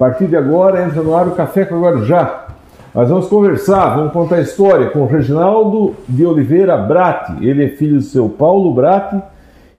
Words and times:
A 0.00 0.04
partir 0.04 0.28
de 0.28 0.36
agora, 0.36 0.86
entra 0.86 1.02
no 1.02 1.16
ar 1.16 1.26
o 1.26 1.32
Café 1.32 1.64
com 1.64 1.80
Guarujá. 1.80 2.46
Nós 2.94 3.08
vamos 3.08 3.26
conversar, 3.26 3.96
vamos 3.96 4.12
contar 4.12 4.36
a 4.36 4.42
história 4.42 4.90
com 4.90 5.00
o 5.00 5.06
Reginaldo 5.08 5.96
de 6.08 6.24
Oliveira 6.24 6.76
Bratti. 6.76 7.44
Ele 7.44 7.64
é 7.64 7.68
filho 7.70 7.96
do 7.96 8.02
seu 8.02 8.28
Paulo 8.28 8.72
Bratti 8.72 9.20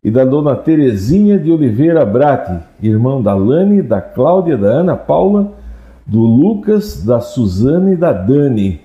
e 0.04 0.12
da 0.12 0.26
dona 0.26 0.58
Terezinha 0.58 1.40
de 1.40 1.50
Oliveira 1.50 2.06
Bratti, 2.06 2.52
irmão 2.84 3.22
da 3.22 3.34
Lani, 3.34 3.82
da 3.82 4.02
Cláudia, 4.02 4.58
da 4.58 4.68
Ana 4.68 4.98
Paula, 4.98 5.54
do 6.06 6.20
Lucas, 6.20 7.02
da 7.02 7.22
Suzane 7.22 7.94
e 7.94 7.96
da 7.96 8.12
Dani. 8.12 8.82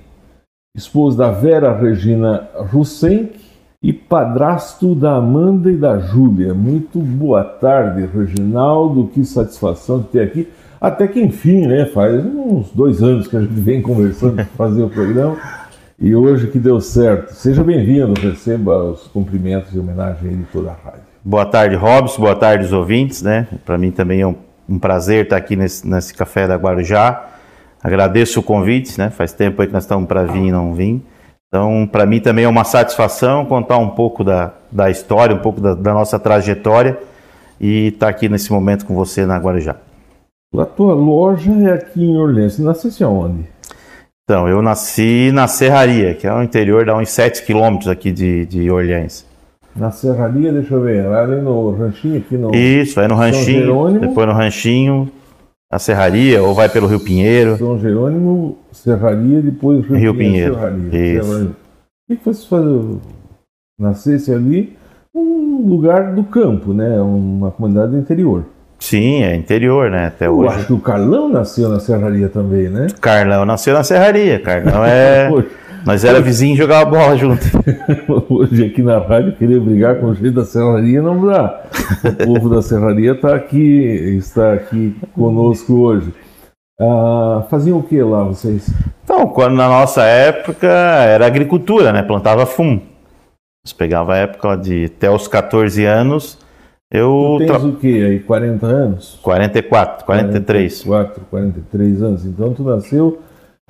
Esposo 0.72 1.18
da 1.18 1.32
Vera 1.32 1.76
Regina 1.76 2.48
Russenck 2.72 3.40
e 3.82 3.92
padrasto 3.92 4.94
da 4.94 5.16
Amanda 5.16 5.68
e 5.68 5.76
da 5.76 5.98
Júlia. 5.98 6.54
Muito 6.54 7.00
boa 7.00 7.42
tarde, 7.42 8.06
Reginaldo. 8.06 9.08
Que 9.08 9.24
satisfação 9.24 9.98
de 9.98 10.04
ter 10.04 10.20
aqui. 10.20 10.48
Até 10.84 11.08
que 11.08 11.18
enfim, 11.18 11.66
né? 11.66 11.86
Faz 11.86 12.22
uns 12.26 12.70
dois 12.70 13.02
anos 13.02 13.26
que 13.26 13.34
a 13.34 13.40
gente 13.40 13.54
vem 13.54 13.80
conversando 13.80 14.34
para 14.34 14.44
fazer 14.44 14.82
o 14.82 14.90
programa 14.90 15.38
e 15.98 16.14
hoje 16.14 16.48
que 16.48 16.58
deu 16.58 16.78
certo. 16.78 17.32
Seja 17.32 17.64
bem-vindo, 17.64 18.12
receba 18.20 18.76
os 18.84 19.06
cumprimentos 19.06 19.74
e 19.74 19.78
homenagem 19.78 20.36
de 20.36 20.44
toda 20.52 20.72
a 20.72 20.74
rádio. 20.74 21.00
Boa 21.24 21.46
tarde, 21.46 21.74
Robson. 21.74 22.20
Boa 22.20 22.36
tarde, 22.36 22.66
os 22.66 22.72
ouvintes, 22.74 23.22
né? 23.22 23.48
Para 23.64 23.78
mim 23.78 23.90
também 23.90 24.20
é 24.20 24.26
um, 24.26 24.34
um, 24.68 24.78
prazer 24.78 25.24
estar 25.24 25.38
aqui 25.38 25.56
nesse, 25.56 25.88
nesse 25.88 26.12
café 26.12 26.46
da 26.46 26.56
Guarujá. 26.56 27.30
Agradeço 27.82 28.40
o 28.40 28.42
convite, 28.42 28.98
né? 28.98 29.08
Faz 29.08 29.32
tempo 29.32 29.62
aí 29.62 29.68
que 29.68 29.72
nós 29.72 29.84
estamos 29.84 30.06
para 30.06 30.24
vir 30.24 30.48
e 30.48 30.52
não 30.52 30.74
vim. 30.74 31.02
Então, 31.48 31.88
para 31.90 32.04
mim 32.04 32.20
também 32.20 32.44
é 32.44 32.48
uma 32.48 32.64
satisfação 32.64 33.46
contar 33.46 33.78
um 33.78 33.88
pouco 33.88 34.22
da, 34.22 34.52
da 34.70 34.90
história, 34.90 35.34
um 35.34 35.40
pouco 35.40 35.62
da, 35.62 35.72
da 35.72 35.94
nossa 35.94 36.18
trajetória 36.18 36.98
e 37.58 37.86
estar 37.86 38.08
aqui 38.08 38.28
nesse 38.28 38.52
momento 38.52 38.84
com 38.84 38.94
você 38.94 39.24
na 39.24 39.38
Guarujá. 39.38 39.76
A 40.58 40.64
tua 40.64 40.94
loja 40.94 41.50
é 41.50 41.72
aqui 41.72 42.02
em 42.04 42.16
Orleans. 42.16 42.54
Você 42.54 42.62
nasceu 42.62 43.08
aonde? 43.08 43.44
Então, 44.24 44.48
eu 44.48 44.62
nasci 44.62 45.30
na 45.32 45.46
Serraria, 45.46 46.14
que 46.14 46.26
é 46.26 46.32
o 46.32 46.42
interior, 46.42 46.86
dá 46.86 46.96
uns 46.96 47.10
7 47.10 47.44
quilômetros 47.44 47.88
aqui 47.88 48.10
de, 48.10 48.46
de 48.46 48.70
Orleans. 48.70 49.26
Na 49.76 49.90
Serraria, 49.90 50.52
deixa 50.52 50.74
eu 50.74 50.80
ver, 50.80 51.06
ali 51.06 51.42
no 51.42 51.72
Ranchinho, 51.72 52.18
aqui 52.18 52.36
no. 52.36 52.54
Isso, 52.54 52.94
vai 52.94 53.08
no 53.08 53.16
Ranchinho, 53.16 53.98
depois 53.98 54.26
no 54.26 54.32
Ranchinho, 54.32 55.10
a 55.70 55.78
Serraria, 55.78 56.42
ou 56.42 56.54
vai 56.54 56.68
pelo 56.68 56.86
Rio 56.86 57.00
Pinheiro. 57.00 57.58
São 57.58 57.78
Jerônimo, 57.78 58.56
Serraria, 58.72 59.42
depois 59.42 59.84
Rio, 59.84 59.96
Rio 59.98 60.14
Pinheiro. 60.16 60.54
Serraria. 60.54 61.18
Isso. 61.18 61.28
Serraria. 61.28 61.50
O 62.08 62.16
que 62.16 62.24
você 62.24 62.46
fazer? 62.46 62.98
Nascesse 63.78 64.32
ali, 64.32 64.76
um 65.12 65.66
lugar 65.68 66.14
do 66.14 66.22
campo, 66.22 66.72
né? 66.72 67.00
Uma 67.00 67.50
comunidade 67.50 67.92
do 67.92 67.98
interior. 67.98 68.44
Sim, 68.84 69.22
é 69.22 69.34
interior, 69.34 69.90
né? 69.90 70.08
Até 70.08 70.26
Eu 70.26 70.36
hoje. 70.36 70.56
acho 70.56 70.66
que 70.66 70.72
o 70.74 70.78
Carlão 70.78 71.26
nasceu 71.30 71.70
na 71.70 71.80
Serraria 71.80 72.28
também, 72.28 72.68
né? 72.68 72.88
Carlão 73.00 73.46
nasceu 73.46 73.72
na 73.72 73.82
Serraria. 73.82 74.38
Carlão 74.38 74.84
é. 74.84 75.30
Nós 75.86 76.04
era 76.04 76.20
vizinho 76.20 76.52
e 76.52 76.58
jogava 76.58 76.84
bola 76.84 77.16
junto. 77.16 77.42
Hoje 78.28 78.66
aqui 78.66 78.82
na 78.82 78.98
rádio 78.98 79.32
querer 79.36 79.58
brigar 79.60 79.96
com 79.96 80.08
o 80.08 80.14
jeito 80.14 80.34
da 80.34 80.44
Serraria 80.44 81.00
não 81.00 81.26
dá. 81.26 81.62
O 82.04 82.26
povo 82.26 82.54
da 82.54 82.60
Serraria 82.60 83.12
está 83.12 83.34
aqui, 83.34 83.58
está 84.18 84.52
aqui 84.52 84.94
conosco 85.14 85.74
hoje. 85.74 86.12
Ah, 86.78 87.44
faziam 87.50 87.78
o 87.78 87.82
que 87.82 88.02
lá 88.02 88.22
vocês? 88.24 88.68
Então, 89.02 89.26
quando 89.28 89.54
na 89.56 89.68
nossa 89.68 90.02
época 90.02 90.68
era 90.68 91.26
agricultura, 91.26 91.90
né? 91.90 92.02
Plantava 92.02 92.44
fumo. 92.44 92.82
Nós 93.64 93.72
pegava 93.72 94.14
a 94.14 94.18
época 94.18 94.56
de 94.56 94.86
até 94.94 95.10
os 95.10 95.26
14 95.26 95.84
anos 95.86 96.43
eu 96.94 97.36
tu 97.38 97.38
tens 97.38 97.58
tra... 97.58 97.58
o 97.58 97.76
quê 97.76 98.06
aí? 98.08 98.20
40 98.20 98.66
anos? 98.66 99.18
44, 99.22 100.04
43. 100.04 100.82
44, 100.82 101.24
43 101.30 102.02
anos. 102.02 102.24
Então 102.24 102.52
tu 102.52 102.62
nasceu 102.62 103.20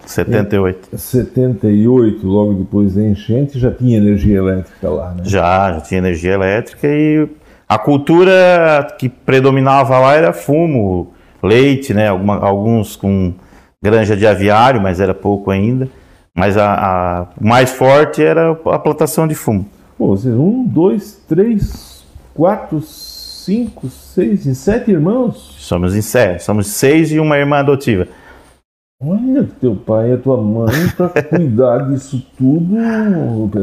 78. 0.04 0.88
Em 0.92 0.96
78, 0.96 2.26
logo 2.26 2.54
depois 2.54 2.94
da 2.94 3.02
enchente, 3.02 3.58
já 3.58 3.70
tinha 3.70 3.96
energia 3.96 4.38
elétrica 4.38 4.90
lá, 4.90 5.12
né? 5.12 5.22
Já, 5.24 5.72
já 5.72 5.80
tinha 5.80 5.98
energia 5.98 6.32
elétrica 6.32 6.86
e 6.86 7.28
a 7.68 7.78
cultura 7.78 8.86
que 8.98 9.08
predominava 9.08 9.98
lá 9.98 10.14
era 10.14 10.32
fumo, 10.32 11.12
leite, 11.42 11.94
né? 11.94 12.08
Alguma, 12.08 12.38
alguns 12.38 12.96
com 12.96 13.32
granja 13.82 14.16
de 14.16 14.26
aviário, 14.26 14.80
mas 14.80 15.00
era 15.00 15.14
pouco 15.14 15.50
ainda. 15.50 15.88
Mas 16.36 16.56
a, 16.56 16.74
a 16.74 17.26
mais 17.40 17.70
forte 17.70 18.22
era 18.22 18.50
a 18.50 18.78
plantação 18.78 19.26
de 19.26 19.34
fumo. 19.34 19.66
Pô, 19.96 20.08
vocês, 20.08 20.34
um, 20.34 20.64
dois, 20.64 21.22
três, 21.28 22.04
quatro, 22.34 22.82
cinco, 23.44 23.88
seis, 23.88 24.46
em 24.46 24.54
sete 24.54 24.90
irmãos? 24.90 25.56
Somos 25.58 25.94
em 25.94 26.00
sete, 26.00 26.42
somos 26.42 26.66
seis 26.66 27.12
e 27.12 27.20
uma 27.20 27.36
irmã 27.36 27.58
adotiva. 27.58 28.08
Olha, 29.02 29.46
teu 29.60 29.76
pai 29.76 30.14
e 30.14 30.16
tua 30.16 30.40
mãe 30.40 30.88
para 30.96 31.22
cuidar 31.22 31.90
disso 31.90 32.24
tudo. 32.38 32.74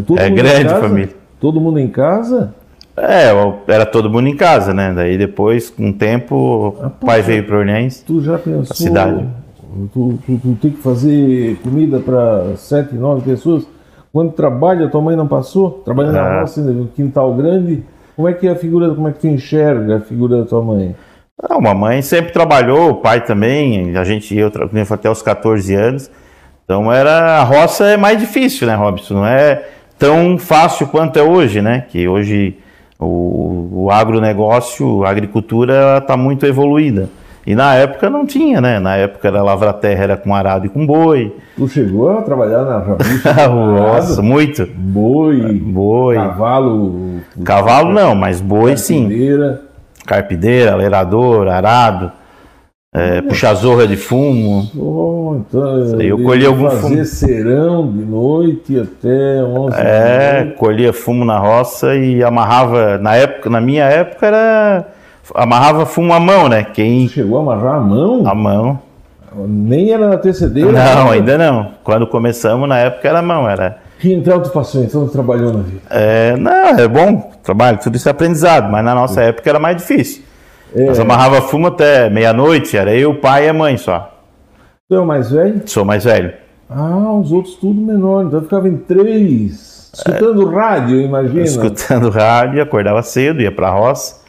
Todo 0.06 0.20
é 0.20 0.30
grande 0.30 0.70
família. 0.70 1.10
Todo 1.40 1.60
mundo 1.60 1.80
em 1.80 1.88
casa? 1.88 2.54
É, 2.96 3.32
era 3.68 3.86
todo 3.86 4.10
mundo 4.10 4.28
em 4.28 4.36
casa, 4.36 4.74
né? 4.74 4.94
Daí 4.94 5.18
depois, 5.18 5.70
com 5.72 5.90
o 5.90 5.94
tempo, 5.94 6.76
ah, 6.80 6.88
o 6.88 7.06
pai 7.06 7.22
veio 7.24 7.44
para 7.46 7.58
Orleans. 7.58 8.04
Tu 8.06 8.22
já 8.22 8.38
pensou? 8.38 8.76
cidade. 8.76 9.26
Tu, 9.94 10.20
tu, 10.26 10.38
tu, 10.38 10.58
tem 10.62 10.72
que 10.72 10.82
fazer 10.82 11.58
comida 11.64 12.00
para 12.00 12.56
sete, 12.58 12.94
nove 12.94 13.22
pessoas. 13.22 13.66
Quando 14.14 14.34
trabalha, 14.34 14.90
tua 14.90 15.02
mãe 15.02 15.16
não 15.16 15.28
passou? 15.28 15.82
Trabalhando 15.84 16.18
ah. 16.18 16.24
na 16.24 16.42
roça, 16.42 16.62
no 16.62 16.88
quintal 16.88 17.34
grande. 17.34 17.84
Como 18.16 18.28
é 18.28 18.34
que 18.34 18.48
é 18.48 18.52
a 18.52 18.56
figura, 18.56 18.94
como 18.94 19.08
é 19.08 19.12
que 19.12 19.20
tu 19.20 19.28
enxerga 19.28 19.98
a 19.98 20.02
figura 20.02 20.40
da 20.40 20.46
tua 20.46 20.62
mãe? 20.62 20.96
Não, 21.50 21.58
a 21.58 21.62
mamãe 21.62 22.02
sempre 22.02 22.32
trabalhou, 22.32 22.92
o 22.92 22.96
pai 22.96 23.22
também, 23.22 23.98
a 23.98 24.04
gente 24.04 24.36
ia 24.36 24.52
até 24.92 25.10
os 25.10 25.22
14 25.22 25.74
anos. 25.74 26.12
Então 26.64 26.92
era 26.92 27.40
a 27.40 27.44
roça 27.44 27.86
é 27.86 27.98
mais 27.98 28.20
difícil, 28.20 28.68
né, 28.68 28.76
Robson? 28.76 29.16
Não 29.16 29.26
é 29.26 29.66
tão 29.98 30.38
fácil 30.38 30.88
quanto 30.88 31.18
é 31.18 31.24
hoje, 31.24 31.62
né? 31.62 31.86
Que 31.90 32.08
hoje 32.08 32.58
o, 33.00 33.86
o 33.86 33.92
agronegócio, 33.92 35.04
a 35.04 35.10
agricultura 35.10 35.98
está 35.98 36.16
muito 36.16 36.46
evoluída. 36.46 37.10
E 37.46 37.56
na 37.56 37.74
época 37.76 38.10
não 38.10 38.26
tinha, 38.26 38.62
né? 38.62 38.80
Na 38.80 38.96
época 38.96 39.28
era 39.28 39.42
lavra-terra, 39.42 40.04
era 40.04 40.18
com 40.18 40.34
arado 40.34 40.68
e 40.68 40.70
com 40.70 40.86
boi. 40.86 41.36
Tu 41.56 41.68
chegou 41.68 42.18
a 42.18 42.22
trabalhar 42.22 42.64
na 42.64 42.78
rabucha? 42.80 43.48
Nossa, 43.50 44.22
muito. 44.22 44.68
Boi, 44.76 45.54
boi, 45.54 46.16
cavalo. 46.16 47.20
Cavalo 47.44 47.92
não, 47.92 48.14
mas 48.14 48.40
boi 48.40 48.76
carpideira. 48.76 49.52
sim. 49.54 49.72
Carpideira, 50.06 50.74
aleirador, 50.74 51.48
arado, 51.48 52.12
é, 52.94 53.18
é. 53.18 53.22
puxa-zorra 53.22 53.88
de 53.88 53.96
fumo. 53.96 54.70
Oh, 54.76 55.38
então, 55.40 56.00
eu 56.02 56.22
colhi 56.22 56.46
algum 56.46 56.70
fazer 56.70 56.90
fumo. 56.90 57.06
serão 57.06 57.92
de 57.92 58.04
noite 58.04 58.80
até 58.80 59.44
11 59.44 59.78
É, 59.80 60.54
colhia 60.58 60.92
fumo 60.92 61.24
na 61.26 61.40
roça 61.40 61.96
e 61.96 62.24
amarrava. 62.24 62.98
Na 62.98 63.16
época, 63.16 63.50
na 63.50 63.62
minha 63.62 63.86
época 63.86 64.28
era 64.28 64.86
amarrava 65.36 65.86
fumo 65.86 66.14
à 66.14 66.20
mão, 66.20 66.50
né? 66.50 66.64
Quem 66.64 67.08
chegou 67.08 67.38
a 67.38 67.42
amarrar 67.42 67.76
a 67.76 67.80
mão? 67.80 68.28
A 68.28 68.36
mão. 68.36 68.80
Nem 69.36 69.92
era 69.92 70.10
na 70.10 70.18
tercedeira? 70.18 70.72
Não, 70.72 71.06
né? 71.06 71.12
ainda 71.12 71.38
não. 71.38 71.72
Quando 71.84 72.06
começamos, 72.06 72.68
na 72.68 72.80
época 72.80 73.08
era 73.08 73.20
a 73.20 73.22
mão, 73.22 73.50
era. 73.50 73.78
Que 74.00 74.14
então 74.14 74.42
tu 74.42 74.50
passou, 74.50 74.84
então 74.84 75.06
tu 75.06 75.12
trabalhou 75.12 75.54
na 75.54 75.60
vida? 75.60 75.82
É, 75.90 76.36
não, 76.36 76.80
é 76.80 76.88
bom, 76.88 77.32
trabalho, 77.44 77.78
tudo 77.78 77.96
isso 77.96 78.10
é 78.10 78.12
aprendizado, 78.12 78.70
mas 78.70 78.84
na 78.84 78.96
nossa 78.96 79.22
época 79.22 79.48
era 79.48 79.60
mais 79.60 79.78
difícil. 79.78 80.24
É. 80.76 80.86
Nós 80.86 81.00
amarrava 81.00 81.42
fumo 81.42 81.68
até 81.68 82.10
meia-noite, 82.10 82.76
era 82.76 82.94
eu, 82.96 83.12
o 83.12 83.16
pai 83.16 83.46
e 83.46 83.50
a 83.50 83.54
mãe 83.54 83.78
só. 83.78 84.12
Tu 84.90 84.96
é 84.96 85.00
o 85.00 85.06
mais 85.06 85.30
velho? 85.30 85.62
Sou 85.68 85.86
mais 85.86 86.04
velho. 86.04 86.34
Ah, 86.68 87.14
os 87.14 87.32
outros 87.32 87.56
tudo 87.56 87.80
menor, 87.80 88.26
então 88.26 88.40
eu 88.40 88.44
ficava 88.44 88.68
em 88.68 88.78
três, 88.78 89.92
escutando 89.94 90.52
é, 90.52 90.56
rádio, 90.56 91.00
imagina. 91.00 91.44
Escutando 91.44 92.10
rádio, 92.10 92.62
acordava 92.62 93.04
cedo, 93.04 93.42
ia 93.42 93.52
pra 93.52 93.70
roça 93.70 94.21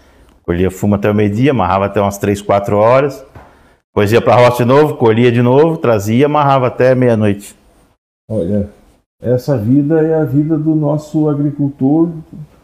Colhia 0.52 0.70
fumo 0.70 0.96
até 0.96 1.10
o 1.10 1.14
meio-dia, 1.14 1.50
amarrava 1.50 1.86
até 1.86 1.98
umas 1.98 2.18
3, 2.18 2.42
4 2.42 2.76
horas. 2.76 3.24
Depois 3.88 4.12
ia 4.12 4.20
para 4.20 4.34
a 4.34 4.36
roça 4.36 4.58
de 4.62 4.68
novo, 4.68 4.96
colhia 4.96 5.32
de 5.32 5.40
novo, 5.40 5.78
trazia, 5.78 6.26
amarrava 6.26 6.66
até 6.66 6.94
meia-noite. 6.94 7.56
Olha, 8.30 8.68
essa 9.22 9.56
vida 9.56 10.02
é 10.02 10.14
a 10.14 10.24
vida 10.24 10.58
do 10.58 10.74
nosso 10.74 11.26
agricultor 11.30 12.10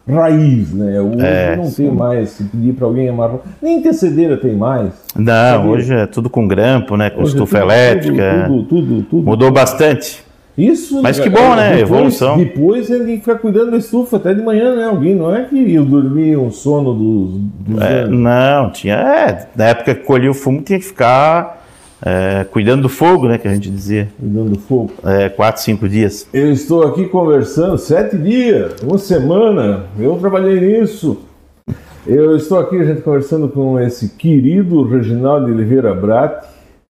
raiz, 0.07 0.71
né? 0.71 1.01
Hoje 1.01 1.25
é, 1.25 1.55
não 1.55 1.65
sim. 1.65 1.87
tem 1.87 1.95
mais, 1.95 2.29
se 2.29 2.43
pedir 2.43 2.73
para 2.73 2.85
alguém 2.85 3.09
amarrar, 3.09 3.39
nem 3.59 3.81
tecedeira 3.81 4.37
tem 4.37 4.55
mais. 4.55 4.93
Não, 5.15 5.69
hoje 5.69 5.91
é 5.91 6.05
tudo 6.05 6.29
com 6.29 6.47
grampo, 6.47 6.95
né? 6.95 7.09
Com 7.09 7.21
hoje 7.21 7.31
estufa 7.31 7.57
é 7.57 7.61
tudo, 7.61 7.71
elétrica. 7.71 8.45
Tudo, 8.45 8.63
tudo, 8.65 9.03
tudo, 9.03 9.25
Mudou 9.25 9.51
bastante. 9.51 10.23
Isso. 10.59 11.01
Mas 11.01 11.17
que 11.17 11.29
bom, 11.29 11.55
né? 11.55 11.77
Depois, 11.77 11.81
Evolução. 11.81 12.37
Depois 12.37 12.89
ele 12.89 13.05
tem 13.05 13.13
que 13.15 13.21
ficar 13.21 13.39
cuidando 13.39 13.71
da 13.71 13.77
estufa 13.77 14.17
até 14.17 14.33
de 14.33 14.41
manhã, 14.41 14.75
né? 14.75 14.85
Alguém 14.85 15.15
não 15.15 15.33
é 15.33 15.45
que 15.45 15.73
eu 15.73 15.85
dormia 15.85 16.37
um 16.37 16.51
sono 16.51 16.93
dos. 16.93 17.39
dos 17.59 17.81
é, 17.81 18.05
não, 18.07 18.69
tinha. 18.69 18.95
É, 18.95 19.47
na 19.55 19.65
época 19.65 19.95
que 19.95 20.03
colhia 20.03 20.29
o 20.29 20.33
fumo 20.33 20.61
tinha 20.61 20.77
que 20.77 20.85
ficar 20.85 21.65
é, 22.05 22.45
cuidando 22.51 22.83
do 22.83 22.89
fogo, 22.89 23.29
né? 23.29 23.37
Que 23.37 23.47
a 23.47 23.53
gente 23.53 23.69
dizia. 23.69 24.09
Cuidando 24.19 24.49
do 24.49 24.59
fogo. 24.59 24.91
É, 25.05 25.29
quatro, 25.29 25.61
cinco 25.61 25.87
dias. 25.87 26.27
Eu 26.33 26.51
estou 26.51 26.83
aqui 26.83 27.05
conversando, 27.05 27.77
sete 27.77 28.17
dias, 28.17 28.81
uma 28.83 28.97
semana. 28.97 29.85
Eu 29.97 30.17
trabalhei 30.17 30.59
nisso. 30.59 31.21
Eu 32.05 32.35
estou 32.35 32.59
aqui, 32.59 32.75
a 32.77 32.83
gente 32.83 33.01
conversando 33.01 33.47
com 33.47 33.79
esse 33.79 34.09
querido 34.09 34.83
Reginaldo 34.83 35.45
Oliveira 35.45 35.93
Bratti 35.93 36.58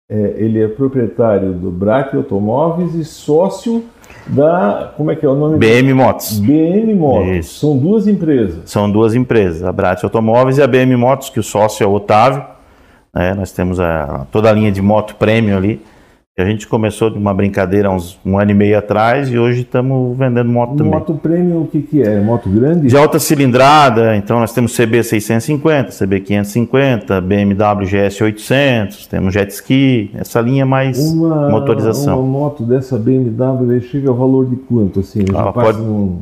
é, 0.09 0.33
ele 0.37 0.61
é 0.61 0.67
proprietário 0.67 1.53
do 1.53 1.69
Braque 1.69 2.15
Automóveis 2.15 2.95
e 2.95 3.05
sócio 3.05 3.85
da. 4.25 4.91
Como 4.97 5.11
é 5.11 5.15
que 5.15 5.23
é 5.23 5.29
o 5.29 5.35
nome? 5.35 5.57
BM 5.57 5.93
Motos. 5.93 6.39
BM 6.39 6.95
Motos. 6.95 7.37
Isso. 7.37 7.59
São 7.59 7.77
duas 7.77 8.07
empresas. 8.07 8.61
São 8.65 8.91
duas 8.91 9.13
empresas, 9.13 9.63
a 9.63 9.71
Brat 9.71 10.03
Automóveis 10.03 10.57
e 10.57 10.63
a 10.63 10.67
BM 10.67 10.95
Motos, 10.95 11.29
que 11.29 11.39
o 11.39 11.43
sócio 11.43 11.83
é 11.83 11.87
o 11.87 11.93
Otávio. 11.93 12.43
É, 13.15 13.33
nós 13.35 13.51
temos 13.51 13.79
a, 13.79 14.25
toda 14.31 14.49
a 14.49 14.53
linha 14.53 14.71
de 14.71 14.81
moto 14.81 15.15
premium 15.15 15.57
ali. 15.57 15.81
A 16.41 16.45
gente 16.45 16.67
começou 16.67 17.09
de 17.09 17.17
uma 17.17 17.33
brincadeira 17.33 17.91
uns 17.91 18.17
um 18.25 18.37
ano 18.37 18.51
e 18.51 18.53
meio 18.53 18.77
atrás 18.77 19.29
e 19.29 19.37
hoje 19.37 19.61
estamos 19.61 20.17
vendendo 20.17 20.49
moto 20.49 20.77
também. 20.77 20.93
Moto 20.93 21.13
premium, 21.15 21.63
o 21.63 21.67
que, 21.67 21.81
que 21.81 22.01
é? 22.01 22.19
Moto 22.21 22.49
grande? 22.49 22.87
De 22.87 22.95
alta 22.95 23.19
cilindrada, 23.19 24.15
então 24.15 24.39
nós 24.39 24.53
temos 24.53 24.75
CB 24.75 25.03
650, 25.03 25.91
CB 25.91 26.21
550, 26.21 27.19
BMW 27.19 27.85
GS 27.85 28.21
800, 28.21 29.07
temos 29.07 29.33
jet 29.33 29.51
ski, 29.51 30.11
essa 30.13 30.39
linha 30.39 30.65
mais 30.65 30.97
uma, 31.11 31.49
motorização. 31.49 32.21
Uma 32.21 32.39
moto 32.39 32.63
dessa 32.63 32.97
BMW 32.97 33.81
chega 33.81 34.09
ao 34.09 34.15
valor 34.15 34.49
de 34.49 34.55
quanto? 34.55 35.01
Assim, 35.01 35.25
ela 35.27 35.51
pode, 35.51 35.81
um, 35.81 36.19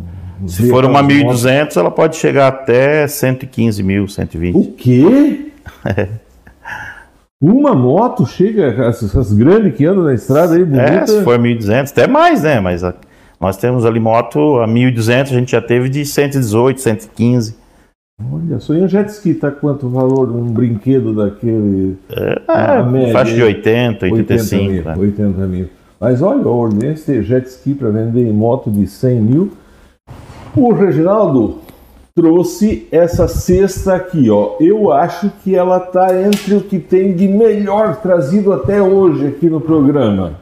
se 0.48 0.68
for 0.68 0.84
uma 0.84 1.04
1200, 1.04 1.78
ela 1.78 1.92
pode 1.92 2.16
chegar 2.16 2.48
até 2.48 3.08
115 3.08 3.84
mil, 3.84 4.08
120. 4.08 4.56
O 4.56 4.72
quê? 4.72 5.52
É. 5.86 6.08
Uma 7.42 7.76
moto 7.76 8.26
chega, 8.26 8.66
essas 8.86 9.32
grandes 9.32 9.76
que 9.76 9.86
andam 9.86 10.04
na 10.04 10.14
estrada 10.14 10.56
aí, 10.56 10.66
bonita. 10.66 10.84
É, 10.84 11.06
se 11.06 11.24
for 11.24 11.38
1.200, 11.38 11.92
até 11.92 12.08
mais, 12.08 12.42
né? 12.42 12.60
Mas 12.60 12.84
a, 12.84 12.96
nós 13.40 13.58
temos 13.58 13.86
ali 13.86 14.00
moto 14.00 14.58
a 14.58 14.68
1.200, 14.68 15.22
a 15.22 15.26
gente 15.26 15.52
já 15.52 15.62
teve 15.62 15.88
de 15.88 16.04
118, 16.04 16.82
115. 16.82 17.56
Olha 18.34 18.60
só, 18.60 18.74
e 18.74 18.82
um 18.82 18.88
jet 18.88 19.08
ski 19.10 19.36
tá 19.36 19.52
quanto 19.52 19.88
valor 19.88 20.32
um 20.32 20.52
brinquedo 20.52 21.14
daquele? 21.14 21.98
É, 22.10 22.42
é 22.48 23.12
faixa 23.12 23.36
de 23.36 23.44
80, 23.44 24.06
85. 24.06 24.64
80 24.64 24.74
mil, 24.74 24.84
né? 24.84 24.96
80 24.98 25.48
mil. 25.48 25.70
Mas 26.00 26.22
olha, 26.24 26.44
a 26.44 26.50
ordem 26.50 26.96
jet 26.96 27.48
ski 27.48 27.76
para 27.76 27.90
vender 27.90 28.28
em 28.28 28.34
moto 28.34 28.72
de 28.72 28.88
100 28.88 29.22
mil. 29.22 29.52
O 30.56 30.74
Reginaldo, 30.74 31.60
trouxe 32.18 32.88
essa 32.92 33.28
cesta 33.28 33.94
aqui, 33.94 34.28
ó. 34.28 34.56
Eu 34.60 34.92
acho 34.92 35.30
que 35.44 35.56
ela 35.56 35.80
tá 35.80 36.20
entre 36.20 36.56
o 36.56 36.62
que 36.62 36.80
tem 36.80 37.16
de 37.16 37.28
melhor 37.28 37.98
trazido 37.98 38.52
até 38.52 38.82
hoje 38.82 39.28
aqui 39.28 39.48
no 39.48 39.62
programa. 39.62 40.40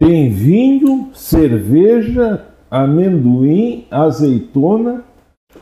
Tem 0.00 0.30
vinho, 0.30 1.10
cerveja, 1.14 2.44
amendoim, 2.68 3.86
azeitona, 3.88 5.04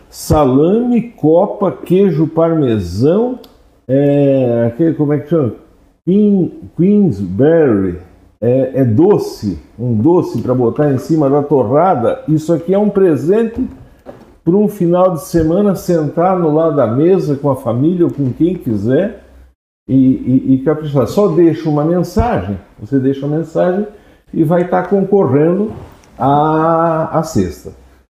salame, 0.08 1.10
copa, 1.10 1.70
queijo 1.70 2.26
parmesão, 2.26 3.38
é, 3.86 4.64
aquele, 4.66 4.94
como 4.94 5.12
é 5.12 5.18
que 5.18 5.28
chama? 5.28 5.56
Queen, 6.06 6.70
Queensberry, 6.74 7.98
é, 8.40 8.80
é 8.80 8.84
doce, 8.86 9.58
um 9.78 9.94
doce 9.94 10.40
para 10.40 10.54
botar 10.54 10.90
em 10.90 10.96
cima 10.96 11.28
da 11.28 11.42
torrada. 11.42 12.22
Isso 12.26 12.50
aqui 12.50 12.72
é 12.72 12.78
um 12.78 12.88
presente 12.88 13.60
para 14.50 14.58
um 14.58 14.68
final 14.68 15.12
de 15.12 15.22
semana 15.22 15.76
sentar 15.76 16.36
no 16.36 16.52
lado 16.52 16.74
da 16.74 16.86
mesa 16.88 17.36
com 17.36 17.50
a 17.50 17.54
família 17.54 18.04
ou 18.04 18.10
com 18.10 18.32
quem 18.32 18.56
quiser 18.56 19.22
e, 19.88 19.94
e, 19.94 20.54
e 20.54 20.58
caprichar. 20.64 21.06
Só 21.06 21.28
deixa 21.28 21.68
uma 21.68 21.84
mensagem, 21.84 22.58
você 22.80 22.98
deixa 22.98 23.24
uma 23.24 23.38
mensagem 23.38 23.86
e 24.34 24.42
vai 24.42 24.62
estar 24.62 24.88
concorrendo 24.88 25.70
à, 26.18 27.16
à 27.16 27.22
cesta. 27.22 27.70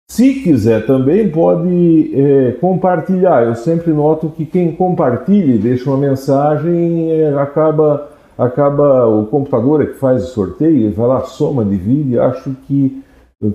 Se 0.09 0.36
quiser 0.36 0.86
também 0.86 1.30
pode 1.30 2.12
é, 2.15 2.51
compartilhar. 2.53 3.44
Eu 3.44 3.56
sempre 3.56 3.91
noto 3.91 4.30
que 4.30 4.45
quem 4.45 4.71
compartilha 4.71 5.56
e 5.56 5.57
deixa 5.57 5.89
uma 5.89 5.97
mensagem 5.97 7.12
é, 7.12 7.33
acaba 7.38 8.09
acaba 8.38 9.06
o 9.06 9.25
computador 9.25 9.81
é 9.81 9.88
que 9.88 9.95
faz 9.95 10.24
o 10.24 10.27
sorteio, 10.27 10.94
vai 10.94 11.06
lá 11.06 11.21
soma, 11.25 11.65
divide. 11.65 12.18
Acho 12.18 12.56
que 12.65 13.03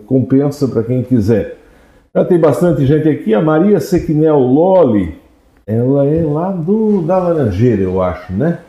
compensa 0.06 0.69
para 0.69 0.82
quem 0.82 1.02
quiser. 1.02 1.63
Já 2.16 2.25
tem 2.25 2.38
bastante 2.38 2.87
gente 2.87 3.08
aqui. 3.08 3.34
A 3.34 3.43
Maria 3.43 3.81
Sequinel 3.81 4.38
Loli, 4.38 5.16
ela 5.66 6.06
é 6.06 6.22
lá 6.25 6.52
do, 6.52 7.02
da 7.02 7.19
Laranjeira, 7.19 7.82
eu 7.82 8.00
acho, 8.00 8.32
né? 8.32 8.61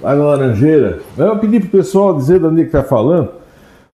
Lá 0.00 0.14
na 0.14 0.22
Laranjeira. 0.22 1.00
Eu 1.18 1.36
pedi 1.38 1.58
para 1.58 1.66
o 1.66 1.70
pessoal 1.70 2.14
dizer 2.14 2.38
de 2.38 2.46
onde 2.46 2.60
é 2.60 2.62
que 2.62 2.68
está 2.68 2.84
falando. 2.84 3.30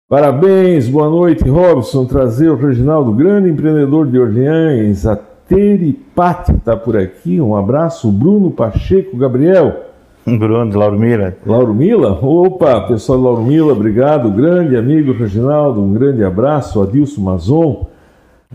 Parabéns, 0.07 0.87
boa 0.87 1.09
noite, 1.09 1.49
Robson. 1.49 2.05
Trazer 2.05 2.49
o 2.49 2.55
Reginaldo, 2.55 3.11
grande 3.13 3.49
empreendedor 3.49 4.05
de 4.05 4.19
Orleans. 4.19 5.07
A 5.07 5.15
Teripati 5.15 6.51
está 6.51 6.77
por 6.77 6.95
aqui. 6.95 7.41
Um 7.41 7.55
abraço. 7.55 8.11
Bruno 8.11 8.51
Pacheco, 8.51 9.17
Gabriel. 9.17 9.85
Bruno, 10.23 10.77
Lauro 10.77 10.99
Mila. 10.99 11.35
Lauro 11.47 11.73
Mila? 11.73 12.11
Opa, 12.21 12.79
pessoal 12.81 13.17
de 13.17 13.25
Lauro 13.25 13.41
Mila, 13.41 13.73
obrigado. 13.73 14.29
Grande 14.29 14.77
amigo 14.77 15.13
Reginaldo, 15.13 15.81
um 15.81 15.91
grande 15.91 16.23
abraço. 16.23 16.79
Adilson 16.79 17.21
Mazon. 17.21 17.90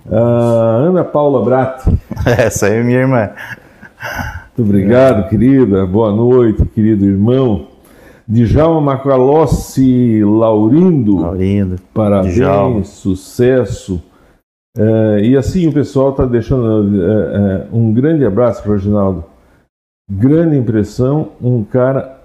Uh, 0.05 0.89
Ana 0.89 1.05
Paula 1.05 1.45
Brat. 1.45 1.87
Essa 2.27 2.67
aí 2.67 2.79
é 2.79 2.83
minha 2.83 3.01
irmã. 3.01 3.31
Muito 4.57 4.69
obrigado, 4.69 5.29
querida. 5.29 5.87
Boa 5.87 6.13
noite, 6.13 6.65
querido 6.67 7.05
irmão. 7.05 7.69
Djalma 8.29 8.81
Macalossi 8.81 10.23
Laurindo. 10.25 11.19
Laurindo. 11.19 11.77
Parabéns, 11.95 12.35
Djalma. 12.35 12.85
sucesso. 12.85 14.03
Uh, 14.77 15.19
e 15.23 15.37
assim 15.37 15.67
o 15.67 15.73
pessoal 15.73 16.11
está 16.11 16.27
deixando 16.27 16.83
uh, 16.83 17.77
um 17.77 17.93
grande 17.93 18.25
abraço, 18.25 18.69
Reginaldo. 18.69 19.25
Grande 20.11 20.57
impressão, 20.57 21.31
um 21.41 21.65
cara. 21.65 22.21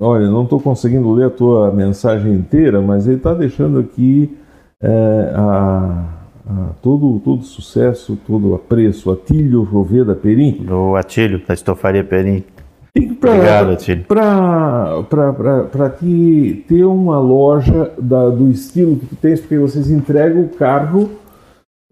Olha, 0.00 0.28
não 0.28 0.44
estou 0.44 0.60
conseguindo 0.60 1.10
ler 1.12 1.26
a 1.26 1.30
tua 1.30 1.72
mensagem 1.72 2.32
inteira, 2.34 2.80
mas 2.80 3.06
ele 3.06 3.16
está 3.16 3.34
deixando 3.34 3.80
aqui 3.80 4.36
a 5.34 6.17
ah, 6.50 6.70
todo, 6.80 7.20
todo 7.20 7.42
sucesso, 7.42 8.18
todo 8.26 8.54
apreço. 8.54 9.10
Atílio 9.10 9.62
Roveda 9.62 10.14
Perim. 10.14 10.66
O 10.70 10.96
Atílio, 10.96 11.42
da 11.46 11.52
Estofaria 11.52 12.02
Perim. 12.02 12.42
Pra, 13.20 13.32
Obrigado, 13.32 13.72
Atílio. 13.72 14.04
Para 14.06 15.90
ti 15.90 16.64
ter 16.66 16.84
uma 16.84 17.20
loja 17.20 17.92
da, 17.98 18.30
do 18.30 18.50
estilo 18.50 18.96
que 18.96 19.06
tu 19.06 19.16
tens, 19.16 19.40
porque 19.40 19.58
vocês 19.58 19.90
entregam 19.90 20.42
o 20.42 20.48
carro, 20.48 21.10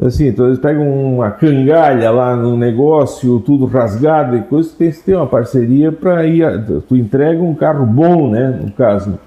assim, 0.00 0.28
então 0.28 0.46
eles 0.46 0.58
pegam 0.58 0.88
uma 1.14 1.30
cangalha 1.30 2.10
lá 2.10 2.34
no 2.34 2.56
negócio, 2.56 3.38
tudo 3.40 3.66
rasgado 3.66 4.36
e 4.36 4.42
coisa, 4.42 4.70
tu 4.70 4.76
tens 4.76 4.98
que 4.98 5.04
ter 5.04 5.16
uma 5.16 5.26
parceria 5.26 5.92
para 5.92 6.26
ir. 6.26 6.44
Tu 6.88 6.96
entrega 6.96 7.42
um 7.42 7.54
carro 7.54 7.84
bom, 7.84 8.30
né? 8.30 8.58
No 8.62 8.72
caso. 8.72 9.18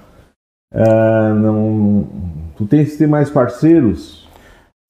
Ah, 0.74 1.32
não, 1.34 2.04
tu 2.56 2.66
tens 2.66 2.92
que 2.92 2.98
ter 2.98 3.06
mais 3.06 3.30
parceiros 3.30 4.19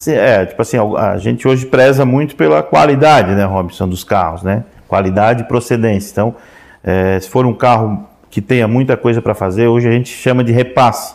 é, 0.08 0.46
tipo 0.46 0.62
assim, 0.62 0.78
a 0.96 1.18
gente 1.18 1.46
hoje 1.46 1.66
preza 1.66 2.06
muito 2.06 2.34
pela 2.34 2.62
qualidade, 2.62 3.34
né, 3.34 3.44
Robson, 3.44 3.86
dos 3.86 4.02
carros, 4.02 4.42
né? 4.42 4.64
Qualidade 4.88 5.42
e 5.42 5.44
procedência. 5.44 6.12
Então, 6.12 6.34
é, 6.82 7.20
se 7.20 7.28
for 7.28 7.44
um 7.44 7.52
carro 7.52 8.06
que 8.30 8.40
tenha 8.40 8.66
muita 8.66 8.96
coisa 8.96 9.20
para 9.20 9.34
fazer, 9.34 9.66
hoje 9.66 9.88
a 9.88 9.92
gente 9.92 10.08
chama 10.08 10.42
de 10.42 10.52
repasse. 10.52 11.14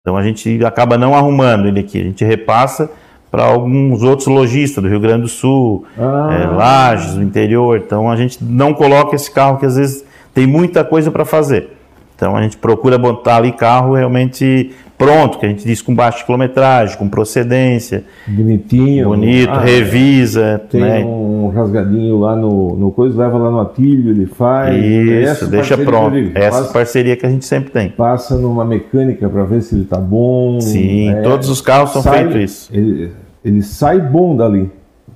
Então 0.00 0.16
a 0.16 0.22
gente 0.22 0.64
acaba 0.64 0.96
não 0.96 1.16
arrumando 1.16 1.66
ele 1.66 1.80
aqui, 1.80 2.00
a 2.00 2.04
gente 2.04 2.24
repassa 2.24 2.90
para 3.28 3.44
alguns 3.44 4.02
outros 4.02 4.28
lojistas 4.28 4.82
do 4.84 4.88
Rio 4.88 5.00
Grande 5.00 5.22
do 5.22 5.28
Sul, 5.28 5.84
ah. 5.98 6.28
é, 6.32 6.46
Lages, 6.46 7.14
do 7.14 7.22
interior. 7.22 7.78
Então 7.78 8.08
a 8.08 8.14
gente 8.14 8.38
não 8.42 8.72
coloca 8.72 9.16
esse 9.16 9.30
carro 9.30 9.58
que 9.58 9.66
às 9.66 9.76
vezes 9.76 10.04
tem 10.32 10.46
muita 10.46 10.84
coisa 10.84 11.10
para 11.10 11.24
fazer. 11.24 11.70
Então 12.14 12.36
a 12.36 12.42
gente 12.42 12.56
procura 12.56 12.96
botar 12.96 13.36
ali 13.36 13.50
carro 13.50 13.94
realmente 13.94 14.72
pronto, 15.04 15.38
que 15.38 15.46
a 15.46 15.48
gente 15.48 15.64
diz 15.64 15.82
com 15.82 15.94
baixa 15.94 16.24
quilometragem, 16.24 16.96
com 16.96 17.08
procedência. 17.08 18.04
Bonitinho. 18.26 19.08
Bonito, 19.08 19.50
ah, 19.50 19.60
revisa. 19.60 20.60
Tem 20.70 20.80
né? 20.80 21.04
um 21.04 21.48
rasgadinho 21.48 22.18
lá 22.18 22.36
no, 22.36 22.76
no 22.76 22.90
coisa, 22.92 23.22
leva 23.22 23.38
lá 23.38 23.50
no 23.50 23.60
atilho, 23.60 24.10
ele 24.10 24.26
faz. 24.26 24.74
Isso, 24.76 25.46
deixa 25.46 25.76
pronto. 25.76 26.16
Essa 26.34 26.58
passa, 26.58 26.72
parceria 26.72 27.16
que 27.16 27.26
a 27.26 27.30
gente 27.30 27.44
sempre 27.44 27.70
tem. 27.70 27.90
Passa 27.90 28.36
numa 28.36 28.64
mecânica 28.64 29.28
para 29.28 29.44
ver 29.44 29.62
se 29.62 29.74
ele 29.74 29.82
está 29.82 29.98
bom. 29.98 30.60
Sim, 30.60 31.10
é, 31.10 31.22
todos 31.22 31.48
os 31.48 31.60
carros 31.60 31.90
são 31.90 32.02
feitos 32.02 32.36
isso. 32.36 32.70
Ele, 32.72 33.12
ele 33.44 33.62
sai 33.62 34.00
bom 34.00 34.36
dali. 34.36 34.70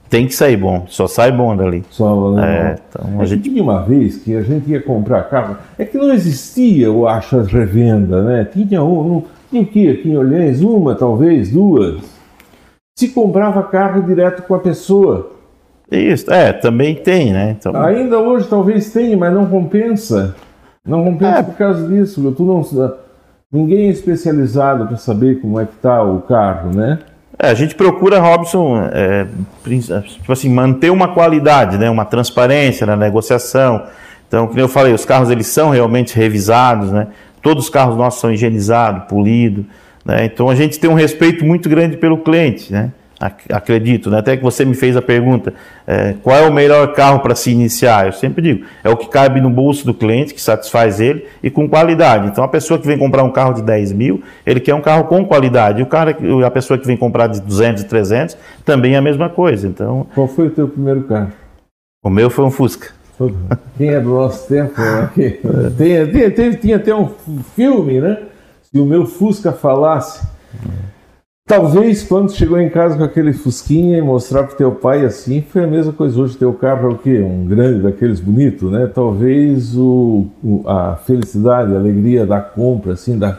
Tem 0.08 0.24
que 0.24 0.34
sair 0.34 0.56
bom, 0.56 0.84
só 0.86 1.08
sai 1.08 1.32
bom 1.32 1.56
dali. 1.56 1.82
Só, 1.90 2.38
é, 2.38 2.76
então, 2.88 3.20
a 3.20 3.24
é 3.24 3.26
gente 3.26 3.50
tinha 3.50 3.60
uma 3.60 3.82
vez 3.82 4.16
que 4.16 4.36
a 4.36 4.42
gente 4.42 4.70
ia 4.70 4.80
comprar 4.80 5.24
carro, 5.24 5.56
é 5.76 5.84
que 5.84 5.98
não 5.98 6.12
existia 6.12 6.92
o 6.92 7.08
achas 7.08 7.48
revenda, 7.48 8.22
né? 8.22 8.44
Tinha 8.44 8.84
um, 8.84 9.24
o 9.52 9.66
que 9.66 9.90
aqui 9.90 10.08
em 10.08 10.16
Orleans? 10.16 10.60
Uma, 10.60 10.94
talvez, 10.94 11.50
duas. 11.50 12.02
Se 12.98 13.08
comprava 13.08 13.62
carro 13.62 14.02
direto 14.02 14.42
com 14.42 14.54
a 14.54 14.58
pessoa. 14.58 15.32
Isso, 15.90 16.32
é, 16.32 16.52
também 16.52 16.94
tem, 16.94 17.32
né? 17.32 17.56
Então... 17.58 17.76
Ainda 17.76 18.18
hoje 18.18 18.48
talvez 18.48 18.92
tenha, 18.92 19.16
mas 19.16 19.32
não 19.32 19.46
compensa. 19.46 20.34
Não 20.84 21.04
compensa 21.04 21.38
é. 21.38 21.42
por 21.42 21.54
causa 21.54 21.86
disso. 21.86 22.32
Tu 22.36 22.42
não, 22.44 22.62
ninguém 23.52 23.88
é 23.88 23.90
especializado 23.90 24.86
para 24.86 24.96
saber 24.96 25.40
como 25.40 25.60
é 25.60 25.64
que 25.64 25.74
está 25.74 26.02
o 26.02 26.20
carro, 26.22 26.74
né? 26.74 26.98
É, 27.38 27.48
a 27.50 27.54
gente 27.54 27.74
procura, 27.74 28.18
Robson, 28.18 28.78
é, 28.92 29.26
tipo 29.64 30.32
assim, 30.32 30.48
manter 30.48 30.90
uma 30.90 31.08
qualidade, 31.08 31.76
né, 31.76 31.90
uma 31.90 32.06
transparência 32.06 32.86
na 32.86 32.96
negociação, 32.96 33.82
Então, 34.26 34.46
como 34.48 34.58
eu 34.58 34.68
falei, 34.68 34.92
os 34.92 35.04
carros 35.04 35.30
eles 35.30 35.46
são 35.46 35.70
realmente 35.70 36.16
revisados, 36.16 36.90
né? 36.90 37.08
Todos 37.46 37.66
os 37.66 37.70
carros 37.70 37.96
nossos 37.96 38.20
são 38.20 38.32
higienizados, 38.32 39.04
polidos, 39.04 39.64
né? 40.04 40.24
Então 40.24 40.50
a 40.50 40.54
gente 40.56 40.80
tem 40.80 40.90
um 40.90 40.94
respeito 40.94 41.44
muito 41.44 41.68
grande 41.68 41.96
pelo 41.96 42.18
cliente, 42.18 42.72
né? 42.72 42.90
acredito, 43.50 44.10
né? 44.10 44.18
até 44.18 44.36
que 44.36 44.42
você 44.42 44.62
me 44.64 44.74
fez 44.74 44.94
a 44.94 45.00
pergunta, 45.00 45.54
é, 45.86 46.16
qual 46.22 46.36
é 46.36 46.46
o 46.46 46.52
melhor 46.52 46.92
carro 46.92 47.20
para 47.20 47.36
se 47.36 47.50
iniciar? 47.50 48.06
Eu 48.06 48.12
sempre 48.12 48.42
digo, 48.42 48.66
é 48.82 48.90
o 48.90 48.96
que 48.96 49.08
cabe 49.08 49.40
no 49.40 49.48
bolso 49.48 49.86
do 49.86 49.94
cliente, 49.94 50.34
que 50.34 50.40
satisfaz 50.40 51.00
ele 51.00 51.24
e 51.40 51.48
com 51.48 51.68
qualidade. 51.68 52.26
Então 52.26 52.42
a 52.42 52.48
pessoa 52.48 52.80
que 52.80 52.86
vem 52.86 52.98
comprar 52.98 53.22
um 53.22 53.30
carro 53.30 53.54
de 53.54 53.62
10 53.62 53.92
mil, 53.92 54.22
ele 54.44 54.58
quer 54.58 54.74
um 54.74 54.82
carro 54.82 55.04
com 55.04 55.24
qualidade. 55.24 55.78
E 55.78 55.82
o 55.84 55.86
cara, 55.86 56.16
a 56.44 56.50
pessoa 56.50 56.76
que 56.76 56.86
vem 56.86 56.96
comprar 56.96 57.28
de 57.28 57.40
200 57.40 57.84
e 57.84 57.86
300, 57.86 58.36
também 58.64 58.94
é 58.94 58.98
a 58.98 59.02
mesma 59.02 59.30
coisa. 59.30 59.68
Então, 59.68 60.08
qual 60.14 60.26
foi 60.26 60.48
o 60.48 60.50
teu 60.50 60.68
primeiro 60.68 61.04
carro? 61.04 61.30
O 62.02 62.10
meu 62.10 62.28
foi 62.28 62.44
um 62.44 62.50
Fusca. 62.50 62.95
Quem 63.76 63.90
é 63.90 64.00
do 64.00 64.10
nosso 64.10 64.46
tempo? 64.48 64.80
Aqui. 65.02 65.40
Tem, 65.76 66.10
tem, 66.10 66.30
tem, 66.30 66.52
tinha 66.52 66.76
até 66.76 66.94
um 66.94 67.08
filme, 67.54 68.00
né? 68.00 68.18
Se 68.62 68.78
o 68.78 68.84
meu 68.84 69.06
Fusca 69.06 69.52
falasse 69.52 70.26
Talvez 71.46 72.02
quando 72.02 72.32
chegou 72.32 72.60
em 72.60 72.68
casa 72.68 72.96
com 72.96 73.04
aquele 73.04 73.32
fusquinha 73.32 73.96
e 73.98 74.02
mostrar 74.02 74.42
para 74.42 74.56
teu 74.56 74.72
pai 74.72 75.04
assim, 75.04 75.40
foi 75.40 75.62
a 75.62 75.66
mesma 75.68 75.92
coisa. 75.92 76.20
Hoje 76.20 76.36
teu 76.36 76.52
carro 76.52 76.90
é 76.90 76.92
o 76.92 76.98
quê? 76.98 77.20
Um 77.20 77.46
grande 77.46 77.82
daqueles 77.82 78.18
bonito, 78.18 78.68
né? 78.68 78.90
Talvez 78.92 79.76
o, 79.76 80.26
o, 80.42 80.64
a 80.66 80.96
felicidade, 80.96 81.72
a 81.72 81.78
alegria 81.78 82.26
da 82.26 82.40
compra, 82.40 82.94
assim, 82.94 83.16
da 83.16 83.38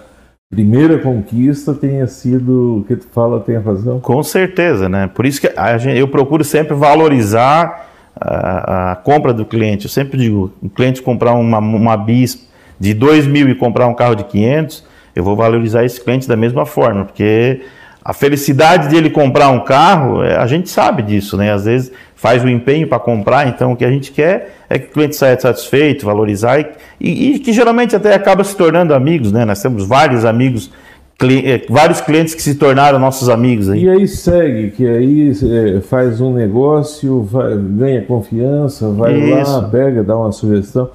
primeira 0.50 1.00
conquista 1.00 1.74
tenha 1.74 2.08
sido 2.08 2.78
o 2.78 2.84
que 2.86 2.96
tu 2.96 3.08
fala, 3.12 3.42
tem 3.42 3.58
razão. 3.58 4.00
Com 4.00 4.24
certeza, 4.24 4.88
né? 4.88 5.08
Por 5.14 5.26
isso 5.26 5.42
que 5.42 5.52
gente, 5.78 6.00
eu 6.00 6.08
procuro 6.08 6.46
sempre 6.46 6.76
valorizar 6.76 7.88
a, 8.20 8.92
a, 8.92 8.96
compra 8.96 9.34
do 9.34 9.46
cliente. 9.46 9.86
Eu 9.86 9.92
sempre 9.92 10.18
digo, 10.18 10.52
o 10.62 10.70
cliente 10.70 11.02
comprar 11.02 11.34
uma, 11.34 11.60
uma 11.60 11.98
bis 11.98 12.48
de 12.80 12.94
2 12.94 13.28
mil 13.28 13.50
e 13.50 13.56
comprar 13.56 13.88
um 13.88 13.94
carro 13.94 14.16
de 14.16 14.24
500, 14.26 14.86
eu 15.16 15.24
vou 15.24 15.36
valorizar 15.36 15.84
esse 15.84 16.00
cliente 16.00 16.28
da 16.28 16.36
mesma 16.36 16.66
forma, 16.66 17.06
porque 17.06 17.62
a 18.04 18.14
felicidade 18.14 18.88
de 18.88 18.96
ele 18.96 19.10
comprar 19.10 19.50
um 19.50 19.60
carro, 19.60 20.24
é, 20.24 20.38
a 20.38 20.48
gente 20.48 20.70
sabe 20.70 21.02
disso, 21.02 21.36
né? 21.36 21.52
Às 21.52 21.66
vezes 21.66 21.92
faz 22.16 22.44
o 22.44 22.48
empenho 22.48 22.88
para 22.88 23.00
comprar, 23.00 23.48
então 23.48 23.74
o 23.74 23.76
que 23.76 23.84
a 23.84 23.92
gente 23.92 24.12
quer 24.12 24.56
é 24.70 24.80
que 24.80 24.88
o 24.88 24.92
cliente 24.92 25.16
saia 25.16 25.38
satisfeito, 25.38 26.06
valorizar 26.06 26.60
e, 26.60 26.68
e, 27.02 27.36
e 27.36 27.40
que 27.40 27.52
geralmente 27.52 27.96
até 27.96 28.14
acaba 28.14 28.44
se 28.44 28.56
tornando 28.56 28.94
amigos, 28.94 29.32
né? 29.32 29.44
Nós 29.44 29.62
temos 29.62 29.86
vários 29.86 30.24
amigos 30.24 30.72
é, 31.20 31.66
vários 31.68 32.00
clientes 32.00 32.36
que 32.36 32.42
se 32.42 32.56
tornaram 32.56 33.00
nossos 33.00 33.28
amigos 33.28 33.70
aí. 33.70 33.86
E 33.86 33.90
aí 33.90 34.08
segue, 34.08 34.72
que 34.72 34.88
aí 34.88 35.32
é, 35.32 35.82
faz 35.82 36.22
um 36.22 36.32
negócio, 36.32 37.24
vai, 37.24 37.58
ganha 37.58 38.02
confiança, 38.04 38.90
vai 38.90 39.16
Isso. 39.16 39.52
lá, 39.52 39.68
pega, 39.68 40.04
dá 40.04 40.16
uma 40.16 40.32
sugestão. 40.32 40.90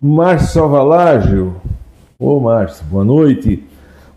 Márcio 0.00 0.54
Salvalágio, 0.54 1.54
ô 2.18 2.38
Márcio, 2.40 2.84
boa 2.90 3.04
noite. 3.04 3.62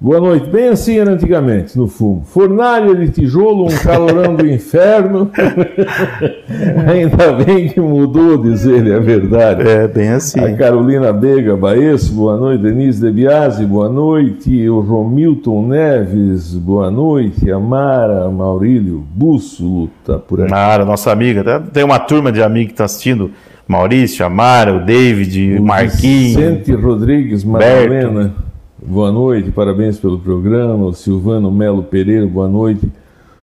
Boa 0.06 0.20
noite. 0.20 0.48
Bem 0.52 0.68
assim 0.68 1.00
era 1.00 1.10
antigamente, 1.10 1.76
no 1.76 1.88
fumo. 1.88 2.22
Fornalha 2.26 2.94
de 2.94 3.10
tijolo, 3.10 3.66
um 3.66 3.76
calorão 3.76 4.36
do 4.36 4.48
inferno. 4.48 5.32
Ainda 6.88 7.34
bem 7.44 7.70
que 7.70 7.80
mudou, 7.82 8.38
diz 8.38 8.68
ele, 8.68 8.92
é 8.92 9.00
verdade. 9.00 9.68
É, 9.68 9.88
bem 9.88 10.10
assim. 10.10 10.40
A 10.40 10.56
Carolina 10.56 11.12
Bega 11.12 11.58
Baesso, 11.58 12.14
boa 12.14 12.38
noite. 12.38 12.62
Denise 12.62 13.02
De 13.02 13.12
Biasi, 13.12 13.66
boa 13.66 13.90
noite. 13.90 14.70
O 14.70 14.80
Romilton 14.82 15.70
Neves, 15.70 16.54
boa 16.54 16.92
noite. 16.92 17.50
A 17.50 17.60
Mara 17.60 18.30
Maurílio 18.30 19.04
Bússolo, 19.12 19.90
tá 20.06 20.20
por 20.20 20.40
aqui. 20.40 20.52
Mara, 20.52 20.86
nossa 20.86 21.12
amiga. 21.12 21.64
Tem 21.74 21.84
uma 21.84 21.98
turma 21.98 22.32
de 22.32 22.44
amigos 22.44 22.68
que 22.68 22.74
está 22.74 22.86
assistindo. 22.86 23.32
Maurício, 23.68 24.24
Amara, 24.24 24.72
o 24.72 24.86
David, 24.86 25.58
o 25.58 25.64
Marquinhos. 25.64 26.36
Vicente 26.36 26.72
Rodrigues, 26.74 27.44
Madalena. 27.44 28.45
Boa 28.88 29.12
noite, 29.12 29.50
parabéns 29.50 29.98
pelo 29.98 30.20
programa. 30.20 30.86
O 30.86 30.94
Silvano 30.94 31.52
Melo 31.52 31.82
Pereira, 31.82 32.28
boa 32.28 32.48
noite. 32.48 32.88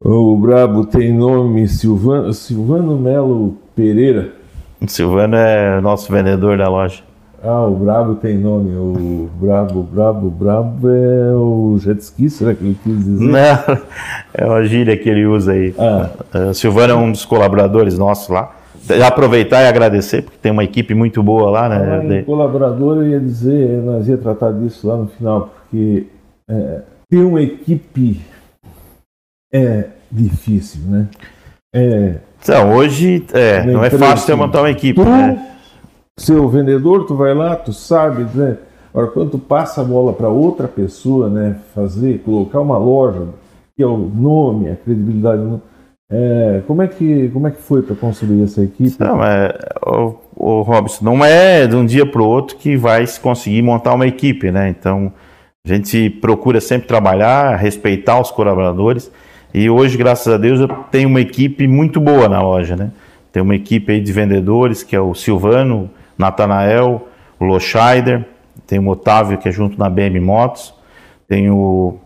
O 0.04 0.36
Brabo 0.36 0.84
tem 0.84 1.12
nome 1.12 1.68
Silvano, 1.68 2.34
Silvano 2.34 2.98
Melo 2.98 3.56
Pereira. 3.72 4.32
Silvano 4.88 5.36
é 5.36 5.80
nosso 5.80 6.10
vendedor 6.10 6.58
da 6.58 6.68
loja. 6.68 7.04
Ah, 7.40 7.64
o 7.64 7.76
Brabo 7.76 8.16
tem 8.16 8.36
nome. 8.36 8.74
O 8.74 9.30
Brabo, 9.40 9.84
Brabo, 9.84 10.28
Brabo 10.28 10.88
é 10.88 11.32
o 11.36 11.78
jet 11.78 12.00
ski, 12.00 12.28
será 12.28 12.52
que 12.52 12.64
ele 12.64 12.76
quis 12.82 13.04
dizer? 13.04 13.24
Não, 13.24 13.78
é 14.34 14.44
uma 14.44 14.64
gíria 14.64 14.96
que 14.96 15.08
ele 15.08 15.24
usa 15.24 15.52
aí. 15.52 15.72
Ah. 15.78 16.10
O 16.50 16.54
Silvano 16.54 16.94
é 16.94 16.96
um 16.96 17.12
dos 17.12 17.24
colaboradores 17.24 17.96
nossos 17.96 18.28
lá 18.28 18.57
aproveitar 19.06 19.62
e 19.62 19.68
agradecer, 19.68 20.22
porque 20.22 20.38
tem 20.38 20.52
uma 20.52 20.64
equipe 20.64 20.94
muito 20.94 21.22
boa 21.22 21.50
lá, 21.50 21.68
né? 21.68 22.20
Ah, 22.20 22.24
colaborador, 22.24 22.98
eu 22.98 23.08
ia 23.08 23.20
dizer, 23.20 23.82
nós 23.82 24.08
ia 24.08 24.16
tratar 24.16 24.52
disso 24.52 24.86
lá 24.86 24.96
no 24.96 25.08
final, 25.08 25.50
porque 25.54 26.06
é, 26.48 26.80
ter 27.10 27.22
uma 27.22 27.42
equipe 27.42 28.20
é 29.52 29.84
difícil, 30.10 30.82
né? 30.88 31.08
É, 31.74 32.16
então, 32.42 32.74
hoje 32.74 33.24
é, 33.32 33.64
não 33.64 33.84
é 33.84 33.90
fácil 33.90 34.26
ter 34.26 34.34
montar 34.34 34.60
uma 34.60 34.70
equipe, 34.70 35.00
tu, 35.00 35.04
né? 35.04 35.56
Seu 36.18 36.48
vendedor, 36.48 37.06
tu 37.06 37.14
vai 37.14 37.34
lá, 37.34 37.56
tu 37.56 37.72
sabe, 37.72 38.26
né? 38.34 38.56
Agora, 38.92 39.08
quando 39.08 39.32
tu 39.32 39.38
passa 39.38 39.80
a 39.80 39.84
bola 39.84 40.12
para 40.12 40.28
outra 40.28 40.66
pessoa, 40.66 41.28
né? 41.28 41.56
Fazer, 41.74 42.20
colocar 42.24 42.60
uma 42.60 42.78
loja, 42.78 43.28
que 43.76 43.82
é 43.82 43.86
o 43.86 43.96
nome, 43.96 44.70
a 44.70 44.76
credibilidade 44.76 45.42
do 45.42 45.48
nome, 45.48 45.62
é, 46.10 46.62
como, 46.66 46.82
é 46.82 46.88
que, 46.88 47.28
como 47.28 47.48
é 47.48 47.50
que 47.50 47.60
foi 47.60 47.82
para 47.82 47.94
construir 47.94 48.42
essa 48.42 48.62
equipe? 48.62 48.96
Não, 48.98 49.22
é, 49.22 49.58
o, 49.86 50.14
o 50.34 50.62
Robson, 50.62 51.04
não 51.04 51.24
é 51.24 51.66
de 51.66 51.76
um 51.76 51.84
dia 51.84 52.06
para 52.06 52.22
o 52.22 52.26
outro 52.26 52.56
que 52.56 52.76
vai 52.76 53.06
se 53.06 53.20
conseguir 53.20 53.60
montar 53.62 53.94
uma 53.94 54.06
equipe, 54.06 54.50
né? 54.50 54.68
Então, 54.68 55.12
a 55.66 55.68
gente 55.68 56.08
procura 56.08 56.60
sempre 56.60 56.88
trabalhar, 56.88 57.56
respeitar 57.56 58.18
os 58.20 58.30
colaboradores. 58.30 59.10
E 59.52 59.68
hoje, 59.68 59.98
graças 59.98 60.32
a 60.32 60.38
Deus, 60.38 60.60
eu 60.60 60.68
tenho 60.90 61.08
uma 61.08 61.20
equipe 61.20 61.66
muito 61.66 62.00
boa 62.00 62.28
na 62.28 62.40
loja, 62.40 62.74
né? 62.74 62.90
Tem 63.30 63.42
uma 63.42 63.54
equipe 63.54 63.92
aí 63.92 64.00
de 64.00 64.12
vendedores, 64.12 64.82
que 64.82 64.96
é 64.96 65.00
o 65.00 65.14
Silvano, 65.14 65.90
Natanael, 66.16 67.06
o 67.38 67.44
Loscheider, 67.44 68.24
tem 68.66 68.78
o 68.78 68.88
Otávio, 68.88 69.36
que 69.36 69.48
é 69.48 69.52
junto 69.52 69.78
na 69.78 69.90
BM 69.90 70.18
Motos, 70.20 70.74
tem 71.26 71.50
o 71.50 71.98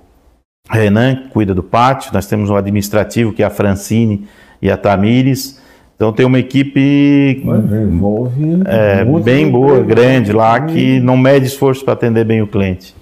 Renan, 0.71 1.17
que 1.17 1.29
cuida 1.29 1.55
do 1.55 1.63
pátio, 1.63 2.11
nós 2.13 2.27
temos 2.27 2.49
um 2.49 2.57
administrativo, 2.57 3.33
que 3.33 3.43
é 3.43 3.47
a 3.47 3.51
Francine 3.51 4.27
e 4.61 4.71
a 4.71 4.77
Tamires. 4.77 5.61
Então 5.97 6.13
tem 6.13 6.27
uma 6.27 6.39
equipe 6.39 7.43
é, 8.67 9.05
bem 9.23 9.51
boa, 9.51 9.81
grande 9.81 10.33
lá, 10.33 10.61
que 10.61 10.99
não 11.01 11.17
mede 11.17 11.47
esforço 11.47 11.85
para 11.85 11.95
atender 11.95 12.25
bem 12.25 12.43
o 12.43 12.47
cliente. 12.47 12.95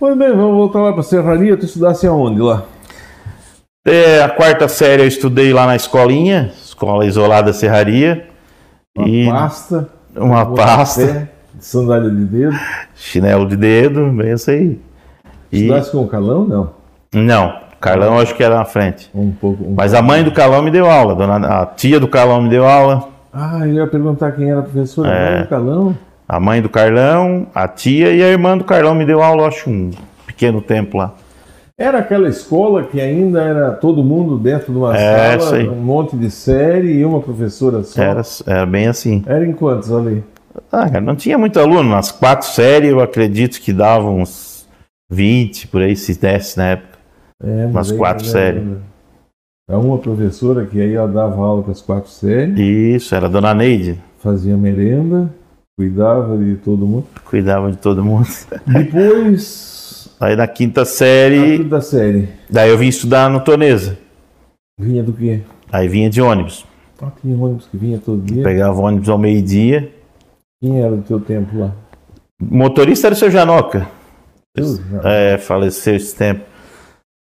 Muito 0.00 0.16
bem, 0.16 0.28
vamos 0.30 0.54
voltar 0.54 0.80
lá 0.80 0.92
para 0.92 1.00
a 1.00 1.04
Serraria. 1.04 1.56
Tu 1.56 1.64
estudasse 1.64 2.06
aonde 2.06 2.40
lá? 2.40 2.64
É, 3.86 4.22
a 4.22 4.28
quarta 4.28 4.68
série 4.68 5.02
eu 5.02 5.08
estudei 5.08 5.52
lá 5.52 5.66
na 5.66 5.76
escolinha, 5.76 6.52
escola 6.64 7.04
isolada 7.06 7.52
Serraria. 7.52 8.26
Uma 8.96 9.08
e 9.08 9.26
pasta. 9.26 9.88
Uma 10.14 10.54
pasta. 10.54 11.06
Pé, 11.06 11.28
sandália 11.58 12.10
de 12.10 12.24
dedo. 12.24 12.56
Chinelo 12.94 13.48
de 13.48 13.56
dedo, 13.56 14.12
bem 14.12 14.32
isso 14.32 14.50
aí. 14.50 14.78
Estudasse 15.50 15.88
e... 15.88 15.92
com 15.92 16.02
o 16.02 16.08
calão, 16.08 16.46
não? 16.46 16.83
Não, 17.14 17.54
Carlão 17.80 18.18
acho 18.18 18.34
que 18.34 18.42
era 18.42 18.56
na 18.56 18.64
frente. 18.64 19.10
Um 19.14 19.30
pouco. 19.30 19.64
Um 19.64 19.74
Mas 19.74 19.94
a 19.94 20.02
mãe 20.02 20.24
do 20.24 20.32
Carlão 20.32 20.62
me 20.62 20.70
deu 20.70 20.90
aula, 20.90 21.14
dona, 21.14 21.36
a 21.36 21.66
tia 21.66 22.00
do 22.00 22.08
Carlão 22.08 22.42
me 22.42 22.48
deu 22.48 22.66
aula. 22.66 23.08
Ah, 23.32 23.60
eu 23.60 23.74
ia 23.74 23.86
perguntar 23.86 24.32
quem 24.32 24.50
era 24.50 24.60
a 24.60 24.62
professora, 24.62 25.08
é, 25.08 25.12
a 25.12 25.30
mãe 25.30 25.42
do 25.42 25.48
Carlão? 25.48 25.98
A 26.26 26.40
mãe 26.40 26.62
do 26.62 26.68
Carlão, 26.68 27.46
a 27.54 27.68
tia 27.68 28.12
e 28.12 28.22
a 28.22 28.28
irmã 28.28 28.56
do 28.56 28.64
Carlão 28.64 28.94
me 28.94 29.04
deu 29.04 29.22
aula, 29.22 29.48
acho, 29.48 29.68
um 29.68 29.90
pequeno 30.26 30.62
tempo 30.62 30.96
lá. 30.96 31.14
Era 31.76 31.98
aquela 31.98 32.28
escola 32.28 32.84
que 32.84 33.00
ainda 33.00 33.42
era 33.42 33.72
todo 33.72 34.04
mundo 34.04 34.38
dentro 34.38 34.72
de 34.72 34.78
uma 34.78 34.96
é, 34.96 35.38
sala, 35.38 35.58
um 35.72 35.74
monte 35.74 36.16
de 36.16 36.30
série 36.30 36.92
e 36.92 37.04
uma 37.04 37.20
professora 37.20 37.82
só? 37.82 38.00
Era, 38.00 38.22
era 38.46 38.64
bem 38.64 38.86
assim. 38.86 39.24
Era 39.26 39.44
em 39.44 39.52
quantos 39.52 39.92
ali? 39.92 40.22
Ah, 40.70 41.00
não 41.00 41.16
tinha 41.16 41.36
muito 41.36 41.58
aluno, 41.58 41.90
nas 41.90 42.12
quatro 42.12 42.46
séries 42.46 42.90
eu 42.90 43.00
acredito 43.00 43.60
que 43.60 43.72
davam 43.72 44.20
uns 44.20 44.68
20, 45.10 45.66
por 45.66 45.82
aí, 45.82 45.96
se 45.96 46.18
desse 46.18 46.56
na 46.56 46.70
época. 46.70 46.93
É, 47.44 47.66
umas 47.66 47.92
quatro 47.92 48.24
séries. 48.24 48.62
É 49.68 49.76
uma 49.76 49.98
professora 49.98 50.66
que 50.66 50.80
aí 50.80 50.94
ela 50.94 51.08
dava 51.08 51.36
aula 51.36 51.62
para 51.62 51.72
as 51.72 51.80
quatro 51.80 52.10
séries. 52.10 52.58
Isso, 52.58 53.14
era 53.14 53.26
a 53.26 53.28
dona 53.30 53.54
Neide. 53.54 53.98
Fazia 54.18 54.56
merenda, 54.56 55.32
cuidava 55.76 56.36
de 56.36 56.56
todo 56.56 56.86
mundo. 56.86 57.06
Cuidava 57.24 57.70
de 57.70 57.78
todo 57.78 58.04
mundo. 58.04 58.28
Depois. 58.66 60.08
Aí 60.20 60.36
na 60.36 60.46
quinta 60.46 60.84
série. 60.84 61.58
Na 61.58 61.64
quinta 61.64 61.80
série. 61.80 62.28
Daí 62.48 62.70
eu 62.70 62.78
vim 62.78 62.86
estudar 62.86 63.28
no 63.28 63.40
Tonesa. 63.40 63.98
Vinha 64.78 65.02
do 65.02 65.12
quê? 65.12 65.42
Aí 65.70 65.88
vinha 65.88 66.08
de 66.08 66.22
ônibus. 66.22 66.64
Ah, 67.02 67.10
tinha 67.20 67.36
ônibus 67.36 67.66
que 67.66 67.76
vinha 67.76 67.98
todo 67.98 68.22
dia? 68.22 68.42
Pegava 68.42 68.80
ônibus 68.80 69.08
ao 69.08 69.18
meio-dia. 69.18 69.92
Quem 70.62 70.80
era 70.80 70.96
do 70.96 71.02
teu 71.02 71.20
tempo 71.20 71.58
lá? 71.58 71.72
motorista 72.40 73.08
era 73.08 73.14
o 73.14 73.18
seu 73.18 73.30
Janoca. 73.30 73.88
É, 75.02 75.36
faleceu 75.38 75.96
esse 75.96 76.14
tempo. 76.14 76.44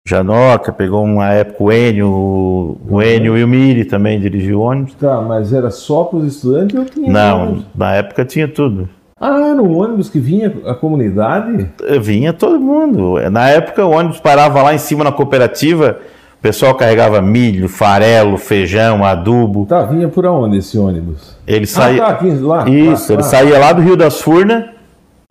Janoca, 0.05 0.74
pegou 0.74 1.01
uma 1.05 1.29
época 1.29 1.63
o 1.63 1.72
Enio, 1.72 2.77
o 2.89 3.01
Enio 3.01 3.38
e 3.38 3.43
o 3.43 3.48
Miri 3.48 3.86
também 3.86 4.19
dirigiu 4.19 4.60
ônibus. 4.60 4.93
Tá, 4.95 5.22
mas 5.22 5.53
era 5.53 5.72
só 5.72 6.03
para 6.03 6.19
os 6.19 6.36
estudantes 6.36 6.77
ou 6.77 6.83
tinha 6.83 7.10
Não, 7.10 7.43
ônibus? 7.43 7.65
na 7.74 7.93
época 7.93 8.25
tinha 8.25 8.45
tudo. 8.50 8.89
Ah, 9.17 9.39
era 9.51 9.62
um 9.62 9.77
ônibus 9.79 10.10
que 10.10 10.19
vinha 10.19 10.53
a 10.65 10.74
comunidade? 10.74 11.69
Vinha 12.01 12.33
todo 12.33 12.60
mundo. 12.60 13.15
Na 13.31 13.48
época 13.48 13.86
o 13.86 13.91
ônibus 13.91 14.19
parava 14.19 14.62
lá 14.62 14.74
em 14.74 14.77
cima 14.77 15.05
na 15.05 15.12
cooperativa, 15.13 15.98
o 16.38 16.41
pessoal 16.41 16.75
carregava 16.75 17.22
milho, 17.22 17.69
farelo, 17.69 18.38
feijão, 18.38 19.05
adubo. 19.05 19.65
Tá, 19.65 19.83
vinha 19.83 20.10
por 20.10 20.25
aonde 20.25 20.57
esse 20.57 20.77
ônibus? 20.77 21.33
Ele 21.48 21.65
saía. 21.65 22.03
Ah, 22.03 22.07
tá, 22.07 22.12
aqui, 22.12 22.29
lá. 22.31 22.67
Isso, 22.69 23.13
lá, 23.13 23.15
ele 23.15 23.24
lá. 23.24 23.29
saía 23.29 23.57
lá 23.57 23.72
do 23.72 23.81
Rio 23.81 23.95
das 23.95 24.19
Furnas, 24.19 24.65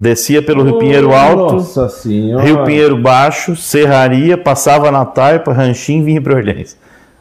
descia 0.02 0.42
pelo 0.42 0.64
Rio 0.64 0.78
Pinheiro 0.78 1.14
Alto, 1.14 1.54
Nossa 1.54 1.88
senhora. 1.88 2.44
Rio 2.44 2.64
Pinheiro 2.64 2.96
Baixo, 3.00 3.54
Serraria, 3.54 4.36
passava 4.36 4.90
na 4.90 5.04
Taipa, 5.04 5.52
Ranchinho 5.52 6.02
e 6.02 6.04
vinha 6.04 6.20
para 6.20 6.34
Orleans. 6.34 6.76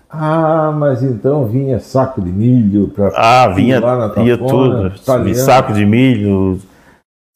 Ah, 0.09 0.73
mas 0.75 1.03
então 1.03 1.45
vinha 1.45 1.79
saco 1.79 2.19
de 2.21 2.31
milho 2.31 2.87
para 2.87 3.11
Ah, 3.15 3.47
vinha, 3.49 3.79
lá 3.79 4.07
na 4.09 4.23
ia 4.23 4.35
tudo. 4.35 4.91
Saco 5.35 5.73
de 5.73 5.85
milho, 5.85 6.59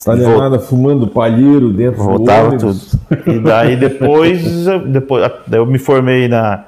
Italianada 0.01 0.59
fumando 0.59 1.07
palheiro 1.07 1.71
dentro 1.71 2.03
voltava 2.03 2.49
do 2.49 2.57
tudo. 2.57 2.79
E 3.27 3.39
daí 3.39 3.75
depois, 3.77 4.67
eu- 4.67 4.79
depois 4.87 5.31
daí 5.47 5.59
eu 5.59 5.65
me 5.65 5.77
formei 5.77 6.27
na 6.27 6.65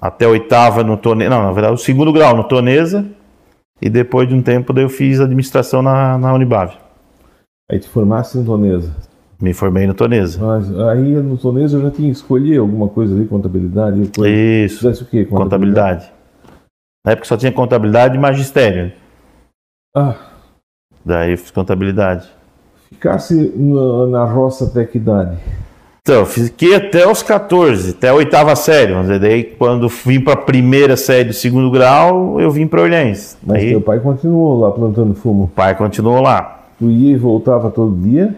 até 0.00 0.24
a 0.24 0.28
oitava 0.28 0.84
no 0.84 0.96
Tonesa, 0.96 1.30
não, 1.30 1.42
na 1.42 1.52
verdade 1.52 1.74
o 1.74 1.78
segundo 1.78 2.12
grau 2.12 2.36
no 2.36 2.44
Tonesa, 2.44 3.04
e 3.82 3.90
depois 3.90 4.28
de 4.28 4.34
um 4.34 4.40
tempo 4.42 4.72
daí 4.72 4.84
eu 4.84 4.88
fiz 4.88 5.20
administração 5.20 5.82
na, 5.82 6.16
na 6.16 6.32
Unibave. 6.32 6.83
Aí 7.70 7.78
te 7.78 7.88
formasse 7.88 8.38
em 8.38 8.44
Tonesa. 8.44 8.94
Me 9.40 9.52
formei 9.52 9.86
no 9.86 9.94
Tonesa. 9.94 10.38
Mas 10.44 10.78
aí 10.88 11.10
no 11.14 11.36
Tonesa 11.36 11.76
eu 11.76 11.82
já 11.82 11.90
tinha 11.90 12.08
que 12.10 12.16
escolher 12.16 12.58
alguma 12.58 12.88
coisa 12.88 13.14
ali, 13.14 13.26
contabilidade, 13.26 14.10
coisa. 14.14 14.34
Isso, 14.34 14.78
Fizesse 14.78 15.02
o 15.02 15.06
quê? 15.06 15.24
contabilidade. 15.24 16.10
Na 17.04 17.12
época 17.12 17.26
só 17.26 17.36
tinha 17.36 17.52
contabilidade 17.52 18.16
e 18.16 18.18
magistério. 18.20 18.92
Ah, 19.94 20.14
Daí 21.04 21.32
eu 21.32 21.38
fiz 21.38 21.50
contabilidade. 21.50 22.26
ficasse 22.90 23.52
na, 23.56 24.06
na 24.06 24.24
roça 24.24 24.64
até 24.64 24.84
que 24.84 24.96
idade? 24.98 25.36
Então, 26.00 26.16
eu 26.16 26.26
fiquei 26.26 26.74
até 26.74 27.10
os 27.10 27.22
14, 27.22 27.90
até 27.92 28.08
a 28.10 28.14
oitava 28.14 28.54
série. 28.56 28.94
Dizer, 29.02 29.18
daí 29.20 29.42
quando 29.44 29.88
vim 29.88 30.20
para 30.20 30.34
a 30.34 30.36
primeira 30.36 30.96
série 30.96 31.24
do 31.28 31.32
segundo 31.34 31.70
grau, 31.70 32.38
eu 32.40 32.50
vim 32.50 32.66
para 32.66 32.82
Orleans. 32.82 33.38
Mas 33.42 33.58
Aí 33.62 33.70
teu 33.70 33.78
o 33.78 33.82
pai 33.82 34.00
continuou 34.00 34.60
lá 34.60 34.70
plantando 34.70 35.14
fumo. 35.14 35.48
pai 35.54 35.74
continuou 35.74 36.20
lá. 36.20 36.63
Tu 36.84 36.90
ia 36.90 37.12
e 37.14 37.16
voltava 37.16 37.70
todo 37.70 37.96
dia? 37.96 38.34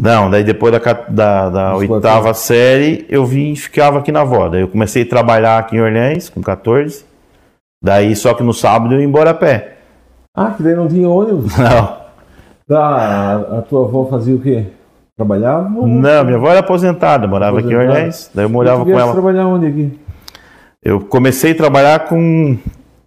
Não, 0.00 0.30
daí 0.30 0.44
depois 0.44 0.72
da, 0.72 0.78
da, 1.08 1.50
da 1.50 1.74
oitava 1.76 2.32
série, 2.32 3.04
eu 3.08 3.26
vim 3.26 3.50
e 3.50 3.56
ficava 3.56 3.98
aqui 3.98 4.12
na 4.12 4.20
avó. 4.20 4.48
Daí 4.48 4.60
eu 4.60 4.68
comecei 4.68 5.02
a 5.02 5.08
trabalhar 5.08 5.58
aqui 5.58 5.74
em 5.74 5.80
Orleans, 5.80 6.28
com 6.28 6.40
14. 6.40 7.04
Daí, 7.82 8.14
só 8.14 8.34
que 8.34 8.44
no 8.44 8.54
sábado 8.54 8.94
eu 8.94 9.00
ia 9.00 9.04
embora 9.04 9.30
a 9.30 9.34
pé. 9.34 9.78
Ah, 10.32 10.52
que 10.56 10.62
daí 10.62 10.76
não 10.76 10.86
tinha 10.86 11.08
ônibus. 11.08 11.52
Não, 11.58 11.98
Tá, 12.68 13.34
a, 13.58 13.62
tua 13.62 13.86
avó 13.86 14.04
fazia 14.04 14.36
o 14.36 14.40
quê? 14.40 14.66
Trabalhava? 15.16 15.76
ou- 15.76 15.88
não 15.88 16.24
minha 16.24 16.36
avó 16.36 16.50
era 16.50 16.60
aposentada, 16.60 17.26
morava 17.26 17.58
aqui 17.58 17.68
em 17.68 17.72
Aposentada. 17.74 17.98
Orleans. 17.98 18.30
Daí 18.32 18.44
eu 18.44 18.48
morava 18.50 18.84
com 18.84 18.96
ela. 18.96 19.12
trabalhar 19.12 19.46
onde 19.46 19.66
aqui? 19.66 19.98
Eu 20.84 21.00
comecei 21.00 21.50
a 21.50 21.56
trabalhar 21.56 22.00
com. 22.06 22.56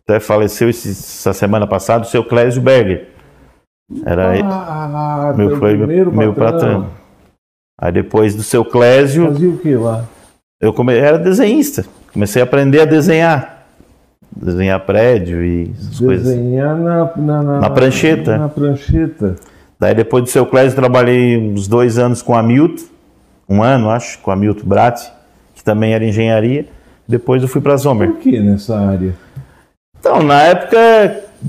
Até 0.04 0.20
faleceu 0.20 0.68
essa 0.68 1.32
semana 1.32 1.66
passada 1.66 2.04
o 2.04 2.08
seu 2.08 2.24
Clésio 2.26 2.62
Berger. 2.62 3.11
Era 4.06 4.36
ele- 4.38 4.48
Ah, 4.48 5.34
meu, 5.36 5.50
teu 5.50 5.58
foi 5.60 5.78
primeiro 5.78 6.12
meu 6.12 6.34
patrão. 6.34 6.88
Aí 7.80 7.92
depois 7.92 8.36
do 8.36 8.44
seu 8.44 8.64
Clésio, 8.64 9.28
Fazia 9.28 9.50
o 9.50 9.58
que 9.58 9.76
lá? 9.76 10.06
eu 10.62 10.72
come... 10.74 10.96
era 10.96 11.18
desenhista. 11.18 11.86
Comecei 12.14 12.42
a 12.42 12.46
aprender 12.46 12.82
a 12.82 12.86
desenhar. 12.86 13.66
Desenhar 14.36 14.80
prédio 14.86 15.44
e 15.44 15.72
essas 15.78 16.00
coisas. 16.00 16.28
Desenhar 16.28 16.78
na, 16.78 17.12
na, 17.18 17.44
na, 17.44 17.60
Na 17.62 17.70
prancheta. 17.70 18.38
Na 18.38 18.48
prancheta. 18.50 19.36
Daí 19.80 19.94
depois 19.96 20.24
do 20.24 20.30
seu 20.30 20.46
Clésio 20.46 20.76
trabalhei 20.76 21.38
uns 21.38 21.68
dois 21.68 21.98
anos 21.98 22.22
com 22.22 22.36
a 22.36 22.44
Milton, 22.44 22.84
um 23.50 23.64
ano 23.64 23.90
acho, 23.90 24.20
com 24.20 24.30
a 24.32 24.36
Milton 24.36 24.66
Bratti, 24.68 25.12
que 25.56 25.64
também 25.64 25.94
era 25.94 26.06
engenharia. 26.06 26.66
Depois 27.08 27.42
eu 27.42 27.48
fui 27.50 27.60
para 27.62 27.74
a 27.74 27.78
Zomer. 27.78 28.12
Por 28.12 28.20
que 28.20 28.40
nessa 28.40 28.78
área? 28.80 29.14
Então, 30.00 30.22
na 30.24 30.42
época, 30.44 30.78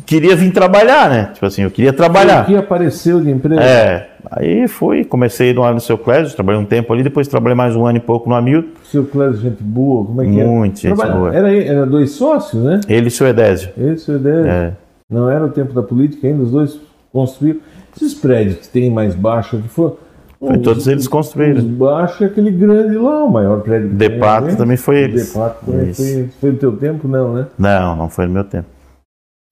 queria 0.07 0.35
vir 0.37 0.53
trabalhar, 0.53 1.09
né? 1.11 1.31
Tipo 1.35 1.47
assim, 1.47 1.63
eu 1.63 1.71
queria 1.71 1.93
trabalhar. 1.93 2.43
O 2.43 2.47
que 2.47 2.57
apareceu 2.57 3.21
de 3.21 3.31
emprego? 3.31 3.61
É, 3.61 4.09
aí 4.31 4.67
fui, 4.69 5.05
comecei 5.05 5.53
no 5.53 5.63
ano 5.63 5.75
no 5.75 5.81
seu 5.81 5.99
Clésio, 5.99 6.35
trabalhei 6.35 6.61
um 6.61 6.65
tempo 6.65 6.93
ali, 6.93 7.03
depois 7.03 7.29
trabalhei 7.29 7.57
mais 7.57 7.77
um 7.77 7.87
ano 7.87 7.99
e 7.99 8.01
pouco 8.01 8.29
no 8.29 8.35
Hamilton. 8.35 8.69
Seu 8.85 9.05
Clésio, 9.05 9.41
gente 9.41 9.63
boa, 9.63 10.05
como 10.05 10.23
é 10.23 10.25
que 10.25 10.31
Muito 10.31 10.41
era? 10.41 10.65
gente 10.67 10.87
Trabalha- 10.97 11.15
boa. 11.15 11.35
Era, 11.35 11.55
era 11.55 11.87
dois 11.87 12.13
sócios, 12.13 12.63
né? 12.63 12.81
Ele 12.89 13.07
e 13.07 13.09
o 13.09 13.11
seu 13.11 13.27
Edésio. 13.27 13.71
Esse 13.77 14.11
é 14.11 14.15
o 14.15 14.17
ideia. 14.17 14.47
É. 14.49 14.73
Não 15.11 15.29
era 15.31 15.45
o 15.45 15.51
tempo 15.51 15.73
da 15.75 15.83
política 15.83 16.27
ainda, 16.27 16.43
os 16.43 16.51
dois 16.51 16.81
construíram. 17.13 17.61
Esses 17.95 18.15
prédios 18.15 18.57
que 18.57 18.69
tem 18.69 18.91
mais 18.91 19.15
baixo, 19.15 19.59
que 19.59 19.69
for. 19.69 19.99
Foi 20.41 20.59
todos 20.59 20.89
eles 20.89 21.07
construíram. 21.07 21.59
Os 21.59 21.65
baixos 21.65 22.21
é 22.23 22.25
aquele 22.25 22.51
grande 22.51 22.97
lá, 22.97 23.23
o 23.23 23.31
maior 23.31 23.61
prédio. 23.61 23.91
Depato 23.91 24.47
né? 24.47 24.55
também 24.57 24.77
foi 24.77 24.99
eles. 25.03 25.33
Depato 25.33 25.65
também 25.67 25.91
Isso. 25.91 26.03
foi, 26.03 26.29
foi 26.41 26.51
no 26.53 26.57
teu 26.57 26.73
tempo, 26.73 27.07
não, 27.07 27.35
né? 27.35 27.47
Não, 27.59 27.95
não 27.95 28.09
foi 28.09 28.27
no 28.27 28.33
meu 28.33 28.43
tempo. 28.43 28.67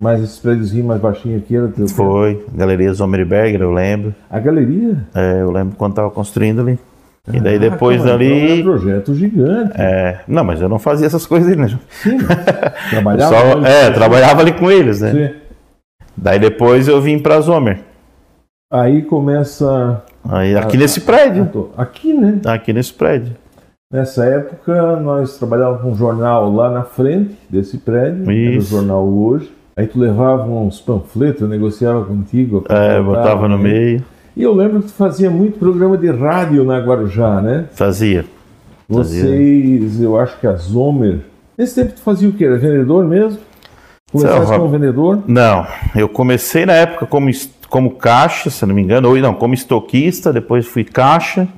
Mas 0.00 0.22
esses 0.22 0.38
prédios 0.38 0.72
mais 0.72 1.00
baixinhos 1.00 1.42
aqui 1.42 1.54
era 1.56 1.68
teu 1.68 1.84
tempo. 1.84 1.90
Foi, 1.96 2.46
Galeria 2.54 2.92
Zomerberger, 2.94 3.60
eu 3.60 3.70
lembro. 3.72 4.14
A 4.30 4.38
galeria? 4.38 4.96
É, 5.14 5.42
eu 5.42 5.50
lembro 5.50 5.76
quando 5.76 5.94
tava 5.94 6.10
construindo 6.10 6.60
ali. 6.62 6.78
E 7.30 7.38
daí 7.38 7.56
Ah, 7.56 7.58
depois 7.58 8.00
então, 8.00 8.14
então 8.14 8.26
ali. 8.26 8.50
Era 8.52 8.60
um 8.60 8.62
projeto 8.62 9.14
gigante. 9.14 9.72
É, 9.78 10.20
não, 10.26 10.42
mas 10.42 10.60
eu 10.62 10.70
não 10.70 10.78
fazia 10.78 11.06
essas 11.06 11.26
coisas 11.26 11.50
aí, 11.50 11.56
né? 11.56 11.68
Sim. 11.90 12.16
Trabalhava. 12.90 13.34
só- 13.36 13.52
ali. 13.58 13.66
é, 13.66 13.90
trabalhava 13.90 14.40
ali 14.40 14.52
com 14.52 14.70
eles, 14.70 15.02
né? 15.02 15.12
Sim. 15.12 15.34
Daí 16.16 16.38
depois 16.38 16.88
eu 16.88 17.00
vim 17.00 17.18
pra 17.18 17.38
Zomer. 17.40 17.80
Aí 18.72 19.02
começa. 19.02 20.02
Aí, 20.28 20.56
aqui 20.56 20.76
Ah, 20.76 20.80
nesse 20.80 21.00
prédio. 21.02 21.70
Aqui, 21.76 22.14
né? 22.14 22.40
Aqui 22.46 22.72
nesse 22.72 22.92
prédio. 22.94 23.36
Nessa 23.92 24.24
época, 24.24 24.96
nós 24.96 25.36
trabalhávamos 25.36 25.82
com 25.82 25.90
um 25.90 25.94
jornal 25.96 26.50
lá 26.52 26.70
na 26.70 26.84
frente 26.84 27.36
desse 27.50 27.76
prédio, 27.78 28.22
era 28.22 28.30
o 28.30 28.32
Isso. 28.32 28.70
jornal 28.70 29.06
Hoje. 29.06 29.50
Aí 29.80 29.86
tu 29.86 29.98
levava 29.98 30.44
uns 30.44 30.78
panfletos, 30.78 31.40
eu 31.40 31.48
negociava 31.48 32.04
contigo. 32.04 32.62
É, 32.68 33.00
botava 33.00 33.48
no 33.48 33.56
né? 33.56 33.62
meio, 33.64 34.04
E 34.36 34.42
eu 34.42 34.54
lembro 34.54 34.80
que 34.80 34.88
tu 34.88 34.92
fazia 34.92 35.30
muito 35.30 35.58
programa 35.58 35.96
de 35.96 36.10
rádio 36.10 36.64
na 36.64 36.78
Guarujá, 36.78 37.40
né? 37.40 37.64
fazia. 37.72 38.26
Fazia. 38.92 39.22
Vocês, 39.24 40.02
eu 40.02 40.18
acho 40.20 40.38
que 40.38 40.46
a 40.46 40.52
Zomer. 40.54 41.20
Nesse 41.56 41.76
tempo 41.76 41.94
tu 41.94 42.02
fazia 42.02 42.28
o 42.28 42.32
quê? 42.32 42.44
Era 42.44 42.58
vendedor 42.58 43.06
mesmo? 43.06 43.38
Começaste 44.12 44.50
lá, 44.50 44.58
como 44.58 44.68
vendedor? 44.70 45.22
Não, 45.26 45.66
eu 45.96 46.08
comecei 46.10 46.66
na 46.66 46.74
época 46.74 47.06
como, 47.06 47.30
como 47.70 47.92
caixa, 47.92 48.50
se 48.50 48.66
não 48.66 48.74
me 48.74 48.82
engano, 48.82 49.08
ou 49.08 49.16
não, 49.16 49.32
como 49.32 49.54
estoquista, 49.54 50.30
depois 50.30 50.66
fui 50.66 50.84
caixa, 50.84 51.48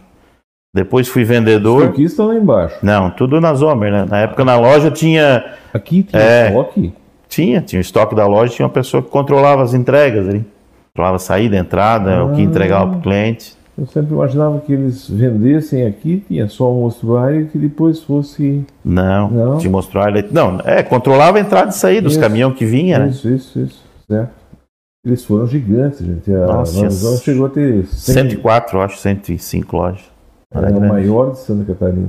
depois 0.73 1.09
fui 1.09 1.25
vendedor. 1.25 1.93
Está 1.99 2.25
lá 2.25 2.37
embaixo. 2.37 2.77
Não, 2.83 3.11
tudo 3.11 3.41
na 3.41 3.53
Zomer, 3.55 3.91
né? 3.91 4.07
Na 4.09 4.19
época 4.19 4.45
na 4.45 4.57
loja 4.57 4.91
tinha, 4.93 5.45
Aqui 5.75 6.05
tinha 6.05 6.23
É. 6.23 6.47
estoque? 6.49 6.93
Tinha, 7.33 7.63
tinha 7.63 7.79
o 7.79 7.81
estoque 7.81 8.15
da 8.15 8.27
loja, 8.27 8.53
tinha 8.53 8.67
uma 8.67 8.73
pessoa 8.73 9.03
que 9.03 9.09
controlava 9.09 9.63
as 9.63 9.73
entregas 9.73 10.29
ali. 10.29 10.45
Controlava 10.93 11.17
a 11.17 11.19
saída, 11.19 11.57
a 11.57 11.61
entrada, 11.61 12.25
o 12.25 12.35
que 12.35 12.43
Ah. 12.43 12.45
entregava 12.45 12.91
para 12.91 12.99
o 12.99 13.03
cliente. 13.03 13.57
Eu 13.79 13.87
sempre 13.87 14.13
imaginava 14.13 14.61
que 14.61 14.71
eles 14.75 15.09
vendessem 15.09 15.87
aqui, 15.87 16.23
tinha 16.29 16.47
só 16.47 16.71
um 16.71 16.81
mostruário 16.83 17.47
que 17.47 17.57
depois 17.57 18.03
fosse. 18.03 18.63
Não, 18.85 19.31
Não? 19.31 19.71
mostrou 19.71 20.07
ele. 20.07 20.29
Não, 20.31 20.61
é, 20.63 20.83
controlava 20.83 21.39
a 21.39 21.41
entrada 21.41 21.71
e 21.71 21.75
saída 21.75 22.03
dos 22.03 22.19
caminhões 22.19 22.55
que 22.55 22.67
vinha, 22.67 22.99
né? 22.99 23.09
Isso, 23.09 23.29
isso, 23.31 23.59
isso. 23.61 23.83
Certo. 24.07 24.31
Eles 25.07 25.25
foram 25.25 25.47
gigantes, 25.47 26.01
gente. 26.05 26.31
A 26.33 26.47
Nossa, 26.47 26.81
Amazon 26.81 27.17
chegou 27.17 27.47
a 27.47 27.49
ter 27.49 27.87
100, 27.87 28.15
104, 28.15 28.77
eu 28.79 28.83
acho, 28.83 28.99
105 28.99 29.75
lojas. 29.77 30.05
Era 30.55 30.67
era 30.67 30.77
o 30.77 30.79
grande. 30.81 30.93
maior 30.93 31.31
de 31.33 31.39
Santa 31.39 31.65
Catarina. 31.65 32.09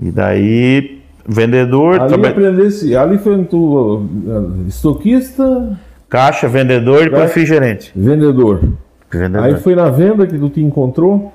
E 0.00 0.10
daí, 0.10 1.00
vendedor, 1.26 2.00
Ali 2.00 2.08
traba- 2.08 2.28
aprendesse, 2.28 2.96
ali 2.96 3.18
foi 3.18 3.42
tu, 3.44 3.96
uh, 4.26 4.64
estoquista, 4.68 5.78
caixa, 6.08 6.48
vendedor 6.48 7.10
e 7.36 7.46
gerente. 7.46 7.92
vendedor. 7.94 8.60
Vendedor. 9.10 9.44
Aí 9.44 9.56
foi 9.56 9.74
na 9.74 9.88
venda 9.90 10.26
que 10.26 10.38
tu 10.38 10.48
te 10.48 10.60
encontrou. 10.60 11.32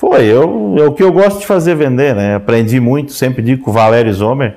Foi, 0.00 0.24
eu, 0.24 0.74
é 0.78 0.84
o 0.84 0.92
que 0.92 1.02
eu 1.02 1.12
gosto 1.12 1.40
de 1.40 1.46
fazer 1.46 1.74
vender, 1.76 2.14
né? 2.14 2.34
Aprendi 2.34 2.80
muito, 2.80 3.12
sempre 3.12 3.42
digo 3.42 3.62
com 3.62 3.70
o 3.70 3.74
Valério 3.74 4.12
Zomer. 4.12 4.56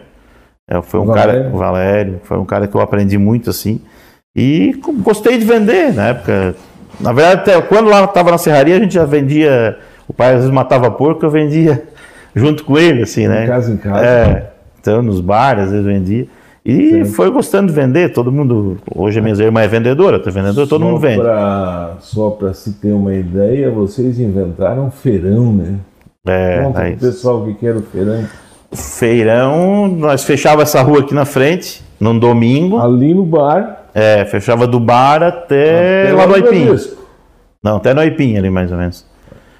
É, 0.67 0.81
foi 0.81 0.99
um 0.99 1.05
Valério. 1.05 1.43
cara, 1.43 1.53
o 1.53 1.57
Valério, 1.57 2.19
foi 2.23 2.37
um 2.39 2.45
cara 2.45 2.67
que 2.67 2.75
eu 2.75 2.81
aprendi 2.81 3.17
muito 3.17 3.51
assim. 3.51 3.79
E 4.35 4.73
gostei 5.03 5.37
de 5.37 5.45
vender 5.45 5.93
na 5.93 6.07
época. 6.07 6.55
Na 6.99 7.13
verdade, 7.13 7.41
até 7.41 7.61
quando 7.61 7.89
lá 7.89 8.03
estava 8.03 8.31
na 8.31 8.37
serraria, 8.37 8.75
a 8.75 8.79
gente 8.79 8.93
já 8.95 9.05
vendia. 9.05 9.77
O 10.07 10.13
pai 10.13 10.29
às 10.29 10.37
vezes 10.37 10.49
matava 10.51 10.89
porco, 10.89 11.23
eu 11.25 11.29
vendia 11.29 11.83
junto 12.35 12.63
com 12.63 12.77
ele, 12.77 13.03
assim, 13.03 13.27
né? 13.27 13.41
De 13.41 13.47
casa 13.47 13.71
em 13.71 13.77
casa. 13.77 14.05
É, 14.05 14.51
então 14.85 15.01
nos 15.01 15.19
bares, 15.19 15.65
às 15.65 15.71
vezes 15.71 15.85
vendia. 15.85 16.27
E 16.63 16.89
Certo. 16.89 17.05
foi 17.13 17.29
gostando 17.31 17.67
de 17.67 17.73
vender, 17.73 18.11
todo 18.13 18.31
mundo. 18.31 18.77
Hoje 18.95 19.19
a 19.19 19.21
minha 19.21 19.35
irmã 19.35 19.61
é 19.61 19.67
vendedora, 19.67 20.19
tu 20.19 20.29
é 20.29 20.31
vendedor, 20.31 20.67
todo 20.67 20.81
Só 20.81 20.85
mundo 20.87 20.99
vende. 20.99 21.21
pra- 21.21 21.93
só 21.99 22.29
para 22.31 22.53
se 22.53 22.73
ter 22.73 22.91
uma 22.91 23.13
ideia, 23.13 23.69
vocês 23.69 24.19
inventaram 24.19 24.89
feirão, 24.89 25.53
né? 25.53 25.75
É, 26.27 26.61
Conta 26.63 26.81
aí- 26.81 26.95
pro 26.95 27.07
pessoal 27.07 27.43
que 27.45 27.53
que 27.53 27.67
era 27.67 27.77
o 27.77 27.81
feirão. 27.83 28.23
Feirão, 28.73 29.87
nós 29.87 30.23
fechava 30.23 30.61
essa 30.63 30.81
rua 30.81 30.99
aqui 31.01 31.13
na 31.13 31.25
frente, 31.25 31.83
num 31.99 32.17
domingo. 32.17 32.79
Ali 32.79 33.13
no 33.13 33.23
bar. 33.25 33.85
É, 33.93 34.25
fechava 34.25 34.65
do 34.67 34.79
bar 34.79 35.21
até, 35.23 36.03
até 36.03 36.13
lá 36.13 36.27
no 36.27 36.33
Aipim. 36.35 36.67
Não, 37.63 37.77
até 37.77 37.93
no 37.93 38.01
Aipim 38.01 38.37
ali 38.37 38.49
mais 38.49 38.71
ou 38.71 38.77
menos. 38.77 39.05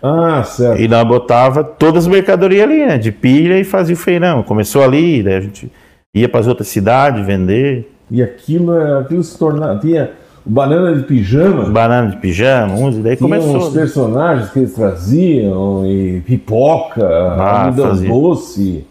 Ah, 0.07 0.43
certo. 0.43 0.79
E 0.79 0.87
nós 0.87 1.07
botava 1.07 1.63
todas 1.63 2.05
as 2.05 2.07
mercadorias 2.07 2.63
ali, 2.63 2.85
né? 2.85 2.99
De 2.99 3.11
pilha 3.11 3.59
e 3.59 3.63
fazia 3.63 3.95
o 3.95 3.97
feirão. 3.97 4.43
Começou 4.43 4.83
ali, 4.83 5.23
daí 5.23 5.33
a 5.33 5.41
gente 5.41 5.71
ia 6.13 6.29
para 6.29 6.41
as 6.41 6.47
outras 6.47 6.67
cidades 6.67 7.25
vender. 7.25 7.91
E 8.11 8.21
aquilo, 8.21 8.71
aquilo 8.99 9.23
se 9.23 9.35
tornava. 9.35 9.79
Tinha 9.79 10.11
banana 10.45 10.95
de 10.95 11.03
pijama. 11.03 11.65
Banana 11.65 12.11
de 12.11 12.17
pijama, 12.17 12.75
uns, 12.75 12.97
daí 12.97 13.15
tinha 13.15 13.27
começou. 13.27 13.57
os 13.57 13.73
personagens 13.73 14.51
que 14.51 14.59
eles 14.59 14.73
traziam, 14.75 15.87
e 15.87 16.21
pipoca, 16.21 17.03
ah, 17.07 17.71
doce. 17.71 18.85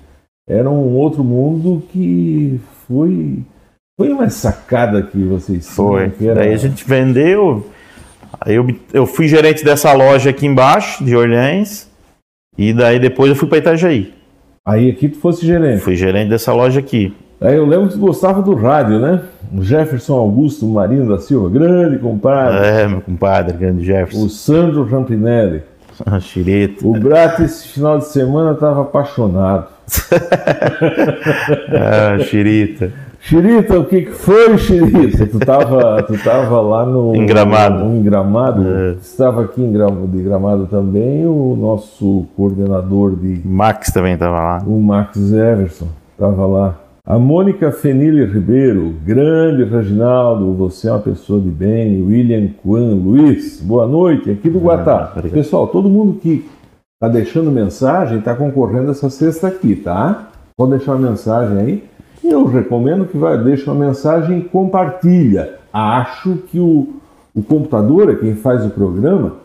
Era 0.48 0.68
um 0.68 0.96
outro 0.96 1.22
mundo 1.22 1.80
que 1.92 2.60
foi. 2.88 3.38
Foi 3.96 4.08
uma 4.08 4.28
sacada 4.28 5.00
que 5.00 5.22
vocês 5.22 5.70
Foi. 5.70 6.12
Era... 6.20 6.34
Daí 6.34 6.52
a 6.52 6.56
gente 6.56 6.84
vendeu. 6.84 7.64
Aí 8.44 8.56
eu, 8.56 8.66
eu 8.92 9.06
fui 9.06 9.26
gerente 9.26 9.64
dessa 9.64 9.92
loja 9.92 10.30
aqui 10.30 10.46
embaixo, 10.46 11.02
de 11.02 11.16
Orleans. 11.16 11.88
E 12.56 12.72
daí 12.72 12.98
depois 12.98 13.30
eu 13.30 13.36
fui 13.36 13.48
para 13.48 13.58
Itajaí. 13.58 14.12
Aí 14.66 14.90
aqui 14.90 15.08
tu 15.08 15.18
fosse 15.18 15.46
gerente? 15.46 15.80
Fui 15.80 15.96
gerente 15.96 16.28
dessa 16.28 16.52
loja 16.52 16.78
aqui. 16.78 17.14
Aí 17.40 17.56
eu 17.56 17.66
lembro 17.66 17.88
que 17.88 17.94
tu 17.94 18.00
gostava 18.00 18.40
do 18.40 18.54
rádio, 18.54 18.98
né? 18.98 19.22
O 19.52 19.62
Jefferson 19.62 20.14
Augusto 20.14 20.66
Marino 20.66 21.08
da 21.08 21.18
Silva, 21.18 21.48
grande 21.48 21.98
compadre. 21.98 22.66
É, 22.66 22.86
meu 22.86 23.00
compadre, 23.00 23.56
grande 23.56 23.84
Jefferson. 23.84 24.24
O 24.24 24.28
Sandro 24.30 24.84
Rampinelli. 24.84 25.62
A 26.04 26.18
xireta. 26.20 26.86
O 26.86 26.92
Brat 26.92 27.40
esse 27.40 27.68
final 27.68 27.98
de 27.98 28.06
semana 28.06 28.52
estava 28.52 28.82
apaixonado. 28.82 29.68
ah, 31.70 32.18
xirita. 32.24 32.92
Xirita, 33.24 33.80
o 33.80 33.86
que, 33.86 34.04
foi, 34.04 34.58
Xirita? 34.58 35.26
Tu 35.26 35.38
estava 35.38 36.02
tu 36.02 36.12
tava 36.22 36.60
lá 36.60 36.84
no. 36.84 37.16
Em 37.16 37.24
Gramado. 37.24 37.82
No, 37.82 38.02
Gramado. 38.02 38.68
É. 38.68 38.90
Estava 39.00 39.44
aqui 39.44 39.62
em 39.62 39.72
Gramado, 39.72 40.06
de 40.08 40.22
Gramado 40.22 40.66
também 40.66 41.26
o 41.26 41.56
nosso 41.56 42.26
coordenador 42.36 43.16
de. 43.16 43.40
Max 43.42 43.90
também 43.90 44.12
estava 44.12 44.36
lá. 44.36 44.62
O 44.66 44.78
Max 44.78 45.16
Everson 45.32 45.88
estava 46.12 46.46
lá. 46.46 46.74
A 47.06 47.18
Mônica 47.18 47.72
Fenile 47.72 48.26
Ribeiro, 48.26 48.94
grande 49.06 49.64
Reginaldo, 49.64 50.52
você 50.52 50.88
é 50.88 50.90
uma 50.90 51.00
pessoa 51.00 51.40
de 51.40 51.48
bem. 51.48 52.02
William 52.02 52.50
Quan 52.62 52.94
Luiz, 52.94 53.58
boa 53.62 53.86
noite, 53.86 54.30
aqui 54.30 54.50
do 54.50 54.58
Guatá. 54.58 55.14
Ah, 55.16 55.22
Pessoal, 55.22 55.66
todo 55.68 55.88
mundo 55.88 56.20
que 56.20 56.46
está 56.94 57.08
deixando 57.08 57.50
mensagem 57.50 58.18
está 58.18 58.34
concorrendo 58.34 58.90
essa 58.90 59.08
sexta 59.08 59.48
aqui, 59.48 59.76
tá? 59.76 60.28
Pode 60.54 60.72
deixar 60.72 60.92
uma 60.94 61.08
mensagem 61.08 61.58
aí. 61.58 61.93
Eu 62.24 62.46
recomendo 62.46 63.04
que 63.06 63.18
vai, 63.18 63.36
deixe 63.42 63.68
uma 63.70 63.86
mensagem 63.86 64.38
e 64.38 64.44
compartilha. 64.44 65.58
Acho 65.70 66.36
que 66.48 66.58
o, 66.58 66.88
o 67.34 67.42
computador 67.42 68.10
é 68.10 68.14
quem 68.14 68.34
faz 68.34 68.64
o 68.64 68.70
programa, 68.70 69.36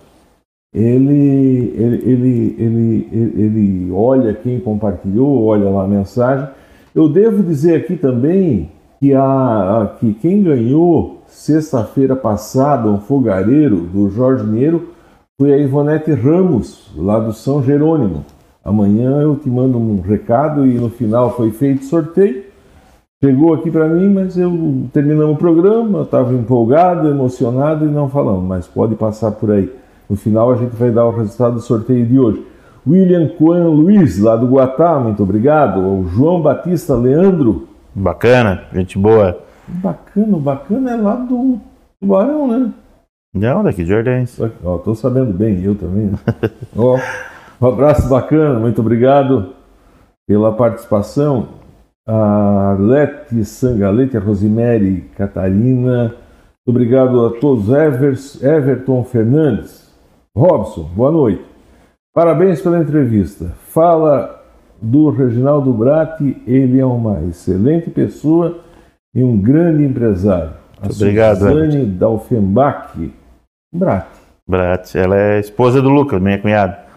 ele, 0.74 1.74
ele, 1.76 2.04
ele, 2.06 2.56
ele, 2.60 3.10
ele 3.12 3.92
olha 3.92 4.34
quem 4.34 4.60
compartilhou, 4.60 5.46
olha 5.46 5.70
lá 5.70 5.84
a 5.84 5.88
mensagem. 5.88 6.48
Eu 6.94 7.10
devo 7.10 7.42
dizer 7.44 7.76
aqui 7.76 7.96
também 7.96 8.70
que, 9.00 9.14
a, 9.14 9.82
a 9.82 9.88
que 10.00 10.14
quem 10.14 10.44
ganhou 10.44 11.24
sexta-feira 11.28 12.16
passada 12.16 12.88
um 12.88 13.00
fogareiro 13.00 13.78
do 13.78 14.10
Jorge 14.10 14.44
Mineiro 14.44 14.90
foi 15.40 15.54
a 15.54 15.58
Ivonete 15.58 16.12
Ramos, 16.12 16.92
lá 16.96 17.20
do 17.20 17.34
São 17.34 17.64
Jerônimo. 17.64 18.24
Amanhã 18.64 19.22
eu 19.22 19.36
te 19.36 19.50
mando 19.50 19.78
um 19.78 20.02
recado 20.02 20.68
e 20.68 20.74
no 20.76 20.90
final 20.90 21.36
foi 21.36 21.50
feito 21.52 21.86
sorteio. 21.86 22.49
Chegou 23.22 23.54
aqui 23.54 23.70
para 23.70 23.86
mim, 23.90 24.14
mas 24.14 24.38
eu 24.38 24.88
terminamos 24.94 25.36
o 25.36 25.38
programa, 25.38 26.04
estava 26.04 26.34
empolgado, 26.34 27.10
emocionado 27.10 27.86
e 27.86 27.90
não 27.90 28.08
falamos, 28.08 28.46
mas 28.46 28.66
pode 28.66 28.96
passar 28.96 29.32
por 29.32 29.52
aí. 29.52 29.70
No 30.10 30.16
final 30.16 30.54
a 30.54 30.56
gente 30.56 30.74
vai 30.74 30.90
dar 30.90 31.06
o 31.06 31.12
resultado 31.12 31.56
do 31.56 31.60
sorteio 31.60 32.06
de 32.06 32.18
hoje. 32.18 32.46
William 32.88 33.28
Coan 33.38 33.68
Luiz, 33.68 34.18
lá 34.20 34.38
do 34.38 34.48
Guatá, 34.48 34.98
muito 35.00 35.22
obrigado. 35.22 35.82
O 35.82 36.08
João 36.08 36.42
Batista 36.42 36.96
Leandro. 36.96 37.68
Bacana, 37.94 38.64
gente 38.74 38.98
boa. 38.98 39.38
Bacana, 39.68 40.38
bacana 40.38 40.92
é 40.92 40.96
lá 40.96 41.16
do 41.16 41.60
Tubarão, 42.00 42.48
né? 42.48 42.72
Não, 43.34 43.66
daqui 43.66 43.84
de 43.84 43.90
Jordães. 43.90 44.40
Ó, 44.64 44.78
tô 44.78 44.96
sabendo 44.96 45.34
bem, 45.34 45.62
eu 45.62 45.76
também. 45.76 46.10
Ó, 46.74 46.98
um 47.62 47.68
abraço 47.68 48.08
bacana, 48.08 48.58
muito 48.58 48.80
obrigado 48.80 49.50
pela 50.26 50.54
participação 50.54 51.59
a 52.12 52.72
Arlete 52.72 53.46
Sangalete, 53.46 54.18
a 54.18 54.20
Rosemary 54.20 55.02
Catarina. 55.16 56.16
Obrigado 56.66 57.24
a 57.28 57.40
todos. 57.40 57.70
Evers, 57.70 58.44
Everton 58.44 59.04
Fernandes. 59.04 59.94
Robson, 60.36 60.90
boa 60.96 61.12
noite. 61.12 61.46
Parabéns 62.12 62.62
pela 62.62 62.80
entrevista. 62.80 63.54
Fala 63.68 64.44
do 64.82 65.12
Reginaldo 65.12 65.72
Bratti, 65.72 66.42
ele 66.48 66.80
é 66.80 66.86
uma 66.86 67.22
excelente 67.26 67.92
pessoa 67.92 68.60
e 69.14 69.24
um 69.24 69.40
grande 69.40 69.84
empresário. 69.84 70.54
Muito 70.82 70.96
obrigado, 70.96 71.40
Suzane 71.40 71.86
Dalfenbach 71.86 73.14
Bratti. 73.72 74.20
Bratti, 74.48 74.98
ela 74.98 75.16
é 75.16 75.40
esposa 75.40 75.80
do 75.80 75.90
Lucas, 75.90 76.20
minha 76.20 76.40
cunhada. 76.40 76.89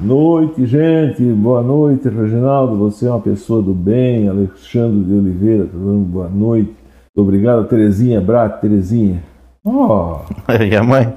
Noite, 0.00 0.66
gente. 0.66 1.22
Boa 1.22 1.62
noite, 1.62 2.08
Reginaldo. 2.08 2.76
Você 2.78 3.06
é 3.06 3.10
uma 3.10 3.20
pessoa 3.20 3.62
do 3.62 3.72
bem. 3.72 4.28
Alexandre 4.28 5.04
de 5.04 5.14
Oliveira, 5.14 5.64
tá 5.66 5.78
dando 5.78 6.04
boa 6.04 6.28
noite. 6.28 6.74
Muito 7.16 7.28
obrigado, 7.28 7.68
Terezinha 7.68 8.20
Brat, 8.20 8.60
Terezinha. 8.60 9.22
Oh, 9.64 10.16
e 10.68 10.74
a 10.76 10.82
mãe? 10.82 11.14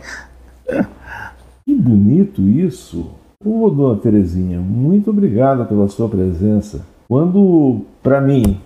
Que 1.66 1.76
bonito 1.76 2.42
isso. 2.44 3.10
Ô, 3.44 3.66
oh, 3.66 3.70
dona 3.70 4.00
Terezinha, 4.00 4.60
muito 4.60 5.10
obrigado 5.10 5.66
pela 5.66 5.88
sua 5.88 6.08
presença. 6.08 6.86
Quando, 7.08 7.82
para 8.04 8.22
mim, 8.22 8.60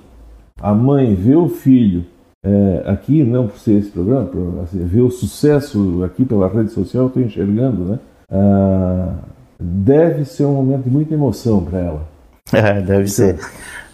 a 0.60 0.74
mãe 0.74 1.16
vê 1.16 1.36
o 1.36 1.48
filho 1.48 2.06
é, 2.44 2.84
aqui, 2.86 3.24
não 3.24 3.48
por 3.48 3.58
ser 3.58 3.80
esse 3.80 3.92
programa, 3.92 4.30
assim, 4.64 4.84
vê 4.86 5.00
o 5.00 5.10
sucesso 5.10 6.04
aqui 6.04 6.26
pela 6.26 6.48
rede 6.48 6.72
social, 6.72 7.04
eu 7.04 7.08
estou 7.08 7.24
enxergando, 7.24 7.86
né? 7.86 8.00
Ah, 8.30 9.14
deve 9.62 10.26
ser 10.26 10.46
um 10.46 10.54
momento 10.54 10.84
de 10.84 10.90
muita 10.90 11.14
emoção 11.14 11.64
para 11.64 11.80
ela. 11.80 12.08
É, 12.52 12.82
deve 12.82 13.08
ser. 13.08 13.40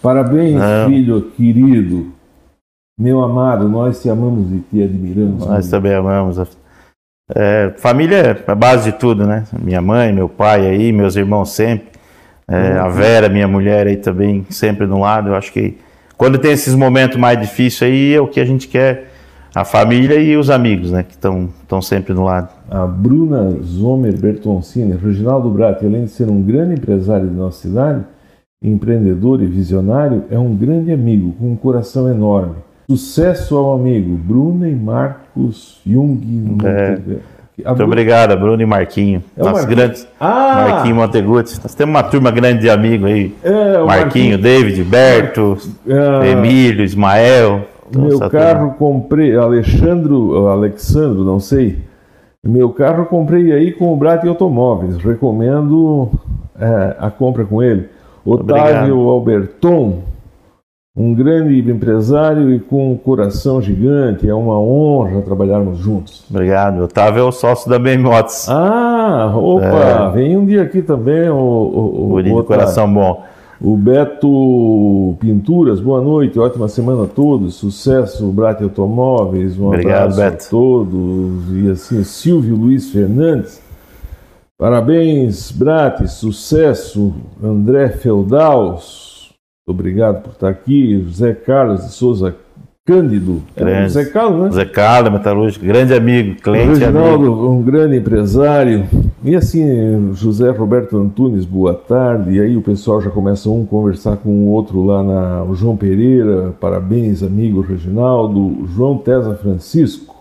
Parabéns, 0.02 0.54
Não. 0.54 0.88
filho 0.88 1.30
querido, 1.36 2.12
meu 2.98 3.22
amado, 3.22 3.68
nós 3.68 4.00
te 4.00 4.08
amamos 4.08 4.50
e 4.50 4.60
te 4.60 4.82
admiramos. 4.82 5.40
Nós 5.40 5.50
muito. 5.50 5.70
também 5.70 5.94
amamos. 5.94 6.38
É, 7.34 7.74
família 7.76 8.16
é 8.16 8.50
a 8.50 8.54
base 8.54 8.90
de 8.90 8.98
tudo, 8.98 9.26
né? 9.26 9.44
Minha 9.60 9.82
mãe, 9.82 10.12
meu 10.12 10.28
pai 10.28 10.66
aí, 10.66 10.92
meus 10.92 11.14
irmãos 11.14 11.50
sempre. 11.50 11.88
É, 12.48 12.72
uhum. 12.72 12.86
A 12.86 12.88
Vera, 12.88 13.28
minha 13.28 13.46
mulher 13.46 13.86
aí 13.86 13.96
também, 13.96 14.46
sempre 14.48 14.86
no 14.86 15.00
lado. 15.00 15.28
Eu 15.28 15.34
acho 15.34 15.52
que 15.52 15.76
quando 16.16 16.38
tem 16.38 16.52
esses 16.52 16.74
momentos 16.74 17.18
mais 17.18 17.38
difíceis 17.38 17.92
aí, 17.92 18.14
é 18.14 18.20
o 18.20 18.26
que 18.26 18.40
a 18.40 18.44
gente 18.44 18.66
quer 18.66 19.10
a 19.60 19.64
família 19.64 20.20
e 20.20 20.36
os 20.36 20.50
amigos, 20.50 20.92
né, 20.92 21.02
que 21.02 21.14
estão 21.14 21.82
sempre 21.82 22.14
no 22.14 22.22
lado. 22.22 22.48
A 22.70 22.86
Bruna 22.86 23.56
Zomer 23.62 24.16
Bertoncini, 24.16 24.96
Reginaldo 24.96 25.50
Bratti, 25.50 25.84
além 25.84 26.04
de 26.04 26.10
ser 26.10 26.30
um 26.30 26.40
grande 26.40 26.74
empresário 26.74 27.28
de 27.28 27.34
nossa 27.34 27.62
cidade, 27.62 28.04
empreendedor 28.62 29.42
e 29.42 29.46
visionário, 29.46 30.24
é 30.30 30.38
um 30.38 30.54
grande 30.54 30.92
amigo 30.92 31.32
com 31.38 31.50
um 31.50 31.56
coração 31.56 32.08
enorme. 32.08 32.54
Sucesso 32.88 33.56
ao 33.56 33.74
amigo 33.74 34.16
Bruna 34.16 34.68
e 34.68 34.74
Marcos 34.74 35.80
Jung. 35.84 36.20
É. 36.64 36.98
Muito 37.66 37.82
obrigado, 37.82 38.36
Bruno 38.38 38.62
e 38.62 38.66
Marquinho. 38.66 39.22
É 39.36 39.42
Nossos 39.42 39.64
grandes. 39.64 40.06
Ah! 40.20 40.68
Marquinho 40.70 40.94
Monteguti. 40.94 41.58
Nós 41.60 41.74
temos 41.74 41.92
uma 41.92 42.04
turma 42.04 42.30
grande 42.30 42.60
de 42.60 42.70
amigos 42.70 43.10
aí. 43.10 43.34
É, 43.42 43.50
Marquinho, 43.50 43.86
Marquinho, 43.86 44.38
David, 44.38 44.84
Berto, 44.84 45.58
é... 45.86 46.30
Emílio, 46.30 46.84
Ismael. 46.84 47.66
Meu 47.96 48.30
carro 48.30 48.74
comprei, 48.78 49.36
Alexandro, 49.36 50.46
Alexandro, 50.48 51.24
não 51.24 51.40
sei. 51.40 51.78
Meu 52.44 52.70
carro 52.70 53.06
comprei 53.06 53.52
aí 53.52 53.72
com 53.72 53.92
o 53.92 53.96
Brat 53.96 54.24
Automóveis. 54.26 54.96
Recomendo 54.96 56.08
é, 56.58 56.96
a 56.98 57.10
compra 57.10 57.44
com 57.44 57.62
ele. 57.62 57.88
Otávio 58.24 58.96
Obrigado. 58.96 59.08
Alberton, 59.08 60.02
um 60.96 61.14
grande 61.14 61.58
empresário 61.70 62.52
e 62.52 62.60
com 62.60 62.92
um 62.92 62.96
coração 62.96 63.60
gigante. 63.60 64.28
É 64.28 64.34
uma 64.34 64.58
honra 64.58 65.22
trabalharmos 65.22 65.78
juntos. 65.78 66.24
Obrigado. 66.30 66.82
Otávio 66.82 67.20
é 67.20 67.24
o 67.24 67.32
sócio 67.32 67.70
da 67.70 67.78
BM 67.78 68.02
Motos. 68.02 68.48
Ah, 68.48 69.32
opa, 69.34 69.66
é. 69.66 70.10
vem 70.12 70.36
um 70.36 70.44
dia 70.44 70.62
aqui 70.62 70.82
também. 70.82 71.28
O, 71.28 71.36
o, 71.36 72.14
o, 72.14 72.38
o 72.38 72.44
coração 72.44 72.92
bom. 72.92 73.22
O 73.60 73.76
Beto 73.76 75.16
Pinturas, 75.18 75.80
boa 75.80 76.00
noite, 76.00 76.38
ótima 76.38 76.68
semana 76.68 77.04
a 77.04 77.06
todos, 77.08 77.56
sucesso, 77.56 78.30
Brate 78.30 78.62
Automóveis, 78.62 79.58
um 79.58 79.66
Obrigado, 79.66 80.12
abraço 80.12 80.16
Beto. 80.20 80.46
a 80.46 80.50
todos. 80.50 81.44
E 81.52 81.70
assim, 81.70 82.04
Silvio 82.04 82.54
Luiz 82.54 82.90
Fernandes, 82.92 83.60
parabéns, 84.56 85.50
Brate, 85.50 86.06
sucesso, 86.06 87.12
André 87.42 87.88
Feudal, 87.88 88.78
obrigado 89.68 90.22
por 90.22 90.32
estar 90.34 90.48
aqui. 90.50 91.02
José 91.02 91.34
Carlos 91.34 91.80
de 91.84 91.90
Souza 91.92 92.36
Cândido. 92.86 93.42
Grande. 93.56 93.72
É, 93.72 93.82
José 93.82 94.04
Carlos, 94.04 94.40
né? 94.44 94.50
Zé 94.52 94.64
Carlos, 94.66 95.12
metalúrgico, 95.12 95.66
grande 95.66 95.92
amigo, 95.94 96.40
cliente 96.40 96.78
Reginaldo, 96.78 97.26
amigo. 97.26 97.48
um 97.48 97.60
grande 97.62 97.96
empresário. 97.96 98.86
E 99.22 99.34
assim, 99.34 100.12
José 100.14 100.50
Roberto 100.50 100.96
Antunes, 100.96 101.44
boa 101.44 101.74
tarde. 101.74 102.36
E 102.36 102.40
aí 102.40 102.56
o 102.56 102.62
pessoal 102.62 103.00
já 103.00 103.10
começa 103.10 103.48
um 103.50 103.64
a 103.64 103.66
conversar 103.66 104.16
com 104.16 104.30
o 104.30 104.48
outro 104.48 104.84
lá 104.84 105.02
na. 105.02 105.42
O 105.42 105.54
João 105.54 105.76
Pereira, 105.76 106.54
parabéns, 106.60 107.22
amigo 107.22 107.60
Reginaldo. 107.60 108.66
João 108.68 108.96
Tesa 108.98 109.34
Francisco. 109.34 110.14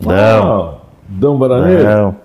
Não. 0.00 0.10
Ah, 0.12 0.74
Dão 1.08 1.38
Baraneiro. 1.38 1.84
Não, 1.84 2.16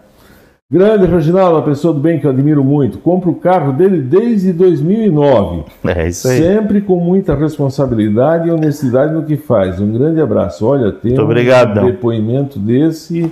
Grande 0.72 1.08
Reginaldo, 1.08 1.56
uma 1.56 1.64
pessoa 1.64 1.92
do 1.96 2.00
bem 2.00 2.20
que 2.20 2.28
eu 2.28 2.30
admiro 2.30 2.64
muito. 2.64 3.00
Compro 3.00 3.32
o 3.32 3.36
carro 3.36 3.74
dele 3.74 4.02
desde 4.02 4.54
2009. 4.54 5.64
é 5.84 6.08
isso 6.08 6.28
aí. 6.28 6.38
Sempre 6.38 6.82
com 6.82 6.98
muita 6.98 7.34
responsabilidade 7.34 8.48
e 8.48 8.52
honestidade 8.52 9.12
no 9.12 9.24
que 9.24 9.36
faz. 9.36 9.82
Um 9.82 9.92
grande 9.92 10.22
abraço. 10.22 10.68
Olha, 10.68 10.92
tem 10.92 11.14
Muito 11.14 11.22
um 11.22 11.26
obrigado, 11.26 11.74
Dão. 11.74 11.86
depoimento 11.88 12.60
desse. 12.60 13.32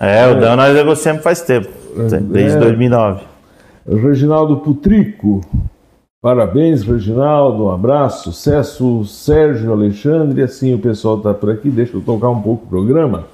É, 0.00 0.30
o 0.30 0.40
Dan 0.40 0.56
nós 0.56 0.74
negociamos 0.74 1.22
faz 1.22 1.42
tempo, 1.42 1.68
desde 1.96 2.56
É. 2.56 2.60
2009. 2.60 3.22
Reginaldo 3.86 4.58
Putrico. 4.58 5.40
Parabéns, 6.20 6.82
Reginaldo. 6.82 7.64
Um 7.66 7.70
abraço. 7.70 8.32
Sucesso, 8.32 9.04
Sérgio 9.04 9.72
Alexandre. 9.72 10.42
Assim 10.42 10.74
o 10.74 10.78
pessoal 10.78 11.16
está 11.18 11.32
por 11.32 11.50
aqui. 11.50 11.70
Deixa 11.70 11.96
eu 11.96 12.00
tocar 12.00 12.28
um 12.28 12.42
pouco 12.42 12.64
o 12.64 12.68
programa. 12.68 13.24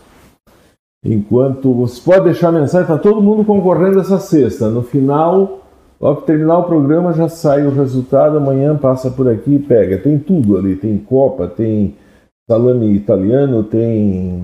Enquanto 1.04 1.72
você 1.72 2.00
pode 2.00 2.24
deixar 2.24 2.50
mensagem, 2.52 2.82
está 2.82 2.96
todo 2.96 3.20
mundo 3.20 3.44
concorrendo 3.44 4.00
essa 4.00 4.18
sexta. 4.18 4.70
No 4.70 4.82
final, 4.82 5.60
logo 6.00 6.20
que 6.22 6.26
terminar 6.26 6.58
o 6.58 6.64
programa, 6.64 7.12
já 7.12 7.28
sai 7.28 7.66
o 7.66 7.70
resultado. 7.70 8.38
Amanhã 8.38 8.76
passa 8.76 9.10
por 9.10 9.28
aqui 9.28 9.56
e 9.56 9.58
pega. 9.58 9.98
Tem 9.98 10.18
tudo 10.18 10.56
ali: 10.56 10.76
tem 10.76 10.96
copa, 10.96 11.46
tem 11.46 11.94
salame 12.48 12.94
italiano, 12.94 13.64
tem 13.64 14.42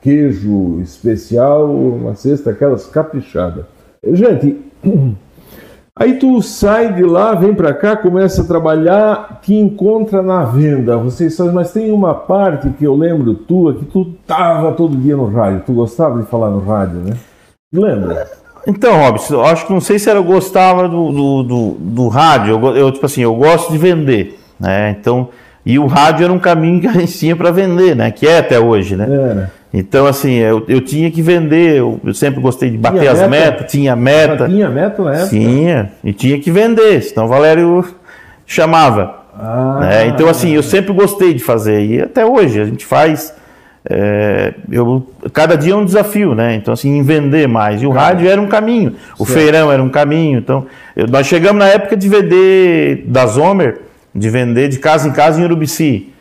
queijo 0.00 0.80
especial, 0.80 1.70
uma 1.70 2.14
cesta 2.14 2.50
aquelas 2.50 2.86
caprichada. 2.86 3.66
Gente, 4.04 4.56
aí 5.94 6.14
tu 6.14 6.40
sai 6.42 6.94
de 6.94 7.02
lá, 7.02 7.34
vem 7.34 7.54
para 7.54 7.74
cá, 7.74 7.96
começa 7.96 8.42
a 8.42 8.46
trabalhar, 8.46 9.40
te 9.42 9.54
encontra 9.54 10.22
na 10.22 10.44
venda. 10.44 10.96
Vocês 10.96 11.34
sabem, 11.34 11.52
mas 11.52 11.72
tem 11.72 11.92
uma 11.92 12.14
parte 12.14 12.70
que 12.70 12.84
eu 12.84 12.94
lembro 12.96 13.34
tua 13.34 13.74
que 13.74 13.84
tu 13.84 14.06
tava 14.26 14.72
todo 14.72 14.96
dia 14.96 15.16
no 15.16 15.26
rádio. 15.26 15.62
Tu 15.66 15.72
gostava 15.72 16.20
de 16.20 16.26
falar 16.28 16.50
no 16.50 16.60
rádio, 16.60 17.00
né? 17.00 17.16
Lembra? 17.72 18.26
Então, 18.66 18.98
Robson, 18.98 19.42
acho 19.42 19.66
que 19.66 19.72
não 19.72 19.80
sei 19.80 19.98
se 19.98 20.10
era 20.10 20.18
eu 20.18 20.24
gostava 20.24 20.88
do, 20.88 21.12
do, 21.12 21.42
do, 21.42 21.70
do 21.78 22.08
rádio. 22.08 22.58
Eu, 22.58 22.76
eu, 22.76 22.92
tipo 22.92 23.06
assim, 23.06 23.22
eu 23.22 23.34
gosto 23.34 23.72
de 23.72 23.78
vender, 23.78 24.38
né? 24.58 24.96
Então, 24.98 25.28
e 25.64 25.78
o 25.78 25.86
rádio 25.86 26.24
era 26.24 26.32
um 26.32 26.38
caminho 26.38 26.80
que 26.80 26.86
a 26.86 26.92
gente 26.92 27.16
tinha 27.18 27.36
para 27.36 27.50
vender, 27.50 27.94
né? 27.94 28.10
Que 28.10 28.26
é 28.26 28.38
até 28.38 28.58
hoje, 28.58 28.96
né? 28.96 29.04
Era. 29.04 29.59
Então, 29.72 30.04
assim, 30.06 30.32
eu, 30.34 30.64
eu 30.68 30.80
tinha 30.80 31.10
que 31.10 31.22
vender. 31.22 31.76
Eu, 31.78 32.00
eu 32.04 32.12
sempre 32.14 32.40
gostei 32.40 32.70
de 32.70 32.76
bater 32.78 33.00
Tinha 33.00 33.12
as 33.12 33.20
meta? 33.20 33.28
metas, 33.30 33.70
tinha 33.70 33.94
meta, 33.94 34.48
tinha 34.48 34.68
meta 34.68 35.02
na 35.04 35.12
época? 35.14 35.28
tinha 35.28 35.92
e 36.02 36.12
tinha 36.12 36.38
que 36.40 36.50
vender. 36.50 37.00
Senão 37.02 37.26
o 37.26 37.28
Valério 37.28 37.84
chamava. 38.46 39.16
Ah, 39.38 39.78
né? 39.80 40.06
Então, 40.08 40.28
assim, 40.28 40.50
eu 40.54 40.62
sempre 40.62 40.92
gostei 40.92 41.32
de 41.32 41.42
fazer 41.42 41.84
e 41.84 42.02
até 42.02 42.26
hoje 42.26 42.60
a 42.60 42.64
gente 42.64 42.84
faz. 42.84 43.32
é, 43.88 44.52
eu, 44.70 45.06
cada 45.32 45.56
dia 45.56 45.72
é 45.72 45.76
um 45.76 45.84
desafio, 45.84 46.34
né? 46.34 46.54
Então, 46.56 46.74
assim, 46.74 46.98
em 46.98 47.02
vender 47.02 47.46
mais. 47.48 47.80
E 47.80 47.86
o 47.86 47.90
rádio 47.90 48.28
era 48.28 48.40
um 48.40 48.48
caminho, 48.48 48.94
o 49.18 49.24
Certo. 49.24 49.38
feirão 49.38 49.72
era 49.72 49.82
um 49.82 49.88
caminho. 49.88 50.38
Então, 50.40 50.66
eu- 50.96 51.06
nós 51.06 51.26
chegamos 51.26 51.58
na 51.60 51.68
época 51.68 51.96
de 51.96 52.08
vender 52.08 53.04
da 53.06 53.24
Zomer, 53.26 53.78
de 54.14 54.28
vender 54.28 54.68
de 54.68 54.78
casa 54.78 55.08
em 55.08 55.12
casa 55.12 55.40
em 55.40 55.44
Urubici. 55.44 56.12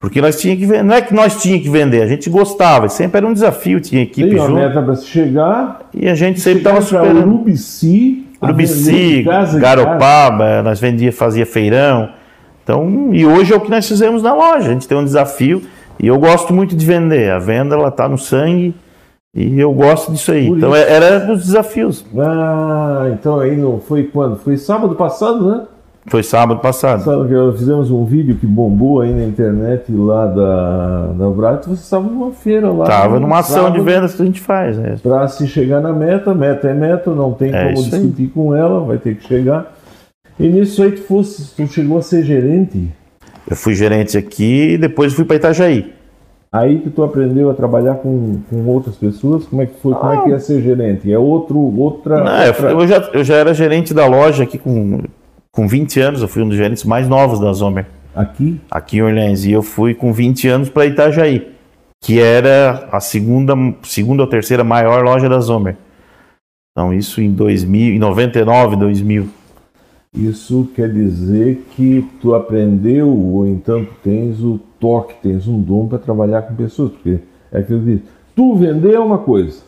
Porque 0.00 0.20
nós 0.20 0.38
tínhamos 0.38 0.60
que 0.62 0.66
vender, 0.66 0.82
não 0.84 0.94
é 0.94 1.00
que 1.00 1.14
nós 1.14 1.40
tínhamos 1.40 1.64
que 1.64 1.70
vender, 1.70 2.02
a 2.02 2.06
gente 2.06 2.28
gostava, 2.28 2.86
sempre 2.88 3.16
era 3.16 3.26
um 3.26 3.32
desafio, 3.32 3.80
tinha 3.80 4.02
equipe 4.02 4.28
tem 4.28 4.38
uma 4.38 4.46
junto, 4.46 4.58
meta 4.60 4.82
para 4.82 4.94
se 4.94 5.06
chegar. 5.06 5.80
e 5.94 6.06
a 6.06 6.14
gente 6.14 6.38
sempre 6.38 6.58
estava 6.58 6.82
superando. 6.82 7.18
Urubici, 7.26 8.26
Urubici, 8.42 9.20
em 9.20 9.24
casa. 9.24 9.58
Garopaba, 9.58 10.62
nós 10.62 10.78
vendia, 10.78 11.10
fazia 11.12 11.46
feirão. 11.46 12.10
Então, 12.62 13.10
e 13.14 13.24
hoje 13.24 13.52
é 13.54 13.56
o 13.56 13.60
que 13.60 13.70
nós 13.70 13.88
fizemos 13.88 14.22
na 14.22 14.34
loja. 14.34 14.68
A 14.68 14.72
gente 14.72 14.86
tem 14.86 14.98
um 14.98 15.04
desafio 15.04 15.62
e 15.98 16.06
eu 16.06 16.18
gosto 16.18 16.52
muito 16.52 16.76
de 16.76 16.84
vender. 16.84 17.30
A 17.30 17.38
venda 17.38 17.74
ela 17.74 17.90
tá 17.90 18.06
no 18.08 18.18
sangue 18.18 18.74
e 19.34 19.58
eu 19.58 19.72
gosto 19.72 20.12
disso 20.12 20.30
aí. 20.32 20.48
Por 20.48 20.58
então 20.58 20.70
isso. 20.76 20.84
é- 20.84 20.92
era 20.92 21.32
os 21.32 21.46
desafios. 21.46 22.04
Ah, 22.18 23.08
então 23.12 23.38
aí 23.40 23.56
não 23.56 23.80
foi 23.80 24.02
quando? 24.04 24.36
Foi 24.36 24.56
sábado 24.58 24.94
passado, 24.94 25.48
né? 25.48 25.62
Foi 26.08 26.22
sábado 26.22 26.60
passado. 26.60 27.02
Sabe 27.02 27.28
que 27.28 27.58
fizemos 27.58 27.90
um 27.90 28.04
vídeo 28.04 28.36
que 28.36 28.46
bombou 28.46 29.00
aí 29.00 29.12
na 29.12 29.24
internet 29.24 29.90
lá 29.90 30.26
da, 30.26 31.06
da 31.08 31.28
Bright. 31.30 31.68
Você 31.68 31.82
estava 31.82 32.04
numa 32.08 32.30
feira 32.30 32.70
lá. 32.70 32.84
Tava 32.84 33.14
no 33.14 33.20
numa 33.22 33.40
ação 33.40 33.72
de 33.72 33.80
vendas 33.80 34.14
que 34.14 34.22
a 34.22 34.24
gente 34.24 34.40
faz. 34.40 34.78
Né? 34.78 34.94
Para 35.02 35.26
se 35.26 35.48
chegar 35.48 35.80
na 35.80 35.92
meta, 35.92 36.32
meta 36.32 36.68
é 36.68 36.74
meta, 36.74 37.10
não 37.10 37.32
tem 37.32 37.52
É 37.52 37.64
como 37.64 37.74
isso 37.74 37.94
aí. 37.94 38.00
discutir 38.02 38.28
com 38.28 38.54
ela, 38.54 38.80
vai 38.84 38.98
ter 38.98 39.16
que 39.16 39.26
chegar. 39.26 39.72
E 40.38 40.48
nisso 40.48 40.82
aí 40.82 40.92
tu, 40.92 41.02
fosse, 41.02 41.54
tu 41.56 41.66
chegou 41.66 41.98
a 41.98 42.02
ser 42.02 42.22
gerente, 42.22 42.88
Eu 43.50 43.56
fui 43.56 43.74
gerente 43.74 44.16
aqui 44.16 44.72
e 44.74 44.78
depois 44.78 45.12
fui 45.12 45.24
para 45.24 45.36
Itajaí. 45.36 45.92
aí 46.52 46.78
que 46.78 46.90
tu 46.90 47.02
aprendeu 47.02 47.50
a 47.50 47.54
trabalhar 47.54 47.94
com, 47.96 48.38
com 48.48 48.64
outras 48.66 48.94
pessoas, 48.96 49.44
como 49.46 49.62
é 49.62 49.66
que 49.66 49.80
foi? 49.80 49.94
Como 49.94 50.12
é 50.12 50.22
que 50.24 50.32
é 50.32 50.38
ser 50.38 50.60
gerente? 50.62 51.10
É 51.10 51.18
outro, 51.18 51.58
outra. 51.58 52.22
Não, 52.22 52.46
outra- 52.46 52.70
eu 52.70 52.86
já, 52.86 53.08
eu 53.12 53.24
já 53.24 53.34
era 53.36 53.52
gerente 53.54 53.92
da 53.94 54.06
loja 54.06 54.42
aqui 54.44 54.56
com, 54.58 55.00
com 55.56 55.66
20 55.66 55.98
anos. 56.00 56.22
Eu 56.22 56.28
fui 56.28 56.42
um 56.42 56.48
dos 56.48 56.56
gerentes 56.58 56.84
mais 56.84 57.08
novos 57.08 57.40
da 57.40 57.50
Zomer. 57.52 57.86
Aqui? 58.14 58.60
aqui 58.70 58.96
em 58.96 59.02
Orleans 59.02 59.44
e 59.44 59.52
eu 59.52 59.62
fui 59.62 59.94
com 59.94 60.10
20 60.10 60.48
anos 60.48 60.68
para 60.70 60.86
Itajaí, 60.86 61.52
que 62.02 62.18
era 62.18 62.88
a 62.90 62.98
segunda, 62.98 63.54
segunda 63.82 64.22
ou 64.22 64.28
terceira 64.28 64.64
maior 64.64 65.02
loja 65.04 65.28
da 65.28 65.38
Zomer. 65.38 65.76
Então 66.72 66.94
isso 66.94 67.20
em 67.20 67.30
2000, 67.30 67.94
em 67.94 67.98
99, 67.98 68.76
2000. 68.76 69.28
Isso 70.14 70.70
quer 70.74 70.90
dizer 70.90 71.66
que 71.76 72.08
tu 72.22 72.34
aprendeu, 72.34 73.08
ou 73.08 73.46
então 73.46 73.84
tu 73.84 73.92
tens 74.02 74.40
o 74.40 74.58
toque, 74.80 75.14
tens 75.22 75.46
um 75.46 75.60
dom 75.60 75.86
para 75.86 75.98
trabalhar 75.98 76.40
com 76.42 76.54
pessoas, 76.54 76.92
porque 76.92 77.18
é 77.52 77.58
aquilo 77.58 77.82
que 77.82 77.90
eu 77.90 77.96
disse, 77.96 78.08
tu 78.34 78.56
vender 78.56 78.94
é 78.94 78.98
uma 78.98 79.18
coisa, 79.18 79.60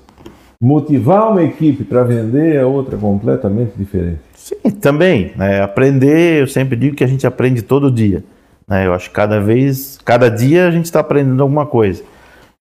motivar 0.59 1.31
uma 1.31 1.43
equipe 1.43 1.85
para 1.85 2.03
vender 2.03 2.55
é 2.55 2.65
outra 2.65 2.97
completamente 2.97 3.73
diferente. 3.77 4.28
Sim, 4.49 4.71
também, 4.71 5.33
né, 5.37 5.61
aprender, 5.63 6.41
eu 6.43 6.47
sempre 6.47 6.77
digo 6.77 6.97
que 6.97 7.05
a 7.05 7.07
gente 7.09 7.27
aprende 7.27 7.63
todo 7.63 7.91
dia. 7.91 8.23
né, 8.67 8.87
eu 8.87 8.93
acho 8.95 9.09
que 9.09 9.15
cada 9.15 9.41
vez, 9.41 9.99
cada 10.05 10.31
dia 10.31 10.67
a 10.69 10.71
gente 10.71 10.85
está 10.85 11.01
aprendendo 11.01 11.43
alguma 11.43 11.65
coisa. 11.67 12.03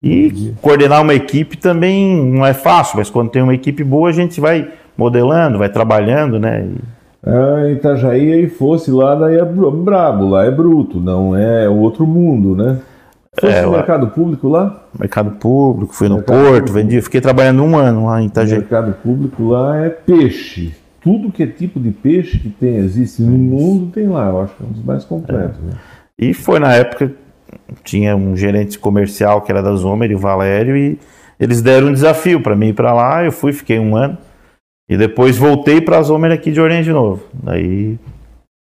E 0.02 0.54
coordenar 0.62 1.02
uma 1.02 1.13
equipe 1.13 1.56
também 1.58 2.17
não 2.30 2.46
é 2.46 2.54
fácil, 2.54 2.98
mas 2.98 3.10
quando 3.10 3.30
tem 3.30 3.41
uma 3.41 3.54
equipe 3.54 3.84
boa 3.86 4.10
a 4.10 4.12
gente 4.12 4.41
vai 4.41 4.67
modelando, 4.98 5.58
vai 5.60 5.69
trabalhando, 5.69 6.38
né? 6.39 6.67
Ah, 7.26 7.69
Itajaí 7.72 8.34
aí 8.34 8.50
fosse 8.50 8.91
lá, 8.91 9.15
daí 9.15 9.38
é 9.38 9.46
br- 9.46 9.69
brabo, 9.69 10.28
lá 10.28 10.43
é 10.46 10.52
bruto, 10.52 11.00
não 11.00 11.34
é 11.36 11.69
outro 11.69 12.06
mundo, 12.06 12.54
né? 12.54 12.80
Fosse 13.39 13.54
É, 13.54 13.62
no 13.62 13.72
lá- 13.72 13.78
mercado 13.78 14.08
público 14.08 14.50
lá? 14.50 14.84
mercado 15.00 15.32
público, 15.32 15.93
fui 15.93 16.10
no 16.10 16.15
Mercado 16.17 16.36
Porto, 16.38 16.54
público. 16.65 16.74
vendi, 16.74 17.02
fiquei 17.02 17.22
trabalhando 17.22 17.63
um 17.63 17.78
ano 17.78 18.06
lá 18.08 18.22
em 18.22 18.26
O 18.26 18.28
Itajaí. 18.28 18.60
mercado 18.60 18.93
público 19.02 19.48
lá 19.48 19.78
é 19.86 19.89
peixe. 19.89 20.74
Tudo 21.04 21.32
que 21.32 21.44
é 21.44 21.48
tipo 21.48 21.80
de 21.80 21.92
peixe 21.92 22.39
que 22.39 22.50
tem, 22.50 22.78
existe 22.78 23.22
no 23.22 23.38
mundo 23.38 23.92
tem 23.92 24.08
lá. 24.08 24.30
Eu 24.30 24.42
acho 24.42 24.56
que 24.56 24.63
é 24.63 24.66
um 24.66 24.72
dos 24.72 24.84
mais 24.84 25.04
completos. 25.04 25.60
né? 25.60 25.74
E 26.18 26.34
foi 26.34 26.60
na 26.60 26.74
época, 26.74 27.12
tinha 27.84 28.16
um 28.16 28.38
gerente 28.38 28.80
comercial 28.80 29.42
que 29.42 29.52
era 29.52 29.62
da 29.62 29.76
Zomer 29.76 30.10
e 30.10 30.16
o 30.16 30.20
Valério, 30.20 30.78
e 30.78 30.98
eles 31.39 31.62
deram 31.62 31.88
um 31.88 31.94
desafio 31.94 32.42
para 32.42 32.56
mim 32.56 32.68
ir 32.68 32.74
para 32.74 32.94
lá. 32.94 33.24
Eu 33.26 33.32
fui, 33.32 33.52
fiquei 33.52 33.78
um 33.80 33.96
ano, 33.98 34.18
e 34.89 34.96
depois 34.96 35.38
voltei 35.38 35.82
para 35.82 35.98
a 35.98 36.02
Zomer 36.02 36.32
aqui 36.32 36.52
de 36.52 36.62
Orleans 36.62 36.86
de 36.86 36.94
novo. 36.94 37.24
Daí 37.34 38.00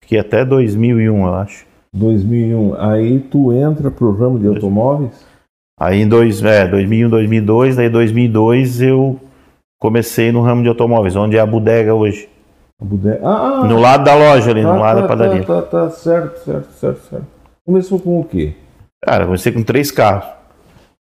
fiquei 0.02 0.20
até 0.20 0.46
2001, 0.46 1.26
eu 1.28 1.34
acho. 1.34 1.66
2001. 1.94 2.76
Aí 2.76 3.20
tu 3.20 3.52
entra 3.52 3.92
pro 3.92 4.12
ramo 4.12 4.40
de 4.40 4.48
automóveis? 4.48 5.26
Aí 5.80 6.02
em 6.02 6.08
dois, 6.08 6.44
é, 6.44 6.68
2001, 6.68 7.10
2002, 7.10 7.76
daí 7.76 7.90
2002 7.90 8.82
eu 8.82 9.20
comecei 9.80 10.32
no 10.32 10.42
ramo 10.42 10.62
de 10.62 10.70
automóveis, 10.70 11.16
onde 11.16 11.38
é 11.38 11.40
a 11.40 11.46
bodega 11.46 11.96
hoje. 11.96 12.28
A 12.80 12.86
bodega. 12.86 13.20
Ah, 13.24 13.62
ah, 13.62 13.64
No 13.66 13.80
lado 13.80 14.04
da 14.04 14.14
loja 14.14 14.52
ali, 14.52 14.62
tá, 14.62 14.74
no 14.74 14.80
lado 14.80 14.96
tá, 14.98 15.02
da 15.02 15.08
padaria. 15.08 15.44
Tá, 15.44 15.62
tá, 15.62 15.86
tá, 15.86 15.90
certo, 15.90 16.44
certo, 16.44 16.72
certo, 16.74 17.00
certo. 17.10 17.26
Começou 17.66 18.00
com 18.00 18.20
o 18.20 18.24
quê? 18.24 18.54
Cara, 19.02 19.26
comecei 19.26 19.52
com 19.52 19.64
três 19.64 19.92
carros. 19.92 20.26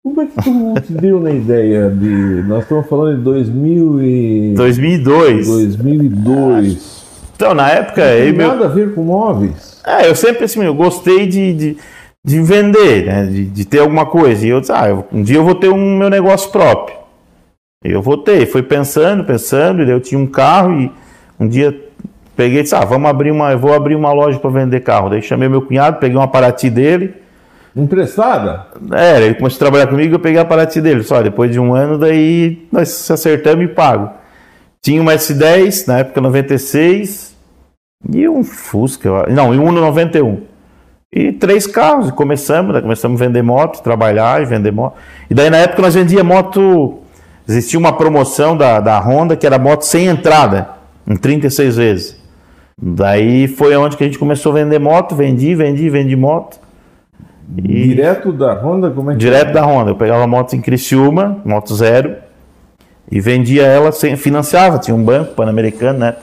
Como 0.03 0.23
é 0.23 0.27
que 0.27 0.33
tu 0.43 0.81
te 0.87 0.93
deu 0.93 1.21
na 1.21 1.31
ideia 1.31 1.91
de. 1.91 2.43
Nós 2.47 2.63
estamos 2.63 2.87
falando 2.89 3.19
de 3.19 3.25
2000 3.25 4.03
e... 4.03 4.55
2002. 4.55 5.47
2002. 5.47 7.09
Então, 7.35 7.55
na 7.55 7.69
época, 7.69 8.05
Não 8.05 8.17
tem 8.17 8.33
meu, 8.33 8.49
nada 8.49 8.65
a 8.65 8.69
ver 8.69 8.95
com 8.95 9.03
móveis. 9.03 9.81
É, 9.87 10.09
eu 10.09 10.15
sempre 10.15 10.45
assim, 10.45 10.63
eu 10.63 10.75
gostei 10.75 11.27
de, 11.27 11.53
de, 11.53 11.77
de 12.25 12.43
vender, 12.43 13.07
né? 13.07 13.27
De, 13.27 13.45
de 13.47 13.65
ter 13.65 13.81
alguma 13.81 14.07
coisa. 14.07 14.47
E 14.47 14.51
eu 14.51 14.61
disse, 14.61 14.73
ah, 14.73 15.05
um 15.13 15.23
dia 15.23 15.37
eu 15.37 15.45
vou 15.45 15.55
ter 15.55 15.69
um 15.69 15.99
meu 15.99 16.09
negócio 16.09 16.51
próprio. 16.51 16.98
Eu 17.85 18.03
vou 18.03 18.17
ter. 18.19 18.47
Fui 18.47 18.63
pensando, 18.63 19.25
pensando, 19.25 19.83
e 19.83 19.85
daí 19.85 19.95
eu 19.95 20.01
tinha 20.01 20.19
um 20.19 20.27
carro 20.27 20.81
e 20.81 20.93
um 21.39 21.47
dia 21.47 21.89
peguei 22.37 22.61
e 22.61 22.63
disse, 22.63 22.75
ah, 22.75 22.85
vamos 22.85 23.09
abrir 23.09 23.31
uma, 23.31 23.53
eu 23.53 23.59
vou 23.59 23.73
abrir 23.73 23.95
uma 23.95 24.13
loja 24.13 24.39
para 24.39 24.51
vender 24.51 24.81
carro. 24.81 25.11
Daí 25.11 25.23
chamei 25.23 25.49
meu 25.49 25.63
cunhado, 25.63 25.99
peguei 25.99 26.17
uma 26.17 26.29
Paraty 26.29 26.71
dele. 26.71 27.15
Emprestada? 27.75 28.67
É, 28.93 29.23
ele 29.23 29.35
começou 29.35 29.57
a 29.57 29.59
trabalhar 29.59 29.87
comigo, 29.87 30.15
eu 30.15 30.19
peguei 30.19 30.41
a 30.41 30.45
Paraty 30.45 30.81
dele. 30.81 31.03
Só 31.05 31.23
depois 31.23 31.51
de 31.53 31.61
um 31.61 31.75
ano, 31.75 31.99
daí 31.99 32.67
nós 32.73 32.89
se 32.89 33.13
acertamos 33.13 33.65
e 33.65 33.69
pago. 33.69 34.11
Tinha 34.83 35.01
uma 35.01 35.15
S10, 35.15 35.87
na 35.87 35.99
época 35.99 36.21
96, 36.21 37.37
e 38.13 38.29
um 38.29 38.43
Fusca, 38.45 39.27
não, 39.29 39.55
e 39.55 39.59
um 39.59 39.71
no 39.71 39.81
91. 39.81 40.43
E 41.13 41.33
três 41.33 41.67
carros, 41.67 42.09
e 42.09 42.13
começamos, 42.13 42.75
né? 42.75 42.81
começamos 42.81 43.21
a 43.21 43.25
vender 43.25 43.43
moto, 43.43 43.83
trabalhar 43.83 44.43
e 44.43 44.45
vender 44.45 44.71
moto. 44.71 44.97
E 45.29 45.35
daí 45.35 45.51
na 45.51 45.59
época 45.59 45.83
nós 45.83 45.95
vendia 45.95 46.23
moto, 46.23 47.01
existia 47.49 47.79
uma 47.79 47.93
promoção 47.93 48.57
da, 48.57 48.79
da 48.81 49.01
Honda 49.01 49.37
que 49.37 49.47
era 49.47 49.59
moto 49.59 49.83
sem 49.83 50.07
entrada, 50.07 50.69
em 51.07 51.17
36 51.17 51.77
vezes. 51.77 52.19
Daí 52.81 53.49
foi 53.49 53.75
onde 53.77 53.97
que 53.97 54.05
a 54.05 54.07
gente 54.07 54.19
começou 54.19 54.53
a 54.53 54.57
vender 54.57 54.79
moto, 54.79 55.17
vendi, 55.17 55.55
vendi, 55.55 55.89
vendi 55.91 56.15
moto. 56.15 56.61
E... 57.57 57.89
Direto 57.89 58.33
da 58.33 58.55
Honda? 58.55 58.91
Como 58.91 59.11
é 59.11 59.15
que 59.15 59.19
Direto 59.19 59.49
é? 59.49 59.53
da 59.53 59.67
Honda. 59.67 59.91
Eu 59.91 59.97
pegava 59.97 60.27
moto 60.27 60.55
em 60.55 60.61
Criciúma, 60.61 61.39
moto 61.45 61.75
zero, 61.75 62.17
e 63.11 63.21
vendia 63.21 63.63
ela, 63.63 63.91
sem, 63.91 64.17
financiava, 64.17 64.79
tinha 64.79 64.95
um 64.95 65.03
banco 65.03 65.35
pan-americano, 65.35 65.99
né? 65.99 66.15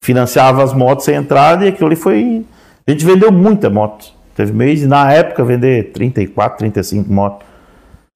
Financiava 0.00 0.62
as 0.62 0.72
motos 0.72 1.04
sem 1.04 1.16
entrada 1.16 1.64
e 1.64 1.68
aquilo 1.68 1.86
ali 1.86 1.96
foi. 1.96 2.44
A 2.86 2.90
gente 2.90 3.04
vendeu 3.04 3.32
muita 3.32 3.68
moto. 3.68 4.12
Teve 4.36 4.52
mês, 4.52 4.86
na 4.86 5.10
época, 5.12 5.44
vender 5.44 5.90
34, 5.92 6.58
35 6.58 7.12
motos. 7.12 7.46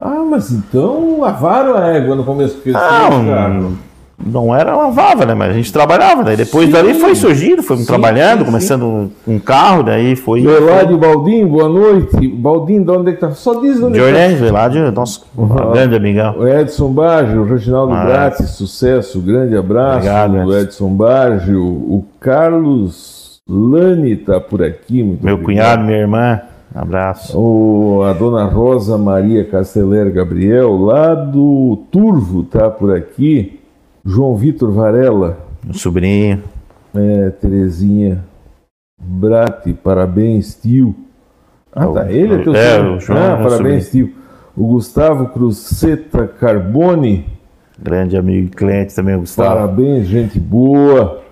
Ah, 0.04 0.24
mas 0.28 0.50
então 0.50 1.20
lavaram 1.20 1.76
a 1.76 1.86
égua 1.90 2.16
no 2.16 2.24
começo 2.24 2.56
que 2.56 2.72
não, 2.72 3.76
não 4.18 4.54
era 4.54 4.74
lavava, 4.74 5.24
né? 5.24 5.32
Mas 5.32 5.50
a 5.50 5.52
gente 5.52 5.72
trabalhava, 5.72 6.24
daí 6.24 6.36
depois 6.36 6.66
sim. 6.66 6.72
dali 6.72 6.94
foi 6.94 7.14
surgindo, 7.14 7.62
fomos 7.62 7.82
sim, 7.82 7.88
trabalhando, 7.88 8.40
sim, 8.40 8.44
começando 8.46 9.12
um 9.26 9.38
carro, 9.38 9.84
daí 9.84 10.16
foi. 10.16 10.42
Veládio 10.42 10.98
Baldinho, 10.98 11.46
boa 11.48 11.68
noite. 11.68 12.26
Baldinho, 12.28 12.84
de 12.84 12.90
onde 12.90 13.10
é 13.10 13.14
que 13.14 13.20
tá? 13.20 13.30
Só 13.30 13.60
diz 13.60 13.80
onde 13.80 13.94
de 13.94 14.04
é 14.04 14.28
que 14.30 14.34
tá. 14.34 14.44
Veládio, 14.44 14.90
nosso 14.90 15.24
uhum. 15.36 15.72
grande 15.72 15.94
amigão. 15.94 16.34
O 16.36 16.48
Edson 16.48 16.88
Baggio, 16.88 17.44
Reginaldo 17.44 17.92
ah, 17.94 18.04
Gratti, 18.04 18.42
sucesso, 18.48 19.20
grande 19.20 19.56
abraço. 19.56 19.98
Obrigado, 19.98 20.58
Edson 20.58 20.88
Baggio, 20.88 21.62
o 21.62 22.04
Carlos 22.18 23.40
Lani 23.48 24.14
está 24.14 24.40
por 24.40 24.64
aqui. 24.64 25.00
Meu 25.00 25.34
obrigado. 25.34 25.44
cunhado, 25.44 25.84
minha 25.84 25.98
irmã. 25.98 26.40
Abraço. 26.74 27.38
O, 27.38 28.02
a 28.02 28.12
dona 28.12 28.44
Rosa 28.44 28.96
Maria 28.96 29.44
Casteller 29.44 30.12
Gabriel, 30.12 30.76
lá 30.76 31.14
do 31.14 31.84
Turvo, 31.90 32.42
tá 32.44 32.70
por 32.70 32.94
aqui. 32.94 33.60
João 34.04 34.34
Vitor 34.34 34.72
Varela. 34.72 35.38
Meu 35.62 35.74
sobrinho. 35.74 36.42
É, 36.94 37.30
Terezinha 37.30 38.24
Brati, 38.98 39.72
parabéns, 39.72 40.54
tio. 40.54 40.94
Ah, 41.72 41.86
tá. 41.86 42.10
Ele 42.10 42.34
é 42.34 42.38
teu 42.38 42.54
é, 42.54 42.80
o 42.80 43.00
João, 43.00 43.18
ah, 43.18 43.36
parabéns, 43.36 43.86
sobrinho. 43.86 44.08
tio. 44.08 44.14
O 44.56 44.66
Gustavo 44.68 45.28
Cruzeta 45.28 46.26
Carbone. 46.26 47.26
Grande 47.78 48.16
amigo 48.16 48.46
e 48.46 48.50
cliente 48.50 48.94
também, 48.94 49.18
Gustavo. 49.18 49.48
Parabéns, 49.48 50.06
gente 50.06 50.38
boa. 50.38 51.22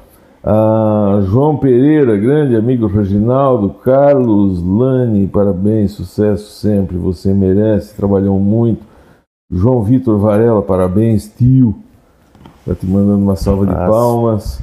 Ah, 0.42 1.20
João 1.26 1.58
Pereira, 1.58 2.16
grande 2.16 2.56
amigo 2.56 2.86
Reginaldo, 2.86 3.70
Carlos 3.70 4.62
Lani, 4.62 5.26
parabéns, 5.26 5.92
sucesso 5.92 6.50
sempre, 6.52 6.96
você 6.96 7.34
merece, 7.34 7.94
trabalhou 7.94 8.38
muito. 8.38 8.82
João 9.52 9.82
Vitor 9.82 10.18
Varela, 10.18 10.62
parabéns, 10.62 11.28
tio. 11.28 11.74
Está 12.60 12.74
te 12.74 12.86
mandando 12.86 13.22
uma 13.22 13.36
salva 13.36 13.66
Nossa. 13.66 13.78
de 13.78 13.86
palmas. 13.86 14.62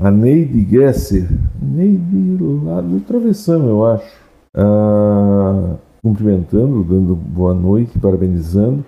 A 0.00 0.10
Neide 0.10 0.68
Gesser, 0.68 1.28
Neide 1.62 2.38
lá 2.64 2.80
do 2.80 2.98
Travessão, 3.00 3.68
eu 3.68 3.86
acho. 3.86 4.24
Ah, 4.56 5.76
cumprimentando, 6.02 6.82
dando 6.82 7.14
boa 7.14 7.54
noite, 7.54 7.98
parabenizando. 8.00 8.84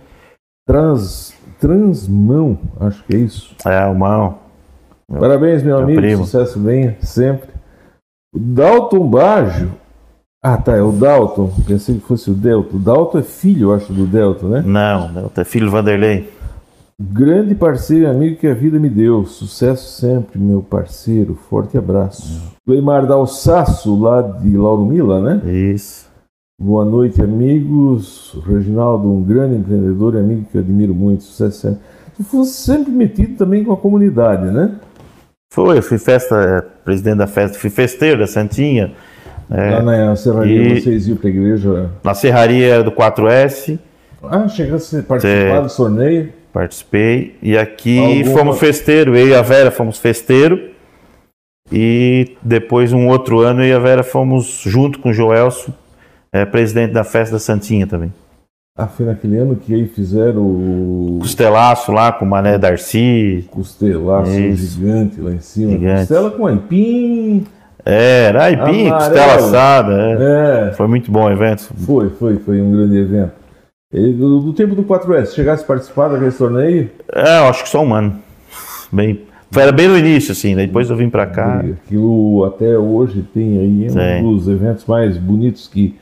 Trans, 0.66 1.32
Transmão, 1.60 2.58
acho 2.80 3.04
que 3.04 3.14
é 3.14 3.18
isso. 3.18 3.54
É, 3.64 3.86
o 3.86 3.94
mão. 3.94 4.45
Meu, 5.10 5.20
Parabéns, 5.20 5.62
meu, 5.62 5.76
meu 5.76 5.84
amigo. 5.84 6.00
Primo. 6.00 6.24
Sucesso 6.24 6.58
bem, 6.58 6.96
sempre. 7.00 7.50
O 8.34 8.38
Dalton 8.38 9.08
Baggio. 9.08 9.72
Ah, 10.42 10.56
tá, 10.56 10.76
é 10.76 10.82
o 10.82 10.92
Dalton. 10.92 11.52
Pensei 11.66 11.96
que 11.96 12.06
fosse 12.06 12.30
o 12.30 12.34
Delto. 12.34 12.76
O 12.76 12.78
Dalton 12.78 13.18
é 13.18 13.22
filho, 13.22 13.70
eu 13.70 13.74
acho, 13.74 13.92
do 13.92 14.06
Delto, 14.06 14.46
né? 14.46 14.62
Não, 14.64 15.12
Delton 15.12 15.40
é 15.40 15.44
filho 15.44 15.66
do 15.66 15.72
Vanderlei. 15.72 16.28
Grande 17.00 17.54
parceiro 17.54 18.04
e 18.04 18.06
amigo 18.06 18.36
que 18.36 18.46
a 18.46 18.54
vida 18.54 18.78
me 18.78 18.88
deu. 18.88 19.26
Sucesso 19.26 20.00
sempre, 20.00 20.38
meu 20.38 20.62
parceiro. 20.62 21.34
Forte 21.34 21.76
abraço. 21.76 22.54
Leimar 22.66 23.06
Dalsaço, 23.06 24.00
lá 24.00 24.22
de 24.22 24.56
Lauro 24.56 24.84
Mila, 24.86 25.20
né? 25.20 25.52
Isso. 25.52 26.06
Boa 26.58 26.84
noite, 26.84 27.20
amigos. 27.20 28.40
Reginaldo, 28.46 29.10
um 29.10 29.22
grande 29.22 29.56
empreendedor 29.56 30.14
e 30.14 30.18
amigo 30.18 30.46
que 30.50 30.56
eu 30.56 30.62
admiro 30.62 30.94
muito. 30.94 31.24
Sucesso 31.24 31.60
sempre. 31.60 31.80
Tu 32.16 32.24
fosse 32.24 32.54
sempre 32.54 32.90
metido 32.90 33.36
também 33.36 33.62
com 33.62 33.72
a 33.72 33.76
comunidade, 33.76 34.50
né? 34.50 34.76
Foi, 35.52 35.78
eu 35.78 35.82
fui 35.82 35.98
festa, 35.98 36.36
é, 36.36 36.60
presidente 36.84 37.18
da 37.18 37.26
festa, 37.26 37.58
fui 37.58 37.70
festeiro 37.70 38.20
da 38.20 38.26
Santinha. 38.26 38.92
É, 39.50 39.70
Lá 39.70 39.82
na 39.82 40.16
serraria 40.16 40.74
e, 40.74 40.80
vocês 40.80 41.06
iam 41.08 41.16
para 41.16 41.28
a 41.28 41.30
igreja? 41.30 41.90
Na 42.02 42.14
serraria 42.14 42.82
do 42.82 42.90
4S. 42.90 43.78
Ah, 44.22 44.48
chegasse 44.48 44.96
a 44.96 45.02
participar 45.02 45.60
do 45.60 45.68
sorteio? 45.68 46.32
Participei. 46.52 47.36
E 47.40 47.56
aqui 47.56 47.98
Alguma... 47.98 48.38
fomos 48.38 48.58
festeiro, 48.58 49.16
eu 49.16 49.28
e 49.28 49.34
a 49.34 49.42
Vera 49.42 49.70
fomos 49.70 49.98
festeiro. 49.98 50.70
E 51.70 52.36
depois, 52.42 52.92
um 52.92 53.08
outro 53.08 53.40
ano, 53.40 53.62
eu 53.62 53.68
e 53.68 53.72
a 53.72 53.78
Vera 53.78 54.02
fomos, 54.02 54.62
junto 54.64 54.98
com 54.98 55.10
o 55.10 55.12
Joelso, 55.12 55.72
é, 56.32 56.44
presidente 56.44 56.92
da 56.92 57.04
festa 57.04 57.34
da 57.34 57.38
Santinha 57.38 57.86
também. 57.86 58.12
Ah, 58.78 58.86
foi 58.86 59.06
naquele 59.06 59.38
ano 59.38 59.56
que 59.56 59.72
aí 59.72 59.86
fizeram 59.86 60.42
o. 60.42 61.18
Costelaço 61.20 61.90
lá 61.92 62.12
com 62.12 62.26
o 62.26 62.28
Mané 62.28 62.58
Darcy. 62.58 63.48
Costelaço 63.50 64.30
Isso. 64.30 64.78
gigante 64.78 65.18
lá 65.18 65.32
em 65.32 65.40
cima. 65.40 65.70
Gigante. 65.72 66.00
Costela 66.00 66.30
com 66.30 66.46
aipim. 66.46 67.46
É, 67.82 68.24
era 68.24 68.44
aipim, 68.44 68.88
amarelo. 68.88 68.98
costela 68.98 69.34
assada. 69.36 69.94
É. 69.94 70.68
é. 70.68 70.72
Foi 70.72 70.86
muito 70.88 71.10
bom 71.10 71.24
o 71.24 71.30
evento. 71.30 71.72
Foi, 71.86 72.10
foi, 72.10 72.36
foi 72.36 72.60
um 72.60 72.70
grande 72.70 72.98
evento. 72.98 73.32
E 73.94 74.12
do, 74.12 74.40
do 74.40 74.52
tempo 74.52 74.74
do 74.74 74.82
4S, 74.82 75.34
chegasse 75.34 75.64
a 75.64 75.66
participar 75.66 76.08
daquele 76.08 76.32
torneio? 76.32 76.90
É, 77.14 77.38
eu 77.38 77.44
acho 77.44 77.62
que 77.62 77.70
só 77.70 77.82
um 77.82 77.94
ano. 77.94 78.18
Bem, 78.92 79.22
era 79.56 79.72
bem 79.72 79.88
no 79.88 79.96
início, 79.96 80.32
assim, 80.32 80.54
né? 80.54 80.66
depois 80.66 80.90
eu 80.90 80.96
vim 80.96 81.08
para 81.08 81.26
cá. 81.26 81.60
Aquilo 81.60 82.44
até 82.44 82.76
hoje 82.76 83.24
tem 83.32 83.58
aí 83.58 84.22
um 84.22 84.34
dos 84.34 84.48
eventos 84.48 84.84
mais 84.84 85.16
bonitos 85.16 85.66
que 85.66 85.94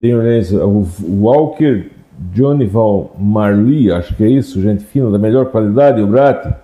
tem 0.00 0.14
o 0.14 0.86
Walker 1.20 1.90
Johnny 2.30 2.66
Val 2.66 3.10
Marley, 3.18 3.90
acho 3.90 4.14
que 4.14 4.22
é 4.22 4.28
isso, 4.28 4.60
gente 4.60 4.84
fina, 4.84 5.10
da 5.10 5.18
melhor 5.18 5.46
qualidade, 5.46 6.00
o 6.00 6.06
Brate. 6.06 6.54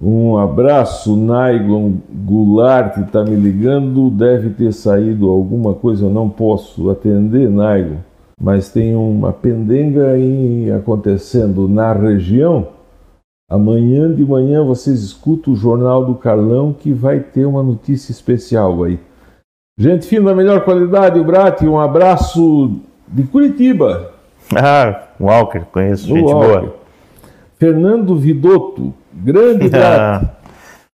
Um 0.00 0.38
abraço, 0.38 1.14
Nylon 1.14 1.92
Goulart 2.24 2.96
está 2.98 3.22
me 3.22 3.36
ligando, 3.36 4.10
deve 4.10 4.50
ter 4.50 4.72
saído 4.72 5.28
alguma 5.28 5.74
coisa, 5.74 6.06
eu 6.06 6.10
não 6.10 6.28
posso 6.28 6.88
atender, 6.88 7.50
Nylon, 7.50 7.98
mas 8.40 8.70
tem 8.70 8.94
uma 8.94 9.32
pendenga 9.32 10.18
em, 10.18 10.70
acontecendo 10.70 11.68
na 11.68 11.92
região. 11.92 12.68
Amanhã 13.50 14.10
de 14.14 14.24
manhã 14.24 14.64
vocês 14.64 15.02
escutam 15.02 15.52
o 15.52 15.56
Jornal 15.56 16.06
do 16.06 16.14
Carlão 16.14 16.72
que 16.72 16.92
vai 16.92 17.20
ter 17.20 17.44
uma 17.44 17.62
notícia 17.62 18.12
especial 18.12 18.84
aí. 18.84 18.98
Gente 19.76 20.06
fina 20.06 20.26
da 20.26 20.34
melhor 20.34 20.64
qualidade, 20.64 21.18
o 21.18 21.24
Brate, 21.24 21.66
um 21.66 21.78
abraço 21.78 22.78
de 23.08 23.24
Curitiba. 23.24 24.19
Ah, 24.56 25.02
Walker, 25.20 25.60
conheço, 25.72 26.06
gente 26.06 26.22
Walker. 26.22 26.46
boa. 26.60 26.74
Fernando 27.58 28.16
Vidotto, 28.16 28.92
grande 29.12 29.68
gato. 29.70 30.40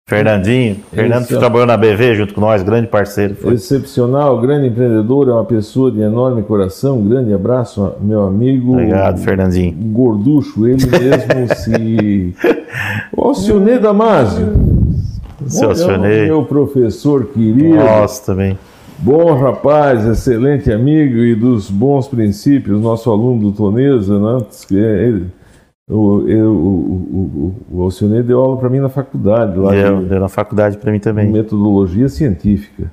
Fernandinho, 0.07 0.75
Fernando 0.91 1.25
que 1.25 1.37
trabalhou 1.37 1.65
na 1.65 1.77
BV 1.77 2.15
junto 2.15 2.33
com 2.33 2.41
nós, 2.41 2.61
grande 2.63 2.87
parceiro. 2.87 3.33
Foi. 3.33 3.53
Excepcional, 3.53 4.41
grande 4.41 4.67
empreendedor, 4.67 5.29
é 5.29 5.31
uma 5.31 5.45
pessoa 5.45 5.89
de 5.89 6.01
enorme 6.01 6.43
coração. 6.43 7.01
Grande 7.01 7.33
abraço, 7.33 7.93
meu 8.01 8.27
amigo. 8.27 8.73
Obrigado, 8.73 9.19
Fernandinho. 9.19 9.73
Gorducho, 9.73 10.67
ele 10.67 10.85
mesmo 10.85 11.55
se. 11.55 12.35
Alcionê 13.17 13.79
Damasio. 13.79 14.51
Seu 15.47 15.69
Alcionê. 15.69 16.25
Meu 16.25 16.43
professor 16.43 17.27
querido. 17.27 17.75
Nossa, 17.75 18.33
também. 18.33 18.57
Bom 19.03 19.33
rapaz, 19.33 20.05
excelente 20.05 20.71
amigo 20.71 21.17
e 21.17 21.33
dos 21.33 21.71
bons 21.71 22.07
princípios, 22.07 22.79
nosso 22.79 23.09
aluno 23.09 23.49
do 23.49 23.51
Tonesa, 23.51 24.19
né? 24.19 24.45
Ele, 24.69 25.25
o, 25.89 26.27
eu, 26.27 26.51
o, 26.53 27.55
o, 27.71 27.77
o 27.77 27.81
Alcionei 27.81 28.21
deu 28.21 28.39
aula 28.39 28.57
para 28.57 28.69
mim 28.69 28.77
na 28.77 28.89
faculdade. 28.89 29.57
Lá 29.57 29.71
deu, 29.71 30.03
de, 30.03 30.05
deu 30.05 30.19
na 30.19 30.29
faculdade 30.29 30.77
para 30.77 30.91
mim 30.91 30.99
também. 30.99 31.31
Metodologia 31.31 32.07
científica. 32.09 32.91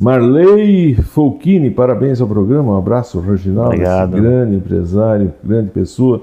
Marley 0.00 0.94
Folchini, 0.94 1.70
parabéns 1.70 2.22
ao 2.22 2.26
programa, 2.26 2.72
um 2.72 2.78
abraço, 2.78 3.20
Reginaldo, 3.20 3.74
Obrigado. 3.74 4.12
grande 4.12 4.56
empresário, 4.56 5.30
grande 5.44 5.68
pessoa. 5.72 6.22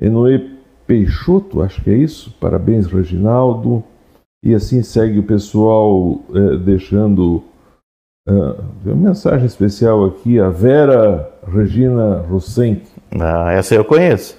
Enoê 0.00 0.44
Peixoto, 0.88 1.62
acho 1.62 1.80
que 1.84 1.90
é 1.90 1.96
isso, 1.96 2.34
parabéns, 2.40 2.86
Reginaldo. 2.86 3.84
E 4.42 4.52
assim 4.52 4.82
segue 4.82 5.20
o 5.20 5.22
pessoal 5.22 6.20
é, 6.34 6.56
deixando 6.56 7.44
uh, 8.26 8.56
uma 8.84 8.94
mensagem 8.94 9.46
especial 9.46 10.04
aqui, 10.04 10.38
a 10.38 10.48
Vera 10.48 11.30
Regina 11.46 12.24
Rosenck. 12.28 12.82
Ah, 13.18 13.52
essa 13.52 13.74
eu 13.74 13.84
conheço. 13.84 14.36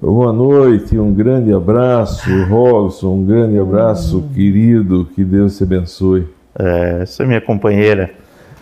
Boa 0.00 0.32
noite, 0.32 0.98
um 0.98 1.14
grande 1.14 1.52
abraço, 1.52 2.28
Robson, 2.48 3.14
um 3.14 3.24
grande 3.24 3.58
abraço, 3.58 4.24
querido, 4.34 5.06
que 5.14 5.24
Deus 5.24 5.56
te 5.56 5.62
abençoe. 5.62 6.28
É, 6.58 7.02
essa 7.02 7.22
é 7.22 7.26
minha 7.26 7.40
companheira. 7.40 8.10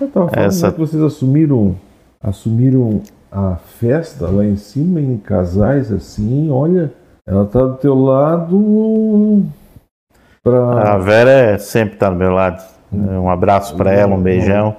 Eu 0.00 0.08
estava 0.08 0.28
falando 0.28 0.46
essa... 0.46 0.70
que 0.70 0.78
vocês 0.78 1.02
assumiram, 1.02 1.74
assumiram 2.20 3.00
a 3.30 3.56
festa 3.56 4.28
lá 4.28 4.44
em 4.44 4.56
cima 4.56 5.00
em 5.00 5.16
casais 5.16 5.90
assim, 5.90 6.50
olha, 6.50 6.92
ela 7.26 7.44
está 7.44 7.60
do 7.60 7.76
teu 7.76 7.94
lado 7.94 9.42
Pra... 10.42 10.94
A 10.94 10.98
Vera 10.98 11.30
é, 11.30 11.58
sempre 11.58 11.94
está 11.94 12.10
do 12.10 12.16
meu 12.16 12.32
lado. 12.32 12.62
Um 12.92 13.30
abraço 13.30 13.76
para 13.76 13.92
ela, 13.92 14.14
um 14.14 14.20
beijão. 14.20 14.76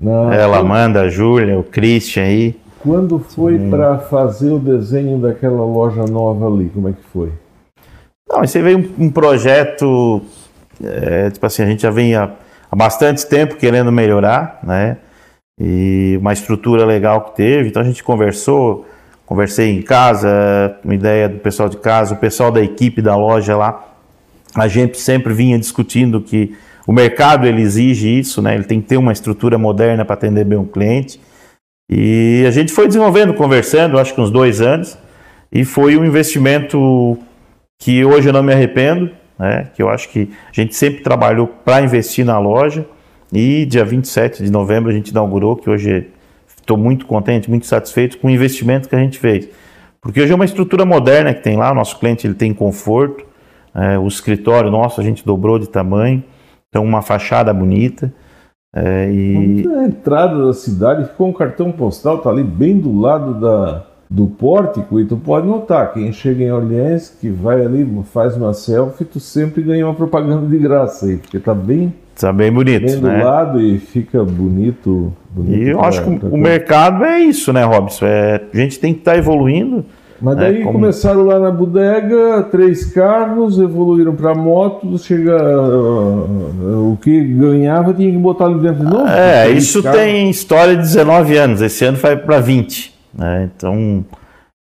Não, 0.00 0.32
ela 0.32 0.62
manda, 0.62 1.02
a 1.02 1.08
Júlia, 1.08 1.58
o 1.58 1.64
Christian 1.64 2.22
aí. 2.22 2.56
Quando 2.80 3.18
foi 3.18 3.58
para 3.68 3.98
fazer 3.98 4.50
o 4.50 4.58
desenho 4.58 5.18
daquela 5.18 5.64
loja 5.64 6.04
nova 6.04 6.46
ali? 6.46 6.70
Como 6.72 6.88
é 6.88 6.92
que 6.92 7.02
foi? 7.12 7.32
Não, 8.28 8.44
esse 8.44 8.62
veio 8.62 8.78
um, 8.78 9.06
um 9.06 9.10
projeto, 9.10 10.22
é, 10.82 11.30
tipo 11.30 11.44
assim, 11.44 11.62
a 11.62 11.66
gente 11.66 11.82
já 11.82 11.90
vem 11.90 12.14
há, 12.14 12.30
há, 12.70 12.76
bastante 12.76 13.26
tempo 13.26 13.56
querendo 13.56 13.90
melhorar, 13.90 14.60
né? 14.62 14.98
E 15.60 16.16
uma 16.20 16.32
estrutura 16.32 16.84
legal 16.84 17.22
que 17.22 17.36
teve, 17.36 17.68
então 17.68 17.82
a 17.82 17.84
gente 17.84 18.04
conversou, 18.04 18.86
conversei 19.26 19.76
em 19.76 19.82
casa, 19.82 20.76
uma 20.84 20.94
ideia 20.94 21.28
do 21.28 21.38
pessoal 21.38 21.68
de 21.68 21.78
casa, 21.78 22.14
o 22.14 22.18
pessoal 22.18 22.52
da 22.52 22.60
equipe 22.62 23.02
da 23.02 23.16
loja 23.16 23.56
lá 23.56 23.88
a 24.54 24.68
gente 24.68 24.98
sempre 24.98 25.32
vinha 25.32 25.58
discutindo 25.58 26.20
que 26.20 26.56
o 26.88 26.92
mercado 26.92 27.46
ele 27.46 27.60
exige 27.60 28.18
isso, 28.18 28.40
né? 28.40 28.54
Ele 28.54 28.64
tem 28.64 28.80
que 28.80 28.88
ter 28.88 28.96
uma 28.96 29.12
estrutura 29.12 29.58
moderna 29.58 30.06
para 30.06 30.14
atender 30.14 30.42
bem 30.46 30.58
o 30.58 30.64
cliente. 30.64 31.20
E 31.86 32.42
a 32.48 32.50
gente 32.50 32.72
foi 32.72 32.86
desenvolvendo, 32.86 33.34
conversando, 33.34 33.98
acho 33.98 34.14
que 34.14 34.20
uns 34.22 34.30
dois 34.30 34.62
anos, 34.62 34.96
e 35.52 35.66
foi 35.66 35.98
um 35.98 36.04
investimento 36.06 37.18
que 37.78 38.02
hoje 38.06 38.30
eu 38.30 38.32
não 38.32 38.42
me 38.42 38.54
arrependo, 38.54 39.10
né? 39.38 39.68
Que 39.74 39.82
eu 39.82 39.90
acho 39.90 40.08
que 40.08 40.30
a 40.50 40.52
gente 40.54 40.74
sempre 40.74 41.02
trabalhou 41.02 41.46
para 41.46 41.82
investir 41.82 42.24
na 42.24 42.38
loja. 42.38 42.86
E 43.30 43.66
dia 43.66 43.84
27 43.84 44.42
de 44.42 44.50
novembro 44.50 44.88
a 44.90 44.94
gente 44.94 45.08
inaugurou, 45.08 45.56
que 45.56 45.68
hoje 45.68 46.06
estou 46.56 46.78
muito 46.78 47.04
contente, 47.04 47.50
muito 47.50 47.66
satisfeito 47.66 48.16
com 48.16 48.28
o 48.28 48.30
investimento 48.30 48.88
que 48.88 48.96
a 48.96 48.98
gente 48.98 49.18
fez. 49.18 49.46
Porque 50.00 50.22
hoje 50.22 50.32
é 50.32 50.34
uma 50.34 50.46
estrutura 50.46 50.86
moderna 50.86 51.34
que 51.34 51.42
tem 51.42 51.54
lá, 51.54 51.70
o 51.70 51.74
nosso 51.74 51.98
cliente 51.98 52.26
ele 52.26 52.34
tem 52.34 52.54
conforto, 52.54 53.26
é, 53.74 53.98
o 53.98 54.08
escritório 54.08 54.70
nosso 54.70 55.02
a 55.02 55.04
gente 55.04 55.22
dobrou 55.22 55.58
de 55.58 55.68
tamanho, 55.68 56.24
então 56.68 56.84
uma 56.84 57.02
fachada 57.02 57.52
bonita. 57.52 58.12
É, 58.74 59.10
e... 59.10 59.66
A 59.66 59.84
entrada 59.84 60.46
da 60.46 60.52
cidade 60.52 61.08
ficou 61.08 61.28
um 61.28 61.32
cartão 61.32 61.72
postal, 61.72 62.18
tá 62.18 62.30
ali 62.30 62.44
bem 62.44 62.78
do 62.78 63.00
lado 63.00 63.34
da, 63.40 63.86
do 64.10 64.26
pórtico, 64.26 65.00
e 65.00 65.04
tu 65.04 65.16
pode 65.16 65.46
notar, 65.46 65.92
quem 65.92 66.12
chega 66.12 66.44
em 66.44 66.52
Orleans, 66.52 67.10
que 67.20 67.30
vai 67.30 67.64
ali, 67.64 67.86
faz 68.12 68.36
uma 68.36 68.52
selfie, 68.52 69.04
tu 69.04 69.18
sempre 69.20 69.62
ganha 69.62 69.86
uma 69.86 69.94
propaganda 69.94 70.46
de 70.46 70.58
graça 70.58 71.06
aí, 71.06 71.16
porque 71.16 71.38
tá 71.38 71.54
bem... 71.54 71.92
Tá 72.18 72.32
bem 72.32 72.52
bonito, 72.52 72.84
bem 72.84 73.00
do 73.00 73.06
né? 73.06 73.22
lado 73.22 73.60
e 73.60 73.78
fica 73.78 74.24
bonito. 74.24 75.12
bonito 75.30 75.56
e 75.56 75.68
eu 75.68 75.80
acho 75.80 76.02
que 76.02 76.26
o 76.26 76.36
mercado 76.36 77.04
é 77.04 77.20
isso, 77.20 77.52
né, 77.52 77.62
Robson? 77.62 78.06
É, 78.06 78.42
a 78.52 78.56
gente 78.56 78.80
tem 78.80 78.92
que 78.92 78.98
estar 78.98 79.12
tá 79.12 79.18
evoluindo, 79.18 79.84
mas 80.20 80.36
né, 80.36 80.42
daí 80.42 80.60
é, 80.60 80.64
como... 80.64 80.80
começaram 80.80 81.22
lá 81.24 81.38
na 81.38 81.50
bodega, 81.50 82.42
três 82.50 82.86
carros, 82.92 83.58
evoluíram 83.58 84.14
para 84.14 84.34
moto, 84.34 84.98
chega 84.98 85.36
uh, 85.36 86.92
o 86.92 86.98
que 87.00 87.22
ganhava 87.22 87.94
tinha 87.94 88.10
que 88.10 88.18
botar 88.18 88.46
ali 88.46 88.58
dentro 88.58 88.84
de 88.84 88.92
novo. 88.92 89.08
É, 89.08 89.48
isso 89.50 89.82
carros. 89.82 90.00
tem 90.00 90.28
história 90.28 90.74
de 90.74 90.82
19 90.82 91.36
anos, 91.36 91.62
esse 91.62 91.84
ano 91.84 91.96
vai 91.98 92.16
para 92.16 92.40
20. 92.40 92.94
Né? 93.14 93.48
Então, 93.54 94.04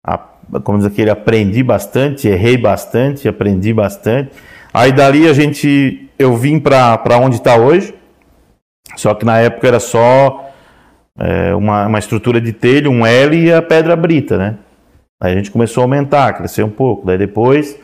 a, 0.04 0.18
como 0.64 0.78
diz 0.78 0.86
aquele, 0.86 1.10
aprendi 1.10 1.62
bastante, 1.62 2.26
errei 2.26 2.56
bastante, 2.56 3.28
aprendi 3.28 3.72
bastante. 3.72 4.30
Aí 4.74 4.90
dali 4.90 5.28
a 5.28 5.32
gente, 5.32 6.10
eu 6.18 6.36
vim 6.36 6.58
para 6.58 7.18
onde 7.20 7.36
está 7.36 7.56
hoje, 7.56 7.94
só 8.96 9.14
que 9.14 9.24
na 9.24 9.38
época 9.38 9.68
era 9.68 9.80
só 9.80 10.50
é, 11.18 11.54
uma, 11.54 11.86
uma 11.86 11.98
estrutura 12.00 12.40
de 12.40 12.52
telha, 12.52 12.90
um 12.90 13.06
L 13.06 13.36
e 13.36 13.52
a 13.52 13.62
pedra 13.62 13.94
brita, 13.94 14.36
né? 14.36 14.56
Aí 15.22 15.32
a 15.32 15.36
gente 15.36 15.50
começou 15.50 15.82
a 15.82 15.84
aumentar, 15.84 16.34
crescer 16.34 16.62
um 16.62 16.70
pouco. 16.70 17.06
Daí 17.06 17.18
depois 17.18 17.78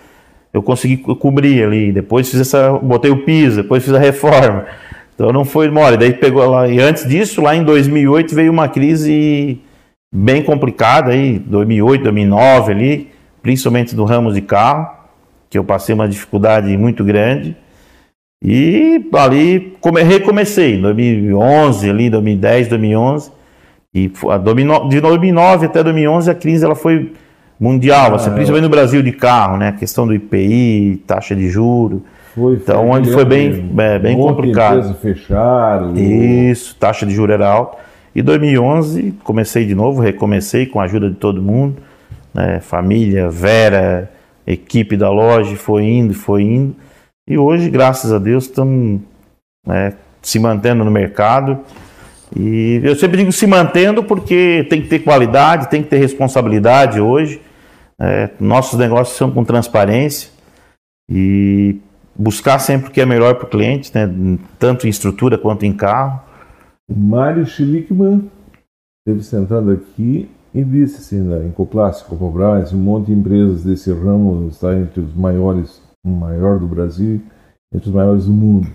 eu 0.53 0.63
consegui 0.63 0.99
cobrir 0.99 1.65
ali. 1.65 1.93
Depois 1.93 2.31
fiz 2.31 2.41
essa, 2.41 2.73
botei 2.73 3.11
o 3.11 3.25
piso, 3.25 3.63
depois 3.63 3.83
fiz 3.83 3.95
a 3.95 3.99
reforma. 3.99 4.67
Então 5.15 5.33
não 5.33 5.45
foi 5.45 5.71
mole. 5.71 5.97
Daí 5.97 6.13
pegou 6.13 6.45
lá. 6.49 6.69
E 6.69 6.81
antes 6.81 7.09
disso, 7.09 7.41
lá 7.41 7.57
em 7.57 7.65
2008 7.65 8.35
veio 8.35 8.53
uma 8.53 8.69
crise 8.69 9.61
bem 10.15 10.43
complicada 10.43 11.13
aí, 11.13 11.39
2008, 11.39 12.03
2009 12.03 12.73
ali, 12.73 13.11
principalmente 13.41 13.95
do 13.95 14.05
ramo 14.05 14.31
de 14.31 14.43
carro, 14.43 14.95
que 15.49 15.57
eu 15.57 15.65
passei 15.65 15.95
uma 15.95 16.07
dificuldade 16.07 16.77
muito 16.77 17.03
grande. 17.03 17.57
E 18.45 19.09
ali 19.15 19.77
come, 19.81 20.03
recomecei, 20.03 20.75
em 20.75 20.83
2011 20.83 21.89
ali, 21.89 22.11
2010, 22.11 22.69
2011. 22.69 23.33
E 23.95 24.11
de 24.89 25.01
2009 25.01 25.67
até 25.67 25.83
2011 25.83 26.31
a 26.31 26.35
crise 26.35 26.65
ela 26.65 26.75
foi 26.75 27.13
mundial, 27.63 28.17
assim, 28.17 28.29
ah, 28.29 28.33
principalmente 28.33 28.65
no 28.65 28.69
Brasil 28.69 29.01
de 29.05 29.13
carro, 29.13 29.57
né? 29.57 29.69
A 29.69 29.73
questão 29.73 30.05
do 30.05 30.13
IPI, 30.13 31.01
taxa 31.07 31.37
de 31.37 31.49
juro. 31.49 32.03
Foi, 32.35 32.55
então, 32.55 32.91
onde 32.91 33.13
foi 33.13 33.25
bem, 33.25 33.73
é, 33.79 34.01
bem 34.01 34.17
complicado. 34.17 34.93
fecharam. 34.95 35.95
Isso, 35.97 36.75
taxa 36.75 37.07
de 37.07 37.15
juro 37.15 37.33
era 37.33 37.49
alta. 37.49 37.79
E 38.17 38.21
2011 38.21 39.15
comecei 39.23 39.65
de 39.65 39.77
novo, 39.77 40.03
recomecei 40.03 40.67
com 40.67 40.81
a 40.81 40.85
ajuda 40.85 41.09
de 41.09 41.15
todo 41.15 41.41
mundo, 41.41 41.77
né? 42.35 42.59
família, 42.59 43.31
Vera, 43.31 44.11
equipe 44.45 44.97
da 44.97 45.09
loja, 45.09 45.55
foi 45.55 45.85
indo, 45.85 46.15
foi 46.15 46.43
indo. 46.43 46.75
E 47.29 47.39
hoje, 47.39 47.71
graças 47.71 48.13
a 48.13 48.19
Deus, 48.19 48.45
estamos 48.45 49.01
né, 49.65 49.93
se 50.21 50.41
mantendo 50.41 50.85
no 50.85 50.91
mercado. 50.91 51.61
E 52.37 52.81
eu 52.83 52.97
sempre 52.97 53.19
digo 53.19 53.31
se 53.31 53.47
mantendo 53.47 54.03
porque 54.03 54.67
tem 54.69 54.83
que 54.83 54.89
ter 54.89 54.99
qualidade, 54.99 55.71
tem 55.71 55.81
que 55.81 55.89
ter 55.89 55.99
responsabilidade 55.99 57.01
hoje. 57.01 57.41
É, 58.01 58.31
nossos 58.41 58.79
negócios 58.79 59.17
são 59.17 59.31
com 59.31 59.45
transparência 59.45 60.31
e 61.11 61.81
buscar 62.15 62.59
sempre 62.59 62.89
o 62.89 62.91
que 62.91 63.01
é 63.01 63.07
melhor 63.07 63.37
para 63.37 63.47
o 63.47 63.51
cliente, 63.51 63.93
né, 63.95 64.39
tanto 64.59 64.87
em 64.87 64.91
estrutura 64.91 65.39
quanto 65.39 65.65
em 65.65 65.73
carro. 65.73 66.21
Mário 66.91 67.47
Schlickman 67.47 68.31
esteve 69.01 69.25
sentado 69.25 69.71
aqui 69.71 70.31
e 70.55 70.63
disse 70.63 70.99
assim, 70.99 71.23
né, 71.23 71.47
em 71.47 71.51
Coplástico, 71.51 72.17
Cobras, 72.17 72.73
um 72.73 72.79
monte 72.79 73.07
de 73.07 73.13
empresas 73.13 73.65
desse 73.65 73.93
ramo 73.93 74.49
está 74.49 74.75
entre 74.77 75.01
os 75.01 75.15
maiores, 75.15 75.81
o 76.05 76.11
maior 76.11 76.59
do 76.59 76.67
Brasil, 76.67 77.21
entre 77.73 77.89
os 77.89 77.95
maiores 77.95 78.27
do 78.27 78.33
mundo. 78.33 78.69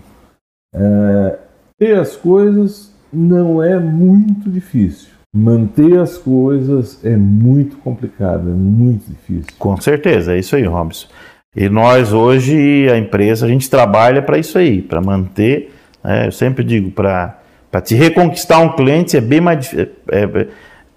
É, 0.74 1.38
ter 1.78 1.98
as 1.98 2.16
coisas 2.16 2.92
não 3.12 3.62
é 3.62 3.78
muito 3.78 4.50
difícil. 4.50 5.17
Manter 5.38 6.00
as 6.00 6.18
coisas 6.18 7.04
é 7.04 7.16
muito 7.16 7.76
complicado, 7.76 8.50
é 8.50 8.52
muito 8.52 9.04
difícil. 9.08 9.52
Com 9.58 9.80
certeza, 9.80 10.34
é 10.34 10.38
isso 10.38 10.56
aí, 10.56 10.64
Robson. 10.64 11.06
E 11.54 11.68
nós 11.68 12.12
hoje, 12.12 12.88
a 12.90 12.98
empresa, 12.98 13.46
a 13.46 13.48
gente 13.48 13.70
trabalha 13.70 14.20
para 14.20 14.36
isso 14.36 14.58
aí, 14.58 14.82
para 14.82 15.00
manter. 15.00 15.72
Né, 16.02 16.26
eu 16.26 16.32
sempre 16.32 16.64
digo, 16.64 16.90
para 16.90 17.38
te 17.84 17.94
reconquistar 17.94 18.60
um 18.60 18.74
cliente 18.74 19.16
é 19.16 19.20
bem 19.20 19.40
mais 19.40 19.72
é, 19.72 19.88
é, 20.10 20.46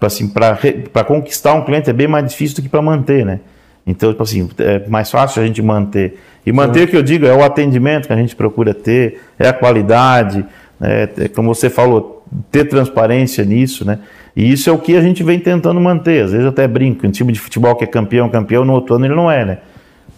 assim, 0.00 0.28
para 0.28 1.04
conquistar 1.06 1.54
um 1.54 1.64
cliente 1.64 1.88
é 1.88 1.92
bem 1.92 2.08
mais 2.08 2.26
difícil 2.28 2.56
do 2.56 2.62
que 2.62 2.68
para 2.68 2.82
manter, 2.82 3.24
né? 3.24 3.40
Então, 3.86 4.10
tipo 4.10 4.22
assim, 4.22 4.48
é 4.58 4.88
mais 4.88 5.10
fácil 5.10 5.42
a 5.42 5.46
gente 5.46 5.60
manter. 5.62 6.18
E 6.44 6.52
manter 6.52 6.84
o 6.84 6.88
que 6.88 6.96
eu 6.96 7.02
digo 7.02 7.26
é 7.26 7.34
o 7.34 7.44
atendimento 7.44 8.06
que 8.06 8.12
a 8.12 8.16
gente 8.16 8.34
procura 8.34 8.74
ter, 8.74 9.20
é 9.38 9.48
a 9.48 9.52
qualidade, 9.52 10.44
é, 10.80 11.08
é, 11.16 11.28
como 11.28 11.54
você 11.54 11.70
falou, 11.70 12.21
ter 12.50 12.64
transparência 12.64 13.44
nisso, 13.44 13.84
né? 13.84 13.98
E 14.34 14.50
isso 14.50 14.70
é 14.70 14.72
o 14.72 14.78
que 14.78 14.96
a 14.96 15.00
gente 15.00 15.22
vem 15.22 15.38
tentando 15.38 15.80
manter. 15.80 16.24
Às 16.24 16.32
vezes 16.32 16.46
até 16.46 16.66
brinco, 16.66 17.06
um 17.06 17.10
time 17.10 17.32
de 17.32 17.40
futebol 17.40 17.74
que 17.76 17.84
é 17.84 17.86
campeão, 17.86 18.28
campeão, 18.28 18.64
no 18.64 18.72
outro 18.72 18.94
ano 18.94 19.06
ele 19.06 19.14
não 19.14 19.30
é, 19.30 19.44
né? 19.44 19.58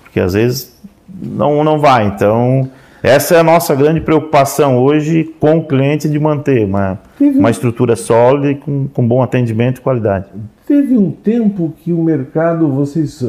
Porque 0.02 0.20
às 0.20 0.34
vezes 0.34 0.76
não, 1.08 1.64
não 1.64 1.78
vai. 1.78 2.06
Então, 2.06 2.70
essa 3.04 3.34
é 3.34 3.38
a 3.38 3.42
nossa 3.42 3.74
grande 3.74 4.00
preocupação 4.00 4.78
hoje 4.78 5.24
com 5.38 5.58
o 5.58 5.64
cliente 5.64 6.08
de 6.08 6.18
manter 6.18 6.64
uma, 6.64 6.98
uma 7.20 7.50
estrutura 7.50 7.96
sólida 7.96 8.52
e 8.52 8.54
com, 8.54 8.88
com 8.88 9.06
bom 9.06 9.22
atendimento 9.22 9.76
e 9.76 9.80
qualidade. 9.82 10.24
Teve 10.66 10.96
um 10.96 11.10
tempo 11.10 11.74
que 11.84 11.92
o 11.92 12.02
mercado, 12.02 12.66
vocês, 12.66 13.20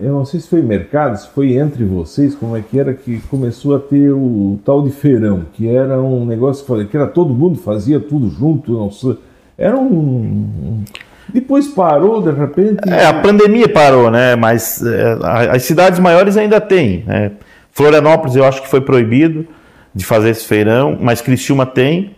eu 0.00 0.10
não 0.10 0.24
sei 0.24 0.40
se 0.40 0.48
foi 0.48 0.62
mercado, 0.62 1.18
se 1.18 1.28
foi 1.28 1.52
entre 1.52 1.84
vocês, 1.84 2.34
como 2.34 2.56
é 2.56 2.62
que 2.62 2.80
era, 2.80 2.94
que 2.94 3.20
começou 3.28 3.76
a 3.76 3.78
ter 3.78 4.10
o 4.10 4.58
tal 4.64 4.80
de 4.80 4.90
feirão, 4.90 5.42
que 5.52 5.68
era 5.68 6.00
um 6.00 6.24
negócio 6.24 6.64
que 6.86 6.96
era 6.96 7.06
todo 7.06 7.34
mundo 7.34 7.58
fazia 7.58 8.00
tudo 8.00 8.30
junto, 8.30 8.72
não 8.72 8.90
sei, 8.90 9.18
era 9.58 9.76
um, 9.76 10.82
depois 11.28 11.68
parou, 11.68 12.22
de 12.22 12.30
repente. 12.30 12.88
É, 12.88 13.06
a 13.06 13.14
pandemia 13.14 13.68
parou, 13.68 14.10
né? 14.10 14.34
Mas 14.34 14.82
é, 14.82 15.18
as 15.50 15.62
cidades 15.62 15.98
maiores 15.98 16.36
ainda 16.36 16.60
têm. 16.60 17.04
Né? 17.06 17.32
Florianópolis 17.74 18.36
eu 18.36 18.44
acho 18.44 18.62
que 18.62 18.68
foi 18.68 18.80
proibido 18.80 19.46
de 19.94 20.04
fazer 20.04 20.30
esse 20.30 20.46
feirão, 20.46 20.96
mas 21.00 21.20
Criciúma 21.20 21.66
tem. 21.66 22.14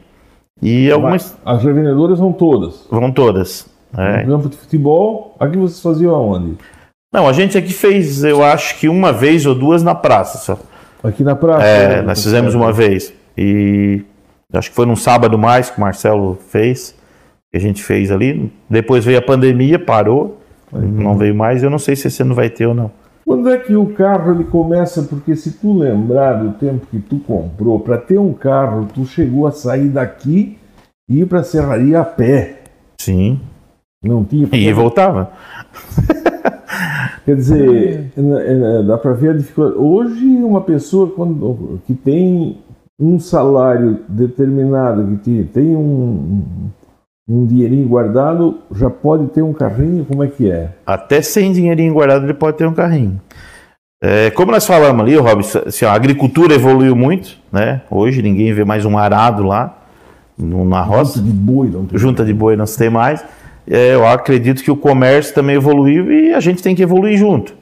E 0.62 0.90
algumas. 0.90 1.36
As 1.44 1.62
revendedoras 1.62 2.18
vão 2.18 2.32
todas. 2.32 2.86
Vão 2.90 3.10
todas. 3.10 3.68
É. 3.96 4.24
No 4.24 4.36
campo 4.36 4.48
de 4.50 4.56
futebol, 4.56 5.34
aqui 5.40 5.56
vocês 5.56 5.80
faziam 5.80 6.14
aonde? 6.14 6.56
Não, 7.12 7.26
a 7.26 7.32
gente 7.32 7.56
aqui 7.56 7.72
fez, 7.72 8.24
eu 8.24 8.42
acho 8.44 8.78
que 8.78 8.88
uma 8.88 9.12
vez 9.12 9.46
ou 9.46 9.54
duas 9.54 9.82
na 9.82 9.94
praça 9.94 10.38
só. 10.38 10.58
Aqui 11.02 11.22
na 11.22 11.34
praça? 11.34 11.64
É, 11.64 11.88
né? 11.96 12.02
nós 12.02 12.22
fizemos 12.22 12.54
uma 12.54 12.72
vez. 12.72 13.12
E 13.36 14.02
acho 14.52 14.70
que 14.70 14.76
foi 14.76 14.86
num 14.86 14.96
sábado 14.96 15.38
mais 15.38 15.70
que 15.70 15.78
o 15.78 15.80
Marcelo 15.80 16.38
fez, 16.48 16.94
que 17.50 17.56
a 17.56 17.60
gente 17.60 17.82
fez 17.82 18.10
ali. 18.10 18.52
Depois 18.68 19.04
veio 19.04 19.18
a 19.18 19.22
pandemia, 19.22 19.78
parou, 19.78 20.38
não 20.72 21.16
veio 21.16 21.34
mais. 21.34 21.62
Eu 21.62 21.70
não 21.70 21.78
sei 21.78 21.96
se 21.96 22.08
esse 22.08 22.20
ano 22.22 22.34
vai 22.34 22.50
ter 22.50 22.66
ou 22.66 22.74
não. 22.74 22.90
Quando 23.26 23.50
é 23.50 23.58
que 23.58 23.74
o 23.74 23.92
carro 23.92 24.30
ele 24.30 24.44
começa? 24.44 25.02
Porque 25.02 25.34
se 25.34 25.58
tu 25.58 25.76
lembrar 25.76 26.34
do 26.34 26.52
tempo 26.52 26.86
que 26.86 27.00
tu 27.00 27.18
comprou, 27.18 27.80
para 27.80 27.98
ter 27.98 28.20
um 28.20 28.32
carro, 28.32 28.86
tu 28.94 29.04
chegou 29.04 29.48
a 29.48 29.50
sair 29.50 29.88
daqui 29.88 30.56
e 31.08 31.22
ir 31.22 31.26
para 31.26 31.40
a 31.40 31.42
serraria 31.42 31.98
a 31.98 32.04
pé. 32.04 32.62
Sim. 33.00 33.40
Não 34.00 34.24
tinha. 34.24 34.48
E 34.52 34.72
voltava. 34.72 35.32
Quer 37.26 37.34
dizer, 37.34 38.12
dá 38.86 38.96
para 38.96 39.12
ver 39.14 39.30
a 39.30 39.36
dificuldade. 39.36 39.76
Hoje, 39.76 40.24
uma 40.24 40.60
pessoa 40.60 41.10
quando, 41.10 41.80
que 41.84 41.94
tem 41.94 42.58
um 42.96 43.18
salário 43.18 44.02
determinado, 44.08 45.18
que 45.24 45.42
tem 45.52 45.74
um, 45.74 46.44
um 47.28 47.44
dinheirinho 47.44 47.88
guardado, 47.88 48.58
já 48.72 48.88
pode 48.88 49.26
ter 49.28 49.42
um 49.42 49.52
carrinho? 49.52 50.04
Como 50.04 50.22
é 50.22 50.28
que 50.28 50.50
é? 50.50 50.70
Até 50.86 51.20
sem 51.20 51.52
dinheirinho 51.52 51.92
guardado, 51.92 52.24
ele 52.24 52.34
pode 52.34 52.56
ter 52.56 52.66
um 52.66 52.74
carrinho. 52.74 53.20
É, 54.02 54.30
como 54.30 54.52
nós 54.52 54.66
falamos 54.66 55.00
ali, 55.02 55.16
Robson, 55.16 55.62
assim, 55.66 55.84
a 55.84 55.92
agricultura 55.92 56.54
evoluiu 56.54 56.94
muito, 56.94 57.36
né? 57.50 57.82
Hoje 57.90 58.22
ninguém 58.22 58.52
vê 58.52 58.64
mais 58.64 58.84
um 58.84 58.96
arado 58.96 59.42
lá 59.42 59.76
na 60.38 60.82
roça. 60.82 61.18
Junta 61.18 61.26
de 61.26 61.32
boi, 61.32 61.70
não 61.70 61.86
tem. 61.86 61.98
Junta 61.98 62.24
de 62.24 62.34
boi 62.34 62.56
não 62.56 62.66
se 62.66 62.78
tem 62.78 62.90
mais. 62.90 63.24
É, 63.68 63.94
eu 63.94 64.06
acredito 64.06 64.62
que 64.62 64.70
o 64.70 64.76
comércio 64.76 65.34
também 65.34 65.56
evoluiu 65.56 66.12
e 66.12 66.32
a 66.32 66.40
gente 66.40 66.62
tem 66.62 66.74
que 66.74 66.82
evoluir 66.82 67.18
junto. 67.18 67.54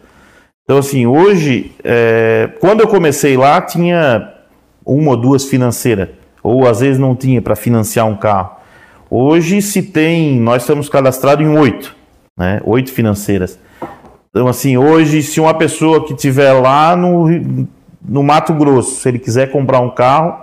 Então, 0.64 0.78
assim, 0.78 1.06
hoje, 1.06 1.72
é, 1.82 2.50
quando 2.60 2.80
eu 2.80 2.88
comecei 2.88 3.36
lá, 3.36 3.60
tinha 3.62 4.34
uma 4.84 5.12
ou 5.12 5.16
duas 5.16 5.44
financeiras, 5.44 6.08
ou 6.42 6.66
às 6.66 6.80
vezes 6.80 6.98
não 6.98 7.14
tinha 7.14 7.40
para 7.40 7.56
financiar 7.56 8.06
um 8.06 8.16
carro. 8.16 8.63
Hoje 9.16 9.62
se 9.62 9.80
tem, 9.80 10.40
nós 10.40 10.62
estamos 10.62 10.88
cadastrados 10.88 11.46
em 11.46 11.56
oito, 11.56 11.94
né? 12.36 12.60
Oito 12.64 12.90
financeiras. 12.90 13.56
Então, 14.28 14.48
assim, 14.48 14.76
hoje, 14.76 15.22
se 15.22 15.38
uma 15.38 15.54
pessoa 15.54 16.04
que 16.04 16.14
estiver 16.14 16.52
lá 16.54 16.96
no, 16.96 17.28
no 18.04 18.24
Mato 18.24 18.52
Grosso, 18.52 19.00
se 19.00 19.08
ele 19.08 19.20
quiser 19.20 19.52
comprar 19.52 19.78
um 19.78 19.90
carro, 19.90 20.34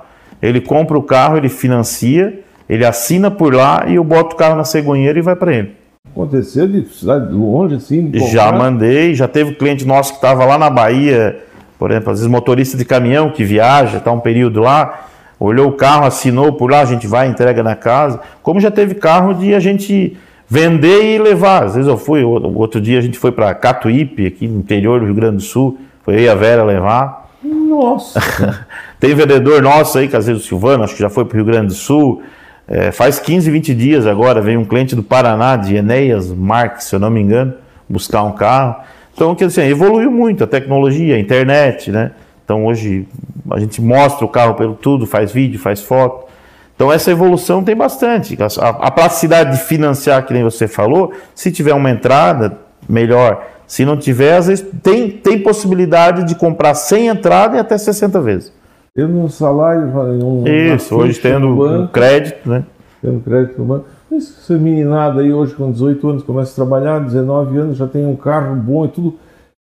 ele 0.42 0.62
compra 0.62 0.98
o 0.98 1.04
carro, 1.04 1.36
ele 1.36 1.50
financia, 1.50 2.40
ele 2.70 2.86
assina 2.86 3.30
por 3.30 3.54
lá 3.54 3.84
e 3.90 3.96
eu 3.96 4.06
boto 4.06 4.36
o 4.36 4.38
carro 4.38 4.56
na 4.56 4.64
cegonheira 4.64 5.20
e 5.20 5.22
vai 5.22 5.36
para 5.36 5.54
ele. 5.54 5.76
Aconteceu 6.10 6.66
de 6.66 6.88
cidade 6.88 7.30
longe 7.34 7.76
assim? 7.76 8.10
Já 8.30 8.54
mandei, 8.54 9.14
já 9.14 9.28
teve 9.28 9.54
cliente 9.56 9.86
nosso 9.86 10.12
que 10.12 10.20
estava 10.20 10.46
lá 10.46 10.58
na 10.58 10.70
Bahia, 10.70 11.44
por 11.78 11.92
exemplo, 11.92 12.10
às 12.10 12.20
vezes 12.20 12.32
motorista 12.32 12.78
de 12.78 12.86
caminhão 12.86 13.32
que 13.32 13.44
viaja, 13.44 13.98
está 13.98 14.14
um 14.14 14.22
período 14.22 14.62
lá, 14.62 15.10
olhou 15.46 15.70
o 15.70 15.74
carro, 15.74 16.06
assinou 16.06 16.54
por 16.54 16.70
lá, 16.70 16.82
a 16.82 16.86
gente 16.86 17.08
vai, 17.08 17.28
entrega 17.28 17.64
na 17.64 17.76
casa. 17.76 18.20
Como 18.44 18.60
já 18.60 18.70
teve 18.70 18.96
carro 18.96 19.34
de 19.34 19.56
a 19.56 19.60
gente 19.60 20.16
vender 20.48 21.16
e 21.16 21.18
levar. 21.18 21.64
Às 21.64 21.76
vezes 21.76 21.88
eu 21.88 21.98
fui, 21.98 22.24
outro 22.24 22.80
dia 22.80 23.00
a 23.00 23.02
gente 23.02 23.18
foi 23.18 23.32
para 23.32 23.54
Catuípe, 23.56 24.28
aqui 24.28 24.48
no 24.48 24.60
interior 24.60 25.00
do 25.00 25.06
Rio 25.06 25.16
Grande 25.16 25.38
do 25.38 25.42
Sul, 25.42 25.80
foi 26.04 26.16
eu 26.16 26.20
e 26.20 26.30
a 26.30 26.36
Vera 26.36 26.64
levar. 26.64 27.30
Nossa! 27.44 28.20
Tem 29.00 29.16
vendedor 29.16 29.62
nosso 29.62 29.98
aí, 29.98 30.08
que 30.08 30.16
às 30.16 30.28
vezes 30.28 30.44
o 30.44 30.46
Silvano, 30.46 30.84
acho 30.84 30.94
que 30.94 31.02
já 31.02 31.10
foi 31.10 31.26
para 31.26 31.34
o 31.34 31.38
Rio 31.38 31.46
Grande 31.46 31.68
do 31.68 31.74
Sul. 31.74 32.22
É, 32.68 32.92
faz 32.92 33.18
15, 33.18 33.50
20 33.50 33.74
dias 33.74 34.06
agora, 34.06 34.42
veio 34.42 34.60
um 34.60 34.66
cliente 34.66 34.96
do 34.96 35.02
Paraná, 35.02 35.56
de 35.56 35.76
Enéas 35.76 36.32
Marques, 36.32 36.86
se 36.86 36.96
eu 36.96 37.00
não 37.00 37.10
me 37.10 37.20
engano, 37.20 37.54
buscar 37.90 38.24
um 38.24 38.34
carro. 38.34 38.76
Então, 39.14 39.34
quer 39.34 39.48
dizer, 39.48 39.66
evoluiu 39.66 40.12
muito 40.12 40.44
a 40.44 40.48
tecnologia, 40.48 41.16
a 41.16 41.20
internet, 41.20 41.92
né? 41.92 42.12
Então, 42.44 42.66
hoje 42.66 43.08
a 43.54 43.60
gente 43.60 43.82
mostra 43.82 44.26
o 44.26 44.30
carro 44.30 44.56
pelo 44.56 44.74
tudo, 44.74 45.06
faz 45.06 45.32
vídeo, 45.32 45.60
faz 45.60 45.82
foto. 45.82 46.30
Então, 46.76 46.92
essa 46.92 47.12
evolução 47.12 47.64
tem 47.64 47.76
bastante. 47.76 48.38
A, 48.60 48.70
a 48.70 48.92
praticidade 48.92 49.58
de 49.58 49.64
financiar, 49.64 50.26
que 50.26 50.34
nem 50.34 50.44
você 50.44 50.68
falou, 50.68 51.14
se 51.36 51.52
tiver 51.52 51.74
uma 51.74 51.90
entrada, 51.90 52.58
melhor. 52.90 53.46
Se 53.68 53.86
não 53.86 53.96
tiver, 53.96 54.36
às 54.36 54.48
vezes 54.48 54.66
tem, 54.82 55.10
tem 55.10 55.40
possibilidade 55.40 56.26
de 56.26 56.36
comprar 56.36 56.74
sem 56.74 57.08
entrada 57.08 57.58
e 57.58 57.60
até 57.60 57.78
60 57.78 58.20
vezes. 58.20 58.54
Tendo 58.94 59.18
um 59.18 59.30
salário, 59.30 59.88
um, 60.26 60.46
Isso, 60.46 60.96
hoje 60.96 61.20
tendo 61.20 61.48
no 61.48 61.54
um 61.54 61.58
banco, 61.58 61.94
crédito, 61.94 62.50
né? 62.50 62.66
tendo 63.02 63.22
crédito 63.22 63.60
no 63.60 63.66
banco. 63.66 63.86
Essa 64.12 64.58
meninada 64.58 65.22
aí 65.22 65.32
hoje 65.32 65.54
com 65.54 65.72
18 65.72 66.10
anos 66.10 66.24
começa 66.24 66.52
a 66.52 66.56
trabalhar, 66.56 67.00
19 67.00 67.58
anos 67.58 67.78
já 67.78 67.88
tem 67.88 68.06
um 68.06 68.16
carro 68.16 68.56
bom 68.56 68.86
e 68.86 68.90
tudo. 68.90 69.18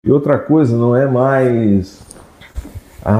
E 0.06 0.12
outra 0.12 0.38
coisa, 0.38 0.78
não 0.78 0.96
é 0.96 1.08
mais. 1.08 2.02
A- 3.06 3.12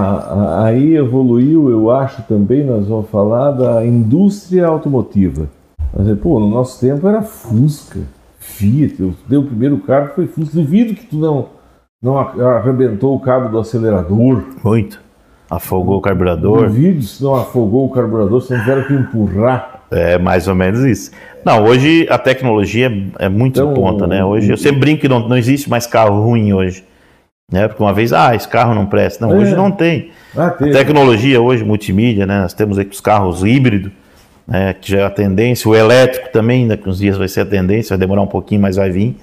a- 0.62 0.66
aí 0.66 0.96
evoluiu, 0.96 1.70
eu 1.70 1.92
acho 1.92 2.24
também, 2.24 2.64
nós 2.66 2.88
vamos 2.88 3.10
falar 3.10 3.52
da 3.52 3.86
indústria 3.86 4.66
automotiva. 4.68 5.48
Mas, 5.96 6.18
pô, 6.20 6.40
no 6.40 6.50
nosso 6.50 6.80
tempo 6.80 7.08
era 7.08 7.22
Fusca, 7.22 8.00
Fiat, 8.40 8.96
eu 9.00 9.14
dei 9.28 9.38
o 9.38 9.44
primeiro 9.44 9.78
carro 9.78 10.10
que 10.10 10.16
foi 10.16 10.28
Fusca. 10.28 10.56
Duvido 10.58 10.94
que 10.94 11.06
tu 11.06 11.16
não, 11.18 11.48
não 12.02 12.18
arrebentou 12.18 13.16
o 13.16 13.20
cabo 13.20 13.50
do 13.50 13.60
acelerador. 13.60 14.44
Muito. 14.64 15.00
Afogou 15.50 15.98
o 15.98 16.02
carburador. 16.02 16.64
Duvido 16.68 17.04
se 17.04 17.24
não 17.24 17.36
afogou 17.36 17.86
o 17.86 17.90
carburador, 17.90 18.42
se 18.42 18.52
não 18.52 18.60
tiveram 18.60 18.84
que 18.84 18.94
empurrar. 18.94 19.82
É 19.92 20.18
mais 20.18 20.48
ou 20.48 20.56
menos 20.56 20.80
isso. 20.84 21.12
Não, 21.46 21.64
hoje 21.64 22.08
a 22.10 22.18
tecnologia 22.18 22.92
é 23.20 23.30
muito 23.30 23.60
Então, 23.60 23.72
em 23.72 23.76
ponta, 23.76 24.08
né? 24.08 24.26
Hoje 24.26 24.52
eu 24.52 24.58
sempre 24.58 24.80
brinco 24.80 25.02
que 25.02 25.08
não, 25.08 25.30
não 25.30 25.38
existe 25.38 25.70
mais 25.70 25.86
carro 25.86 26.20
ruim 26.24 26.52
hoje. 26.52 26.84
Né? 27.52 27.68
Porque 27.68 27.82
uma 27.84 27.94
vez, 27.94 28.12
ah, 28.12 28.36
esse 28.36 28.48
carro 28.48 28.74
não 28.74 28.86
presta. 28.86 29.26
Não, 29.26 29.34
É. 29.34 29.38
hoje 29.38 29.56
não 29.56 29.72
tem. 29.72 30.12
Ah, 30.36 30.50
tecnologia 30.50 31.40
hoje, 31.42 31.64
multimídia, 31.64 32.26
né? 32.26 32.42
Nós 32.42 32.54
temos 32.54 32.78
aí 32.80 32.88
os 32.92 33.00
carros 33.00 33.44
híbridos, 33.44 33.92
né? 34.48 34.74
que 34.74 34.92
já 34.92 35.00
é 35.00 35.04
a 35.06 35.10
tendência. 35.10 35.70
O 35.70 35.76
elétrico 35.76 36.30
também, 36.32 36.68
daqui 36.68 36.90
uns 36.90 36.98
dias 36.98 37.18
vai 37.18 37.28
ser 37.28 37.42
a 37.42 37.46
tendência, 37.46 37.90
vai 37.96 38.00
demorar 38.00 38.22
um 38.22 38.28
pouquinho, 38.28 38.62
mas 38.62 38.76
vai 38.78 38.90
vir. 38.90 39.16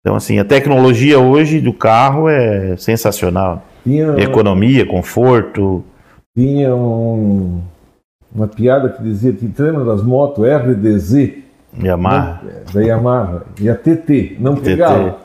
Então, 0.00 0.16
assim, 0.16 0.38
a 0.38 0.44
tecnologia 0.44 1.18
hoje 1.20 1.60
do 1.60 1.72
carro 1.72 2.28
é 2.28 2.76
sensacional. 2.76 3.62
Tinha, 3.84 4.14
Economia, 4.18 4.84
conforto. 4.84 5.84
tinha 6.36 6.74
um- 6.74 7.60
uma 8.34 8.48
piada 8.48 8.88
que 8.88 9.02
dizia, 9.02 9.32
te 9.32 9.50
lembra 9.58 9.84
das 9.84 10.02
motos 10.02 10.44
RDZ 10.44 11.34
Yamaha. 11.82 12.40
da 12.72 12.80
Yamaha 12.80 13.42
e 13.60 13.68
a 13.68 13.74
TT, 13.74 14.36
não 14.40 14.54
TT. 14.56 14.64
pegava. 14.70 15.18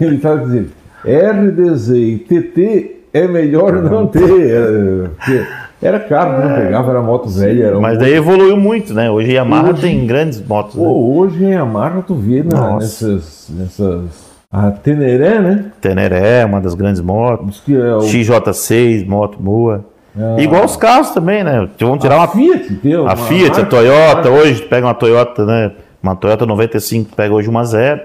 Ele 0.00 0.16
estava 0.16 0.38
dizendo, 0.44 0.70
RDZ 1.04 1.88
e 1.90 2.16
TT 2.18 2.96
é 3.12 3.26
melhor 3.28 3.72
não 3.74 4.06
ter. 4.06 4.20
é, 4.22 5.46
Era 5.82 6.00
carro 6.00 6.40
que 6.42 6.48
não 6.48 6.54
pegava, 6.56 6.90
era 6.90 7.02
moto 7.02 7.28
velha. 7.28 7.64
Era 7.66 7.78
um 7.78 7.80
Mas 7.80 7.98
daí 7.98 8.14
evoluiu 8.14 8.56
muito, 8.56 8.94
né? 8.94 9.10
Hoje 9.10 9.30
a 9.30 9.34
Yamaha 9.42 9.70
Hoje- 9.70 9.82
tem 9.82 10.06
grandes 10.06 10.40
motos. 10.46 10.74
né? 10.74 10.82
Pô, 10.84 11.16
hoje 11.18 11.44
em 11.44 11.50
Yamaha 11.50 12.02
tu 12.06 12.14
vê 12.14 12.42
Nossa. 12.42 12.76
nessas, 13.08 13.48
nessas. 13.50 14.34
A 14.50 14.70
Teneré, 14.70 15.40
né? 15.40 15.64
Teneré, 15.80 16.40
é 16.40 16.44
uma 16.44 16.60
das 16.60 16.74
grandes 16.74 17.00
motos. 17.00 17.62
É 17.68 17.72
o, 17.96 18.00
XJ6, 18.00 19.04
moto 19.06 19.36
boa. 19.38 19.84
Ah. 20.16 20.36
Igual 20.38 20.64
os 20.64 20.76
carros 20.76 21.10
também, 21.10 21.42
né? 21.42 21.68
Vão 21.80 21.98
tirar 21.98 22.14
a 22.14 22.18
uma 22.18 22.28
Fiat, 22.28 22.72
tem 22.76 22.94
A 22.94 23.00
uma 23.02 23.16
Fiat, 23.16 23.46
a 23.50 23.54
marca- 23.54 23.66
Toyota, 23.66 24.30
hoje 24.30 24.62
tu 24.62 24.68
pega 24.68 24.86
uma 24.86 24.94
Toyota, 24.94 25.44
né? 25.44 25.72
Uma 26.00 26.14
Toyota 26.14 26.46
95, 26.46 27.10
tu 27.10 27.16
pega 27.16 27.34
hoje 27.34 27.48
uma 27.48 27.64
zero. 27.64 28.00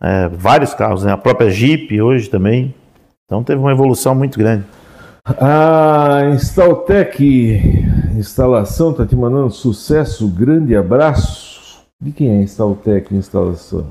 É, 0.00 0.28
vários 0.28 0.74
carros, 0.74 1.04
né? 1.04 1.12
A 1.12 1.16
própria 1.16 1.50
Jeep 1.50 2.00
hoje 2.00 2.28
também. 2.28 2.74
Então 3.24 3.42
teve 3.42 3.60
uma 3.60 3.72
evolução 3.72 4.14
muito 4.14 4.38
grande. 4.38 4.64
A 5.24 6.30
Instaltec 6.32 7.60
Instalação 8.14 8.92
está 8.92 9.04
te 9.04 9.16
mandando 9.16 9.50
sucesso, 9.50 10.28
grande 10.28 10.76
abraço. 10.76 11.80
De 12.00 12.12
quem 12.12 12.28
é 12.28 12.38
a 12.38 12.42
Instaltec 12.42 13.14
Instalação? 13.14 13.86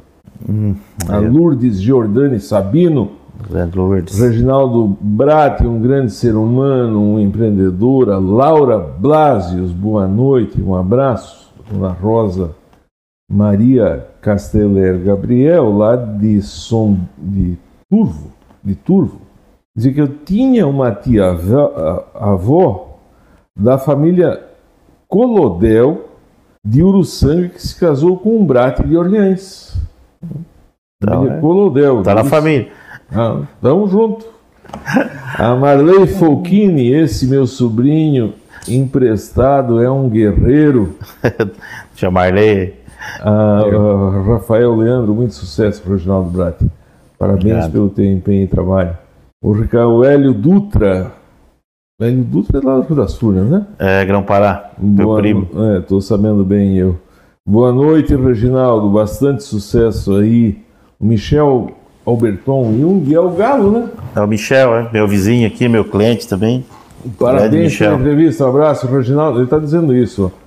a 1.08 1.18
Lourdes 1.18 1.82
Giordani 1.82 2.40
Sabino, 2.40 3.12
Zé 3.52 3.68
Lourdes. 3.74 4.20
Reginaldo 4.20 4.98
Bratti, 5.00 5.66
um 5.66 5.80
grande 5.80 6.12
ser 6.12 6.36
humano, 6.36 7.02
um 7.02 7.20
empreendedor, 7.20 8.10
a 8.10 8.18
Laura 8.18 8.78
Blasius, 8.78 9.72
boa 9.72 10.08
noite, 10.08 10.62
um 10.62 10.76
abraço. 10.76 11.46
Dona 11.72 11.90
Rosa 11.90 12.52
Maria 13.30 14.06
Casteller 14.22 15.04
Gabriel, 15.04 15.72
lá 15.76 15.96
de 15.96 16.42
Som 16.42 17.00
de 17.18 17.58
Turvo, 17.90 18.32
de 18.64 18.76
Turvo. 18.76 19.22
Dizia 19.76 19.94
que 19.94 20.02
eu 20.02 20.08
tinha 20.08 20.68
uma 20.68 20.92
tia 20.92 21.30
avó, 21.30 22.08
avó 22.14 23.00
da 23.58 23.78
família 23.78 24.42
Colodel 25.08 26.06
de 26.64 26.82
Uruçanga 26.82 27.50
que 27.50 27.62
se 27.62 27.80
casou 27.80 28.18
com 28.18 28.40
um 28.40 28.46
Bratti 28.46 28.88
de 28.88 28.96
Orleans. 28.96 29.76
Então, 31.02 31.32
é. 31.32 31.40
Colodel. 31.40 32.02
Tá 32.04 32.16
na 32.16 32.24
família. 32.24 32.72
Ah, 33.12 33.42
tamo 33.62 33.88
junto. 33.88 34.26
A 35.38 35.56
Marley 35.56 36.08
Folchini, 36.08 36.92
esse 36.92 37.28
meu 37.28 37.46
sobrinho 37.46 38.34
emprestado 38.68 39.82
é 39.82 39.90
um 39.90 40.10
guerreiro. 40.10 40.96
Tia 41.94 42.10
Marley. 42.10 42.85
A 43.22 43.64
Rafael 44.28 44.76
Leandro, 44.76 45.14
muito 45.14 45.34
sucesso 45.34 45.82
para 45.82 45.92
o 45.92 45.96
Reginaldo 45.96 46.30
Brat. 46.30 46.62
Parabéns 47.18 47.44
Obrigado. 47.46 47.72
pelo 47.72 47.90
teu 47.90 48.06
empenho 48.06 48.44
e 48.44 48.48
trabalho. 48.48 48.98
O 49.44 49.52
Ricardo 49.52 50.04
Hélio 50.04 50.34
Dutra. 50.34 51.12
Hélio 52.02 52.24
Dutra 52.24 52.60
é 52.60 52.66
lá 52.66 52.80
do 52.80 52.88
Rio 52.88 52.96
das 52.96 53.16
Furnas, 53.16 53.48
né? 53.48 53.66
É, 53.80 54.04
Grão 54.06 54.24
Pará, 54.24 54.72
meu 54.78 55.08
Boa, 55.08 55.20
primo. 55.20 55.48
É, 55.56 55.80
tô 55.82 56.02
sabendo 56.02 56.44
bem 56.44 56.78
eu. 56.78 56.98
Boa 57.48 57.72
noite, 57.72 58.16
Reginaldo. 58.16 58.90
Bastante 58.90 59.44
sucesso 59.44 60.16
aí. 60.18 60.58
O 61.00 61.06
Michel 61.06 61.72
Alberton 62.06 62.74
Jung 62.78 63.14
é 63.14 63.20
o 63.20 63.30
Galo, 63.30 63.72
né? 63.72 63.90
É 64.16 64.20
o 64.20 64.28
Michel, 64.28 64.76
é 64.76 64.90
meu 64.92 65.08
vizinho 65.08 65.48
aqui, 65.48 65.68
meu 65.68 65.86
cliente 65.86 66.28
também. 66.28 66.66
Parabéns 67.20 67.78
pela 67.78 67.96
entrevista. 67.96 68.46
Um 68.46 68.50
abraço, 68.50 68.88
Reginaldo. 68.88 69.38
Ele 69.38 69.46
está 69.46 69.60
dizendo 69.60 69.96
isso. 69.96 70.32
ó. 70.34 70.45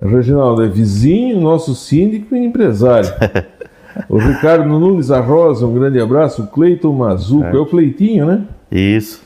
Reginaldo 0.00 0.62
é 0.62 0.68
vizinho, 0.68 1.40
nosso 1.40 1.74
síndico 1.74 2.34
e 2.34 2.44
empresário. 2.44 3.10
o 4.08 4.16
Ricardo 4.18 4.66
Nunes 4.66 5.10
Arrosa, 5.10 5.66
um 5.66 5.74
grande 5.74 6.00
abraço. 6.00 6.42
O 6.42 6.46
Cleiton 6.46 6.92
Mazuco, 6.92 7.44
é. 7.44 7.58
o 7.58 7.66
Cleitinho, 7.66 8.26
né? 8.26 8.44
Isso. 8.70 9.22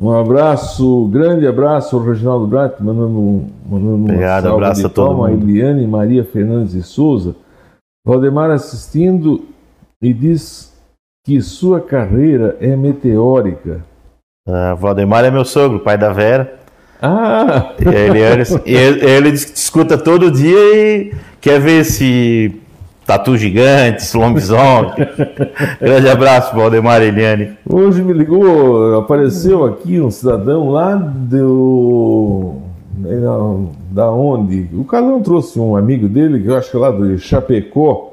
Um 0.00 0.12
abraço, 0.12 1.08
grande 1.08 1.46
abraço 1.46 1.96
ao 1.96 2.02
Reginaldo 2.02 2.46
Brat, 2.46 2.78
mandando, 2.80 3.18
um- 3.18 3.48
mandando 3.68 4.04
Obrigado, 4.04 4.44
uma 4.46 4.54
abraço 4.54 4.80
de 4.80 4.86
a 4.86 4.90
todo 4.90 5.06
palma. 5.08 5.28
mundo. 5.28 5.48
Eliane 5.48 5.86
Maria 5.86 6.24
Fernandes 6.24 6.72
de 6.72 6.82
Souza. 6.82 7.34
Valdemar 8.06 8.50
assistindo 8.50 9.44
e 10.00 10.12
diz 10.12 10.72
que 11.26 11.40
sua 11.42 11.80
carreira 11.80 12.56
é 12.60 12.76
meteórica. 12.76 13.84
Ah, 14.46 14.74
Valdemar 14.74 15.24
é 15.24 15.30
meu 15.30 15.44
sogro, 15.44 15.80
pai 15.80 15.98
da 15.98 16.12
Vera. 16.12 16.54
Ah! 17.00 17.74
E 17.78 17.88
Ele, 17.88 18.20
ele, 18.66 19.04
ele, 19.04 19.28
escuta 19.30 19.96
todo 19.96 20.30
dia 20.30 20.58
e 20.74 21.14
quer 21.40 21.60
ver 21.60 21.82
esse 21.82 22.60
tatu 23.06 23.36
gigante, 23.36 24.02
esse 24.02 24.16
lobisomem. 24.16 24.92
Grande 25.80 26.08
abraço, 26.08 26.54
Valdemar 26.54 27.00
e 27.02 27.06
Eliane. 27.06 27.56
Hoje 27.68 28.02
me 28.02 28.12
ligou, 28.12 28.98
apareceu 28.98 29.64
aqui 29.64 30.00
um 30.00 30.10
cidadão 30.10 30.70
lá 30.70 30.94
do. 30.94 32.56
Da, 32.96 34.04
da 34.04 34.10
onde? 34.10 34.68
O 34.74 34.84
Calão 34.84 35.22
trouxe 35.22 35.58
um 35.60 35.76
amigo 35.76 36.08
dele, 36.08 36.42
que 36.42 36.48
eu 36.48 36.56
acho 36.56 36.68
que 36.68 36.76
é 36.76 36.80
lá 36.80 36.90
do 36.90 37.16
Chapecó, 37.16 38.12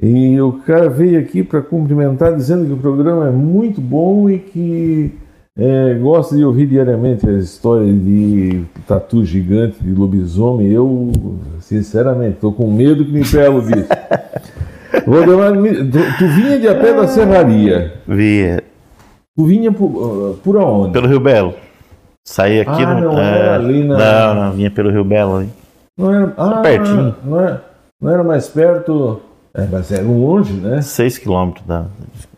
e 0.00 0.40
o 0.40 0.54
cara 0.66 0.88
veio 0.88 1.20
aqui 1.20 1.42
para 1.42 1.60
cumprimentar, 1.60 2.34
dizendo 2.34 2.64
que 2.64 2.72
o 2.72 2.78
programa 2.78 3.28
é 3.28 3.30
muito 3.30 3.78
bom 3.78 4.30
e 4.30 4.38
que 4.38 5.12
é, 5.58 5.94
gosta 5.94 6.36
de 6.36 6.44
ouvir 6.44 6.66
diariamente 6.66 7.26
a 7.28 7.32
história 7.32 7.90
de 7.92 8.64
tatu 8.86 9.24
gigante, 9.24 9.76
de 9.82 9.92
lobisomem. 9.92 10.68
Eu, 10.70 11.10
sinceramente, 11.60 12.34
estou 12.34 12.52
com 12.52 12.70
medo 12.70 13.04
que 13.04 13.10
me 13.12 13.24
pelo 13.24 13.62
disso. 13.62 13.88
Valdemar, 15.06 15.54
me- 15.54 15.74
tu, 15.74 15.98
tu 16.18 16.28
vinha 16.28 16.58
de 16.58 16.68
a 16.68 16.74
pé 16.74 16.92
da 16.94 17.06
serraria. 17.06 17.94
Vi 18.06 18.58
Tu 19.36 19.44
vinha 19.44 19.70
por, 19.70 20.34
ah, 20.34 20.40
por 20.42 20.56
aonde? 20.56 20.92
pelo 20.92 21.06
Rio 21.08 21.20
Belo. 21.20 21.54
Saí 22.24 22.60
aqui 22.60 22.82
Ah, 22.82 22.94
no. 22.94 23.12
não 23.12 23.18
é, 23.20 23.48
ali 23.54 23.84
na- 23.84 23.96
Não, 23.98 24.34
não, 24.46 24.52
vinha 24.52 24.70
pelo 24.70 24.90
Rio 24.90 25.04
Belo 25.04 25.36
ali. 25.36 25.48
Não 25.96 26.12
era, 26.12 26.32
ah, 26.36 26.60
pertinho. 26.62 27.14
Não 27.24 27.38
era, 27.40 27.64
não 28.00 28.10
era 28.10 28.24
mais 28.24 28.48
perto. 28.48 29.20
É, 29.56 29.66
mas 29.72 29.90
era 29.90 30.02
longe, 30.02 30.52
né? 30.52 30.82
6 30.82 31.16
quilômetros, 31.16 31.64
dá. 31.66 31.86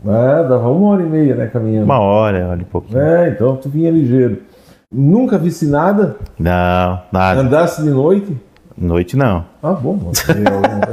É, 0.06 0.48
dava 0.48 0.68
uma 0.68 0.90
hora 0.90 1.02
e 1.02 1.06
meia, 1.06 1.34
né, 1.34 1.46
caminhando. 1.48 1.84
Uma 1.84 1.98
hora, 1.98 2.48
olha 2.48 2.62
um 2.62 2.70
pouquinho. 2.70 3.00
É, 3.00 3.30
então 3.30 3.56
tu 3.56 3.68
vinha 3.68 3.90
ligeiro. 3.90 4.38
Nunca 4.92 5.36
visse 5.36 5.66
nada? 5.66 6.16
Não, 6.38 7.02
nada. 7.10 7.40
Andasse 7.40 7.82
de 7.82 7.90
noite? 7.90 8.36
Noite 8.76 9.16
não. 9.16 9.44
Ah, 9.60 9.72
bom. 9.72 10.12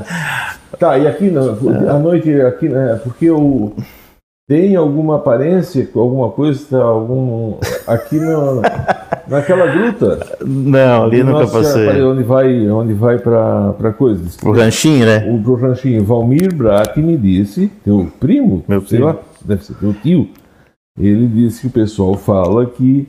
tá, 0.79 0.97
e 0.97 1.07
aqui 1.07 1.29
não, 1.29 1.55
porque 1.55 1.87
à 1.87 1.99
noite 1.99 2.41
aqui, 2.41 2.69
né, 2.69 2.99
porque 3.03 3.29
o 3.29 3.73
tem 4.47 4.75
alguma 4.75 5.17
aparência, 5.17 5.87
alguma 5.95 6.29
coisa, 6.31 6.65
tá, 6.69 6.83
algum 6.83 7.57
aqui 7.87 8.19
na, 8.19 8.61
naquela 9.27 9.67
gruta. 9.67 10.37
Não, 10.45 11.05
ali 11.05 11.23
nunca 11.23 11.39
Nossa 11.41 11.57
passei. 11.57 12.01
Onde 12.01 12.23
vai, 12.23 12.69
onde 12.69 12.93
vai 12.93 13.17
para 13.17 13.73
para 13.73 13.93
coisas. 13.93 14.37
O 14.43 14.51
ranchinho, 14.51 15.05
né? 15.05 15.25
O 15.29 15.41
pro 15.41 15.55
ranchinho 15.55 16.03
Valmir 16.03 16.53
Brat 16.53 16.97
me 16.97 17.17
disse, 17.17 17.67
teu 17.83 18.11
primo, 18.19 18.63
Meu 18.67 18.81
sei 18.81 18.99
primo. 18.99 19.05
lá, 19.05 19.17
deve 19.43 19.63
ser 19.63 19.73
teu 19.75 19.93
tio, 19.93 20.29
ele 20.99 21.27
disse 21.27 21.61
que 21.61 21.67
o 21.67 21.71
pessoal 21.71 22.15
fala 22.15 22.65
que. 22.65 23.07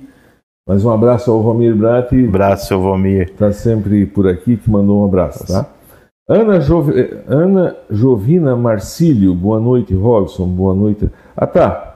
Mas 0.69 0.85
um 0.85 0.91
abraço 0.91 1.31
ao 1.31 1.43
Valmir 1.43 1.77
Brat, 1.77 2.13
Abraço, 2.13 2.67
seu 2.67 2.81
Vomir. 2.81 3.31
está 3.31 3.53
sempre 3.53 4.05
por 4.05 4.27
aqui, 4.27 4.57
que 4.57 4.69
mandou 4.69 5.03
um 5.03 5.05
abraço, 5.05 5.47
tá? 5.47 5.67
Ana, 6.29 6.59
Ana 7.29 7.77
Jovina 7.89 8.57
Marcílio, 8.57 9.33
boa 9.33 9.61
noite, 9.61 9.95
Robson, 9.95 10.45
boa 10.47 10.75
noite. 10.75 11.09
Ah, 11.37 11.47
tá. 11.47 11.96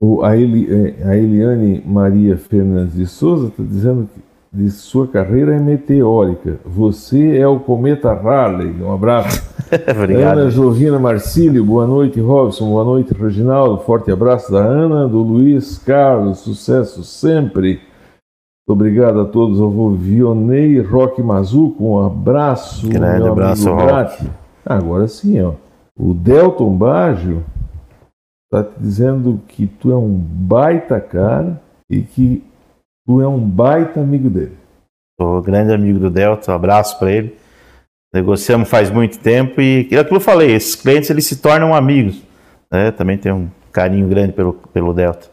O, 0.00 0.22
a, 0.22 0.36
Eli, 0.36 0.68
eh, 0.70 0.94
a 1.04 1.16
Eliane 1.16 1.82
Maria 1.84 2.36
Fernandes 2.36 2.94
de 2.94 3.06
Souza 3.06 3.48
está 3.48 3.62
dizendo 3.62 4.08
que 4.14 4.20
de 4.50 4.70
sua 4.70 5.06
carreira 5.06 5.54
é 5.54 5.58
meteórica. 5.58 6.58
Você 6.64 7.36
é 7.36 7.46
o 7.46 7.60
cometa 7.60 8.10
Harley. 8.10 8.74
Um 8.80 8.92
abraço. 8.92 9.42
Obrigado. 9.94 10.38
Ana 10.38 10.50
Jovina 10.50 10.98
Marcílio, 10.98 11.64
boa 11.64 11.86
noite, 11.86 12.20
Robson, 12.20 12.70
boa 12.70 12.84
noite, 12.84 13.12
Reginaldo. 13.12 13.82
Forte 13.82 14.10
abraço 14.10 14.50
da 14.50 14.60
Ana, 14.60 15.06
do 15.06 15.18
Luiz 15.18 15.78
Carlos, 15.78 16.38
sucesso 16.38 17.04
sempre. 17.04 17.80
Obrigado 18.66 19.20
a 19.20 19.24
todos. 19.24 19.58
Eu 19.58 19.70
vou 19.70 19.92
Vionei 19.92 20.80
Roque 20.80 21.22
Mazuco, 21.22 21.84
um 21.84 22.04
abraço. 22.04 22.88
Grande 22.88 23.22
meu 23.22 23.32
abraço, 23.32 23.68
amigo 23.68 23.90
Roque. 23.90 24.26
Agora 24.64 25.08
sim, 25.08 25.40
ó. 25.42 25.52
O 25.98 26.14
Delton 26.14 26.74
Baggio 26.76 27.42
está 28.50 28.64
te 28.64 28.80
dizendo 28.80 29.40
que 29.46 29.66
tu 29.66 29.92
é 29.92 29.96
um 29.96 30.14
baita 30.16 31.00
cara 31.00 31.60
e 31.88 32.00
que 32.00 32.42
tu 33.06 33.20
é 33.20 33.28
um 33.28 33.38
baita 33.38 34.00
amigo 34.00 34.30
dele. 34.30 34.56
Sou 35.20 35.42
grande 35.42 35.72
amigo 35.72 35.98
do 35.98 36.10
Delta, 36.10 36.50
um 36.50 36.54
abraço 36.54 36.98
para 36.98 37.12
ele. 37.12 37.36
Negociamos 38.12 38.70
faz 38.70 38.90
muito 38.90 39.18
tempo 39.18 39.60
e, 39.60 39.86
é 39.92 39.98
aquilo 39.98 40.04
que 40.06 40.14
eu 40.16 40.20
falei, 40.20 40.52
esses 40.52 40.74
clientes 40.74 41.10
eles 41.10 41.26
se 41.26 41.36
tornam 41.36 41.74
amigos. 41.74 42.22
Né? 42.72 42.90
Também 42.90 43.18
tenho 43.18 43.36
um 43.36 43.48
carinho 43.70 44.08
grande 44.08 44.32
pelo, 44.32 44.54
pelo 44.54 44.94
Delta. 44.94 45.28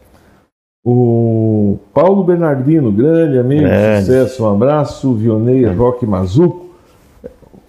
O 0.84 1.78
Paulo 1.92 2.22
Bernardino, 2.22 2.92
grande 2.92 3.38
amigo, 3.38 3.62
Grande. 3.62 4.06
sucesso, 4.06 4.44
um 4.44 4.54
abraço. 4.54 5.14
Vionei 5.14 5.64
Roque 5.64 6.06
Mazuco. 6.06 6.66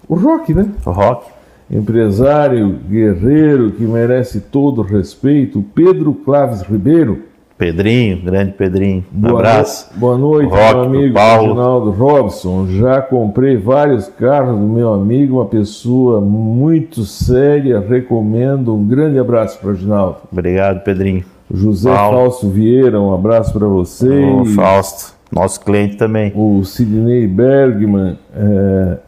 O 0.08 0.14
Roque, 0.14 0.54
né? 0.54 0.70
O 0.86 0.90
Rock, 0.90 1.26
Empresário, 1.70 2.76
guerreiro, 2.88 3.70
que 3.72 3.82
merece 3.84 4.40
todo 4.40 4.78
o 4.80 4.84
respeito. 4.84 5.62
Pedro 5.74 6.12
Claves 6.14 6.62
Ribeiro. 6.62 7.22
Pedrinho, 7.58 8.22
grande 8.22 8.52
Pedrinho, 8.52 9.04
um 9.12 9.20
Boa 9.20 9.34
abraço. 9.34 9.90
no- 9.94 9.98
Boa 10.00 10.16
noite, 10.16 10.48
Roque, 10.48 10.74
meu 10.74 10.82
amigo 11.00 11.14
Paulo. 11.14 11.42
Reginaldo 11.48 11.90
Robson. 11.90 12.66
Já 12.68 13.02
comprei 13.02 13.56
vários 13.56 14.06
carros 14.06 14.56
do 14.56 14.64
meu 14.66 14.94
amigo, 14.94 15.36
uma 15.38 15.46
pessoa 15.46 16.20
muito 16.20 17.02
séria. 17.04 17.80
Recomendo. 17.80 18.74
Um 18.74 18.86
grande 18.86 19.18
abraço 19.18 19.58
para 19.58 19.70
o 19.70 19.72
Reginaldo. 19.72 20.16
Obrigado, 20.32 20.84
Pedrinho. 20.84 21.24
José 21.52 21.92
Paulo. 21.92 22.16
Falso 22.18 22.48
Vieira, 22.48 23.00
um 23.00 23.12
abraço 23.12 23.52
para 23.52 23.66
você. 23.66 24.06
O 24.08 24.44
Fausto, 24.44 25.14
nosso 25.32 25.60
cliente 25.60 25.96
também. 25.96 26.32
O 26.36 26.62
Sidney 26.64 27.26
Bergman. 27.26 28.16
É... 28.36 28.98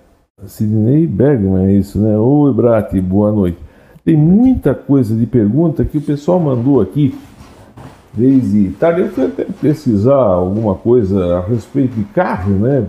Sidney 0.47 1.07
Bergman, 1.07 1.67
é 1.67 1.73
isso, 1.73 1.99
né? 1.99 2.17
Oi, 2.17 2.53
Brati, 2.53 3.01
boa 3.01 3.31
noite. 3.31 3.59
Tem 4.05 4.17
muita 4.17 4.75
coisa 4.75 5.15
de 5.15 5.27
pergunta 5.27 5.85
que 5.85 5.99
o 5.99 6.01
pessoal 6.01 6.41
mandou 6.41 6.81
aqui 6.81 7.15
desde 8.13 8.71
tarde. 8.71 9.03
Eu 9.03 9.09
fui 9.11 9.27
até 9.27 9.45
pesquisar 9.45 10.15
alguma 10.15 10.75
coisa 10.75 11.37
a 11.37 11.41
respeito 11.41 11.95
de 11.95 12.05
carro, 12.05 12.53
né? 12.53 12.87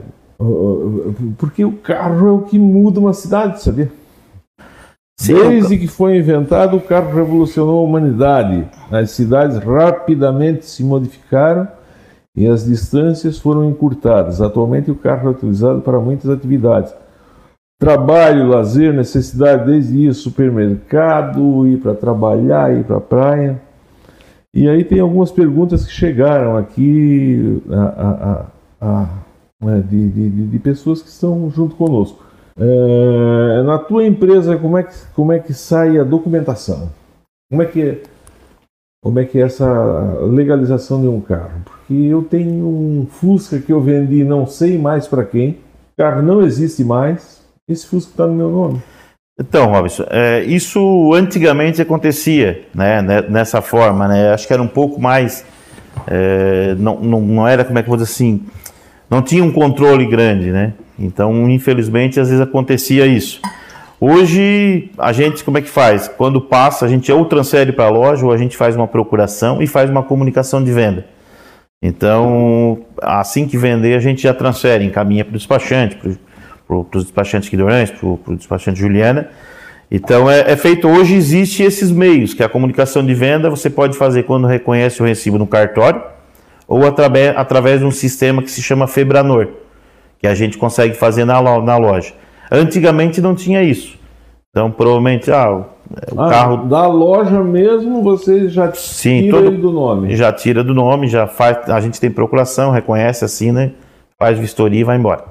Porque 1.37 1.63
o 1.63 1.73
carro 1.73 2.27
é 2.27 2.31
o 2.31 2.39
que 2.39 2.57
muda 2.57 2.99
uma 2.99 3.13
cidade, 3.13 3.61
sabia? 3.61 3.91
Sim, 5.19 5.35
Desde 5.35 5.77
que 5.77 5.87
foi 5.87 6.17
inventado, 6.17 6.77
o 6.77 6.81
carro 6.81 7.13
revolucionou 7.13 7.79
a 7.79 7.83
humanidade. 7.83 8.65
As 8.89 9.11
cidades 9.11 9.57
rapidamente 9.57 10.65
se 10.65 10.83
modificaram 10.83 11.67
e 12.35 12.47
as 12.47 12.65
distâncias 12.65 13.37
foram 13.37 13.69
encurtadas. 13.69 14.41
Atualmente, 14.41 14.89
o 14.89 14.95
carro 14.95 15.27
é 15.27 15.31
utilizado 15.31 15.81
para 15.81 15.99
muitas 15.99 16.31
atividades. 16.31 16.91
Trabalho, 17.81 18.47
lazer, 18.47 18.93
necessidade, 18.93 19.65
desde 19.65 19.97
ir 20.05 20.13
supermercado, 20.13 21.65
ir 21.65 21.77
para 21.79 21.95
trabalhar, 21.95 22.71
ir 22.77 22.83
para 22.83 22.97
a 22.97 23.01
praia. 23.01 23.59
E 24.53 24.69
aí 24.69 24.83
tem 24.83 24.99
algumas 24.99 25.31
perguntas 25.31 25.83
que 25.83 25.91
chegaram 25.91 26.55
aqui 26.57 27.59
a- 27.71 28.45
a- 28.79 28.87
a- 28.87 29.09
né, 29.65 29.83
de, 29.89 30.09
de- 30.09 30.47
de- 30.47 30.59
pessoas 30.59 31.01
que 31.01 31.09
estão 31.09 31.49
junto 31.49 31.75
conosco. 31.75 32.23
É, 32.55 33.63
na 33.63 33.79
tua 33.79 34.05
empresa, 34.05 34.55
como 34.59 34.77
é, 34.77 34.83
que, 34.83 34.93
como 35.15 35.31
é 35.31 35.39
que 35.39 35.51
sai 35.51 35.97
a 35.97 36.03
documentação? 36.03 36.91
Como 37.49 37.63
é 37.63 37.65
que 37.65 38.03
como 39.03 39.19
é 39.19 39.25
que 39.25 39.39
é 39.39 39.41
essa 39.41 40.19
legalização 40.31 41.01
de 41.01 41.07
um 41.07 41.19
carro. 41.19 41.49
Porque 41.65 41.95
eu 41.95 42.21
tenho 42.21 42.63
um 42.67 43.07
Fusca 43.09 43.57
que 43.57 43.73
eu 43.73 43.81
vendi 43.81 44.23
não 44.23 44.45
sei 44.45 44.77
mais 44.77 45.07
para 45.07 45.25
quem, 45.25 45.57
o 45.93 45.97
carro 45.97 46.21
não 46.21 46.43
existe 46.43 46.83
mais, 46.83 47.40
esse 47.69 47.87
Fusca 47.87 48.11
está 48.11 48.27
no 48.27 48.33
meu 48.33 48.49
nome. 48.49 48.81
Então, 49.39 49.71
Robson, 49.71 50.05
é, 50.09 50.43
isso 50.43 51.13
antigamente 51.13 51.81
acontecia 51.81 52.63
né, 52.73 53.01
nessa 53.29 53.61
forma, 53.61 54.07
né? 54.07 54.33
Acho 54.33 54.45
que 54.45 54.53
era 54.53 54.61
um 54.61 54.67
pouco 54.67 55.01
mais. 55.01 55.45
É, 56.07 56.75
não, 56.77 56.99
não, 56.99 57.21
não, 57.21 57.47
era, 57.47 57.63
como 57.63 57.79
é 57.79 57.81
que 57.81 57.87
eu 57.87 57.91
vou 57.91 57.97
dizer 57.97 58.11
assim, 58.11 58.43
não 59.09 59.21
tinha 59.21 59.43
um 59.43 59.51
controle 59.51 60.05
grande, 60.05 60.51
né? 60.51 60.73
Então, 60.97 61.49
infelizmente, 61.49 62.19
às 62.19 62.29
vezes 62.29 62.41
acontecia 62.41 63.05
isso. 63.05 63.41
Hoje, 63.99 64.89
a 64.97 65.11
gente, 65.11 65.43
como 65.43 65.57
é 65.57 65.61
que 65.61 65.69
faz? 65.69 66.07
Quando 66.07 66.41
passa, 66.41 66.85
a 66.85 66.87
gente 66.87 67.11
ou 67.11 67.25
transfere 67.25 67.71
para 67.71 67.85
a 67.85 67.89
loja 67.89 68.25
ou 68.25 68.31
a 68.31 68.37
gente 68.37 68.57
faz 68.57 68.75
uma 68.75 68.87
procuração 68.87 69.61
e 69.61 69.67
faz 69.67 69.89
uma 69.89 70.03
comunicação 70.03 70.63
de 70.63 70.71
venda. 70.71 71.05
Então, 71.83 72.79
assim 73.01 73.47
que 73.47 73.57
vender, 73.57 73.95
a 73.95 73.99
gente 73.99 74.21
já 74.23 74.33
transfere, 74.33 74.85
encaminha 74.85 75.25
para 75.25 75.31
o 75.31 75.37
despachante, 75.37 75.95
para 75.95 76.11
os 76.79 77.03
despachantes 77.03 77.49
Guidorães, 77.49 77.91
para 77.91 78.07
o 78.07 78.35
despachante 78.35 78.79
Juliana. 78.79 79.29
Então, 79.89 80.29
é, 80.29 80.51
é, 80.51 80.55
feito 80.55 80.87
hoje, 80.87 81.15
existe 81.15 81.63
esses 81.63 81.91
meios, 81.91 82.33
que 82.33 82.41
a 82.41 82.47
comunicação 82.47 83.05
de 83.05 83.13
venda 83.13 83.49
você 83.49 83.69
pode 83.69 83.97
fazer 83.97 84.23
quando 84.23 84.47
reconhece 84.47 85.01
o 85.01 85.05
recibo 85.05 85.37
no 85.37 85.45
cartório 85.45 86.01
ou 86.65 86.87
através, 86.87 87.35
através 87.35 87.79
de 87.81 87.85
um 87.85 87.91
sistema 87.91 88.41
que 88.41 88.49
se 88.49 88.61
chama 88.61 88.87
Febranor, 88.87 89.49
que 90.17 90.25
a 90.25 90.33
gente 90.33 90.57
consegue 90.57 90.93
fazer 90.93 91.25
na, 91.25 91.41
na 91.41 91.77
loja. 91.77 92.13
Antigamente 92.49 93.19
não 93.19 93.35
tinha 93.35 93.61
isso. 93.61 93.99
Então, 94.49 94.71
provavelmente, 94.71 95.29
ah, 95.29 95.65
o 96.11 96.21
ah, 96.21 96.29
carro. 96.29 96.67
Da 96.67 96.87
loja 96.87 97.41
mesmo 97.41 98.01
você 98.01 98.47
já 98.47 98.71
Sim, 98.73 99.23
tira 99.23 99.43
todo... 99.43 99.57
do 99.57 99.71
nome. 99.71 100.15
Já 100.15 100.31
tira 100.31 100.63
do 100.63 100.73
nome, 100.73 101.07
já 101.07 101.27
faz. 101.27 101.69
A 101.69 101.81
gente 101.81 101.99
tem 101.99 102.09
procuração, 102.09 102.71
reconhece, 102.71 103.25
assina, 103.25 103.73
faz 104.17 104.39
vistoria 104.39 104.81
e 104.81 104.83
vai 104.83 104.97
embora. 104.97 105.30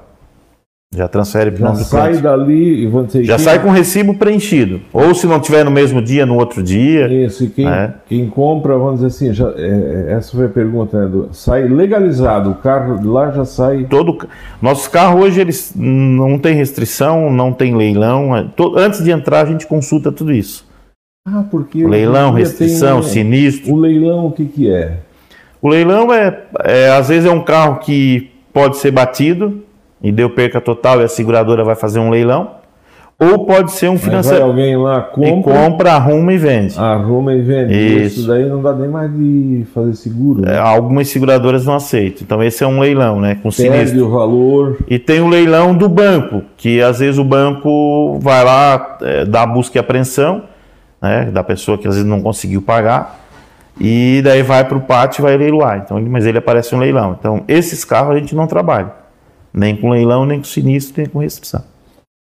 Já 0.92 1.06
transfere 1.06 1.52
para 1.52 1.62
o 1.62 1.72
nome 1.72 1.84
sai 1.84 2.16
dali 2.16 2.82
e 2.82 2.86
vão 2.88 3.04
dizer 3.04 3.22
Já 3.22 3.36
quem... 3.36 3.44
sai 3.44 3.62
com 3.62 3.68
o 3.68 3.70
recibo 3.70 4.12
preenchido. 4.12 4.80
Ou 4.92 5.14
se 5.14 5.24
não 5.24 5.38
tiver 5.38 5.64
no 5.64 5.70
mesmo 5.70 6.02
dia, 6.02 6.26
no 6.26 6.34
outro 6.36 6.64
dia. 6.64 7.06
Isso, 7.06 7.44
e 7.44 7.48
quem, 7.48 7.68
é. 7.68 7.94
quem 8.08 8.28
compra, 8.28 8.76
vamos 8.76 8.94
dizer 8.94 9.06
assim, 9.06 9.32
já, 9.32 9.52
é, 9.56 10.06
essa 10.08 10.36
foi 10.36 10.46
a 10.46 10.48
pergunta, 10.48 11.00
né, 11.00 11.08
do, 11.08 11.28
sai 11.30 11.68
legalizado, 11.68 12.50
o 12.50 12.54
carro 12.56 13.08
lá 13.08 13.30
já 13.30 13.44
sai. 13.44 13.86
Todo 13.88 14.26
Nossos 14.60 14.88
carros 14.88 15.22
hoje 15.22 15.40
eles 15.40 15.72
não 15.76 16.36
tem 16.40 16.56
restrição, 16.56 17.30
não 17.30 17.52
tem 17.52 17.76
leilão. 17.76 18.36
É, 18.36 18.48
todo, 18.56 18.76
antes 18.76 19.04
de 19.04 19.12
entrar, 19.12 19.42
a 19.42 19.48
gente 19.48 19.68
consulta 19.68 20.10
tudo 20.10 20.32
isso. 20.32 20.68
Ah, 21.24 21.44
porque. 21.48 21.86
Leilão, 21.86 22.32
restrição, 22.32 23.00
tem, 23.00 23.10
sinistro. 23.10 23.74
O 23.74 23.76
leilão, 23.76 24.26
o 24.26 24.32
que, 24.32 24.44
que 24.44 24.68
é? 24.68 24.98
O 25.62 25.68
leilão 25.68 26.12
é, 26.12 26.36
é, 26.64 26.90
às 26.90 27.10
vezes, 27.10 27.30
é 27.30 27.32
um 27.32 27.44
carro 27.44 27.78
que 27.78 28.28
pode 28.52 28.78
ser 28.78 28.90
batido 28.90 29.69
e 30.02 30.10
deu 30.10 30.30
perca 30.30 30.60
total 30.60 31.00
e 31.00 31.04
a 31.04 31.08
seguradora 31.08 31.64
vai 31.64 31.74
fazer 31.74 31.98
um 31.98 32.10
leilão. 32.10 32.60
Ou 33.22 33.44
pode 33.44 33.72
ser 33.72 33.90
um 33.90 33.98
financiamento. 33.98 34.44
alguém 34.44 34.74
lá 34.78 35.02
compra, 35.02 35.28
e 35.28 35.42
compra, 35.42 35.92
arruma 35.92 36.32
e 36.32 36.38
vende. 36.38 36.78
Arruma 36.78 37.34
e 37.34 37.42
vende. 37.42 37.74
Isso. 37.74 38.20
Isso 38.20 38.28
daí 38.28 38.48
não 38.48 38.62
dá 38.62 38.72
nem 38.72 38.88
mais 38.88 39.12
de 39.14 39.66
fazer 39.74 39.94
seguro. 39.94 40.40
Né? 40.40 40.54
É, 40.54 40.58
algumas 40.58 41.06
seguradoras 41.08 41.66
não 41.66 41.74
aceitam. 41.74 42.22
Então 42.22 42.42
esse 42.42 42.64
é 42.64 42.66
um 42.66 42.80
leilão, 42.80 43.20
né? 43.20 43.34
Com 43.34 43.50
Perde 43.50 43.76
sinistro. 43.76 44.06
o 44.06 44.10
valor. 44.10 44.78
E 44.88 44.98
tem 44.98 45.20
o 45.20 45.28
leilão 45.28 45.76
do 45.76 45.86
banco, 45.86 46.42
que 46.56 46.80
às 46.80 47.00
vezes 47.00 47.18
o 47.18 47.24
banco 47.24 48.18
vai 48.22 48.42
lá, 48.42 48.96
é, 49.02 49.26
dá 49.26 49.44
busca 49.44 49.76
e 49.76 49.80
apreensão, 49.80 50.44
né? 51.02 51.30
Da 51.30 51.44
pessoa 51.44 51.76
que 51.76 51.86
às 51.86 51.96
vezes 51.96 52.08
não 52.08 52.22
conseguiu 52.22 52.62
pagar. 52.62 53.20
E 53.78 54.22
daí 54.24 54.42
vai 54.42 54.64
para 54.64 54.78
o 54.78 54.80
pátio 54.80 55.20
e 55.20 55.24
vai 55.24 55.36
leiloar. 55.36 55.82
Então, 55.84 56.00
mas 56.08 56.24
ele 56.24 56.38
aparece 56.38 56.74
um 56.74 56.78
leilão. 56.78 57.14
Então, 57.18 57.44
esses 57.46 57.84
carros 57.84 58.16
a 58.16 58.18
gente 58.18 58.34
não 58.34 58.46
trabalha. 58.46 58.99
Nem 59.52 59.76
com 59.76 59.90
leilão, 59.90 60.24
nem 60.24 60.38
com 60.38 60.44
sinistro, 60.44 61.02
nem 61.02 61.10
com 61.10 61.18
restrição. 61.18 61.62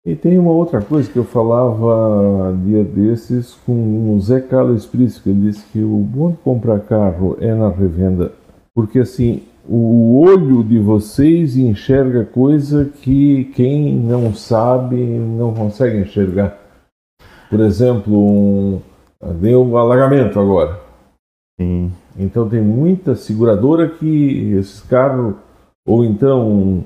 E 0.06 0.14
tem 0.14 0.38
uma 0.38 0.50
outra 0.50 0.82
coisa 0.82 1.10
que 1.10 1.16
eu 1.16 1.24
falava 1.24 2.54
dia 2.62 2.84
desses 2.84 3.54
com 3.64 4.14
o 4.14 4.20
Zé 4.20 4.38
Carlos 4.38 4.84
Prisco, 4.84 5.30
ele 5.30 5.50
disse 5.50 5.64
que 5.72 5.82
o 5.82 5.96
bom 5.96 6.32
de 6.32 6.36
comprar 6.38 6.80
carro 6.80 7.38
é 7.40 7.54
na 7.54 7.70
revenda, 7.70 8.30
porque 8.74 8.98
assim, 8.98 9.42
o 9.66 10.20
olho 10.20 10.62
de 10.62 10.78
vocês 10.78 11.56
enxerga 11.56 12.22
coisa 12.22 12.90
que 13.00 13.44
quem 13.54 13.94
não 13.96 14.34
sabe 14.34 14.96
não 14.96 15.54
consegue 15.54 15.98
enxergar. 15.98 16.58
Por 17.48 17.60
exemplo, 17.60 18.14
um, 18.14 18.80
deu 19.40 19.64
um 19.64 19.76
alagamento 19.78 20.38
agora. 20.38 20.80
Sim. 21.58 21.90
Então 22.18 22.46
tem 22.46 22.60
muita 22.60 23.14
seguradora 23.14 23.88
que 23.88 24.52
esses 24.52 24.82
carros, 24.82 25.34
ou 25.86 26.04
então 26.04 26.84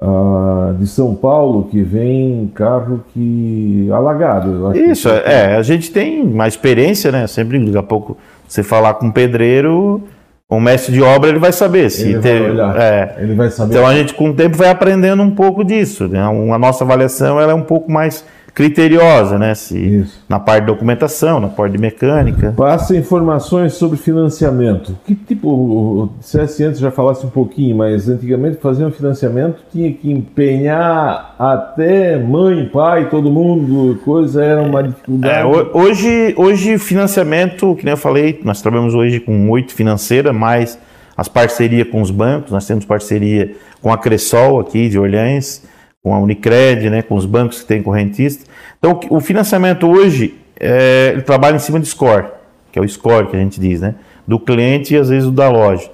uh, 0.00 0.74
de 0.74 0.86
São 0.86 1.14
Paulo 1.14 1.64
que 1.70 1.82
vem 1.82 2.50
carro 2.54 3.04
que 3.12 3.88
alagado. 3.92 4.76
Isso, 4.76 5.08
que... 5.08 5.28
é, 5.28 5.56
a 5.56 5.62
gente 5.62 5.90
tem 5.90 6.22
uma 6.22 6.48
experiência, 6.48 7.10
né? 7.12 7.26
Sempre 7.26 7.58
daqui 7.58 7.78
a 7.78 7.82
pouco 7.82 8.16
você 8.46 8.62
falar 8.62 8.94
com 8.94 9.06
um 9.06 9.10
pedreiro, 9.10 10.02
o 10.48 10.60
mestre 10.60 10.92
de 10.92 11.02
obra 11.02 11.30
ele 11.30 11.38
vai 11.38 11.52
saber 11.52 11.90
se 11.90 12.10
ele 12.10 12.20
ter, 12.20 12.40
vai 12.40 12.50
olhar, 12.50 12.80
é, 12.80 13.16
ele 13.18 13.34
vai 13.34 13.50
saber. 13.50 13.72
Então 13.72 13.86
a 13.86 13.94
gente 13.94 14.14
com 14.14 14.30
o 14.30 14.34
tempo 14.34 14.56
vai 14.56 14.68
aprendendo 14.68 15.22
um 15.22 15.30
pouco 15.30 15.64
disso. 15.64 16.06
Né? 16.06 16.20
A 16.20 16.58
nossa 16.58 16.84
avaliação 16.84 17.40
ela 17.40 17.52
é 17.52 17.54
um 17.54 17.62
pouco 17.62 17.90
mais 17.90 18.24
criteriosa, 18.54 19.36
né? 19.36 19.54
Se, 19.54 19.76
Isso. 19.76 20.24
Na 20.28 20.38
parte 20.38 20.60
de 20.60 20.66
documentação, 20.68 21.40
na 21.40 21.48
parte 21.48 21.72
de 21.72 21.78
mecânica. 21.78 22.54
Passa 22.56 22.96
informações 22.96 23.74
sobre 23.74 23.98
financiamento. 23.98 24.96
Que 25.04 25.14
tipo, 25.14 26.10
se 26.20 26.38
antes 26.62 26.78
já 26.78 26.90
falasse 26.90 27.26
um 27.26 27.30
pouquinho, 27.30 27.76
mas 27.76 28.08
antigamente 28.08 28.58
fazer 28.58 28.84
um 28.84 28.92
financiamento 28.92 29.60
tinha 29.72 29.92
que 29.92 30.10
empenhar 30.10 31.34
até 31.38 32.16
mãe, 32.16 32.68
pai, 32.72 33.10
todo 33.10 33.30
mundo, 33.30 33.98
coisa 34.04 34.44
era 34.44 34.62
uma 34.62 34.82
dificuldade. 34.82 35.36
É, 35.36 35.44
hoje, 35.44 36.34
hoje 36.36 36.78
financiamento, 36.78 37.74
que 37.74 37.84
nem 37.84 37.92
eu 37.92 37.98
falei, 37.98 38.40
nós 38.44 38.62
trabalhamos 38.62 38.94
hoje 38.94 39.18
com 39.18 39.50
oito 39.50 39.74
financeiras, 39.74 40.34
mais 40.34 40.78
as 41.16 41.28
parcerias 41.28 41.88
com 41.88 42.00
os 42.00 42.10
bancos, 42.10 42.52
nós 42.52 42.66
temos 42.66 42.84
parceria 42.84 43.52
com 43.82 43.92
a 43.92 43.98
Cressol 43.98 44.60
aqui 44.60 44.88
de 44.88 44.98
Orleans, 44.98 45.62
com 46.04 46.14
a 46.14 46.18
Unicred, 46.18 46.90
né, 46.90 47.00
com 47.00 47.14
os 47.14 47.24
bancos 47.24 47.62
que 47.62 47.66
têm 47.66 47.82
correntista. 47.82 48.44
Então, 48.78 49.00
o 49.08 49.20
financiamento 49.20 49.88
hoje, 49.88 50.34
é, 50.60 51.12
ele 51.14 51.22
trabalha 51.22 51.56
em 51.56 51.58
cima 51.58 51.80
de 51.80 51.86
score, 51.86 52.26
que 52.70 52.78
é 52.78 52.82
o 52.82 52.86
score 52.86 53.28
que 53.28 53.36
a 53.36 53.38
gente 53.38 53.58
diz, 53.58 53.80
né, 53.80 53.94
do 54.28 54.38
cliente 54.38 54.92
e 54.92 54.98
às 54.98 55.08
vezes 55.08 55.24
do 55.24 55.32
da 55.32 55.48
loja. 55.48 55.90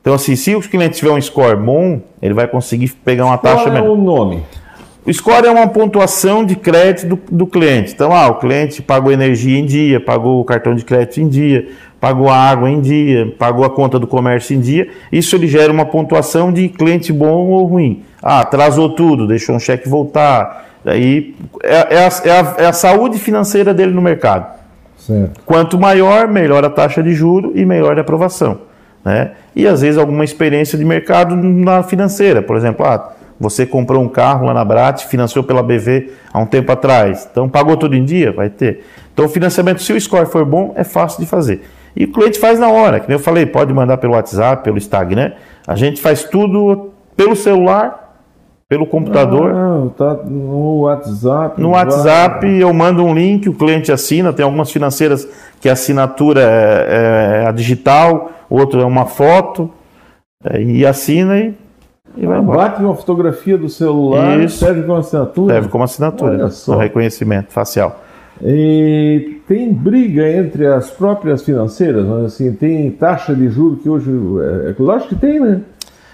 Então, 0.00 0.14
assim, 0.14 0.34
se 0.34 0.54
o 0.54 0.62
cliente 0.62 0.96
tiver 0.96 1.10
um 1.10 1.20
score 1.20 1.58
bom, 1.58 2.00
ele 2.22 2.32
vai 2.32 2.48
conseguir 2.48 2.88
pegar 3.04 3.26
uma 3.26 3.36
taxa 3.36 3.64
Qual 3.64 3.76
é 3.76 3.82
o 3.82 3.96
nome? 3.96 4.42
O 5.04 5.12
score 5.12 5.46
é 5.46 5.50
uma 5.50 5.68
pontuação 5.68 6.42
de 6.42 6.56
crédito 6.56 7.08
do, 7.08 7.18
do, 7.30 7.46
cliente. 7.46 7.92
Então, 7.92 8.14
ah, 8.14 8.28
o 8.28 8.36
cliente 8.36 8.80
pagou 8.80 9.12
energia 9.12 9.58
em 9.58 9.66
dia, 9.66 10.00
pagou 10.00 10.40
o 10.40 10.44
cartão 10.44 10.74
de 10.74 10.84
crédito 10.86 11.20
em 11.20 11.28
dia, 11.28 11.68
pagou 12.00 12.30
a 12.30 12.36
água 12.36 12.70
em 12.70 12.80
dia, 12.80 13.34
pagou 13.38 13.64
a 13.64 13.70
conta 13.70 13.98
do 13.98 14.06
comércio 14.06 14.56
em 14.56 14.60
dia. 14.60 14.88
Isso 15.12 15.36
ele 15.36 15.46
gera 15.46 15.70
uma 15.70 15.84
pontuação 15.84 16.50
de 16.50 16.68
cliente 16.68 17.12
bom 17.12 17.48
ou 17.48 17.66
ruim. 17.66 18.02
Ah, 18.22 18.40
atrasou 18.40 18.94
tudo, 18.94 19.26
deixou 19.26 19.54
um 19.54 19.58
cheque 19.58 19.88
voltar. 19.88 20.66
Daí 20.84 21.34
é, 21.62 21.96
é, 21.96 21.98
a, 21.98 22.10
é, 22.24 22.30
a, 22.30 22.54
é 22.58 22.66
a 22.66 22.72
saúde 22.72 23.18
financeira 23.18 23.72
dele 23.74 23.92
no 23.92 24.02
mercado. 24.02 24.58
Certo. 24.96 25.40
Quanto 25.44 25.78
maior, 25.78 26.28
melhor 26.28 26.64
a 26.64 26.70
taxa 26.70 27.02
de 27.02 27.12
juro 27.14 27.52
e 27.54 27.64
melhor 27.64 27.96
a 27.98 28.00
aprovação. 28.02 28.60
Né? 29.04 29.32
E 29.56 29.66
às 29.66 29.80
vezes 29.80 29.98
alguma 29.98 30.24
experiência 30.24 30.76
de 30.76 30.84
mercado 30.84 31.34
na 31.34 31.82
financeira. 31.82 32.42
Por 32.42 32.56
exemplo, 32.56 32.84
ah, 32.84 33.12
você 33.38 33.64
comprou 33.64 34.02
um 34.02 34.08
carro 34.08 34.46
lá 34.46 34.52
na 34.52 34.64
Brat, 34.64 35.06
financiou 35.06 35.42
pela 35.42 35.62
BV 35.62 36.12
há 36.32 36.38
um 36.38 36.46
tempo 36.46 36.70
atrás. 36.70 37.26
Então 37.30 37.48
pagou 37.48 37.76
tudo 37.76 37.96
em 37.96 38.04
dia? 38.04 38.32
Vai 38.32 38.50
ter. 38.50 38.84
Então 39.12 39.24
o 39.24 39.28
financiamento, 39.28 39.82
se 39.82 39.92
o 39.92 40.00
score 40.00 40.26
for 40.26 40.44
bom, 40.44 40.74
é 40.76 40.84
fácil 40.84 41.20
de 41.20 41.26
fazer. 41.26 41.62
E 41.96 42.04
o 42.04 42.12
cliente 42.12 42.38
faz 42.38 42.58
na 42.60 42.68
hora, 42.68 43.00
que 43.00 43.12
eu 43.12 43.18
falei, 43.18 43.46
pode 43.46 43.72
mandar 43.72 43.96
pelo 43.96 44.12
WhatsApp, 44.12 44.62
pelo 44.62 44.78
Instagram. 44.78 45.32
A 45.66 45.74
gente 45.74 46.00
faz 46.00 46.22
tudo 46.22 46.90
pelo 47.16 47.34
celular 47.34 47.99
pelo 48.70 48.86
computador. 48.86 49.52
Ah, 49.52 49.88
tá 49.96 50.20
no 50.24 50.82
WhatsApp. 50.82 51.60
No 51.60 51.70
WhatsApp 51.70 52.46
vai. 52.46 52.62
eu 52.62 52.72
mando 52.72 53.04
um 53.04 53.12
link, 53.12 53.48
o 53.48 53.52
cliente 53.52 53.90
assina. 53.90 54.32
Tem 54.32 54.44
algumas 54.44 54.70
financeiras 54.70 55.28
que 55.60 55.68
a 55.68 55.72
assinatura 55.72 56.40
é, 56.40 57.42
é 57.42 57.48
a 57.48 57.50
digital, 57.50 58.30
outro 58.48 58.80
é 58.80 58.84
uma 58.84 59.06
foto, 59.06 59.68
é, 60.44 60.62
e 60.62 60.86
assina 60.86 61.36
e, 61.36 61.52
e 62.16 62.24
vai 62.24 62.38
embora. 62.38 62.58
Bate 62.58 62.80
uma 62.80 62.94
fotografia 62.94 63.58
do 63.58 63.68
celular, 63.68 64.38
Isso. 64.38 64.58
serve 64.58 64.82
como 64.82 64.98
assinatura? 64.98 65.54
Serve 65.54 65.68
como 65.68 65.82
assinatura, 65.82 66.32
Olha 66.34 66.50
só. 66.50 66.76
reconhecimento 66.76 67.50
facial. 67.50 68.00
E 68.40 69.40
tem 69.48 69.72
briga 69.72 70.30
entre 70.30 70.64
as 70.66 70.88
próprias 70.90 71.42
financeiras, 71.42 72.06
mas 72.06 72.26
assim, 72.26 72.52
tem 72.52 72.88
taxa 72.92 73.34
de 73.34 73.48
juros 73.48 73.82
que 73.82 73.88
hoje. 73.88 74.10
É, 74.10 74.70
é 74.70 74.74
lógico 74.78 75.08
que 75.08 75.20
tem, 75.20 75.40
né? 75.40 75.60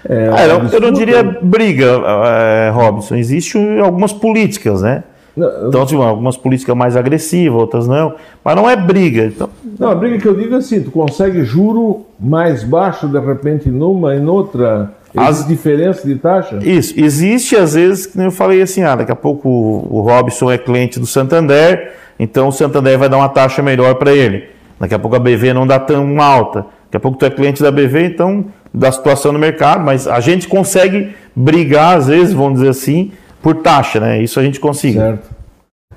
É, 0.07 0.29
ah, 0.33 0.47
eu, 0.47 0.63
eu, 0.67 0.79
não 0.81 0.91
diria 0.91 1.23
briga, 1.23 1.85
é, 1.85 2.69
Robson. 2.73 3.15
Existem 3.15 3.79
algumas 3.79 4.13
políticas, 4.13 4.81
né? 4.81 5.03
Não, 5.35 5.67
Então, 5.67 5.85
tipo, 5.85 6.01
algumas 6.01 6.35
políticas 6.35 6.75
mais 6.75 6.95
agressivas, 6.97 7.59
outras 7.59 7.87
não. 7.87 8.13
Mas 8.43 8.55
não 8.55 8.69
é 8.69 8.75
briga. 8.75 9.25
Então, 9.25 9.49
não, 9.77 9.89
a 9.91 9.95
briga 9.95 10.17
que 10.17 10.27
eu 10.27 10.35
digo 10.35 10.55
é 10.55 10.57
assim, 10.57 10.81
tu 10.81 10.89
consegue 10.91 11.43
juro 11.43 12.05
mais 12.19 12.63
baixo 12.63 13.07
de 13.07 13.19
repente 13.19 13.69
numa 13.69 14.15
e 14.15 14.19
noutra, 14.19 14.91
As- 15.15 15.41
as 15.41 15.47
diferenças 15.47 16.03
de 16.03 16.15
taxa? 16.15 16.57
Isso, 16.63 16.93
existe 16.99 17.55
às 17.55 17.73
vezes, 17.75 18.07
que 18.07 18.19
eu 18.19 18.31
falei 18.31 18.61
assim, 18.61 18.81
ah, 18.83 18.95
daqui 18.95 19.11
a 19.11 19.15
pouco 19.15 19.47
o 19.49 19.97
o 19.97 20.01
Robson 20.01 20.49
é 20.51 20.57
cliente 20.57 20.99
do 20.99 21.05
Santander, 21.05 21.91
então 22.19 22.47
o 22.47 22.51
Santander 22.51 22.97
vai 22.97 23.07
dar 23.09 23.17
uma 23.17 23.29
taxa 23.29 23.61
melhor 23.61 23.95
para 23.95 24.11
ele. 24.13 24.45
Daqui 24.79 24.95
a 24.95 24.99
pouco 24.99 25.15
a 25.15 25.19
BV 25.19 25.53
não 25.53 25.67
dá 25.67 25.79
tão 25.79 26.19
alta. 26.21 26.65
Daqui 26.85 26.97
a 26.97 26.99
pouco 26.99 27.17
tu 27.17 27.25
é 27.25 27.29
cliente 27.29 27.61
da 27.61 27.69
BV, 27.71 28.05
então 28.05 28.45
da 28.73 28.91
situação 28.91 29.31
no 29.31 29.39
mercado, 29.39 29.83
mas 29.83 30.07
a 30.07 30.19
gente 30.19 30.47
consegue 30.47 31.15
brigar 31.35 31.97
às 31.97 32.07
vezes, 32.07 32.33
vamos 32.33 32.55
dizer 32.59 32.69
assim, 32.69 33.11
por 33.41 33.55
taxa, 33.55 33.99
né? 33.99 34.21
Isso 34.21 34.39
a 34.39 34.43
gente 34.43 34.59
consegue. 34.59 34.95
Certo. 34.97 35.29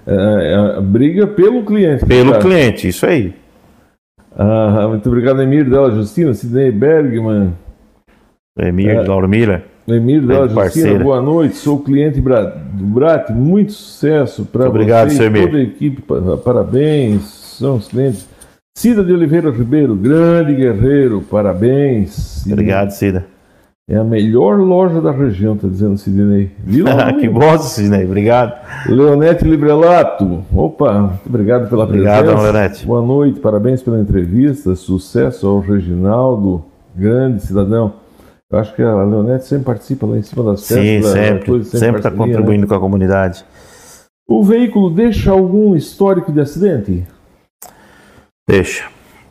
É, 0.07 0.15
é, 0.53 0.77
a 0.79 0.81
briga 0.81 1.27
pelo 1.27 1.65
cliente. 1.65 2.05
Pelo 2.07 2.31
Certo. 2.31 2.43
cliente, 2.47 2.89
isso 2.89 3.05
aí. 3.07 3.35
Ah, 4.37 4.87
muito 4.89 5.09
obrado, 5.11 5.43
Emir 5.43 5.69
Della 5.69 5.91
Justina, 5.91 6.33
Sidney 6.33 6.71
Bergman. 6.71 7.53
Emir, 8.59 8.91
É. 8.91 9.03
Lauro 9.03 9.29
Miller. 9.29 9.65
Emir 9.89 10.21
Della 10.23 10.43
Justina, 10.49 10.55
parceira. 10.63 10.99
boa 11.05 11.21
noite. 11.21 11.57
Sou 11.57 11.81
cliente 11.81 12.21
do 12.21 12.85
Brat, 12.87 13.31
muito 13.31 13.73
sucesso 13.73 14.45
para 14.45 14.63
Muito 14.63 14.71
obrigado, 14.75 15.11
seu 15.11 15.25
e 15.25 15.27
Emir. 15.27 15.47
toda 15.47 15.59
a 15.59 15.63
equipe. 15.63 16.03
Pa- 16.03 16.37
Parabéns, 16.45 17.23
são 17.59 17.77
os 17.77 17.89
clientes. 17.89 18.29
Cida 18.77 19.05
de 19.05 19.13
Oliveira 19.13 19.51
Ribeiro, 19.51 19.95
grande 19.95 20.55
guerreiro, 20.55 21.21
parabéns. 21.23 22.11
Cida. 22.43 22.55
Obrigado, 22.55 22.91
Cida. 22.91 23.27
É 23.89 23.97
a 23.97 24.05
melhor 24.05 24.57
loja 24.61 25.01
da 25.01 25.11
região, 25.11 25.55
está 25.57 25.67
dizendo 25.67 25.99
Sidney. 25.99 26.51
Viu? 26.65 26.85
que 27.21 27.29
bom, 27.29 27.59
Sidney. 27.59 28.05
Obrigado. 28.05 28.55
Leonete 28.89 29.45
Librelato, 29.45 30.45
opa, 30.55 30.93
muito 31.01 31.27
obrigado 31.27 31.69
pela 31.69 31.85
Obrigado, 31.85 32.27
presença. 32.27 32.43
Leonete. 32.53 32.87
Boa 32.87 33.03
noite, 33.03 33.41
parabéns 33.41 33.83
pela 33.83 34.01
entrevista, 34.01 34.77
sucesso 34.77 35.49
ao 35.49 35.59
Reginaldo, 35.59 36.65
grande 36.95 37.43
cidadão. 37.43 37.95
Eu 38.51 38.59
acho 38.61 38.75
que 38.75 38.83
a 38.83 39.03
Leonete 39.03 39.45
sempre 39.47 39.65
participa 39.67 40.07
lá 40.07 40.17
em 40.17 40.23
cima 40.23 40.45
das 40.45 40.61
Sim, 40.63 40.75
festas. 40.75 41.13
da- 41.13 41.21
sempre. 41.21 41.65
Sempre 41.65 41.97
está 41.99 42.11
parceria, 42.11 42.17
contribuindo 42.37 42.63
né? 42.63 42.69
com 42.69 42.75
a 42.75 42.81
comunidade. 42.81 43.45
O 44.29 44.45
veículo 44.45 44.89
deixa 44.91 45.33
algum 45.33 45.75
histórico 45.75 46.33
de 46.33 46.41
acidente? 46.41 47.05
Deixa. 48.51 48.85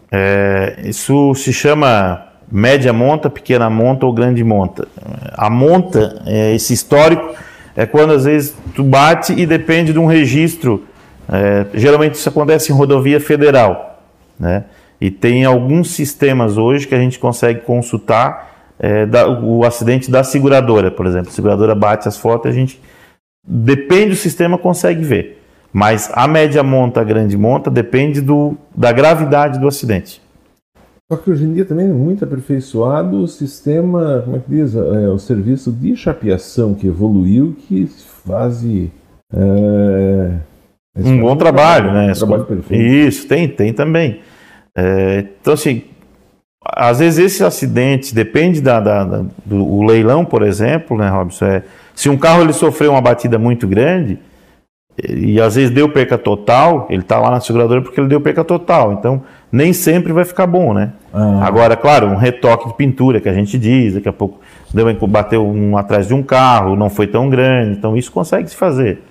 É, 0.09 0.79
isso 0.85 1.35
se 1.35 1.51
chama 1.51 2.25
média 2.49 2.93
monta, 2.93 3.29
pequena 3.29 3.69
monta 3.69 4.05
ou 4.05 4.13
grande 4.13 4.41
monta. 4.45 4.87
A 5.33 5.49
monta, 5.49 6.21
é, 6.25 6.55
esse 6.55 6.73
histórico, 6.73 7.35
é 7.75 7.85
quando 7.85 8.13
às 8.13 8.23
vezes 8.23 8.55
tu 8.73 8.81
bate 8.81 9.33
e 9.33 9.45
depende 9.45 9.91
de 9.91 9.99
um 9.99 10.05
registro. 10.05 10.85
é, 11.31 11.65
geralmente 11.75 12.15
isso 12.15 12.27
acontece 12.29 12.71
em 12.71 12.75
rodovia 12.75 13.19
federal, 13.19 14.01
né? 14.39 14.63
E 14.99 15.11
tem 15.11 15.45
alguns 15.45 15.91
sistemas 15.91 16.57
hoje 16.57 16.87
que 16.87 16.95
a 16.95 16.97
gente 16.99 17.19
consegue 17.19 17.59
consultar 17.61 18.49
é, 18.79 19.05
da- 19.05 19.27
o 19.29 19.63
acidente 19.65 20.09
da 20.09 20.23
seguradora, 20.23 20.89
por 20.89 21.05
exemplo. 21.05 21.29
A 21.29 21.33
seguradora 21.33 21.75
bate 21.75 22.07
as 22.07 22.17
fotos 22.17 22.49
a 22.49 22.53
gente 22.53 22.81
depende 23.45 24.09
do 24.11 24.15
sistema 24.15 24.57
consegue 24.57 25.03
ver. 25.03 25.38
Mas 25.71 26.09
a 26.13 26.27
média 26.27 26.63
monta, 26.63 27.01
a 27.01 27.03
grande 27.03 27.37
monta, 27.37 27.69
depende 27.69 28.21
do, 28.21 28.57
da 28.75 28.91
gravidade 28.91 29.59
do 29.59 29.67
acidente. 29.67 30.21
Só 31.11 31.17
que 31.17 31.31
hoje 31.31 31.43
em 31.45 31.53
dia 31.53 31.65
também 31.65 31.85
é 31.89 31.93
muito 31.93 32.23
aperfeiçoado 32.23 33.17
o 33.23 33.27
sistema, 33.27 34.21
como 34.23 34.35
é 34.37 34.39
que 34.39 34.49
diz? 34.49 34.75
É, 34.75 34.79
o 35.09 35.17
serviço 35.17 35.71
de 35.71 35.95
chapeação 35.95 36.73
que 36.75 36.87
evoluiu, 36.87 37.55
que 37.67 37.87
faz 38.25 38.63
é, 39.33 40.31
Um 40.95 41.19
bom 41.19 41.35
trabalho, 41.35 41.91
né? 41.91 42.11
Um 42.11 42.15
trabalho 42.15 42.45
perfeito. 42.45 42.83
Isso, 42.83 43.27
tem, 43.27 43.47
tem 43.47 43.73
também. 43.73 44.21
É, 44.77 45.25
então, 45.41 45.53
assim, 45.53 45.83
às 46.63 46.99
vezes 46.99 47.19
esse 47.33 47.43
acidente 47.43 48.13
depende 48.13 48.61
da, 48.61 48.79
da- 48.79 49.03
da- 49.03 49.25
do 49.45 49.81
leilão, 49.83 50.23
por 50.25 50.43
exemplo, 50.43 50.95
né, 50.97 51.09
Robson? 51.09 51.45
É, 51.45 51.63
se 51.95 52.07
um 52.09 52.17
carro 52.17 52.41
ele 52.43 52.53
sofreu 52.53 52.91
uma 52.91 53.01
batida 53.01 53.39
muito 53.39 53.67
grande 53.67 54.19
e, 55.07 55.39
às 55.39 55.55
vezes 55.55 55.71
deu 55.71 55.89
perca 55.89 56.17
total, 56.17 56.87
ele 56.89 57.01
está 57.01 57.19
lá 57.19 57.31
na 57.31 57.39
seguradora 57.39 57.81
porque 57.81 57.99
ele 57.99 58.07
deu 58.07 58.19
perca 58.19 58.43
total. 58.43 58.93
Então, 58.93 59.21
nem 59.51 59.73
sempre 59.73 60.11
vai 60.11 60.25
ficar 60.25 60.47
bom, 60.47 60.73
né? 60.73 60.93
Ah. 61.13 61.45
Agora, 61.45 61.75
claro, 61.75 62.07
um 62.07 62.15
retoque 62.15 62.67
de 62.67 62.73
pintura 62.75 63.19
que 63.19 63.29
a 63.29 63.33
gente 63.33 63.57
diz, 63.57 63.93
daqui 63.93 64.09
a 64.09 64.13
pouco 64.13 64.39
deu, 64.73 64.93
bateu 65.07 65.45
um 65.45 65.77
atrás 65.77 66.07
de 66.07 66.13
um 66.13 66.23
carro, 66.23 66.75
não 66.75 66.89
foi 66.89 67.07
tão 67.07 67.29
grande, 67.29 67.77
então 67.77 67.95
isso 67.95 68.11
consegue 68.11 68.49
se 68.49 68.55
fazer. 68.55 69.01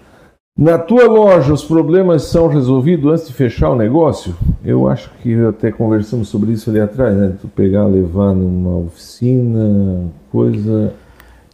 Na 0.56 0.76
tua 0.76 1.06
loja, 1.06 1.52
os 1.52 1.62
problemas 1.62 2.24
são 2.24 2.48
resolvidos 2.48 3.12
antes 3.12 3.28
de 3.28 3.32
fechar 3.32 3.70
o 3.70 3.76
negócio? 3.76 4.34
Eu 4.64 4.88
acho 4.88 5.08
que 5.22 5.32
até 5.44 5.70
conversamos 5.70 6.28
sobre 6.28 6.50
isso 6.50 6.68
ali 6.68 6.80
atrás, 6.80 7.16
né? 7.16 7.32
Tu 7.40 7.46
pegar, 7.46 7.86
levar 7.86 8.34
numa 8.34 8.76
oficina, 8.78 10.06
coisa. 10.32 10.92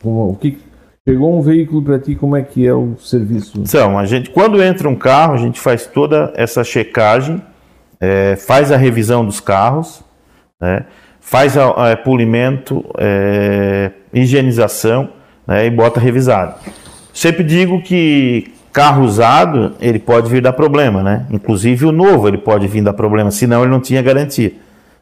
o 0.03 0.35
que 0.41 0.59
chegou 1.07 1.39
um 1.39 1.43
veículo 1.43 1.83
para 1.83 1.99
ti? 1.99 2.15
Como 2.15 2.35
é 2.35 2.43
que 2.43 2.67
é 2.67 2.73
o 2.73 2.97
serviço? 2.99 3.61
Então, 3.61 3.99
a 3.99 4.07
gente, 4.07 4.31
quando 4.31 4.63
entra 4.63 4.89
um 4.89 4.97
carro, 4.97 5.35
a 5.35 5.37
gente 5.37 5.61
faz 5.61 5.87
toda 5.87 6.33
essa 6.35 6.65
checagem, 6.65 7.43
é, 8.01 8.37
faz 8.37 8.73
a 8.73 8.77
revisão 8.77 9.25
dos 9.25 9.39
carros, 9.39 10.03
né, 10.61 10.87
faz 11.21 11.57
a, 11.57 11.93
a 11.93 11.97
polimento, 11.97 12.85
é, 12.99 13.91
higienização 14.13 15.11
né, 15.47 15.67
e 15.67 15.71
bota 15.71 16.01
revisado. 16.01 16.55
Sempre 17.13 17.45
digo 17.45 17.83
que 17.83 18.53
carro 18.73 19.05
usado 19.05 19.75
ele 19.81 19.99
pode 19.99 20.29
vir 20.29 20.43
dar 20.43 20.53
problema, 20.53 21.01
né? 21.01 21.27
Inclusive 21.31 21.87
o 21.87 21.93
novo 21.93 22.27
ele 22.27 22.39
pode 22.39 22.67
vir 22.67 22.83
dar 22.83 22.93
problema, 22.93 23.31
senão 23.31 23.63
ele 23.63 23.71
não 23.71 23.81
tinha 23.81 24.03
garantia. 24.03 24.53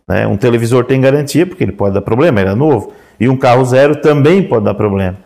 Né? 0.07 0.26
Um 0.26 0.36
televisor 0.36 0.84
tem 0.84 1.00
garantia 1.00 1.46
porque 1.46 1.64
ele 1.64 1.72
pode 1.72 1.94
dar 1.94 2.03
problema, 2.03 2.40
é 2.40 2.55
novo. 2.55 2.92
E 3.18 3.30
um 3.30 3.36
carro 3.36 3.64
zero 3.64 3.96
também 3.96 4.42
pode 4.42 4.66
dar 4.66 4.74
problema. 4.74 5.16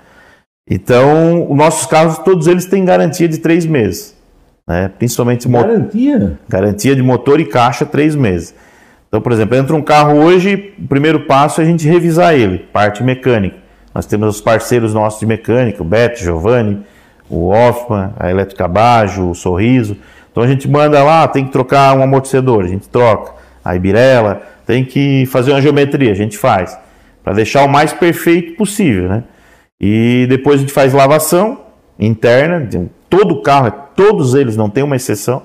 Então, 0.69 1.49
os 1.49 1.57
nossos 1.57 1.87
carros, 1.87 2.19
todos 2.19 2.49
eles 2.49 2.67
têm 2.67 2.85
garantia 2.85 3.29
de 3.29 3.39
três 3.39 3.65
meses. 3.65 4.17
Né? 4.67 4.91
Principalmente 4.99 5.49
Garantia? 5.49 6.39
garantia 6.49 6.97
de 6.97 7.03
motor 7.03 7.39
e 7.39 7.45
caixa, 7.45 7.87
três 7.87 8.17
meses. 8.17 8.53
Então, 9.09 9.21
por 9.21 9.31
exemplo, 9.31 9.57
entra 9.57 9.77
um 9.77 9.83
carro 9.83 10.19
hoje, 10.19 10.75
o 10.77 10.89
primeiro 10.89 11.21
passo 11.21 11.61
é 11.61 11.65
a 11.65 11.67
gente 11.67 11.87
revisar 11.87 12.35
ele, 12.35 12.59
parte 12.73 13.03
mecânica. 13.05 13.57
Nós 13.95 14.07
temos 14.07 14.35
os 14.35 14.41
parceiros 14.41 14.93
nossos 14.93 15.21
de 15.21 15.27
mecânica, 15.27 15.81
o 15.83 15.87
Beto, 15.87 16.19
Giovanni, 16.19 16.83
o 17.31 17.49
Hoffman, 17.49 18.11
a 18.19 18.29
Elétrica 18.29 18.67
Bajo, 18.67 19.31
o 19.31 19.35
Sorriso. 19.35 19.97
Então 20.31 20.43
a 20.43 20.49
gente 20.49 20.69
manda 20.69 21.03
lá, 21.03 21.27
tem 21.29 21.47
que 21.47 21.53
trocar 21.53 21.97
um 21.97 22.03
amortecedor, 22.03 22.65
a 22.65 22.69
gente 22.69 22.89
troca. 22.89 23.33
A 23.65 23.75
Ibirela, 23.77 24.43
tem 24.67 24.85
que 24.85 25.27
fazer 25.27 25.53
uma 25.53 25.63
geometria, 25.63 26.11
a 26.11 26.15
gente 26.15 26.37
faz. 26.37 26.77
Para 27.23 27.33
deixar 27.33 27.65
o 27.65 27.69
mais 27.69 27.93
perfeito 27.93 28.57
possível, 28.57 29.09
né? 29.09 29.25
E 29.81 30.27
depois 30.29 30.57
a 30.57 30.61
gente 30.61 30.73
faz 30.73 30.93
lavação 30.93 31.59
interna, 31.99 32.61
de 32.61 32.89
todo 33.09 33.33
o 33.33 33.43
carro, 33.43 33.73
todos 33.95 34.35
eles, 34.35 34.57
não 34.57 34.69
tem 34.71 34.83
uma 34.83 34.97
exceção. 34.97 35.43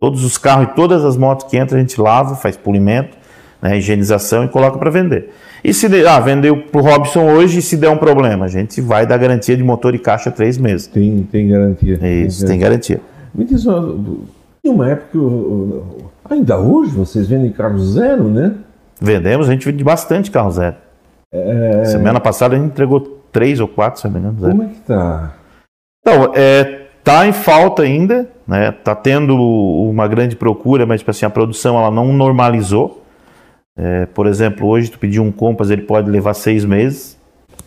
Todos 0.00 0.24
os 0.24 0.38
carros 0.38 0.68
e 0.68 0.74
todas 0.74 1.04
as 1.04 1.16
motos 1.16 1.46
que 1.46 1.58
entram 1.58 1.78
a 1.78 1.80
gente 1.80 2.00
lava, 2.00 2.36
faz 2.36 2.56
polimento, 2.56 3.16
né, 3.60 3.76
higienização 3.78 4.44
e 4.44 4.48
coloca 4.48 4.78
para 4.78 4.90
vender. 4.90 5.30
E 5.62 5.74
se 5.74 5.88
de, 5.88 6.06
ah, 6.06 6.20
vendeu 6.20 6.56
para 6.56 6.80
o 6.80 6.84
Robson 6.84 7.28
hoje 7.32 7.58
e 7.58 7.62
se 7.62 7.76
der 7.76 7.90
um 7.90 7.96
problema, 7.96 8.44
a 8.44 8.48
gente 8.48 8.80
vai 8.80 9.04
dar 9.04 9.16
garantia 9.16 9.56
de 9.56 9.64
motor 9.64 9.94
e 9.94 9.98
caixa 9.98 10.30
três 10.30 10.56
meses. 10.56 10.86
Tem, 10.86 11.26
tem 11.30 11.48
garantia. 11.48 11.98
Isso, 12.24 12.46
tem 12.46 12.60
garantia. 12.60 13.00
Me 13.34 13.44
diz 13.44 13.66
uma, 13.66 13.96
em 14.64 14.68
uma 14.68 14.88
época, 14.88 15.18
ainda 16.30 16.58
hoje 16.58 16.92
vocês 16.92 17.26
vendem 17.26 17.50
carro 17.50 17.78
zero, 17.80 18.24
né? 18.24 18.54
Vendemos, 19.00 19.48
a 19.48 19.52
gente 19.52 19.66
vende 19.66 19.82
bastante 19.82 20.30
carro 20.30 20.52
zero. 20.52 20.76
Semana 21.86 22.20
passada 22.20 22.54
a 22.54 22.58
gente 22.58 22.70
entregou 22.70 23.17
três 23.32 23.60
ou 23.60 23.68
quatro, 23.68 24.00
se 24.00 24.06
não 24.06 24.14
me 24.14 24.20
engano, 24.20 24.40
zero. 24.40 24.52
Como 24.52 24.62
é 24.62 24.72
que 24.72 24.80
tá? 24.80 25.34
Então, 26.00 26.32
é, 26.34 26.86
tá 27.04 27.26
em 27.26 27.32
falta 27.32 27.82
ainda, 27.82 28.28
né? 28.46 28.72
Tá 28.72 28.94
tendo 28.94 29.36
uma 29.36 30.06
grande 30.06 30.36
procura, 30.36 30.86
mas 30.86 31.00
tipo 31.00 31.10
assim, 31.10 31.26
a 31.26 31.30
produção 31.30 31.78
ela 31.78 31.90
não 31.90 32.12
normalizou. 32.12 33.04
É, 33.76 34.06
por 34.06 34.26
exemplo, 34.26 34.66
hoje 34.66 34.90
tu 34.90 34.98
pediu 34.98 35.22
um 35.22 35.30
Compass, 35.30 35.70
ele 35.70 35.82
pode 35.82 36.10
levar 36.10 36.34
seis 36.34 36.64
meses. 36.64 37.16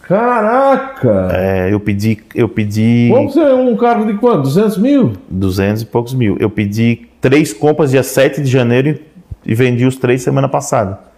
Caraca! 0.02 1.30
É, 1.32 1.72
eu 1.72 1.80
pedi, 1.80 2.22
eu 2.36 2.50
pedi 2.50 3.10
Vamos 3.14 3.34
ser 3.34 3.54
um 3.54 3.76
carro 3.78 4.06
de 4.06 4.16
quanto? 4.16 4.44
200 4.44 4.78
mil? 4.78 5.14
200 5.30 5.84
e 5.84 5.86
poucos 5.86 6.14
mil. 6.14 6.36
Eu 6.40 6.50
pedi 6.50 7.08
três 7.22 7.54
Compass 7.54 7.92
dia 7.92 8.04
7 8.04 8.42
de 8.42 8.50
janeiro 8.50 8.90
e, 8.90 9.52
e 9.52 9.56
vendi 9.56 9.86
os 9.86 9.96
três 9.96 10.22
semana 10.22 10.50
passada. 10.50 11.11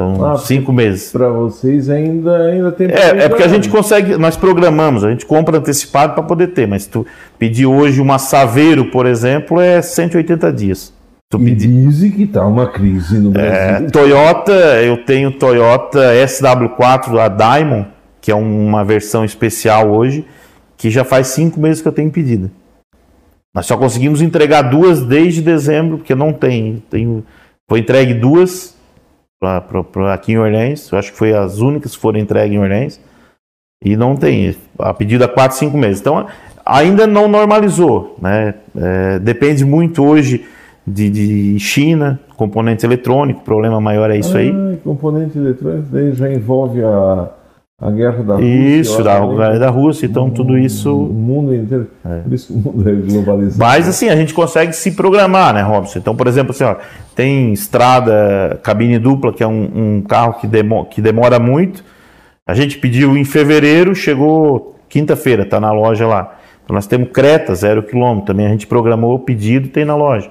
Então, 0.00 0.24
Ah, 0.24 0.38
cinco 0.38 0.72
meses. 0.72 1.12
Para 1.12 1.28
vocês 1.28 1.90
ainda, 1.90 2.36
ainda 2.46 2.72
tem 2.72 2.88
É, 2.88 3.24
é 3.24 3.28
porque 3.28 3.42
a 3.42 3.48
gente 3.48 3.68
consegue, 3.68 4.16
nós 4.16 4.36
programamos, 4.36 5.04
a 5.04 5.10
gente 5.10 5.26
compra 5.26 5.58
antecipado 5.58 6.14
para 6.14 6.22
poder 6.22 6.48
ter, 6.48 6.66
mas 6.66 6.86
tu 6.86 7.06
pedir 7.38 7.66
hoje 7.66 8.00
uma 8.00 8.18
Saveiro, 8.18 8.86
por 8.86 9.04
exemplo, 9.06 9.60
é 9.60 9.82
180 9.82 10.52
dias. 10.52 10.92
Tu 11.30 11.38
E 11.38 11.44
pedir 11.44 11.68
dizem 11.68 12.10
que 12.10 12.26
tá 12.26 12.44
uma 12.46 12.66
crise 12.66 13.18
no 13.18 13.30
É, 13.38 13.72
Brasil. 13.78 13.90
Toyota, 13.90 14.52
eu 14.82 15.04
tenho 15.04 15.30
Toyota 15.32 16.00
SW4 16.26 17.14
da 17.14 17.28
Diamond, 17.28 17.86
que 18.20 18.30
é 18.30 18.34
uma 18.34 18.84
versão 18.84 19.24
especial 19.24 19.90
hoje, 19.90 20.24
que 20.76 20.90
já 20.90 21.04
faz 21.04 21.28
cinco 21.28 21.60
meses 21.60 21.82
que 21.82 21.86
eu 21.88 21.92
tenho 21.92 22.10
pedido. 22.10 22.50
Nós 23.54 23.66
só 23.66 23.76
conseguimos 23.76 24.22
entregar 24.22 24.62
duas 24.62 25.02
desde 25.02 25.42
dezembro, 25.42 25.98
porque 25.98 26.14
não 26.14 26.32
tem. 26.32 26.82
tem 26.88 27.22
foi 27.68 27.80
entregue 27.80 28.14
duas 28.14 28.74
pra, 29.40 29.60
pra, 29.62 29.82
pra 29.82 30.14
aqui 30.14 30.32
em 30.32 30.38
Orleans. 30.38 30.92
Eu 30.92 30.98
acho 30.98 31.10
que 31.12 31.18
foi 31.18 31.32
as 31.32 31.58
únicas 31.58 31.96
que 31.96 32.00
foram 32.00 32.20
entregues 32.20 32.54
em 32.54 32.60
Orleans. 32.60 33.00
E 33.82 33.96
não 33.96 34.14
tem. 34.14 34.54
A 34.78 34.92
pedido 34.92 35.24
há 35.24 35.28
4, 35.28 35.56
5 35.56 35.76
meses. 35.76 36.00
Então, 36.00 36.26
ainda 36.64 37.06
não 37.06 37.26
normalizou. 37.26 38.16
Né? 38.20 38.54
É, 38.76 39.18
depende 39.18 39.64
muito 39.64 40.04
hoje 40.04 40.44
de, 40.86 41.08
de, 41.08 41.58
China, 41.58 42.20
componente 42.36 42.84
eletrônico. 42.84 43.40
O 43.40 43.44
problema 43.44 43.80
maior 43.80 44.10
é 44.10 44.18
isso 44.18 44.36
ah, 44.36 44.40
aí. 44.40 44.76
Componente 44.84 45.38
eletrônico, 45.38 45.88
daí 45.90 46.12
já 46.12 46.30
envolve 46.30 46.84
a 46.84 47.30
a 47.80 47.90
guerra 47.90 48.22
da 48.22 48.34
Rússia. 48.34 48.80
Isso, 48.80 49.02
da 49.02 49.20
guerra 49.20 49.58
da 49.58 49.70
Rússia, 49.70 50.06
então 50.06 50.26
um, 50.26 50.30
tudo 50.30 50.58
isso. 50.58 50.94
O 50.94 51.12
mundo 51.12 51.54
inteiro. 51.54 51.88
É. 52.04 52.18
Por 52.18 52.32
isso 52.34 52.46
que 52.48 52.52
o 52.52 52.56
mundo 52.56 52.88
é 52.88 52.92
globalizado. 52.92 53.58
Mas 53.58 53.88
assim, 53.88 54.10
a 54.10 54.16
gente 54.16 54.34
consegue 54.34 54.74
se 54.74 54.92
programar, 54.92 55.54
né, 55.54 55.62
Robson? 55.62 55.98
Então, 55.98 56.14
por 56.14 56.26
exemplo, 56.26 56.50
assim, 56.50 56.64
ó, 56.64 56.76
tem 57.14 57.54
estrada, 57.54 58.60
cabine 58.62 58.98
dupla, 58.98 59.32
que 59.32 59.42
é 59.42 59.46
um, 59.46 59.70
um 59.96 60.02
carro 60.02 60.34
que, 60.34 60.46
demo, 60.46 60.84
que 60.84 61.00
demora 61.00 61.38
muito. 61.38 61.82
A 62.46 62.52
gente 62.52 62.76
pediu 62.76 63.16
em 63.16 63.24
fevereiro, 63.24 63.94
chegou 63.94 64.76
quinta-feira, 64.86 65.44
está 65.44 65.58
na 65.58 65.72
loja 65.72 66.06
lá. 66.06 66.36
Então 66.62 66.74
nós 66.74 66.86
temos 66.86 67.08
Creta, 67.10 67.54
zero 67.54 67.82
quilômetro, 67.82 68.26
também 68.26 68.44
a 68.46 68.50
gente 68.50 68.66
programou 68.66 69.14
o 69.14 69.18
pedido 69.20 69.68
tem 69.68 69.86
na 69.86 69.96
loja. 69.96 70.30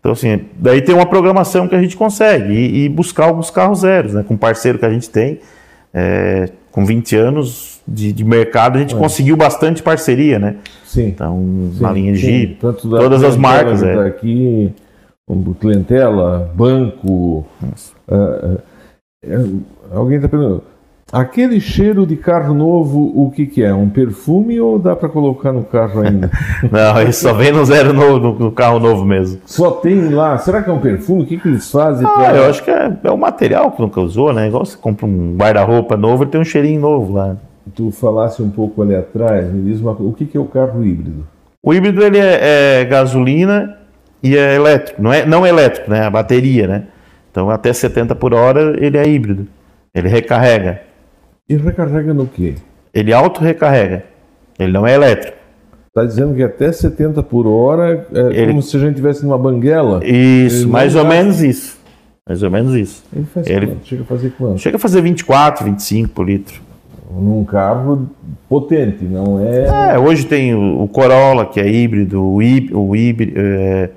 Então, 0.00 0.12
assim, 0.12 0.46
daí 0.56 0.80
tem 0.80 0.94
uma 0.94 1.06
programação 1.06 1.68
que 1.68 1.74
a 1.74 1.80
gente 1.80 1.96
consegue 1.96 2.52
e, 2.52 2.84
e 2.84 2.88
buscar 2.88 3.26
alguns 3.26 3.50
carros 3.50 3.80
zeros, 3.80 4.14
né? 4.14 4.24
Com 4.26 4.36
parceiro 4.36 4.78
que 4.78 4.86
a 4.86 4.90
gente 4.90 5.08
tem. 5.08 5.38
É, 5.92 6.48
com 6.70 6.84
20 6.84 7.16
anos 7.16 7.80
de, 7.86 8.12
de 8.12 8.24
mercado, 8.24 8.76
a 8.76 8.80
gente 8.80 8.94
é. 8.94 8.98
conseguiu 8.98 9.36
bastante 9.36 9.82
parceria, 9.82 10.38
né? 10.38 10.56
Sim. 10.84 11.08
Então, 11.08 11.36
sim, 11.72 11.82
na 11.82 11.92
linha 11.92 12.12
de 12.12 12.18
Jeep, 12.18 12.60
todas 12.60 13.22
as 13.22 13.36
marcas. 13.36 13.82
É. 13.82 14.06
Aqui, 14.06 14.72
clientela, 15.58 16.50
banco. 16.54 17.46
Uh, 18.08 18.58
uh, 19.26 19.62
alguém 19.92 20.16
está 20.16 20.28
perguntando. 20.28 20.69
Aquele 21.12 21.60
cheiro 21.60 22.06
de 22.06 22.14
carro 22.16 22.54
novo, 22.54 23.12
o 23.16 23.32
que, 23.32 23.44
que 23.44 23.64
é? 23.64 23.74
Um 23.74 23.88
perfume 23.88 24.60
ou 24.60 24.78
dá 24.78 24.94
para 24.94 25.08
colocar 25.08 25.52
no 25.52 25.64
carro 25.64 26.02
ainda? 26.02 26.30
Não, 26.70 27.02
isso 27.02 27.22
só 27.22 27.32
vem 27.32 27.50
no 27.50 27.64
zero 27.64 27.92
novo, 27.92 28.38
no, 28.38 28.52
carro 28.52 28.78
novo 28.78 29.04
mesmo. 29.04 29.40
Só 29.44 29.72
tem 29.72 30.08
lá. 30.08 30.38
Será 30.38 30.62
que 30.62 30.70
é 30.70 30.72
um 30.72 30.78
perfume? 30.78 31.24
O 31.24 31.26
que, 31.26 31.36
que 31.36 31.48
eles 31.48 31.68
fazem? 31.68 32.06
Ah, 32.06 32.12
pra... 32.12 32.36
eu 32.36 32.44
acho 32.48 32.62
que 32.62 32.70
é, 32.70 32.92
é 33.02 33.10
o 33.10 33.18
material 33.18 33.72
que 33.72 33.82
nunca 33.82 34.00
usou, 34.00 34.32
né? 34.32 34.46
Igual 34.46 34.64
você 34.64 34.76
compra 34.76 35.04
um 35.04 35.36
guarda-roupa 35.36 35.96
novo, 35.96 36.22
ele 36.22 36.30
tem 36.30 36.40
um 36.40 36.44
cheirinho 36.44 36.80
novo 36.80 37.14
lá. 37.14 37.36
Tu 37.74 37.90
falasse 37.90 38.40
um 38.40 38.50
pouco 38.50 38.80
ali 38.80 38.94
atrás, 38.94 39.52
me 39.52 39.68
diz 39.68 39.80
uma 39.80 39.96
coisa. 39.96 40.12
O 40.12 40.14
que, 40.14 40.24
que 40.24 40.36
é 40.36 40.40
o 40.40 40.44
carro 40.44 40.84
híbrido? 40.84 41.26
O 41.60 41.74
híbrido 41.74 42.04
ele 42.04 42.18
é, 42.18 42.82
é 42.82 42.84
gasolina 42.84 43.76
e 44.22 44.36
é 44.36 44.54
elétrico. 44.54 45.02
Não 45.02 45.12
é 45.12 45.26
não 45.26 45.44
elétrico, 45.44 45.90
né? 45.90 46.04
A 46.06 46.10
bateria, 46.10 46.68
né? 46.68 46.84
Então 47.32 47.50
até 47.50 47.72
70 47.72 48.14
por 48.14 48.32
hora 48.32 48.76
ele 48.78 48.96
é 48.96 49.08
híbrido. 49.08 49.48
Ele 49.92 50.08
recarrega. 50.08 50.89
E 51.50 51.56
recarrega 51.56 52.14
no 52.14 52.28
quê? 52.28 52.54
Ele 52.94 53.12
auto-recarrega. 53.12 54.04
Ele 54.56 54.70
não 54.70 54.86
é 54.86 54.94
elétrico. 54.94 55.36
Está 55.88 56.04
dizendo 56.04 56.32
que 56.32 56.44
até 56.44 56.70
70 56.70 57.24
por 57.24 57.44
hora 57.44 58.06
é 58.14 58.20
ele... 58.40 58.46
como 58.46 58.62
se 58.62 58.76
a 58.76 58.78
gente 58.78 58.90
estivesse 58.90 59.24
numa 59.24 59.36
banguela? 59.36 60.00
Isso, 60.06 60.68
mais 60.68 60.94
ou 60.94 61.04
menos 61.04 61.42
isso. 61.42 61.76
Mais 62.24 62.44
ou 62.44 62.50
menos 62.52 62.72
isso. 62.76 63.02
Ele 63.12 63.26
faz 63.34 63.48
ele... 63.48 63.66
Quanto? 63.66 63.84
Chega 63.84 64.02
a 64.02 64.06
fazer 64.06 64.32
quanto? 64.38 64.58
Chega 64.58 64.76
a 64.76 64.78
fazer 64.78 65.00
24, 65.00 65.64
25 65.64 66.08
por 66.10 66.24
litro. 66.24 66.60
Num 67.10 67.42
carro 67.42 68.08
potente, 68.48 69.02
não 69.02 69.40
é. 69.44 69.94
É, 69.94 69.98
hoje 69.98 70.26
tem 70.26 70.54
o, 70.54 70.86
Corolla, 70.86 71.46
que 71.46 71.58
é 71.58 71.68
híbrido, 71.68 72.22
o, 72.22 72.40
híbrido, 72.40 73.32
é, 73.34 73.90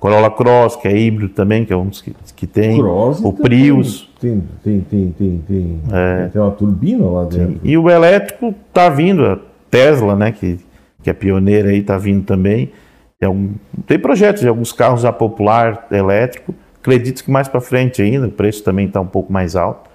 Corolla 0.00 0.30
Cross, 0.30 0.76
que 0.76 0.88
é 0.88 0.96
híbrido 0.96 1.28
também, 1.34 1.66
que 1.66 1.72
é 1.72 1.76
um 1.76 1.86
dos 1.86 2.00
que, 2.00 2.14
que 2.34 2.46
tem. 2.46 2.78
Cross, 2.78 3.20
o 3.22 3.34
Prius. 3.34 4.10
Tem, 4.18 4.42
tem, 4.64 4.80
tem, 4.80 5.12
tem, 5.12 5.44
tem, 5.46 5.80
é. 5.92 6.28
tem 6.28 6.40
uma 6.40 6.50
turbina 6.50 7.04
lá 7.04 7.24
dentro. 7.24 7.52
Sim. 7.52 7.60
E 7.62 7.76
o 7.76 7.88
elétrico 7.88 8.54
está 8.68 8.88
vindo, 8.88 9.24
a 9.24 9.38
Tesla, 9.70 10.16
né, 10.16 10.32
que, 10.32 10.58
que 11.02 11.10
é 11.10 11.12
pioneira 11.12 11.68
aí, 11.68 11.80
está 11.80 11.98
vindo 11.98 12.24
também. 12.24 12.72
Tem, 13.18 13.28
um, 13.28 13.52
tem 13.86 13.98
projetos 13.98 14.40
de 14.40 14.48
alguns 14.48 14.72
carros 14.72 15.04
a 15.04 15.12
popular 15.12 15.86
elétrico. 15.90 16.54
Acredito 16.80 17.22
que 17.22 17.30
mais 17.30 17.46
para 17.46 17.60
frente 17.60 18.00
ainda, 18.00 18.26
o 18.26 18.32
preço 18.32 18.64
também 18.64 18.86
está 18.86 19.02
um 19.02 19.06
pouco 19.06 19.30
mais 19.30 19.54
alto. 19.54 19.90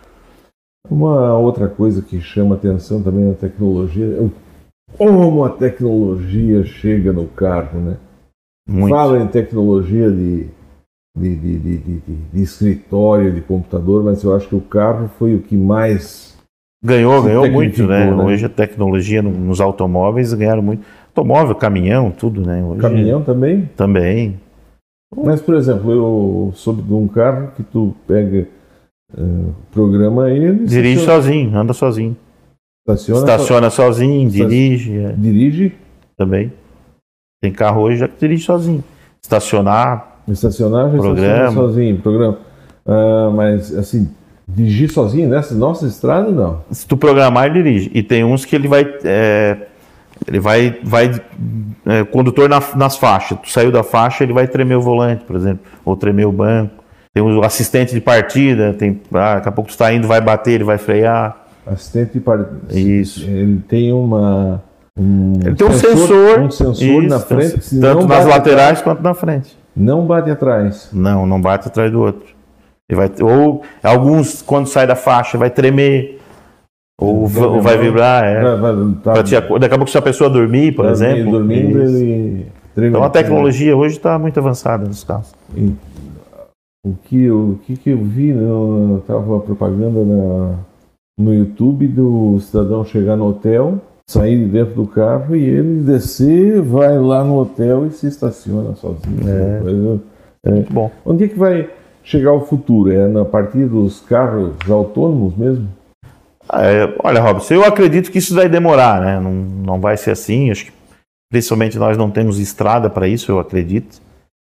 Uma 0.87 1.35
outra 1.35 1.67
coisa 1.67 2.03
que 2.03 2.21
chama 2.21 2.53
atenção 2.53 3.01
também 3.01 3.25
na 3.25 3.33
tecnologia 3.33 4.05
é 4.05 4.29
como 4.95 5.43
a 5.43 5.49
tecnologia 5.49 6.63
chega 6.63 7.11
no 7.11 7.25
carro, 7.25 7.79
né? 7.79 7.97
Muito. 8.67 8.89
Fala 8.95 9.19
em 9.19 9.27
tecnologia 9.27 10.09
de, 10.09 10.47
de, 11.15 11.35
de, 11.35 11.59
de, 11.59 12.01
de, 12.33 12.41
escritório, 12.41 13.31
de 13.31 13.41
computador, 13.41 14.03
mas 14.03 14.23
eu 14.23 14.35
acho 14.35 14.47
que 14.47 14.55
o 14.55 14.61
carro 14.61 15.09
foi 15.19 15.35
o 15.35 15.41
que 15.41 15.55
mais. 15.55 16.35
Ganhou, 16.83 17.21
ganhou 17.23 17.49
muito, 17.49 17.85
né? 17.85 18.11
né? 18.11 18.23
Hoje 18.23 18.45
a 18.45 18.49
tecnologia 18.49 19.21
nos 19.21 19.61
automóveis 19.61 20.33
ganharam 20.33 20.61
muito. 20.61 20.83
Automóvel, 21.15 21.55
caminhão, 21.55 22.11
tudo, 22.11 22.41
né? 22.41 22.63
Hoje, 22.63 22.81
caminhão 22.81 23.23
também? 23.23 23.69
Também. 23.75 24.39
Mas, 25.15 25.41
por 25.41 25.55
exemplo, 25.55 25.91
eu 25.91 26.51
soube 26.55 26.81
de 26.81 26.93
um 26.93 27.07
carro 27.07 27.51
que 27.55 27.63
tu 27.63 27.95
pega, 28.05 28.47
uh, 29.17 29.53
programa 29.71 30.29
ele. 30.29 30.65
Dirige 30.65 31.05
sozinho, 31.05 31.55
anda 31.57 31.73
sozinho. 31.73 32.17
Estaciona, 32.87 33.19
Estaciona 33.21 33.69
so... 33.69 33.75
sozinho, 33.77 34.29
dirige. 34.29 34.97
É. 34.97 35.11
Dirige? 35.13 35.73
Também. 36.17 36.51
Tem 37.45 37.51
carro 37.51 37.81
hoje 37.81 37.97
já 37.97 38.07
que 38.07 38.15
dirige 38.19 38.43
sozinho. 38.43 38.83
Estacionar. 39.21 40.17
Estacionar 40.27 40.89
já 40.89 40.97
programa. 40.97 41.51
sozinho, 41.51 41.97
programa. 41.99 42.37
Uh, 42.83 43.31
mas 43.35 43.75
assim, 43.77 44.09
dirigir 44.47 44.89
sozinho 44.89 45.29
nessa 45.29 45.53
nossa 45.53 45.85
estrada 45.85 46.31
não. 46.31 46.61
Se 46.71 46.87
tu 46.87 46.97
programar, 46.97 47.45
ele 47.45 47.61
dirige. 47.61 47.91
E 47.93 48.01
tem 48.01 48.23
uns 48.23 48.45
que 48.45 48.55
ele 48.55 48.67
vai. 48.67 48.83
É, 49.03 49.57
ele 50.27 50.39
vai. 50.39 50.79
vai 50.83 51.21
é, 51.85 52.03
condutor 52.03 52.49
na, 52.49 52.59
nas 52.75 52.97
faixas. 52.97 53.37
Tu 53.43 53.51
saiu 53.51 53.71
da 53.71 53.83
faixa, 53.83 54.23
ele 54.23 54.33
vai 54.33 54.47
tremer 54.47 54.77
o 54.77 54.81
volante, 54.81 55.23
por 55.23 55.35
exemplo, 55.35 55.59
ou 55.85 55.95
tremer 55.95 56.25
o 56.25 56.31
banco. 56.31 56.83
Tem 57.13 57.21
o 57.21 57.43
assistente 57.43 57.93
de 57.93 58.01
partida, 58.01 58.73
tem, 58.73 58.99
ah, 59.13 59.35
daqui 59.35 59.49
a 59.49 59.51
pouco 59.51 59.69
tu 59.69 59.73
está 59.73 59.93
indo, 59.93 60.07
vai 60.07 60.19
bater, 60.19 60.53
ele 60.53 60.63
vai 60.63 60.79
frear. 60.79 61.45
Assistente 61.67 62.13
de 62.13 62.19
partida. 62.21 62.75
Isso. 62.75 63.23
Ele 63.23 63.61
tem 63.67 63.93
uma 63.93 64.63
um 64.97 65.33
ele 65.43 65.55
tem 65.55 65.67
um 65.67 65.73
sensor, 65.73 66.39
um 66.39 66.51
sensor 66.51 67.03
isso, 67.03 67.09
na 67.09 67.19
frente, 67.19 67.79
tanto 67.79 68.07
nas 68.07 68.25
laterais 68.25 68.79
atrás. 68.79 68.81
quanto 68.81 69.03
na 69.03 69.13
frente. 69.13 69.57
Não 69.75 70.05
bate 70.05 70.29
atrás. 70.29 70.89
Não, 70.93 71.25
não 71.25 71.41
bate 71.41 71.67
atrás 71.67 71.91
do 71.91 72.01
outro. 72.01 72.33
Ele 72.89 72.97
vai, 72.97 73.11
ou 73.21 73.61
alguns 73.83 74.41
quando 74.41 74.67
sai 74.67 74.87
da 74.87 74.95
faixa 74.95 75.37
vai 75.37 75.49
tremer. 75.49 76.19
Ou, 76.97 77.27
vai, 77.27 77.43
ou 77.43 77.61
vai 77.61 77.77
vibrar, 77.77 78.23
é. 78.23 78.41
Vai, 78.41 78.73
vai, 78.73 78.95
tá. 79.03 79.21
te, 79.21 79.31
daqui 79.59 79.73
a 79.73 79.77
pouco 79.77 79.89
se 79.89 79.97
a 79.97 80.01
pessoa 80.01 80.29
dormir, 80.29 80.73
por 80.73 80.85
exemplo. 80.85 81.29
Dormindo, 81.29 81.81
ele 81.81 82.47
Então 82.77 83.03
a 83.03 83.09
tecnologia 83.09 83.75
hoje 83.75 83.97
está 83.97 84.17
muito 84.17 84.39
avançada 84.39 84.85
nos 84.85 85.03
carros. 85.03 85.33
E, 85.57 85.75
o 86.85 86.93
que, 87.03 87.29
o 87.29 87.59
que, 87.65 87.75
que 87.75 87.89
eu 87.89 87.97
vi, 87.97 88.29
estava 88.99 89.39
propaganda 89.39 90.05
na, 90.05 90.55
no 91.19 91.33
YouTube 91.33 91.87
do 91.87 92.39
cidadão 92.39 92.85
chegar 92.85 93.17
no 93.17 93.27
hotel 93.27 93.81
sair 94.07 94.37
de 94.37 94.45
dentro 94.45 94.75
do 94.75 94.87
carro 94.87 95.35
e 95.35 95.43
ele 95.43 95.81
descer, 95.81 96.61
vai 96.61 96.97
lá 96.97 97.23
no 97.23 97.39
hotel 97.39 97.87
e 97.87 97.91
se 97.91 98.07
estaciona 98.07 98.75
sozinho. 98.75 100.01
É. 100.45 100.49
É. 100.49 100.61
Bom. 100.69 100.91
Onde 101.03 101.25
é 101.25 101.27
que 101.27 101.37
vai 101.37 101.69
chegar 102.03 102.33
o 102.33 102.41
futuro? 102.41 102.91
É 102.91 103.07
na 103.07 103.25
partir 103.25 103.65
dos 103.65 104.01
carros 104.01 104.53
autônomos 104.69 105.35
mesmo? 105.35 105.67
É, 106.53 106.93
olha, 107.03 107.21
Robson, 107.21 107.55
eu 107.55 107.65
acredito 107.65 108.11
que 108.11 108.19
isso 108.19 108.35
vai 108.35 108.47
demorar, 108.47 109.01
né? 109.01 109.19
Não, 109.19 109.33
não 109.33 109.81
vai 109.81 109.97
ser 109.97 110.11
assim. 110.11 110.51
Acho 110.51 110.65
que 110.65 110.71
principalmente 111.31 111.77
nós 111.79 111.97
não 111.97 112.11
temos 112.11 112.39
estrada 112.39 112.89
para 112.89 113.07
isso, 113.07 113.31
eu 113.31 113.39
acredito. 113.39 113.99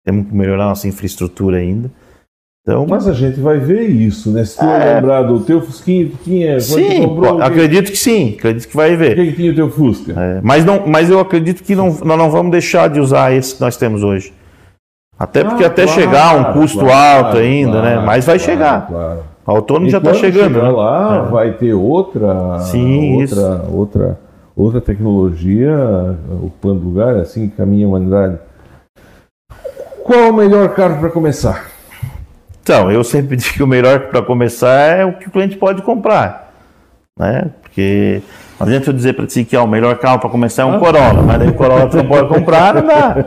Temos 0.05 0.29
que 0.29 0.35
melhorar 0.35 0.67
nossa 0.67 0.87
infraestrutura 0.87 1.59
ainda. 1.59 1.91
Então, 2.69 2.85
Mas 2.87 3.09
a 3.09 3.15
gente 3.15 3.41
vai 3.41 3.59
ver 3.59 3.89
isso, 3.89 4.31
né? 4.31 4.45
Se 4.45 4.59
tu 4.59 4.65
é... 4.67 4.97
lembrar 4.97 5.23
do 5.23 5.41
teu 5.41 5.63
Fusquinha 5.63 6.05
que 6.05 6.17
tinha. 6.19 6.61
Sim, 6.61 7.03
comprou, 7.09 7.41
acredito 7.41 7.91
que... 7.91 7.97
sim, 7.97 8.35
acredito 8.37 8.69
que 8.69 8.77
vai 8.77 8.95
ver. 8.95 9.15
Quem 9.15 9.33
tinha 9.33 9.53
o 9.53 9.55
teu 9.55 9.71
Fusca? 9.71 10.13
É, 10.15 10.41
mas, 10.43 10.67
não, 10.67 10.83
mas 10.87 11.09
eu 11.09 11.19
acredito 11.19 11.63
que 11.63 11.75
não, 11.75 11.87
nós 12.05 12.19
não 12.19 12.31
vamos 12.31 12.53
deixar 12.53 12.91
de 12.91 13.01
usar 13.01 13.33
esse 13.33 13.55
que 13.55 13.61
nós 13.63 13.79
temos 13.79 14.03
hoje. 14.03 14.35
Até 15.19 15.43
porque 15.45 15.65
ah, 15.65 15.69
até 15.69 15.85
claro, 15.85 15.99
chegar 15.99 16.37
um 16.37 16.53
custo 16.53 16.81
claro, 16.81 17.25
alto 17.25 17.39
ainda, 17.39 17.81
né? 17.81 17.81
claro, 17.81 18.01
né? 18.01 18.07
Mas 18.07 18.27
vai 18.27 18.39
chegar. 18.39 18.87
Claro. 18.87 19.21
O 19.47 19.51
autônomo 19.51 19.87
e 19.87 19.91
já 19.91 19.97
está 19.97 20.13
chegando. 20.13 20.63
Né? 20.63 20.69
lá, 20.69 21.25
é. 21.27 21.31
vai 21.31 21.53
ter 21.53 21.73
outra, 21.73 22.59
sim, 22.59 23.23
outra, 23.23 23.65
outra, 23.73 24.21
outra 24.55 24.81
tecnologia 24.83 25.75
ocupando 26.43 26.85
lugar, 26.85 27.17
assim 27.17 27.49
caminha 27.49 27.87
a 27.87 27.89
humanidade. 27.89 28.39
Qual 30.05 30.29
o 30.29 30.35
melhor 30.35 30.69
carro 30.75 31.01
para 31.01 31.09
começar? 31.09 31.78
Então, 32.69 32.91
eu 32.91 33.03
sempre 33.03 33.35
digo 33.35 33.55
que 33.55 33.63
o 33.63 33.67
melhor 33.67 34.09
para 34.09 34.21
começar 34.21 34.99
é 34.99 35.03
o 35.03 35.15
que 35.15 35.27
o 35.27 35.31
cliente 35.31 35.57
pode 35.57 35.81
comprar, 35.81 36.53
né? 37.19 37.47
Porque 37.63 38.21
Não 38.61 38.67
adianta 38.67 38.91
eu 38.91 38.93
dizer 38.93 39.15
para 39.15 39.27
ti 39.27 39.43
que 39.43 39.57
é 39.57 39.61
o 39.61 39.67
melhor 39.67 39.97
carro 39.97 40.19
para 40.19 40.29
começar 40.29 40.63
é 40.63 40.65
um 40.67 40.79
Corolla, 40.79 41.23
mas 41.23 41.39
daí 41.39 41.49
o 41.49 41.55
Corolla 41.55 41.89
tu 41.89 41.97
não 41.97 42.07
pode 42.07 42.29
comprar, 42.29 42.75
não 42.75 42.87
dá. 42.87 43.25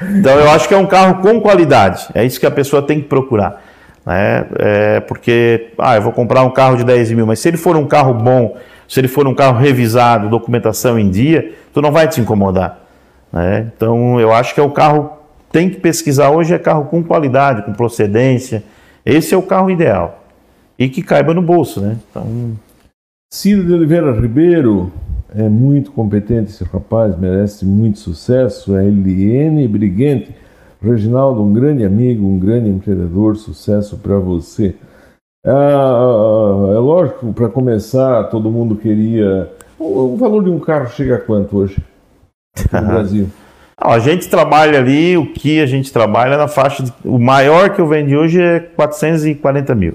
Então 0.00 0.38
eu 0.40 0.50
acho 0.50 0.66
que 0.66 0.72
é 0.72 0.76
um 0.78 0.86
carro 0.86 1.20
com 1.20 1.38
qualidade. 1.38 2.08
É 2.14 2.24
isso 2.24 2.40
que 2.40 2.46
a 2.46 2.50
pessoa 2.50 2.80
tem 2.80 2.98
que 2.98 3.08
procurar. 3.08 3.62
Né? 4.06 4.46
É 4.58 5.00
porque, 5.00 5.72
ah, 5.76 5.96
eu 5.96 6.02
vou 6.02 6.12
comprar 6.12 6.42
um 6.42 6.50
carro 6.50 6.76
de 6.78 6.84
10 6.84 7.12
mil, 7.12 7.26
mas 7.26 7.40
se 7.40 7.48
ele 7.48 7.58
for 7.58 7.76
um 7.76 7.86
carro 7.86 8.14
bom, 8.14 8.56
se 8.88 8.98
ele 8.98 9.08
for 9.08 9.26
um 9.26 9.34
carro 9.34 9.58
revisado, 9.58 10.30
documentação 10.30 10.98
em 10.98 11.10
dia, 11.10 11.52
tu 11.74 11.82
não 11.82 11.92
vai 11.92 12.08
te 12.08 12.22
incomodar. 12.22 12.78
Né? 13.30 13.66
Então 13.76 14.18
eu 14.18 14.32
acho 14.32 14.54
que 14.54 14.60
é 14.60 14.62
o 14.62 14.70
carro 14.70 15.21
tem 15.52 15.70
que 15.70 15.78
pesquisar 15.78 16.30
hoje 16.30 16.54
é 16.54 16.58
carro 16.58 16.86
com 16.86 17.02
qualidade, 17.04 17.62
com 17.62 17.72
procedência. 17.72 18.64
Esse 19.04 19.34
é 19.34 19.36
o 19.36 19.42
carro 19.42 19.70
ideal 19.70 20.24
e 20.78 20.88
que 20.88 21.02
caiba 21.02 21.34
no 21.34 21.42
bolso, 21.42 21.80
né? 21.80 21.98
Então 22.10 22.56
Ciro 23.32 23.64
de 23.64 23.72
Oliveira 23.72 24.12
Ribeiro 24.12 24.92
é 25.34 25.48
muito 25.48 25.90
competente 25.92 26.50
esse 26.50 26.64
rapaz, 26.64 27.18
merece 27.18 27.64
muito 27.64 27.98
sucesso. 27.98 28.76
É 28.76 28.84
Eliene 28.84 29.66
Briguente. 29.66 30.34
Reginaldo, 30.82 31.42
um 31.42 31.52
grande 31.52 31.84
amigo, 31.84 32.26
um 32.26 32.38
grande 32.38 32.68
empreendedor, 32.68 33.36
sucesso 33.36 33.96
para 33.96 34.18
você. 34.18 34.74
Ah, 35.46 36.74
é 36.74 36.78
lógico, 36.78 37.32
para 37.32 37.48
começar, 37.48 38.24
todo 38.24 38.50
mundo 38.50 38.76
queria. 38.76 39.50
O, 39.78 40.16
valor 40.16 40.42
de 40.44 40.50
um 40.50 40.58
carro 40.58 40.88
chega 40.88 41.16
a 41.16 41.20
quanto 41.20 41.56
hoje 41.56 41.82
no 42.72 42.80
Brasil? 42.86 43.28
A 43.84 43.98
gente 43.98 44.28
trabalha 44.28 44.78
ali, 44.78 45.16
o 45.16 45.32
que 45.32 45.60
a 45.60 45.66
gente 45.66 45.92
trabalha 45.92 46.36
na 46.36 46.48
faixa. 46.48 46.82
De, 46.82 46.92
o 47.04 47.18
maior 47.18 47.70
que 47.70 47.80
eu 47.80 47.88
vendi 47.88 48.16
hoje 48.16 48.40
é 48.40 48.60
440 48.60 49.74
mil. 49.74 49.94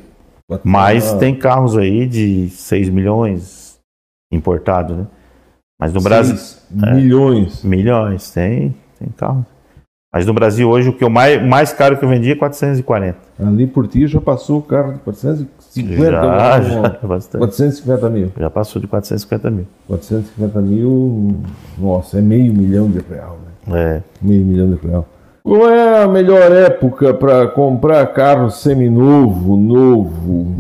Mas 0.64 1.14
tem 1.14 1.36
carros 1.36 1.78
aí 1.78 2.08
de 2.08 2.50
6 2.50 2.90
milhões 2.90 3.80
importados, 4.32 4.96
né? 4.96 5.08
Mas 5.80 5.94
no 5.94 6.02
Brasil. 6.02 6.36
Milhões. 6.72 7.64
É, 7.64 7.68
milhões, 7.68 8.32
tem, 8.32 8.76
tem 8.98 9.10
carro. 9.10 9.46
Mas 10.12 10.26
no 10.26 10.34
Brasil 10.34 10.68
hoje 10.70 10.90
o 10.90 10.94
que 10.94 11.04
eu 11.04 11.10
mais, 11.10 11.46
mais 11.46 11.74
caro 11.74 11.98
que 11.98 12.04
eu 12.04 12.10
vendi 12.10 12.32
é 12.32 12.36
440. 12.36 13.18
Ali 13.40 13.68
por 13.68 13.88
ti 13.88 14.08
já 14.08 14.22
passou 14.22 14.60
o 14.60 14.62
carro 14.62 14.94
de 14.94 15.00
450 15.00 16.12
já, 16.12 16.60
mil. 16.60 16.72
Já, 16.72 16.90
bastante. 17.04 17.40
450 17.40 18.10
mil. 18.10 18.32
Já 18.38 18.50
passou 18.50 18.82
de 18.82 18.88
450 18.88 19.52
mil. 19.52 19.68
450 19.88 20.62
mil, 20.62 21.36
nossa, 21.78 22.18
é 22.18 22.22
meio 22.22 22.54
milhão 22.54 22.90
de 22.90 23.00
real, 23.00 23.38
né? 23.46 23.47
É. 23.74 24.02
Meio 24.22 24.46
milhão 24.46 24.72
de 24.72 24.88
real. 24.88 25.08
Qual 25.44 25.70
é 25.70 26.04
a 26.04 26.08
melhor 26.08 26.52
época 26.52 27.14
para 27.14 27.48
comprar 27.48 28.06
carro 28.08 28.50
seminovo, 28.50 29.56
novo? 29.56 30.56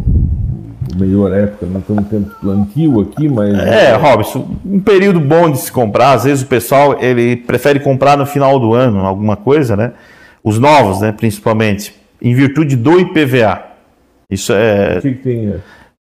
Melhor 0.97 1.33
época, 1.33 1.65
não 1.65 1.81
estamos 1.81 2.07
tendo 2.07 2.31
plantio 2.39 3.01
aqui, 3.01 3.27
mas. 3.27 3.53
É, 3.59 3.95
Robson, 3.95 4.47
um 4.65 4.79
período 4.79 5.19
bom 5.19 5.51
de 5.51 5.57
se 5.57 5.71
comprar. 5.71 6.13
Às 6.13 6.23
vezes 6.23 6.43
o 6.43 6.47
pessoal 6.47 6.97
ele 7.01 7.35
prefere 7.35 7.79
comprar 7.81 8.17
no 8.17 8.25
final 8.25 8.57
do 8.59 8.73
ano 8.73 9.05
alguma 9.05 9.35
coisa, 9.35 9.75
né? 9.75 9.91
Os 10.43 10.57
novos, 10.57 11.01
né, 11.01 11.11
principalmente, 11.11 11.93
em 12.21 12.33
virtude 12.33 12.77
do 12.77 12.97
IPVA. 12.97 13.63
Isso 14.29 14.53
é. 14.53 14.97
O 14.97 15.01
que, 15.01 15.13
que 15.13 15.23
tem? 15.23 15.55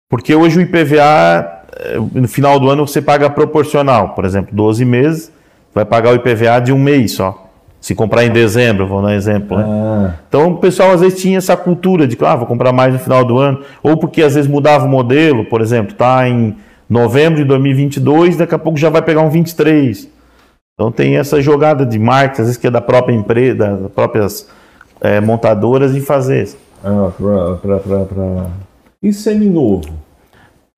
Porque 0.09 0.33
hoje 0.33 0.57
o 0.57 0.61
IPVA, 0.61 1.63
eh, 1.79 1.97
no 2.13 2.27
final 2.27 2.59
do 2.59 2.69
ano, 2.69 2.87
você 2.87 3.01
paga 3.01 3.29
proporcional. 3.29 4.09
Por 4.09 4.25
exemplo, 4.25 4.55
12 4.55 4.85
meses, 4.85 5.31
vai 5.73 5.85
pagar 5.85 6.11
o 6.11 6.15
IPVA 6.15 6.59
de 6.59 6.73
um 6.73 6.79
mês 6.79 7.13
só. 7.13 7.45
Se 7.81 7.95
comprar 7.95 8.25
em 8.25 8.31
dezembro, 8.31 8.85
vou 8.85 9.01
dar 9.01 9.09
um 9.09 9.11
exemplo. 9.11 9.57
Né? 9.57 9.63
Ah. 9.65 10.13
Então 10.27 10.51
o 10.51 10.57
pessoal 10.57 10.91
às 10.91 11.01
vezes 11.01 11.21
tinha 11.21 11.37
essa 11.37 11.55
cultura 11.55 12.05
de 12.05 12.15
que 12.15 12.25
ah, 12.25 12.35
vou 12.35 12.45
comprar 12.45 12.73
mais 12.73 12.93
no 12.93 12.99
final 12.99 13.23
do 13.23 13.37
ano, 13.37 13.61
ou 13.81 13.95
porque 13.95 14.21
às 14.21 14.35
vezes 14.35 14.49
mudava 14.49 14.85
o 14.85 14.89
modelo, 14.89 15.45
por 15.45 15.61
exemplo, 15.61 15.95
tá 15.95 16.27
em 16.27 16.55
novembro 16.89 17.37
de 17.37 17.45
2022, 17.45 18.35
daqui 18.35 18.53
a 18.53 18.59
pouco 18.59 18.77
já 18.77 18.89
vai 18.89 19.01
pegar 19.01 19.21
um 19.21 19.29
23. 19.29 20.09
Então 20.73 20.91
tem 20.91 21.17
essa 21.17 21.41
jogada 21.41 21.85
de 21.85 21.99
marketing, 21.99 22.41
às 22.41 22.47
vezes 22.47 22.57
que 22.57 22.67
é 22.67 22.71
da 22.71 22.81
própria 22.81 23.13
empresa, 23.13 23.77
das 23.77 23.91
próprias 23.91 24.49
é, 24.99 25.21
montadoras 25.21 25.95
em 25.95 26.01
fazer. 26.01 26.49
Ah, 26.83 27.11
pra, 27.17 27.79
pra, 27.79 27.79
pra, 27.79 28.45
E 29.01 29.13
seminovo? 29.13 29.89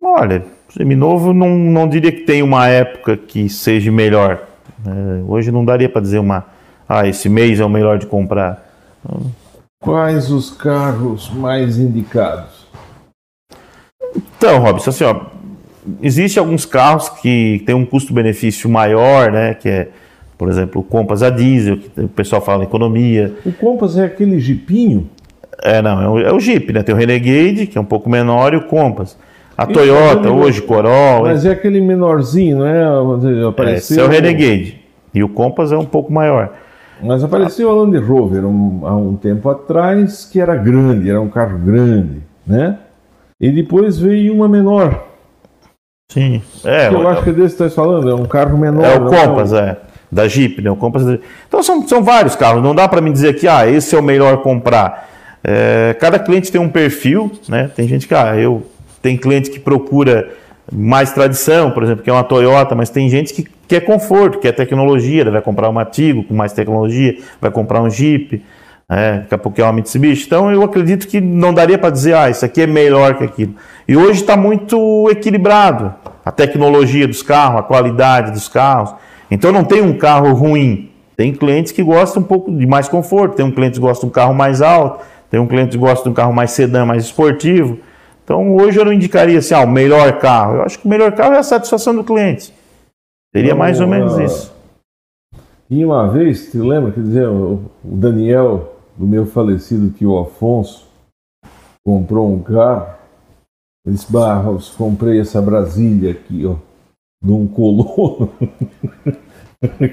Olha, 0.02 0.44
seminovo 0.70 1.34
não, 1.34 1.50
não 1.50 1.88
diria 1.88 2.12
que 2.12 2.22
tem 2.22 2.42
uma 2.42 2.68
época 2.68 3.16
que 3.16 3.48
seja 3.50 3.92
melhor. 3.92 4.51
É, 4.86 5.24
hoje 5.28 5.52
não 5.52 5.64
daria 5.64 5.90
para 5.90 6.02
dizer 6.02 6.20
uma 6.20 6.46
ah, 6.94 7.08
esse 7.08 7.30
mês 7.30 7.58
é 7.58 7.64
o 7.64 7.70
melhor 7.70 7.98
de 7.98 8.06
comprar. 8.06 8.70
Quais 9.82 10.30
os 10.30 10.52
carros 10.52 11.30
mais 11.30 11.78
indicados? 11.78 12.68
Então, 14.14 14.60
Robson, 14.60 14.90
assim, 14.90 15.04
ó, 15.06 15.22
existe 16.02 16.38
alguns 16.38 16.66
carros 16.66 17.08
que 17.08 17.64
tem 17.66 17.74
um 17.74 17.86
custo-benefício 17.86 18.70
maior, 18.70 19.32
né? 19.32 19.54
Que 19.54 19.70
é, 19.70 19.90
por 20.38 20.50
exemplo, 20.50 20.82
o 20.82 20.84
Compass 20.84 21.24
a 21.24 21.30
diesel, 21.30 21.78
que 21.78 22.02
o 22.02 22.10
pessoal 22.10 22.42
fala 22.42 22.66
economia. 22.66 23.34
O 23.46 23.54
Compass 23.54 23.98
é 23.98 24.04
aquele 24.04 24.38
jipinho? 24.38 25.10
É, 25.64 25.82
não, 25.82 26.02
é 26.02 26.10
o, 26.10 26.20
é 26.20 26.34
o 26.34 26.40
Jeep, 26.42 26.74
né? 26.74 26.84
Tem 26.84 26.94
o 26.94 26.98
Renegade, 26.98 27.68
que 27.68 27.78
é 27.78 27.82
um 27.82 27.86
pouco 27.86 28.10
menor, 28.10 28.54
e 28.54 28.58
o 28.58 28.68
Compass. 28.68 29.18
A 29.58 29.64
Isso 29.64 29.74
Toyota, 29.74 30.28
é 30.28 30.32
hoje, 30.32 30.62
Corolla. 30.62 31.30
Mas 31.30 31.46
é 31.46 31.52
aquele 31.52 31.82
menorzinho, 31.82 32.60
não 32.60 32.68
é? 32.68 33.48
Apareceu... 33.48 33.96
Esse 33.96 34.00
é 34.00 34.04
o 34.04 34.08
Renegade. 34.08 34.82
E 35.14 35.24
o 35.24 35.30
Compass 35.30 35.72
é 35.72 35.78
um 35.78 35.86
pouco 35.86 36.12
maior. 36.12 36.54
Mas 37.04 37.24
apareceu 37.24 37.70
a 37.70 37.74
Land 37.74 37.98
Rover 37.98 38.46
um, 38.46 38.82
há 38.86 38.96
um 38.96 39.16
tempo 39.16 39.50
atrás 39.50 40.26
que 40.26 40.40
era 40.40 40.56
grande, 40.56 41.10
era 41.10 41.20
um 41.20 41.30
carro 41.30 41.58
grande, 41.58 42.22
né? 42.46 42.78
E 43.40 43.52
depois 43.52 43.98
veio 43.98 44.34
uma 44.34 44.48
menor. 44.48 45.08
Sim. 46.12 46.42
É, 46.64 46.90
eu 46.90 47.08
acho 47.08 47.24
que 47.24 47.32
é 47.32 47.34
desse 47.34 47.56
que 47.56 47.64
está 47.64 47.70
falando, 47.70 48.10
é 48.10 48.14
um 48.14 48.26
carro 48.26 48.58
menor. 48.58 48.86
É 48.86 48.96
o 48.96 49.06
Compass, 49.06 49.54
é. 49.54 49.78
Da 50.12 50.28
Jeep, 50.28 50.62
né? 50.62 50.70
O 50.70 50.76
Compass. 50.76 51.04
Então 51.48 51.64
são, 51.64 51.88
são 51.88 52.04
vários 52.04 52.36
carros. 52.36 52.62
Não 52.62 52.76
dá 52.76 52.88
para 52.88 53.02
me 53.02 53.12
dizer 53.12 53.36
que 53.36 53.48
ah, 53.48 53.68
esse 53.68 53.96
é 53.96 54.00
o 54.00 54.04
melhor 54.04 54.38
comprar. 54.44 55.10
É, 55.44 55.96
cada 56.00 56.20
cliente 56.20 56.52
tem 56.52 56.62
um 56.62 56.70
perfil, 56.70 57.32
né? 57.50 57.72
Tem 57.76 57.88
gente 57.88 58.08
que 58.08 58.14
ah, 58.14 58.36
eu 58.38 58.64
tem 59.02 59.18
cliente 59.18 59.50
que 59.50 59.60
procura 59.60 60.30
mais 60.72 61.12
tradição, 61.12 61.72
por 61.72 61.84
exemplo, 61.84 62.04
que 62.04 62.10
é 62.10 62.14
uma 62.14 62.24
Toyota, 62.24 62.76
mas 62.76 62.90
tem 62.90 63.10
gente 63.10 63.34
que 63.34 63.46
quer 63.68 63.82
conforto, 63.82 64.40
quer 64.40 64.54
tecnologia, 64.54 65.30
vai 65.30 65.42
comprar 65.42 65.70
uma 65.70 65.84
Tigo 65.86 66.24
com 66.24 66.34
mais 66.34 66.54
tecnologia, 66.54 67.18
vai 67.42 67.52
comprar 67.52 67.82
um 67.82 67.90
Jeep, 67.90 68.42
né? 68.88 69.20
daqui 69.20 69.34
a 69.34 69.38
pouco 69.38 69.60
é 69.60 69.64
uma 69.64 69.74
Mitsubishi. 69.74 70.26
Então 70.26 70.52
eu 70.52 70.62
acredito 70.64 71.08
que 71.08 71.22
não 71.22 71.54
daria 71.54 71.78
para 71.78 71.90
dizer, 71.90 72.16
ah, 72.16 72.30
isso 72.30 72.46
aqui 72.46 72.62
é 72.62 72.68
melhor 72.68 73.16
que 73.16 73.24
aquilo. 73.24 73.56
E 73.88 73.96
hoje 73.96 74.22
está 74.22 74.36
muito 74.36 75.10
equilibrado 75.10 75.94
a 76.24 76.32
tecnologia 76.32 77.08
dos 77.08 77.24
carros, 77.24 77.62
a 77.62 77.64
qualidade 77.64 78.32
dos 78.32 78.48
carros. 78.48 78.94
Então 79.30 79.52
não 79.52 79.64
tem 79.64 79.82
um 79.82 79.98
carro 79.98 80.34
ruim. 80.34 80.90
Tem 81.16 81.34
clientes 81.34 81.72
que 81.72 81.84
gostam 81.84 82.22
um 82.22 82.26
pouco 82.26 82.52
de 82.52 82.66
mais 82.66 82.88
conforto, 82.90 83.36
tem 83.36 83.46
um 83.46 83.52
cliente 83.52 83.76
que 83.76 83.80
gosta 83.80 84.06
de 84.06 84.10
um 84.10 84.14
carro 84.14 84.34
mais 84.34 84.62
alto, 84.62 85.06
tem 85.30 85.40
um 85.40 85.48
cliente 85.48 85.72
que 85.72 85.78
gosta 85.78 86.04
de 86.04 86.10
um 86.10 86.14
carro 86.14 86.34
mais 86.34 86.52
sedã, 86.52 86.86
mais 86.86 87.06
esportivo. 87.06 87.78
Então 88.32 88.56
hoje 88.56 88.80
eu 88.80 88.86
não 88.86 88.94
indicaria 88.94 89.40
assim, 89.40 89.54
ah, 89.54 89.60
o 89.60 89.68
melhor 89.68 90.18
carro. 90.20 90.56
Eu 90.56 90.62
acho 90.62 90.80
que 90.80 90.86
o 90.86 90.90
melhor 90.90 91.12
carro 91.12 91.34
é 91.34 91.40
a 91.40 91.44
satisfação 91.44 91.94
do 91.94 92.02
cliente. 92.02 92.54
Seria 93.36 93.54
mais 93.54 93.82
ou 93.82 93.88
menos 93.88 94.18
isso. 94.18 94.56
E 95.70 95.84
uma 95.84 96.08
vez, 96.08 96.50
te 96.50 96.58
lembra, 96.58 96.94
quer 96.94 97.02
dizer, 97.02 97.28
o 97.28 97.70
Daniel, 97.84 98.76
do 98.96 99.06
meu 99.06 99.26
falecido 99.26 99.90
tio 99.90 100.18
Afonso, 100.18 100.88
comprou 101.86 102.32
um 102.32 102.42
carro. 102.42 102.88
Ele 103.86 103.96
disse, 103.96 104.10
Barros, 104.10 104.70
comprei 104.70 105.20
essa 105.20 105.42
Brasília 105.42 106.12
aqui, 106.12 106.46
ó, 106.46 106.56
de 107.22 107.34
um 107.34 107.46
colono. 107.48 108.30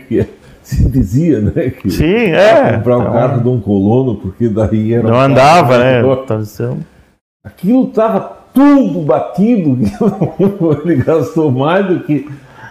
que 0.06 0.20
é, 0.20 0.28
se 0.62 0.88
dizia, 0.88 1.40
né? 1.40 1.70
Que 1.70 1.90
Sim, 1.90 2.04
é. 2.04 2.76
Comprar 2.76 2.98
um 2.98 3.00
então, 3.00 3.12
carro 3.12 3.42
de 3.42 3.48
um 3.48 3.60
colono, 3.60 4.16
porque 4.16 4.48
daí 4.48 4.92
era. 4.92 5.08
Não 5.08 5.20
andava, 5.20 5.78
né? 5.78 6.00
Então, 6.00 6.80
Aquilo 7.44 7.88
estava 7.88 8.36
tudo 8.52 9.00
batido, 9.02 9.78
ele 10.84 10.96
gastou 10.96 11.52
mais 11.52 11.86
do 11.86 12.00
que. 12.00 12.28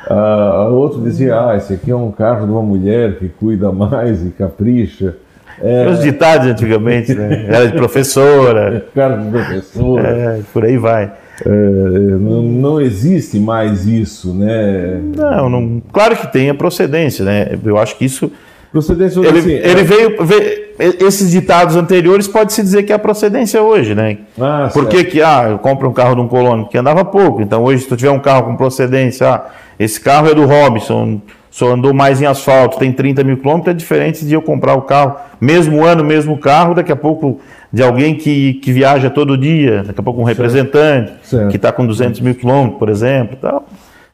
Uh, 0.09 0.73
outro 0.73 1.01
dizia: 1.01 1.39
Ah, 1.39 1.55
esse 1.55 1.73
aqui 1.73 1.89
é 1.89 1.95
um 1.95 2.11
carro 2.11 2.45
de 2.45 2.51
uma 2.51 2.61
mulher 2.61 3.17
que 3.17 3.29
cuida 3.29 3.71
mais 3.71 4.25
e 4.25 4.29
capricha. 4.29 5.15
É... 5.61 5.87
Os 5.87 6.01
ditados 6.01 6.47
antigamente, 6.47 7.13
né? 7.15 7.45
Era 7.47 7.67
de 7.67 7.73
professora. 7.77 8.85
carro 8.93 9.23
de 9.23 9.29
professora. 9.31 10.07
É, 10.07 10.41
por 10.51 10.65
aí 10.65 10.77
vai. 10.77 11.13
É, 11.45 11.49
não, 11.49 12.41
não, 12.41 12.81
existe 12.81 13.39
mais 13.39 13.85
isso, 13.87 14.33
né? 14.33 14.99
Não, 15.15 15.49
não, 15.49 15.81
claro 15.93 16.15
que 16.15 16.31
tem 16.31 16.49
a 16.49 16.55
procedência, 16.55 17.23
né? 17.23 17.57
Eu 17.63 17.77
acho 17.77 17.97
que 17.97 18.05
isso 18.05 18.31
Procedência 18.71 19.19
ele, 19.19 19.39
assim, 19.39 19.51
ele 19.51 19.81
é... 19.81 19.83
veio, 19.83 20.25
veio, 20.25 20.67
esses 20.79 21.31
ditados 21.31 21.75
anteriores 21.75 22.27
pode 22.27 22.53
se 22.53 22.61
dizer 22.61 22.83
que 22.83 22.91
é 22.91 22.95
a 22.95 22.99
procedência 22.99 23.61
hoje, 23.61 23.95
né? 23.95 24.17
Ah, 24.39 24.69
Por 24.71 24.87
que 24.87 25.03
que 25.05 25.21
ah, 25.21 25.47
eu 25.49 25.59
compro 25.59 25.89
um 25.89 25.93
carro 25.93 26.15
de 26.15 26.21
um 26.21 26.27
colono 26.27 26.67
que 26.67 26.77
andava 26.77 27.03
pouco, 27.03 27.41
então 27.41 27.63
hoje 27.63 27.83
se 27.83 27.89
tu 27.89 27.95
tiver 27.95 28.11
um 28.11 28.19
carro 28.19 28.43
com 28.43 28.55
procedência, 28.55 29.27
ah, 29.29 29.45
esse 29.79 29.99
carro 29.99 30.29
é 30.29 30.35
do 30.35 30.45
Robson, 30.45 31.21
só 31.49 31.73
andou 31.73 31.93
mais 31.93 32.21
em 32.21 32.25
asfalto, 32.25 32.77
tem 32.77 32.91
30 32.91 33.23
mil 33.23 33.37
quilômetros, 33.37 33.73
é 33.73 33.77
diferente 33.77 34.25
de 34.25 34.33
eu 34.33 34.41
comprar 34.41 34.75
o 34.75 34.83
carro, 34.83 35.15
mesmo 35.41 35.83
ano, 35.83 36.03
mesmo 36.03 36.37
carro, 36.37 36.75
daqui 36.75 36.91
a 36.91 36.95
pouco 36.95 37.39
de 37.71 37.81
alguém 37.81 38.15
que, 38.15 38.55
que 38.55 38.71
viaja 38.71 39.09
todo 39.09 39.37
dia, 39.37 39.83
daqui 39.83 39.99
a 39.99 40.03
pouco 40.03 40.21
um 40.21 40.23
representante 40.23 41.07
certo. 41.09 41.27
Certo. 41.27 41.49
que 41.49 41.55
está 41.55 41.71
com 41.71 41.85
200 41.85 42.19
mil 42.21 42.35
quilômetros, 42.35 42.77
por 42.77 42.89
exemplo, 42.89 43.37
tal. 43.41 43.65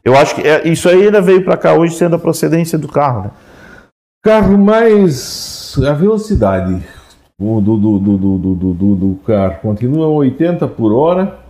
Eu 0.02 0.16
acho 0.16 0.34
que 0.34 0.42
é, 0.42 0.66
isso 0.66 0.88
aí 0.88 1.04
ainda 1.04 1.20
veio 1.20 1.42
para 1.42 1.56
cá 1.56 1.74
hoje 1.74 1.94
sendo 1.94 2.16
a 2.16 2.18
procedência 2.18 2.78
do 2.78 2.88
carro, 2.88 3.24
né? 3.24 3.30
Carro 4.24 4.56
mais. 4.56 5.76
A 5.86 5.92
velocidade 5.92 6.82
do, 7.38 7.60
do, 7.60 7.76
do, 7.76 7.98
do, 7.98 8.16
do, 8.38 8.54
do, 8.54 8.94
do, 8.94 9.14
carro 9.16 9.60
continua 9.60 10.06
80 10.06 10.66
por 10.68 10.94
hora. 10.94 11.40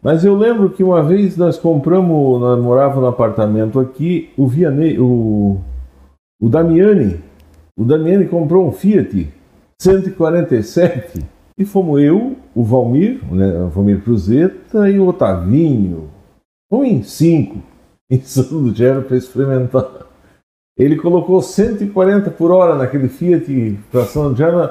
Mas 0.00 0.24
eu 0.24 0.36
lembro 0.36 0.70
que 0.70 0.84
uma 0.84 1.02
vez 1.02 1.36
nós 1.36 1.58
compramos, 1.58 2.40
nós 2.40 2.62
morávamos 2.62 3.02
no 3.02 3.08
apartamento 3.08 3.80
aqui, 3.80 4.30
o 4.36 4.46
Vianney, 4.46 4.96
o, 5.00 5.58
o 6.40 6.48
Damiani, 6.48 7.18
o 7.76 7.84
Damiani 7.84 8.28
comprou 8.28 8.68
um 8.68 8.70
Fiat 8.70 9.28
147 9.80 11.20
e 11.58 11.64
fomos 11.64 12.00
eu, 12.00 12.36
o 12.54 12.62
Valmir, 12.62 13.20
né, 13.28 13.58
o 13.58 13.70
Valmir 13.70 14.04
Cruzeta 14.04 14.88
e 14.88 15.00
o 15.00 15.08
Otavinho. 15.08 16.10
Fomos 16.70 16.86
em 16.86 17.02
cinco 17.02 17.58
em 18.08 18.20
São 18.20 18.44
do 18.44 18.72
para 19.02 19.16
experimentar. 19.16 20.11
Ele 20.76 20.96
colocou 20.96 21.42
140 21.42 22.30
por 22.30 22.50
hora 22.50 22.76
naquele 22.76 23.08
Fiat 23.08 23.78
para 23.90 24.04
São 24.04 24.34
Gero. 24.34 24.70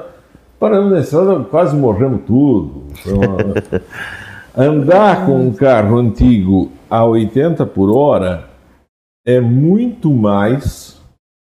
Paramos 0.58 0.92
na 0.92 1.00
estrada, 1.00 1.44
quase 1.44 1.76
morremos 1.76 2.22
tudo. 2.26 2.84
Andar 4.56 5.26
com 5.26 5.46
um 5.46 5.52
carro 5.52 5.98
antigo 5.98 6.70
a 6.90 7.04
80 7.04 7.64
por 7.66 7.90
hora 7.90 8.48
é 9.26 9.40
muito 9.40 10.12
mais 10.12 11.00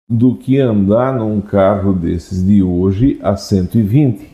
do 0.07 0.35
que 0.35 0.59
andar 0.59 1.13
num 1.13 1.39
carro 1.39 1.93
desses 1.93 2.45
de 2.45 2.61
hoje 2.61 3.19
a 3.23 3.35
120. 3.35 4.29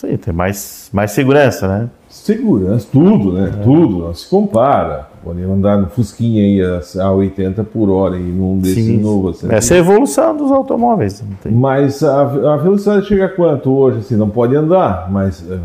Sim, 0.00 0.16
tem 0.16 0.34
mais, 0.34 0.90
mais 0.92 1.12
segurança, 1.12 1.68
né? 1.68 1.90
Segurança, 2.08 2.88
tudo, 2.90 3.32
né? 3.32 3.48
É. 3.48 3.62
Tudo, 3.62 3.98
não 3.98 4.14
se 4.14 4.28
compara. 4.28 5.08
Pode 5.24 5.42
andar 5.42 5.78
no 5.78 5.88
Fusquinha 5.88 6.42
aí 6.42 7.00
a, 7.00 7.10
80 7.10 7.64
por 7.64 7.88
hora 7.88 8.18
e 8.18 8.22
num 8.22 8.58
desses 8.58 8.84
Sim. 8.84 9.00
novo. 9.00 9.30
Assim, 9.30 9.46
Essa 9.50 9.74
é 9.74 9.76
a 9.78 9.80
evolução 9.80 10.36
dos 10.36 10.52
automóveis. 10.52 11.24
Mas 11.50 12.02
a, 12.02 12.20
a, 12.20 12.56
velocidade 12.58 13.06
chega 13.06 13.24
a 13.24 13.28
quanto 13.30 13.72
hoje? 13.72 14.00
Assim, 14.00 14.16
não 14.16 14.28
pode 14.28 14.54
andar, 14.54 15.10
mas 15.10 15.42
eh, 15.50 15.58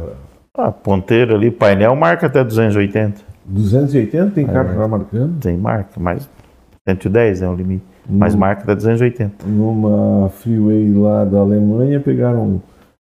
ah, 0.57 0.71
ponteiro 0.71 1.35
ali, 1.35 1.51
painel 1.51 1.95
marca 1.95 2.27
até 2.27 2.41
280. 2.41 3.21
280 3.45 4.31
tem 4.31 4.45
é, 4.45 4.47
carro 4.47 4.73
já 4.73 4.87
marcando? 4.87 5.39
Tem 5.39 5.57
marca, 5.57 5.99
mas 5.99 6.29
110 6.87 7.41
é 7.41 7.49
o 7.49 7.53
limite. 7.53 7.83
No, 8.07 8.17
mas 8.17 8.35
marca 8.35 8.63
até 8.63 8.75
280. 8.75 9.45
Numa 9.45 10.29
freeway 10.29 10.91
lá 10.93 11.25
da 11.25 11.39
Alemanha, 11.39 11.99
pegaram, 11.99 12.61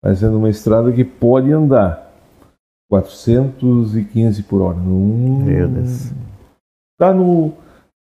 fazendo 0.04 0.36
uma 0.36 0.50
estrada 0.50 0.92
que 0.92 1.02
pode 1.04 1.50
andar 1.50 2.12
415 2.90 4.42
por 4.42 4.60
hora. 4.60 4.76
Hum, 4.76 5.42
Meu 5.44 5.68
Deus. 5.68 6.12
Tá 7.02 7.12
no, 7.12 7.52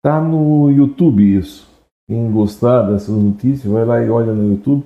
tá 0.02 0.20
no 0.20 0.70
YouTube 0.70 1.22
isso. 1.39 1.66
Quem 2.06 2.31
gostar 2.31 2.82
dessas 2.82 3.16
notícias, 3.16 3.72
vai 3.72 3.82
lá 3.82 4.05
e 4.05 4.10
olha 4.10 4.35
no 4.35 4.51
YouTube. 4.51 4.85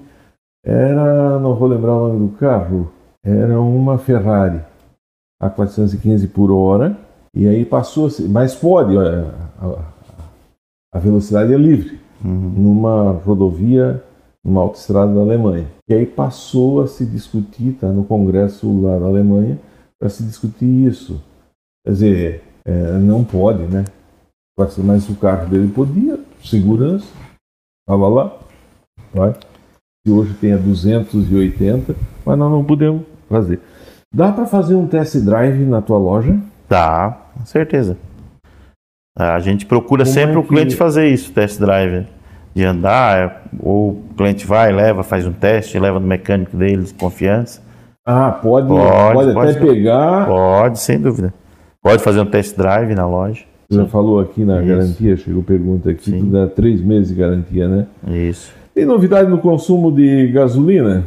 Era, 0.64 1.40
não 1.40 1.56
vou 1.56 1.66
lembrar 1.66 1.96
o 1.96 2.06
nome 2.06 2.28
do 2.28 2.36
carro 2.36 2.92
era 3.24 3.60
uma 3.60 3.98
Ferrari 3.98 4.60
a 5.42 5.50
415 5.50 6.28
por 6.28 6.52
hora 6.52 6.96
e 7.34 7.48
aí 7.48 7.64
passou, 7.64 8.08
mas 8.28 8.54
pode, 8.54 8.96
a, 8.96 9.82
a, 10.94 10.98
velocidade 11.00 11.52
é 11.52 11.56
livre 11.56 11.98
uhum. 12.24 12.52
numa 12.56 13.10
rodovia, 13.12 14.00
numa 14.44 14.60
autoestrada 14.60 15.12
da 15.12 15.22
Alemanha. 15.22 15.66
E 15.88 15.94
aí 15.94 16.06
passou 16.06 16.82
a 16.82 16.86
se 16.86 17.04
discutir, 17.04 17.78
tá 17.80 17.88
no 17.88 18.04
Congresso 18.04 18.80
lá 18.80 18.96
da 18.96 19.06
Alemanha, 19.06 19.58
para 19.98 20.08
se 20.08 20.22
discutir 20.22 20.86
isso. 20.86 21.20
Quer 21.84 21.92
dizer, 21.92 22.42
é, 22.64 22.92
não 22.98 23.24
pode, 23.24 23.64
né? 23.64 23.84
Mas 24.56 25.08
o 25.08 25.16
carro 25.16 25.48
dele 25.48 25.68
podia, 25.68 26.18
segurança, 26.42 27.06
estava 27.82 28.08
lá, 28.08 28.36
vai. 29.12 29.34
E 30.06 30.10
hoje 30.10 30.34
tem 30.34 30.52
a 30.52 30.56
280, 30.56 31.96
mas 32.24 32.38
nós 32.38 32.50
não 32.50 32.64
podemos 32.64 33.02
fazer. 33.28 33.60
Dá 34.14 34.30
para 34.30 34.46
fazer 34.46 34.76
um 34.76 34.86
test 34.86 35.16
drive 35.16 35.64
na 35.64 35.82
tua 35.82 35.98
loja? 35.98 36.38
Dá, 36.68 37.18
com 37.34 37.44
certeza. 37.44 37.96
A 39.18 39.40
gente 39.40 39.66
procura 39.66 40.04
Como 40.04 40.14
sempre 40.14 40.30
é 40.30 40.34
que... 40.34 40.38
o 40.38 40.48
cliente 40.48 40.76
fazer 40.76 41.08
isso, 41.08 41.32
test 41.32 41.58
drive. 41.58 42.06
De 42.54 42.62
andar, 42.64 43.48
ou 43.58 43.90
o 43.90 44.04
cliente 44.16 44.46
vai, 44.46 44.70
leva, 44.70 45.02
faz 45.02 45.26
um 45.26 45.32
teste, 45.32 45.76
leva 45.76 45.98
no 45.98 46.06
mecânico 46.06 46.56
deles, 46.56 46.92
confiança. 46.92 47.60
Ah, 48.06 48.30
pode, 48.30 48.68
pode, 48.68 49.14
pode, 49.14 49.34
pode 49.34 49.50
até 49.50 49.60
pegar. 49.60 50.26
Pode, 50.26 50.78
sem 50.78 51.00
dúvida. 51.00 51.34
Pode 51.82 52.00
fazer 52.00 52.20
um 52.20 52.26
test 52.26 52.56
drive 52.56 52.94
na 52.94 53.06
loja. 53.06 53.44
Você 53.68 53.78
já 53.78 53.86
falou 53.86 54.20
aqui 54.20 54.44
na 54.44 54.58
Isso. 54.58 54.68
garantia, 54.68 55.16
chegou 55.16 55.42
pergunta 55.42 55.90
aqui, 55.90 56.10
Sim. 56.10 56.20
tu 56.20 56.26
dá 56.26 56.46
três 56.46 56.80
meses 56.80 57.08
de 57.08 57.14
garantia, 57.14 57.66
né? 57.68 57.86
Isso. 58.08 58.52
Tem 58.74 58.84
novidade 58.84 59.30
no 59.30 59.38
consumo 59.38 59.90
de 59.90 60.28
gasolina? 60.28 61.04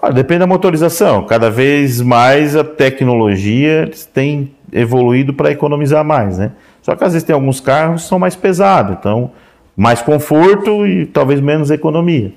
Ah, 0.00 0.10
depende 0.10 0.40
da 0.40 0.46
motorização. 0.46 1.24
Cada 1.24 1.50
vez 1.50 2.00
mais 2.00 2.54
a 2.54 2.62
tecnologia 2.62 3.90
tem 4.12 4.54
evoluído 4.72 5.32
para 5.32 5.50
economizar 5.50 6.04
mais, 6.04 6.36
né? 6.38 6.52
Só 6.82 6.94
que 6.94 7.04
às 7.04 7.12
vezes 7.12 7.24
tem 7.26 7.34
alguns 7.34 7.60
carros 7.60 8.02
que 8.02 8.08
são 8.08 8.18
mais 8.18 8.36
pesados, 8.36 8.96
então 8.98 9.30
mais 9.76 10.02
conforto 10.02 10.86
e 10.86 11.06
talvez 11.06 11.40
menos 11.40 11.70
economia. 11.70 12.32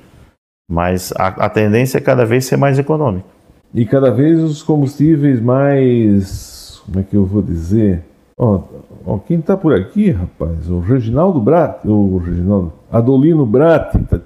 Mas 0.70 1.14
a, 1.18 1.28
a 1.28 1.50
tendência 1.50 1.98
é 1.98 2.02
cada 2.02 2.26
vez 2.26 2.46
ser 2.46 2.58
mais 2.58 2.80
econômico. 2.80 3.28
E 3.74 3.86
cada 3.86 4.10
vez 4.12 4.42
os 4.42 4.64
combustíveis 4.64 5.42
mais. 5.42 6.82
Como 6.86 7.00
é 7.00 7.04
que 7.04 7.16
eu 7.16 7.26
vou 7.26 7.42
dizer? 7.42 8.02
Ó, 8.40 8.62
ó 9.06 9.18
quem 9.18 9.40
está 9.40 9.58
por 9.58 9.74
aqui, 9.74 10.12
rapaz? 10.12 10.70
O 10.70 10.80
Reginaldo 10.80 11.40
Brat, 11.40 11.86
o 11.86 12.18
Reginaldo 12.18 12.74
Adolino 12.92 13.46
Brat, 13.46 13.94
tá 14.10 14.20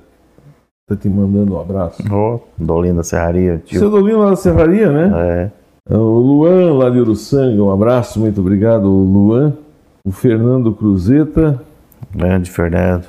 Tá 0.91 0.97
te 0.97 1.07
mandando 1.07 1.53
um 1.53 1.61
abraço. 1.61 2.03
Ô, 2.13 2.35
oh, 2.35 2.39
Dolino 2.57 2.97
da 2.97 3.03
Serraria. 3.03 3.61
Tio. 3.63 3.79
Seu 3.79 3.89
Dolino 3.89 4.19
lá 4.19 4.31
da 4.31 4.35
Serraria, 4.35 4.91
né? 4.91 5.51
É. 5.87 5.93
é. 5.93 5.97
O 5.97 6.19
Luan 6.19 6.73
lá 6.73 6.89
de 6.89 6.99
Uruçanga, 6.99 7.63
um 7.63 7.71
abraço, 7.71 8.19
muito 8.19 8.41
obrigado, 8.41 8.89
Luan. 8.89 9.53
O 10.05 10.11
Fernando 10.11 10.73
Cruzeta. 10.73 11.61
Grande 12.13 12.51
Fernando. 12.51 13.05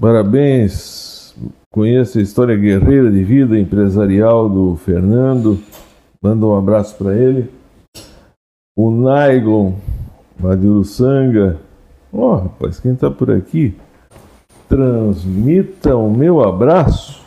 Parabéns. 0.00 1.34
Conheço 1.72 2.20
a 2.20 2.22
história 2.22 2.56
guerreira 2.56 3.10
de 3.10 3.24
vida 3.24 3.58
empresarial 3.58 4.48
do 4.48 4.76
Fernando. 4.76 5.58
Manda 6.22 6.46
um 6.46 6.56
abraço 6.56 6.96
para 6.96 7.16
ele. 7.16 7.50
O 8.76 8.92
Naiglon, 8.92 9.72
lá 10.42 10.54
de 10.54 10.66
Uruçanga. 10.66 11.58
Ó, 12.12 12.18
oh, 12.18 12.34
rapaz, 12.36 12.80
quem 12.80 12.94
tá 12.94 13.10
por 13.10 13.30
aqui? 13.30 13.78
Transmita 14.68 15.96
o 15.96 16.10
meu 16.10 16.42
abraço 16.42 17.24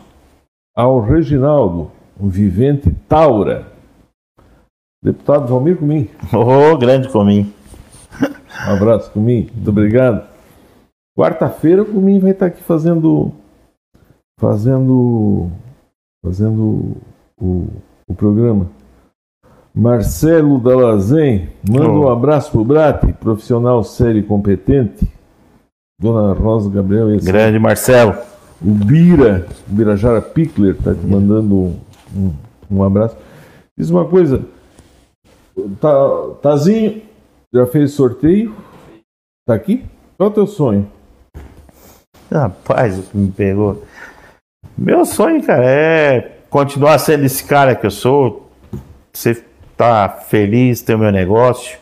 ao 0.76 1.00
Reginaldo, 1.00 1.92
um 2.20 2.28
vivente 2.28 2.92
Taura. 3.08 3.68
Deputado 5.04 5.48
Valmir 5.48 5.78
Comim. 5.78 6.10
Ô, 6.34 6.74
oh, 6.74 6.78
grande 6.78 7.10
Comim. 7.10 7.54
Um 8.68 8.74
abraço, 8.74 9.12
Comim. 9.12 9.50
Muito 9.54 9.70
obrigado. 9.70 10.28
Quarta-feira 11.18 11.84
o 11.84 11.86
Comim 11.86 12.20
vai 12.20 12.32
estar 12.32 12.48
aqui 12.48 12.62
fazendo 12.64 13.32
fazendo 14.40 15.50
fazendo 16.24 16.98
o, 17.40 17.68
o 18.08 18.14
programa. 18.16 18.70
Marcelo 19.76 20.58
Dalazen, 20.58 21.50
manda 21.70 21.90
oh. 21.90 22.06
um 22.06 22.10
abraço 22.10 22.50
pro 22.50 22.64
Brate, 22.64 23.12
profissional 23.12 23.84
sério 23.84 24.22
e 24.22 24.24
competente. 24.24 25.06
Dona 26.00 26.34
Rosa 26.34 26.70
Gabriel. 26.70 27.14
Esse 27.14 27.26
Grande 27.26 27.60
Marcelo. 27.60 28.16
O 28.62 28.72
Bira, 28.72 29.46
o 29.70 29.74
Birajara 29.74 30.22
Pickler, 30.22 30.76
está 30.76 30.94
te 30.94 31.06
mandando 31.06 31.76
um, 32.16 32.34
um, 32.72 32.84
abraço. 32.84 33.18
Diz 33.78 33.90
uma 33.90 34.06
coisa, 34.06 34.46
tá, 35.82 35.94
Tazinho, 36.42 37.02
já 37.54 37.66
fez 37.66 37.92
sorteio? 37.92 38.56
Tá 39.46 39.56
aqui? 39.56 39.84
Qual 40.18 40.30
é 40.30 40.32
o 40.32 40.34
teu 40.34 40.48
sonho? 40.48 40.88
Rapaz, 42.32 42.98
o 42.98 43.04
que 43.04 43.18
me 43.18 43.30
pegou. 43.30 43.84
Meu 44.78 45.06
sonho, 45.06 45.44
cara, 45.44 45.66
é 45.66 46.40
continuar 46.50 46.98
sendo 46.98 47.26
esse 47.26 47.44
cara 47.44 47.76
que 47.76 47.86
eu 47.86 47.92
sou. 47.92 48.50
Você 49.76 49.78
tá 49.78 50.10
feliz, 50.10 50.82
ter 50.82 50.96
o 50.96 51.00
meu 51.00 51.12
negócio, 51.12 51.78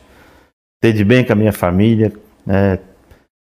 ter 0.81 0.93
de 0.93 1.05
bem 1.05 1.23
com 1.23 1.33
a 1.33 1.35
minha 1.35 1.53
família, 1.53 2.11
né? 2.43 2.79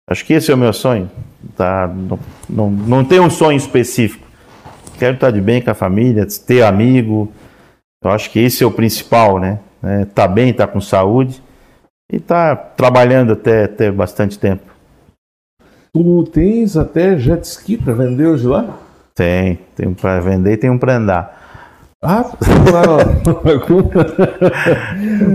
Acho 0.08 0.24
que 0.24 0.34
esse 0.34 0.52
é 0.52 0.54
o 0.54 0.58
meu 0.58 0.72
sonho. 0.72 1.10
Tá? 1.56 1.88
Não, 1.88 2.20
não, 2.48 2.70
não 2.70 3.06
tenho 3.06 3.24
um 3.24 3.30
sonho 3.30 3.58
específico. 3.58 4.24
Quero 5.00 5.16
estar 5.16 5.32
de 5.32 5.42
bem 5.42 5.64
com 5.64 5.72
a 5.72 5.74
família, 5.74 6.28
ter 6.46 6.62
amigo. 6.62 7.32
Eu 8.04 8.12
acho 8.12 8.30
que 8.30 8.40
esse 8.40 8.64
é 8.64 8.68
o 8.68 8.72
principal, 8.72 9.40
né? 9.40 9.60
É, 9.82 10.06
tá 10.06 10.28
bem, 10.28 10.54
tá 10.54 10.68
com 10.68 10.80
saúde 10.80 11.42
e 12.12 12.20
tá 12.20 12.56
trabalhando 12.56 13.34
até, 13.34 13.64
até 13.64 13.92
bastante 13.92 14.38
tempo. 14.38 14.64
Tu 15.92 16.24
tens 16.32 16.78
até 16.78 17.18
jet 17.18 17.44
ski 17.44 17.78
para 17.78 17.94
vender 17.94 18.28
hoje 18.28 18.46
lá? 18.46 18.78
Tem, 19.16 19.60
tem 19.76 19.92
para 19.94 20.20
vender 20.20 20.54
e 20.54 20.58
tem 20.58 20.70
um 20.70 20.78
para 20.78 20.98
andar. 20.98 21.45
Ah, 22.06 22.26
laguna. 23.44 24.06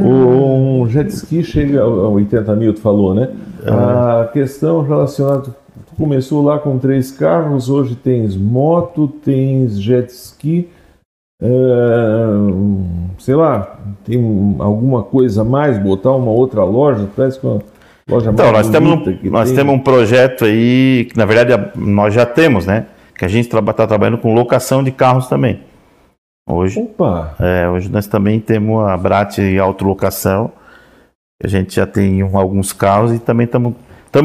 um 0.05 0.88
jet 0.88 1.10
ski 1.10 1.42
chega 1.42 1.80
a 1.82 1.86
80 1.86 2.55
mil, 2.56 2.72
tu 2.74 2.80
falou, 2.80 3.14
né? 3.14 3.28
A 3.66 4.28
questão 4.32 4.82
relacionada. 4.82 5.42
Tu 5.42 5.97
começou 5.97 6.42
lá 6.42 6.59
com 6.59 6.78
três 6.78 7.10
carros, 7.10 7.68
hoje 7.68 7.94
tens 7.97 8.36
moto, 8.36 9.09
tens 9.09 9.80
jet 9.80 10.09
ski. 10.10 10.68
é, 11.42 11.47
sei 13.18 13.34
lá, 13.34 13.78
tem 14.05 14.56
alguma 14.59 15.02
coisa 15.02 15.42
a 15.42 15.44
mais, 15.44 15.78
botar 15.78 16.12
uma 16.12 16.30
outra 16.30 16.62
loja, 16.64 17.09
parece 17.16 17.40
que 17.40 17.47
uma 17.47 17.60
loja 18.09 18.30
Então, 18.30 18.52
mais 18.52 18.66
nós 18.66 18.70
temos, 18.70 18.92
um, 18.92 19.30
nós 19.30 19.48
tem. 19.48 19.56
temos 19.56 19.74
um 19.74 19.78
projeto 19.78 20.44
aí, 20.44 21.09
que 21.10 21.16
na 21.16 21.24
verdade 21.24 21.70
nós 21.76 22.14
já 22.14 22.24
temos, 22.26 22.66
né? 22.66 22.86
Que 23.16 23.24
a 23.24 23.28
gente 23.28 23.47
está 23.55 23.86
trabalhando 23.86 24.18
com 24.18 24.32
locação 24.34 24.82
de 24.84 24.90
carros 24.90 25.26
também. 25.28 25.60
Hoje, 26.48 26.80
Opa! 26.80 27.36
é, 27.38 27.68
hoje 27.68 27.88
nós 27.90 28.06
também 28.06 28.40
temos 28.40 28.86
a 28.88 28.96
Brat 28.96 29.38
Autolocação. 29.60 30.52
A 31.42 31.46
gente 31.46 31.76
já 31.76 31.86
tem 31.86 32.20
alguns 32.20 32.72
carros 32.72 33.12
e 33.12 33.18
também 33.18 33.46
estamos 33.46 33.74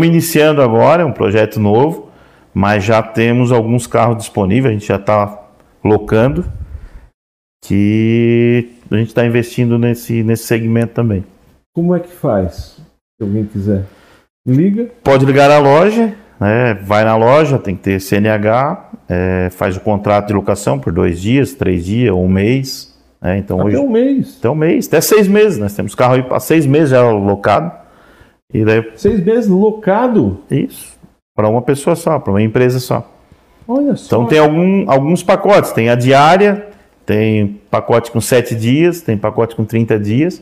iniciando 0.06 0.62
agora, 0.62 1.04
é 1.04 1.06
um 1.06 1.14
projeto 1.14 1.60
novo, 1.60 2.10
mas 2.54 2.84
já 2.84 3.02
temos 3.02 3.52
alguns 3.52 3.88
carros 3.88 4.18
disponíveis, 4.18 4.72
a 4.72 4.74
gente 4.74 4.88
já 4.88 4.98
está 4.98 5.42
locando, 5.84 6.46
que 7.64 8.70
a 8.92 8.98
gente 8.98 9.08
está 9.08 9.26
investindo 9.26 9.78
nesse, 9.78 10.24
nesse 10.24 10.44
segmento 10.44 10.94
também. 10.94 11.24
Como 11.74 11.96
é 11.96 12.00
que 12.00 12.12
faz? 12.12 12.78
Se 13.18 13.24
alguém 13.24 13.46
quiser. 13.46 13.86
Liga. 14.48 14.90
Pode 15.04 15.26
ligar 15.26 15.50
à 15.50 15.60
loja, 15.60 16.16
né? 16.40 16.74
vai 16.84 17.04
na 17.04 17.16
loja, 17.16 17.58
tem 17.60 17.76
que 17.76 17.82
ter 17.84 18.00
CNH, 18.00 18.90
é, 19.08 19.50
faz 19.52 19.78
o 19.78 19.80
contrato 19.80 20.28
de 20.28 20.34
locação 20.34 20.80
por 20.80 20.92
dois 20.92 21.20
dias, 21.22 21.54
três 21.54 21.86
dias, 21.86 22.14
um 22.14 22.28
mês. 22.28 22.94
né? 23.22 23.38
Então 23.38 23.60
Até 23.60 23.68
hoje 23.70 23.78
um 23.78 23.90
mês. 23.90 24.36
até 24.40 24.50
um 24.50 24.56
mês, 24.56 24.88
até 24.88 25.02
seis 25.02 25.28
meses. 25.28 25.58
Nós 25.58 25.74
temos 25.74 25.94
carro 25.96 26.16
aí 26.16 26.24
para 26.24 26.40
seis 26.40 26.66
meses 26.66 26.90
já 26.90 27.02
locado. 27.10 27.72
E 28.54 28.64
daí, 28.64 28.84
Seis 28.96 29.24
meses 29.24 29.48
locado. 29.50 30.40
isso, 30.50 30.94
para 31.36 31.50
uma 31.50 31.62
pessoa 31.62 31.96
só, 31.96 32.20
para 32.20 32.32
uma 32.32 32.42
empresa 32.42 32.80
só. 32.80 33.12
Olha 33.68 33.96
só. 33.96 34.06
Então 34.06 34.26
tem 34.26 34.40
algum, 34.40 34.90
alguns 34.90 35.24
pacotes, 35.24 35.72
tem 35.72 35.90
a 35.90 35.96
diária, 35.96 36.68
tem 37.06 37.60
pacote 37.70 38.12
com 38.12 38.22
sete 38.22 38.56
dias, 38.56 39.02
tem 39.02 39.18
pacote 39.18 39.56
com 39.56 39.66
30 39.66 40.00
dias, 40.00 40.42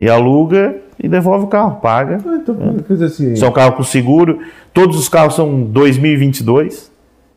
e 0.00 0.08
aluga 0.08 0.76
e 1.02 1.08
devolve 1.08 1.44
o 1.44 1.48
carro, 1.48 1.80
paga. 1.80 2.18
Ah, 2.26 2.36
então, 2.36 2.54
quer 2.86 2.92
dizer 2.94 3.04
assim, 3.06 3.36
São 3.36 3.50
carros 3.52 3.76
com 3.76 3.82
seguro, 3.82 4.38
todos 4.72 4.98
os 4.98 5.08
carros 5.08 5.34
são 5.34 5.62
2022. 5.62 6.90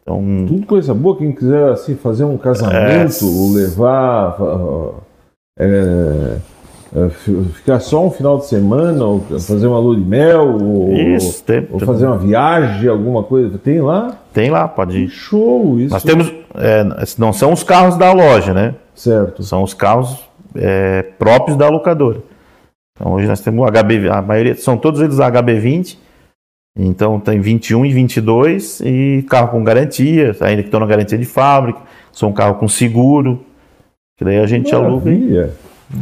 Então, 0.03 0.23
tudo 0.47 0.65
coisa 0.65 0.93
boa. 0.93 1.15
Quem 1.17 1.31
quiser 1.31 1.69
assim, 1.71 1.95
fazer 1.95 2.23
um 2.23 2.37
casamento, 2.37 3.23
É. 3.23 3.25
ou 3.25 3.51
levar. 3.53 4.35
é, 5.59 6.37
é, 6.95 7.09
fi- 7.09 7.43
ficar 7.53 7.79
só 7.79 8.05
um 8.05 8.11
final 8.11 8.37
de 8.39 8.47
semana, 8.47 9.05
ou 9.05 9.19
fazer 9.39 9.67
uma 9.67 9.79
lua 9.79 9.95
de 9.95 10.01
mel, 10.03 10.57
ou, 10.61 10.91
isso, 10.93 11.43
tem, 11.43 11.67
ou 11.71 11.79
fazer 11.79 12.05
uma 12.07 12.17
viagem, 12.17 12.89
alguma 12.89 13.23
coisa. 13.23 13.57
Tem 13.57 13.79
lá? 13.81 14.17
tem 14.33 14.49
lá, 14.49 14.67
pode 14.67 14.97
ir. 14.97 15.09
show 15.09 15.79
isso. 15.79 15.93
Nós 15.93 16.03
temos, 16.03 16.33
é, 16.55 16.83
não 17.17 17.31
são 17.31 17.53
os 17.53 17.63
carros 17.63 17.95
da 17.97 18.11
loja, 18.11 18.53
né? 18.53 18.75
Certo. 18.95 19.41
São 19.43 19.63
os 19.63 19.73
carros 19.73 20.17
é, 20.55 21.03
próprios 21.17 21.55
da 21.57 21.69
locadora. 21.69 22.19
Então 23.01 23.13
hoje 23.13 23.27
nós 23.27 23.41
temos 23.41 23.67
o 23.67 23.71
HB, 23.71 24.09
a 24.09 24.21
maioria 24.21 24.53
são 24.53 24.77
todos 24.77 25.01
eles 25.01 25.15
HB20. 25.15 25.97
Então 26.77 27.19
tem 27.19 27.41
21 27.41 27.83
e 27.87 27.91
22 27.91 28.79
e 28.81 29.25
carro 29.27 29.49
com 29.49 29.63
garantia, 29.63 30.35
ainda 30.39 30.61
que 30.61 30.67
estão 30.67 30.79
na 30.79 30.85
garantia 30.85 31.17
de 31.17 31.25
fábrica, 31.25 31.81
são 32.13 32.31
carro 32.31 32.55
com 32.55 32.67
seguro. 32.67 33.43
Que 34.15 34.23
daí 34.23 34.37
a 34.37 34.45
gente 34.45 34.73
aluga. 34.73 35.09
Maravilha. 35.09 35.51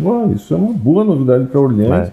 Uau, 0.02 0.34
isso 0.34 0.54
é 0.54 0.58
uma 0.58 0.74
boa 0.74 1.06
novidade 1.06 1.46
para 1.46 1.62
Orleans. 1.62 2.10
É. 2.10 2.12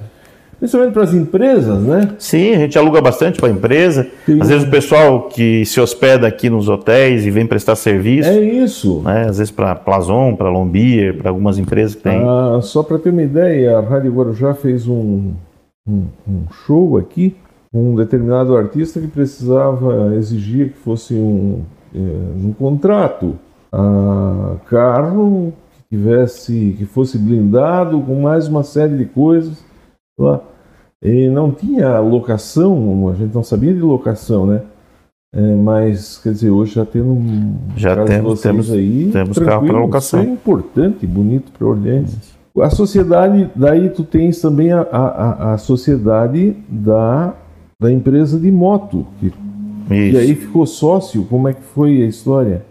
Principalmente 0.58 0.94
para 0.94 1.02
as 1.02 1.12
empresas, 1.12 1.82
né? 1.82 2.14
Sim, 2.18 2.54
a 2.54 2.58
gente 2.58 2.78
aluga 2.78 3.00
bastante 3.02 3.38
para 3.38 3.48
a 3.48 3.52
empresa. 3.52 4.06
Sim. 4.24 4.40
Às 4.40 4.48
vezes 4.48 4.66
o 4.66 4.70
pessoal 4.70 5.22
que 5.24 5.66
se 5.66 5.78
hospeda 5.78 6.26
aqui 6.26 6.48
nos 6.48 6.68
hotéis 6.68 7.26
e 7.26 7.30
vem 7.30 7.46
prestar 7.46 7.76
serviço, 7.76 8.28
É 8.30 8.40
isso. 8.40 9.02
né? 9.04 9.26
às 9.28 9.36
vezes 9.36 9.50
para 9.50 9.74
Plazon, 9.74 10.34
para 10.34 10.48
Lombier, 10.48 11.14
para 11.18 11.28
algumas 11.28 11.58
empresas 11.58 11.94
que 11.94 12.02
tem. 12.02 12.22
Ah, 12.24 12.60
só 12.62 12.82
para 12.82 12.98
ter 12.98 13.10
uma 13.10 13.22
ideia, 13.22 13.76
a 13.76 13.80
Rádio 13.82 14.12
Guarujá 14.12 14.54
fez 14.54 14.88
um, 14.88 15.32
um, 15.86 16.04
um 16.26 16.42
show 16.64 16.96
aqui, 16.96 17.36
um 17.72 17.94
determinado 17.94 18.56
artista 18.56 18.98
que 18.98 19.08
precisava 19.08 20.14
exigir 20.16 20.70
que 20.70 20.78
fosse 20.78 21.12
um, 21.12 21.64
eh, 21.94 21.98
um 22.42 22.52
contrato 22.52 23.34
a 23.70 24.54
carro 24.70 25.52
que 25.90 25.96
tivesse 25.96 26.74
que 26.78 26.86
fosse 26.86 27.18
blindado 27.18 28.00
com 28.00 28.22
mais 28.22 28.48
uma 28.48 28.62
série 28.62 28.96
de 28.96 29.04
coisas 29.04 29.65
lá. 30.18 30.40
E 31.02 31.28
não 31.28 31.50
tinha 31.52 31.98
locação, 32.00 33.08
a 33.10 33.14
gente 33.14 33.34
não 33.34 33.42
sabia 33.44 33.72
de 33.72 33.80
locação, 33.80 34.46
né? 34.46 34.62
É, 35.34 35.40
mas, 35.54 36.18
quer 36.18 36.32
dizer, 36.32 36.50
hoje 36.50 36.74
já 36.74 36.86
tendo 36.86 37.10
um 37.10 37.56
Já 37.76 38.04
temos- 38.04 38.40
temos- 38.40 38.72
aí, 38.72 39.10
temos 39.12 39.38
carro 39.38 39.66
para 39.66 39.78
locação. 39.78 40.20
Isso 40.20 40.30
é 40.30 40.32
importante 40.32 41.06
bonito 41.06 41.52
para 41.56 41.66
Orleans. 41.66 42.16
A 42.58 42.70
sociedade, 42.70 43.50
daí 43.54 43.90
tu 43.90 44.02
tens 44.02 44.40
também 44.40 44.72
a, 44.72 44.80
a, 44.80 45.52
a- 45.52 45.58
sociedade 45.58 46.56
da, 46.66 47.34
da 47.78 47.92
empresa 47.92 48.40
de 48.40 48.50
moto. 48.50 49.06
Que, 49.20 49.30
e 49.90 50.16
aí 50.16 50.34
ficou 50.34 50.64
sócio, 50.64 51.24
como 51.24 51.48
é 51.48 51.52
que 51.52 51.62
foi 51.62 52.02
a 52.02 52.06
história? 52.06 52.64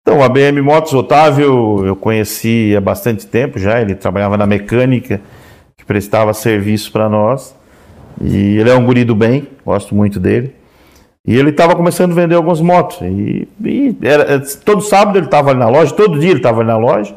Então, 0.00 0.22
a 0.22 0.28
BM 0.28 0.62
Motos 0.62 0.94
Otávio 0.94 1.84
eu 1.84 1.94
conheci 1.94 2.74
há 2.74 2.80
bastante 2.80 3.26
tempo 3.26 3.58
já. 3.58 3.80
Ele 3.82 3.94
trabalhava 3.94 4.38
na 4.38 4.46
mecânica, 4.46 5.20
que 5.84 5.86
prestava 5.86 6.32
serviço 6.32 6.90
para 6.90 7.08
nós. 7.08 7.54
E 8.20 8.56
ele 8.56 8.70
é 8.70 8.74
um 8.74 8.84
guri 8.84 9.04
do 9.04 9.14
bem, 9.14 9.48
gosto 9.64 9.94
muito 9.94 10.18
dele. 10.18 10.54
E 11.26 11.36
ele 11.36 11.50
estava 11.50 11.74
começando 11.74 12.12
a 12.12 12.14
vender 12.14 12.34
algumas 12.34 12.60
motos. 12.60 13.00
E, 13.02 13.46
e 13.62 13.96
era, 14.02 14.40
todo 14.64 14.80
sábado 14.80 15.18
ele 15.18 15.26
estava 15.26 15.50
ali 15.50 15.58
na 15.58 15.68
loja, 15.68 15.92
todo 15.94 16.18
dia 16.18 16.30
ele 16.30 16.38
estava 16.38 16.60
ali 16.60 16.68
na 16.68 16.76
loja. 16.76 17.14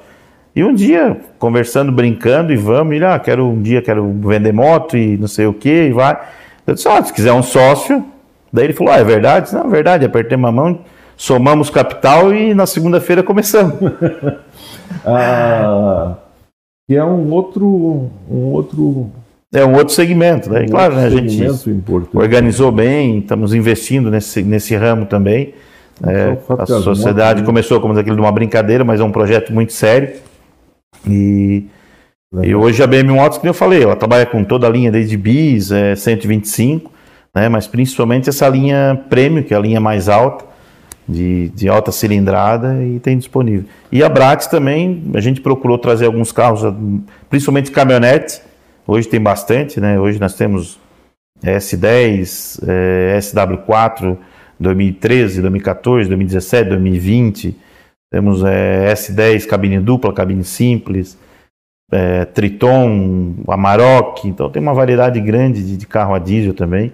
E 0.56 0.64
um 0.64 0.74
dia, 0.74 1.18
conversando, 1.38 1.92
brincando, 1.92 2.52
e 2.52 2.56
vamos, 2.56 2.96
ele, 2.96 3.06
ah, 3.06 3.20
quero 3.20 3.48
um 3.48 3.62
dia, 3.62 3.82
quero 3.82 4.12
vender 4.22 4.52
moto 4.52 4.98
e 4.98 5.18
não 5.18 5.28
sei 5.28 5.46
o 5.46 5.54
que, 5.54 5.84
e 5.84 5.92
vai. 5.92 6.18
Eu 6.66 6.74
disse, 6.74 6.88
ah, 6.88 7.02
se 7.04 7.14
quiser 7.14 7.32
um 7.32 7.44
sócio. 7.44 8.04
Daí 8.52 8.66
ele 8.66 8.74
falou, 8.74 8.94
ah, 8.94 8.98
é 8.98 9.04
verdade? 9.04 9.46
Disse, 9.46 9.56
Não, 9.56 9.66
é 9.66 9.70
verdade, 9.70 10.06
apertei 10.06 10.38
uma 10.38 10.52
mão, 10.52 10.80
somamos 11.16 11.70
capital 11.70 12.34
e 12.34 12.54
na 12.54 12.66
segunda-feira 12.66 13.24
começamos. 13.24 13.76
Ah, 15.06 16.16
que 16.88 16.96
é 16.96 17.04
um 17.04 17.30
outro, 17.32 18.10
um 18.30 18.46
outro, 18.54 19.12
É 19.54 19.66
um 19.66 19.76
outro 19.76 19.94
segmento, 19.94 20.50
daí, 20.50 20.66
um 20.66 20.70
claro, 20.70 20.96
né, 20.96 21.06
a 21.06 21.10
gente 21.10 21.44
importante. 21.70 22.18
organizou 22.18 22.72
bem, 22.72 23.20
estamos 23.20 23.54
investindo 23.54 24.10
nesse, 24.10 24.42
nesse 24.42 24.76
ramo 24.76 25.06
também. 25.06 25.54
É, 26.02 26.32
Então, 26.32 26.58
fato 26.58 26.74
a 26.74 26.82
sociedade 26.82 27.44
começou 27.44 27.82
como 27.82 27.98
aquilo 27.98 28.16
de 28.16 28.22
uma 28.22 28.32
brincadeira, 28.32 28.86
mas 28.86 29.02
é 29.02 29.04
um 29.04 29.12
projeto 29.12 29.52
muito 29.52 29.74
sério. 29.74 30.14
E, 31.06 31.66
e 32.34 32.38
Legal. 32.38 32.62
hoje 32.62 32.82
a 32.82 32.88
BM 32.88 33.12
Motos, 33.12 33.38
como 33.38 33.50
eu 33.50 33.54
falei, 33.54 33.84
ela 33.84 33.96
trabalha 33.96 34.26
com 34.26 34.44
toda 34.44 34.66
a 34.66 34.70
linha 34.70 34.92
desde 34.92 35.18
bis, 35.18 35.72
é, 35.72 35.94
125, 35.96 36.90
né, 37.36 37.50
mas 37.50 37.68
principalmente 37.68 38.30
essa 38.30 38.48
linha 38.48 39.04
premium, 39.10 39.44
que 39.44 39.54
é 39.54 39.58
a 39.58 39.60
linha 39.60 39.82
mais 39.82 40.08
alta, 40.08 40.46
de, 41.08 41.50
de 41.50 41.70
alta 41.70 41.92
cilindrada 41.92 42.84
e 42.84 43.00
tem 43.00 43.18
disponível. 43.18 43.66
E 43.92 44.04
a 44.04 44.10
Bratis 44.10 44.48
também, 44.48 45.04
a 45.14 45.22
gente 45.22 45.40
procurou 45.40 45.78
trazer 45.78 46.06
alguns 46.06 46.32
carros, 46.32 46.62
principalmente 47.30 47.72
caminhonete, 47.72 48.42
hoje 48.86 49.08
tem 49.08 49.22
bastante, 49.22 49.80
né? 49.80 50.00
Hoje 50.00 50.20
nós 50.20 50.34
temos 50.34 50.80
S10, 51.44 52.60
eh, 52.68 53.18
SW4, 53.20 54.18
2013, 54.60 55.42
2014, 55.42 56.10
2017, 56.10 56.70
2020, 56.70 57.56
temos 58.12 58.44
eh, 58.44 58.94
S10 58.94 59.46
cabine 59.46 59.80
dupla, 59.80 60.14
cabine 60.14 60.44
simples, 60.44 61.18
eh, 61.92 62.26
Triton, 62.26 63.36
Amarok, 63.48 64.28
então 64.28 64.50
tem 64.50 64.62
uma 64.62 64.74
variedade 64.74 65.22
grande 65.22 65.64
de, 65.64 65.78
de 65.78 65.86
carro 65.86 66.14
a 66.14 66.20
diesel 66.20 66.54
também. 66.54 66.92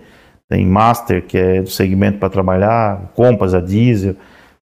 Tem 0.54 0.66
Master, 0.68 1.26
que 1.26 1.36
é 1.36 1.64
do 1.64 1.70
segmento 1.72 2.20
para 2.20 2.30
trabalhar, 2.30 3.12
Compass 3.16 3.56
a 3.56 3.60
diesel. 3.60 4.16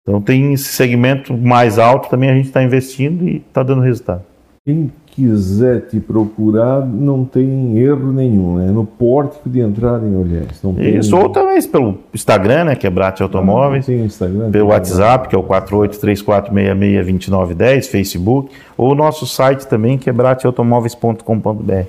Então 0.02 0.20
tem 0.20 0.52
esse 0.52 0.64
segmento 0.64 1.38
mais 1.38 1.78
alto 1.78 2.10
também 2.10 2.28
a 2.30 2.34
gente 2.34 2.46
está 2.46 2.60
investindo 2.64 3.28
e 3.28 3.36
está 3.36 3.62
dando 3.62 3.80
resultado. 3.80 4.22
Quem 4.66 4.90
quiser 5.06 5.82
te 5.82 6.00
procurar, 6.00 6.84
não 6.84 7.24
tem 7.24 7.78
erro 7.78 8.10
nenhum, 8.10 8.56
né? 8.56 8.72
No 8.72 8.84
pórtico 8.84 9.48
de 9.48 9.60
entrada 9.60 10.04
em 10.04 10.16
Orleans. 10.16 10.60
Não 10.64 10.74
tem... 10.74 10.96
Isso, 10.96 11.16
ou 11.16 11.28
também 11.28 11.62
pelo 11.62 11.98
Instagram, 12.12 12.64
né, 12.64 12.74
que 12.74 12.84
é 12.84 12.90
Brat 12.90 13.20
Automóveis, 13.20 13.86
Tem 13.86 14.04
Instagram. 14.04 14.50
pelo 14.50 14.70
WhatsApp, 14.70 15.28
que 15.28 15.36
é 15.36 15.38
o 15.38 15.44
4834662910, 15.44 17.88
Facebook, 17.88 18.50
ou 18.76 18.90
o 18.90 18.96
nosso 18.96 19.28
site 19.28 19.64
também, 19.68 19.96
que 19.96 20.10
é 20.10 20.12
bratautomóveis.com.br. 20.12 21.86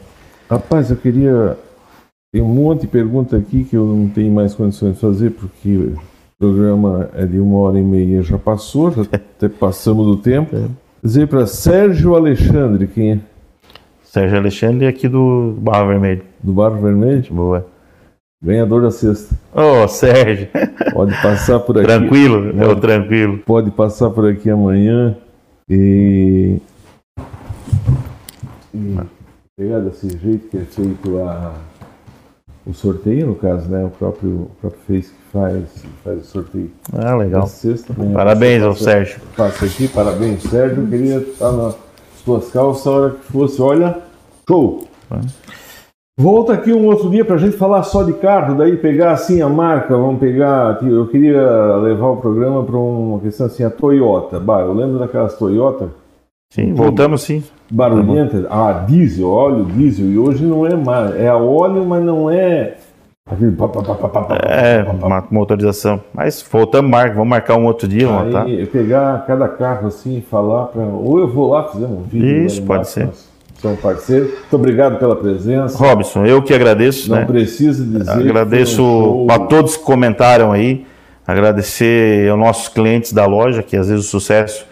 Rapaz, 0.48 0.92
eu 0.92 0.98
queria. 0.98 1.58
Tem 2.32 2.44
um 2.44 2.48
monte 2.48 2.82
de 2.82 2.88
pergunta 2.88 3.36
aqui 3.36 3.64
que 3.64 3.76
eu 3.76 3.86
não 3.86 4.08
tenho 4.08 4.32
mais 4.32 4.54
condições 4.54 4.94
de 4.94 5.00
fazer, 5.00 5.32
porque 5.32 5.76
o 5.76 5.98
programa 6.38 7.10
é 7.16 7.26
de 7.26 7.40
uma 7.40 7.58
hora 7.58 7.80
e 7.80 7.84
meia, 7.84 8.22
já 8.22 8.38
passou, 8.38 8.92
já 8.92 9.02
até 9.12 9.50
passamos 9.50 10.06
do 10.06 10.18
tempo. 10.18 10.56
Dizer 11.04 11.28
para 11.28 11.48
Sérgio 11.48 12.16
Alexandre, 12.16 12.86
quem 12.86 13.14
é? 13.14 13.20
Sérgio 14.04 14.38
Alexandre 14.38 14.86
aqui 14.86 15.08
do 15.08 15.56
Barro 15.60 15.88
Vermelho. 15.88 16.22
Do 16.44 16.54
Barro 16.54 16.80
Vermelho? 16.80 17.26
Boa. 17.32 17.66
Ganhador 18.44 18.84
da 18.84 18.92
sexta. 18.92 19.36
Ô, 19.54 19.84
oh, 19.84 19.88
Sérgio. 19.88 20.50
Pode 20.94 21.20
passar 21.22 21.60
por 21.60 21.78
aqui. 21.80 21.88
Tranquilo, 21.88 22.54
meu 22.54 22.76
tranquilo. 22.76 23.40
Pode 23.40 23.72
passar 23.72 24.12
por 24.12 24.30
aqui 24.30 24.50
amanhã 24.52 25.18
e. 25.68 26.58
e 28.74 28.98
pegar 29.58 29.80
desse 29.80 30.10
jeito 30.18 30.48
que 30.48 30.58
é 30.58 30.62
feito 30.62 31.20
a, 31.20 31.54
o 32.66 32.74
sorteio, 32.74 33.28
no 33.28 33.36
caso, 33.36 33.70
né? 33.70 33.86
O 33.86 33.90
próprio, 33.90 34.30
o 34.30 34.52
próprio 34.62 34.82
Face 34.88 35.10
que 35.14 35.32
faz, 35.32 35.86
faz 36.04 36.22
o 36.22 36.26
sorteio. 36.26 36.72
Ah, 36.94 37.16
legal. 37.16 37.48
Sexta, 37.48 37.94
parabéns 38.14 38.64
ao 38.64 38.76
Sérgio. 38.76 39.20
Faço 39.34 39.66
aqui, 39.66 39.88
parabéns, 39.88 40.44
Sérgio. 40.44 40.84
Eu 40.84 40.88
queria 40.88 41.18
estar 41.18 41.52
nas 41.52 41.76
tuas 42.24 42.52
calças 42.52 42.88
a 42.88 42.92
hora 42.92 43.10
que 43.12 43.32
fosse. 43.32 43.62
Olha, 43.62 43.98
show! 44.48 44.88
Volta 46.20 46.52
aqui 46.52 46.74
um 46.74 46.86
outro 46.86 47.10
dia 47.10 47.24
para 47.24 47.36
a 47.36 47.40
gente 47.40 47.56
falar 47.56 47.82
só 47.84 48.04
de 48.04 48.12
carro, 48.12 48.58
daí 48.58 48.76
pegar 48.76 49.14
assim 49.14 49.42
a 49.42 49.48
marca, 49.48 49.96
vamos 49.96 50.20
pegar. 50.20 50.84
Eu 50.84 51.08
queria 51.08 51.78
levar 51.78 52.08
o 52.08 52.18
programa 52.18 52.62
para 52.62 52.76
uma 52.78 53.20
questão 53.20 53.46
assim, 53.46 53.64
a 53.64 53.70
Toyota. 53.70 54.38
Bah, 54.38 54.60
eu 54.60 54.74
lembro 54.74 55.00
daquelas 55.00 55.38
Toyota. 55.38 55.90
Sim, 56.52 56.74
voltamos 56.74 57.22
sim. 57.22 57.42
Barulhenta, 57.72 58.48
ah, 58.50 58.84
diesel, 58.88 59.30
óleo 59.30 59.66
diesel, 59.66 60.08
e 60.08 60.18
hoje 60.18 60.44
não 60.44 60.66
é 60.66 60.76
mais, 60.76 61.16
é 61.16 61.32
óleo, 61.32 61.86
mas 61.86 62.04
não 62.04 62.30
é 62.30 62.78
aquele 63.30 63.52
pá, 63.52 63.68
pá, 63.68 63.82
pá, 63.82 64.38
É, 64.44 64.84
uma 64.92 65.24
motorização. 65.30 66.02
Mas 66.14 66.44
voltamos, 66.52 66.90
marca, 66.90 67.14
vamos 67.14 67.30
marcar 67.30 67.58
um 67.58 67.66
outro 67.66 67.88
dia, 67.88 68.08
Aí, 68.10 68.32
tá? 68.32 68.46
pegar 68.72 69.26
cada 69.28 69.48
carro 69.48 69.88
assim 69.88 70.18
e 70.18 70.22
falar 70.22 70.66
para. 70.66 70.82
Ou 70.82 71.20
eu 71.20 71.28
vou 71.28 71.52
lá 71.52 71.64
fazer 71.64 71.86
um 71.86 72.02
vídeo. 72.02 72.46
Isso, 72.46 72.64
pode 72.64 72.88
ser. 72.88 73.06
Nós 73.06 73.30
são 73.62 73.76
parceiros. 73.76 74.32
Muito 74.32 74.56
obrigado 74.56 74.98
pela 74.98 75.16
presença. 75.16 75.78
Robson, 75.78 76.26
eu 76.26 76.42
que 76.42 76.54
agradeço. 76.54 77.10
Não 77.10 77.18
né? 77.18 77.26
precisa 77.26 77.86
dizer. 77.86 78.12
Agradeço 78.12 78.84
um 78.84 79.28
a 79.30 79.38
todos 79.38 79.78
que 79.78 79.84
comentaram 79.84 80.52
aí. 80.52 80.86
Agradecer 81.28 82.28
aos 82.32 82.40
nossos 82.40 82.68
clientes 82.68 83.14
da 83.14 83.28
loja, 83.28 83.62
que 83.62 83.78
às 83.78 83.88
vezes 83.88 84.06
o 84.06 84.10
sucesso 84.10 84.66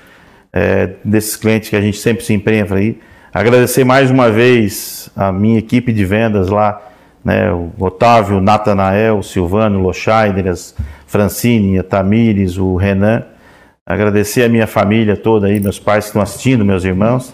é, 0.58 0.90
desses 1.04 1.36
clientes 1.36 1.70
que 1.70 1.76
a 1.76 1.82
gente 1.82 2.00
sempre 2.00 2.24
se 2.24 2.34
empenha 2.34 2.66
aí. 2.72 2.98
Agradecer 3.32 3.84
mais 3.84 4.10
uma 4.10 4.32
vez 4.32 5.10
a 5.16 5.32
minha 5.32 5.60
equipe 5.60 5.94
de 5.94 6.04
vendas 6.04 6.50
lá, 6.50 6.82
né, 7.24 7.52
o 7.52 7.72
Otávio, 7.78 8.38
o 8.38 8.42
Natanael, 8.42 9.20
o 9.20 9.24
Silvano, 9.24 9.78
o 9.78 9.82
Lochaider, 9.84 10.48
as 10.48 10.74
Francine, 11.06 11.78
a 11.78 11.84
Tamires, 11.84 12.58
o 12.58 12.76
Renan. 12.76 13.24
Agradecer 13.86 14.44
a 14.44 14.50
minha 14.50 14.66
família 14.66 15.16
toda 15.16 15.48
aí, 15.48 15.60
meus 15.60 15.78
pais 15.78 16.06
que 16.06 16.10
estão 16.10 16.22
assistindo, 16.22 16.66
meus 16.66 16.84
irmãos. 16.84 17.34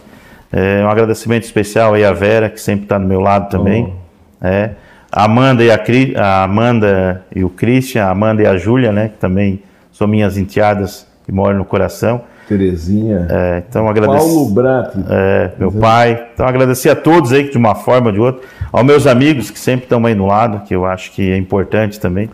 É, 0.52 0.84
um 0.84 0.90
agradecimento 0.90 1.44
especial 1.44 1.94
aí 1.94 2.04
à 2.04 2.12
Vera, 2.12 2.50
que 2.50 2.60
sempre 2.60 2.84
está 2.84 2.98
do 2.98 3.06
meu 3.06 3.22
lado 3.22 3.50
também. 3.50 3.94
Oh. 4.42 4.46
É, 4.46 4.72
a 5.10 5.24
Amanda 5.24 5.64
e 5.64 5.72
a, 5.72 5.78
Cri, 5.78 6.14
a 6.18 6.44
Amanda 6.44 7.24
e 7.34 7.44
o 7.44 7.50
Christian, 7.50 8.04
a 8.06 8.10
Amanda 8.10 8.44
e 8.44 8.46
a 8.46 8.58
Júlia, 8.58 8.92
né, 8.92 9.08
que 9.08 9.18
também 9.18 9.64
são 9.92 10.08
minhas 10.08 10.38
enteadas 10.38 11.08
que 11.26 11.32
moram 11.32 11.60
no 11.60 11.66
coração. 11.66 12.22
Terezinha. 12.48 13.28
É, 13.30 13.64
então 13.68 13.88
agradecer. 13.88 14.18
Paulo 14.18 14.50
Brat. 14.50 14.94
É, 15.10 15.52
meu 15.58 15.72
pai. 15.72 16.28
Então 16.34 16.46
agradecer 16.46 16.90
a 16.90 16.96
todos 16.96 17.32
aí 17.32 17.50
de 17.50 17.58
uma 17.58 17.76
forma 17.76 18.08
ou 18.08 18.14
de 18.14 18.20
outra, 18.20 18.42
aos 18.72 18.86
meus 18.86 19.08
amigos 19.08 19.50
que 19.50 19.60
sempre 19.60 19.86
estão 19.86 20.06
aí 20.06 20.16
no 20.16 20.28
lado, 20.28 20.66
que 20.66 20.76
eu 20.76 20.86
acho 20.86 21.12
que 21.12 21.32
é 21.32 21.38
importante 21.38 22.00
também. 22.00 22.30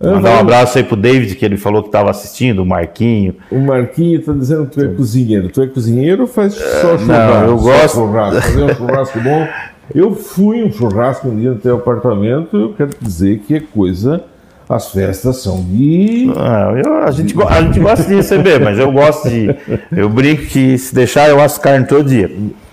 Mandar 0.00 0.36
um 0.36 0.40
abraço 0.40 0.76
aí 0.76 0.84
pro 0.84 0.96
David, 0.96 1.34
que 1.36 1.44
ele 1.44 1.56
falou 1.56 1.80
que 1.80 1.88
estava 1.88 2.10
assistindo, 2.10 2.62
o 2.62 2.66
Marquinho. 2.66 3.36
O 3.50 3.58
Marquinho 3.58 4.18
está 4.20 4.32
dizendo 4.32 4.66
que 4.66 4.72
tu 4.72 4.84
é 4.84 4.88
cozinheiro. 4.88 5.48
Tu 5.48 5.62
é 5.62 5.66
cozinheiro 5.66 6.22
ou 6.22 6.28
faz 6.28 6.54
só 6.54 6.98
churrasco? 6.98 7.06
Não, 7.06 7.44
eu 7.46 7.56
gosto. 7.56 7.94
Churrasco. 7.94 8.42
Fazer 8.42 8.64
um 8.64 8.74
churrasco 8.74 9.20
bom. 9.20 9.48
Eu 9.94 10.14
fui 10.14 10.62
um 10.62 10.72
churrasco 10.72 11.28
um 11.28 11.36
dia 11.36 11.50
no 11.50 11.58
teu 11.58 11.76
apartamento, 11.76 12.56
eu 12.56 12.74
quero 12.74 12.90
dizer 13.00 13.40
que 13.46 13.54
é 13.54 13.60
coisa. 13.60 14.24
As 14.68 14.90
festas 14.90 15.42
são 15.42 15.62
de. 15.62 16.26
Não, 16.26 16.78
eu, 16.78 17.04
a, 17.04 17.10
gente, 17.10 17.34
a 17.42 17.60
gente 17.62 17.80
gosta 17.80 18.04
de 18.04 18.14
receber, 18.14 18.60
mas 18.60 18.78
eu 18.78 18.90
gosto 18.90 19.28
de. 19.28 19.54
Eu 19.92 20.08
brinco 20.08 20.42
que 20.46 20.78
se 20.78 20.94
deixar 20.94 21.28
eu 21.28 21.40
asso 21.40 21.60
carne 21.60 21.86
todo 21.86 22.08
dia. 22.08 22.30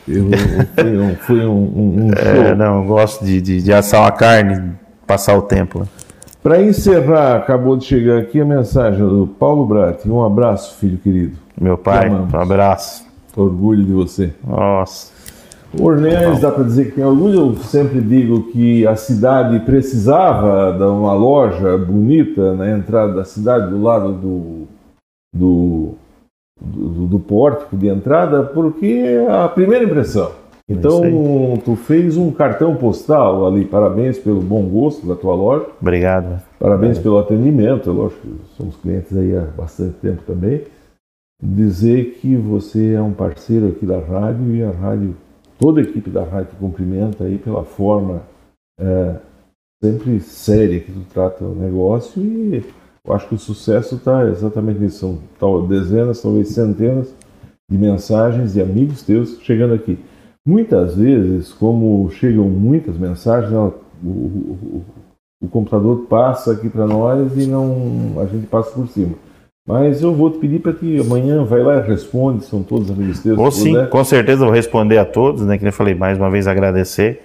Eu, 0.07 0.29
fui 0.75 0.97
um, 0.97 1.15
fui 1.15 1.45
um, 1.45 1.51
um, 1.51 2.07
um 2.07 2.11
é, 2.13 2.55
não, 2.55 2.81
eu 2.81 2.83
gosto 2.85 3.23
de, 3.25 3.41
de, 3.41 3.61
de 3.61 3.73
assar 3.73 4.01
uma 4.01 4.11
carne, 4.11 4.71
passar 5.05 5.37
o 5.37 5.41
tempo. 5.41 5.87
Para 6.41 6.61
encerrar, 6.61 7.35
acabou 7.35 7.77
de 7.77 7.85
chegar 7.85 8.17
aqui 8.17 8.41
a 8.41 8.45
mensagem 8.45 8.99
do 8.99 9.27
Paulo 9.27 9.65
Brat. 9.65 10.05
Um 10.07 10.23
abraço, 10.23 10.75
filho 10.79 10.97
querido. 10.97 11.37
Meu 11.59 11.77
pai, 11.77 12.09
um 12.09 12.35
abraço. 12.35 13.05
Orgulho 13.35 13.85
de 13.85 13.93
você. 13.93 14.33
Nossa. 14.43 15.20
Orleans, 15.79 16.41
dá 16.41 16.51
para 16.51 16.63
dizer 16.63 16.85
que 16.85 16.91
tem 16.91 17.05
orgulho. 17.05 17.39
Eu 17.39 17.55
sempre 17.55 18.01
digo 18.01 18.51
que 18.51 18.85
a 18.85 18.95
cidade 18.95 19.59
precisava 19.61 20.73
de 20.77 20.83
uma 20.83 21.13
loja 21.13 21.77
bonita 21.77 22.53
na 22.53 22.71
entrada 22.71 23.13
da 23.13 23.23
cidade, 23.23 23.69
do 23.69 23.81
lado 23.81 24.11
do, 24.11 24.67
do, 25.33 25.93
do, 26.59 27.07
do 27.07 27.19
pórtico 27.19 27.77
de 27.77 27.87
entrada, 27.87 28.43
porque 28.43 28.85
é 28.85 29.31
a 29.31 29.47
primeira 29.47 29.85
impressão. 29.85 30.31
Então, 30.67 31.01
tu 31.65 31.75
fez 31.75 32.15
um 32.15 32.31
cartão 32.31 32.75
postal 32.75 33.45
ali. 33.45 33.65
Parabéns 33.65 34.17
pelo 34.17 34.41
bom 34.41 34.63
gosto 34.63 35.05
da 35.05 35.15
tua 35.15 35.35
loja. 35.35 35.65
Obrigado. 35.81 36.41
Parabéns 36.57 36.97
é. 36.97 37.01
pelo 37.01 37.17
atendimento. 37.17 37.89
É 37.89 37.93
lógico, 37.93 38.27
somos 38.55 38.75
clientes 38.77 39.15
aí 39.17 39.35
há 39.35 39.41
bastante 39.41 39.95
tempo 39.95 40.21
também. 40.25 40.61
Dizer 41.43 42.19
que 42.21 42.35
você 42.35 42.93
é 42.93 43.01
um 43.01 43.11
parceiro 43.11 43.67
aqui 43.69 43.85
da 43.85 43.99
rádio 43.99 44.55
e 44.55 44.63
a 44.63 44.71
rádio 44.71 45.15
toda 45.61 45.79
a 45.79 45.83
equipe 45.83 46.09
da 46.09 46.23
rádio 46.23 46.57
cumprimenta 46.59 47.23
aí 47.23 47.37
pela 47.37 47.63
forma 47.63 48.23
é, 48.79 49.15
sempre 49.81 50.19
séria 50.19 50.79
que 50.79 50.91
tu 50.91 51.01
trata 51.13 51.45
o 51.45 51.53
negócio 51.53 52.19
e 52.19 52.65
eu 53.05 53.13
acho 53.13 53.27
que 53.27 53.35
o 53.35 53.39
sucesso 53.39 53.95
está 53.95 54.27
exatamente 54.27 54.79
nisso. 54.79 54.97
São 54.97 55.19
tal, 55.39 55.67
dezenas, 55.67 56.21
talvez 56.21 56.49
centenas 56.49 57.13
de 57.69 57.77
mensagens 57.77 58.53
de 58.53 58.61
amigos 58.61 59.03
teus 59.03 59.39
chegando 59.41 59.75
aqui. 59.75 59.99
Muitas 60.45 60.95
vezes, 60.95 61.53
como 61.53 62.09
chegam 62.09 62.49
muitas 62.49 62.97
mensagens, 62.97 63.53
o, 63.53 64.07
o, 64.07 64.83
o 65.43 65.47
computador 65.47 66.07
passa 66.07 66.53
aqui 66.53 66.69
para 66.69 66.87
nós 66.87 67.37
e 67.37 67.45
não 67.45 68.19
a 68.19 68.25
gente 68.25 68.47
passa 68.47 68.71
por 68.71 68.87
cima. 68.87 69.15
Mas 69.71 70.01
eu 70.01 70.13
vou 70.13 70.29
te 70.29 70.37
pedir 70.37 70.59
para 70.59 70.73
que 70.73 70.99
amanhã 70.99 71.45
vai 71.45 71.63
lá 71.63 71.77
e 71.77 71.87
responde, 71.87 72.43
são 72.43 72.61
todos 72.61 72.91
amigos 72.91 73.19
teus. 73.19 73.37
Vou 73.37 73.49
sim, 73.49 73.71
puder. 73.71 73.87
com 73.87 74.03
certeza 74.03 74.43
vou 74.43 74.53
responder 74.53 74.97
a 74.97 75.05
todos, 75.05 75.43
né? 75.43 75.57
Que 75.57 75.65
eu 75.65 75.71
falei 75.71 75.95
mais 75.95 76.17
uma 76.17 76.29
vez 76.29 76.45
agradecer. 76.45 77.21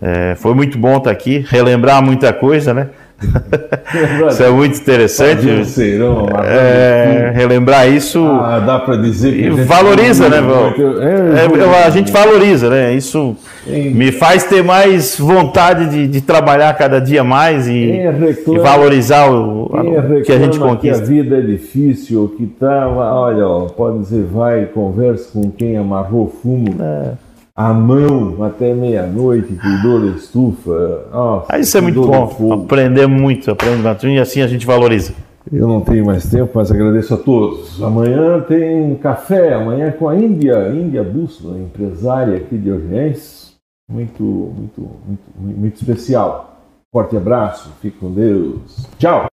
É, 0.00 0.36
foi 0.36 0.54
muito 0.54 0.78
bom 0.78 0.98
estar 0.98 1.10
aqui, 1.10 1.44
relembrar 1.48 2.00
muita 2.00 2.32
coisa, 2.32 2.72
né? 2.72 2.90
Isso 4.30 4.42
é 4.42 4.50
muito 4.50 4.78
interessante. 4.78 5.46
É, 6.44 7.32
relembrar 7.34 7.88
isso. 7.88 8.24
Ah, 8.24 8.58
dá 8.58 8.78
para 8.78 8.96
dizer 8.96 9.32
que. 9.32 9.50
valoriza, 9.62 10.28
né, 10.28 10.38
é, 10.38 11.60
é, 11.60 11.84
A 11.84 11.90
gente 11.90 12.10
valoriza, 12.10 12.70
né? 12.70 12.94
Isso 12.94 13.36
me 13.66 14.12
faz 14.12 14.44
ter 14.44 14.62
mais 14.62 15.18
vontade 15.18 15.88
de, 15.88 16.08
de 16.08 16.20
trabalhar 16.20 16.72
cada 16.76 17.00
dia 17.00 17.22
mais 17.22 17.68
e, 17.68 17.90
reclama, 17.90 18.58
e 18.58 18.62
valorizar 18.62 19.30
o, 19.30 19.64
o 19.64 20.22
que 20.22 20.32
a 20.32 20.38
gente 20.38 20.58
conquista. 20.58 20.98
Que 20.98 21.04
a 21.04 21.22
vida 21.22 21.38
é 21.38 21.40
difícil, 21.40 22.34
que 22.36 22.46
tá. 22.46 22.88
Olha, 22.88 23.46
ó, 23.46 23.66
pode 23.66 23.98
dizer, 23.98 24.24
vai, 24.24 24.66
conversa 24.66 25.30
com 25.32 25.50
quem 25.50 25.76
amarrou 25.76 26.32
fumo. 26.42 26.76
É 26.80 27.31
a 27.54 27.72
mão 27.72 28.42
até 28.42 28.74
meia-noite, 28.74 29.54
cuidou 29.54 30.00
da 30.00 30.16
estufa. 30.16 31.06
Nossa, 31.12 31.46
ah, 31.48 31.58
isso 31.58 31.76
é 31.76 31.80
muito 31.80 32.00
bom. 32.02 32.52
Aprender 32.52 33.06
muito, 33.06 33.50
aprende 33.50 33.82
muito 33.82 34.06
e 34.08 34.18
assim 34.18 34.40
a 34.40 34.46
gente 34.46 34.66
valoriza. 34.66 35.14
Eu 35.50 35.66
não 35.66 35.80
tenho 35.80 36.06
mais 36.06 36.28
tempo, 36.30 36.52
mas 36.54 36.70
agradeço 36.70 37.14
a 37.14 37.16
todos. 37.16 37.82
Amanhã 37.82 38.40
tem 38.40 38.94
café, 38.96 39.54
amanhã 39.54 39.90
com 39.90 40.08
a 40.08 40.16
Índia, 40.16 40.70
Índia 40.70 41.02
Bússola, 41.02 41.58
empresária 41.58 42.36
aqui 42.36 42.56
de 42.56 42.70
Orleans. 42.70 43.52
Muito, 43.90 44.22
muito, 44.22 44.80
muito, 45.06 45.22
muito 45.36 45.76
especial. 45.76 46.60
Forte 46.92 47.16
abraço, 47.16 47.70
fique 47.80 47.98
com 47.98 48.12
Deus. 48.12 48.86
Tchau! 48.98 49.26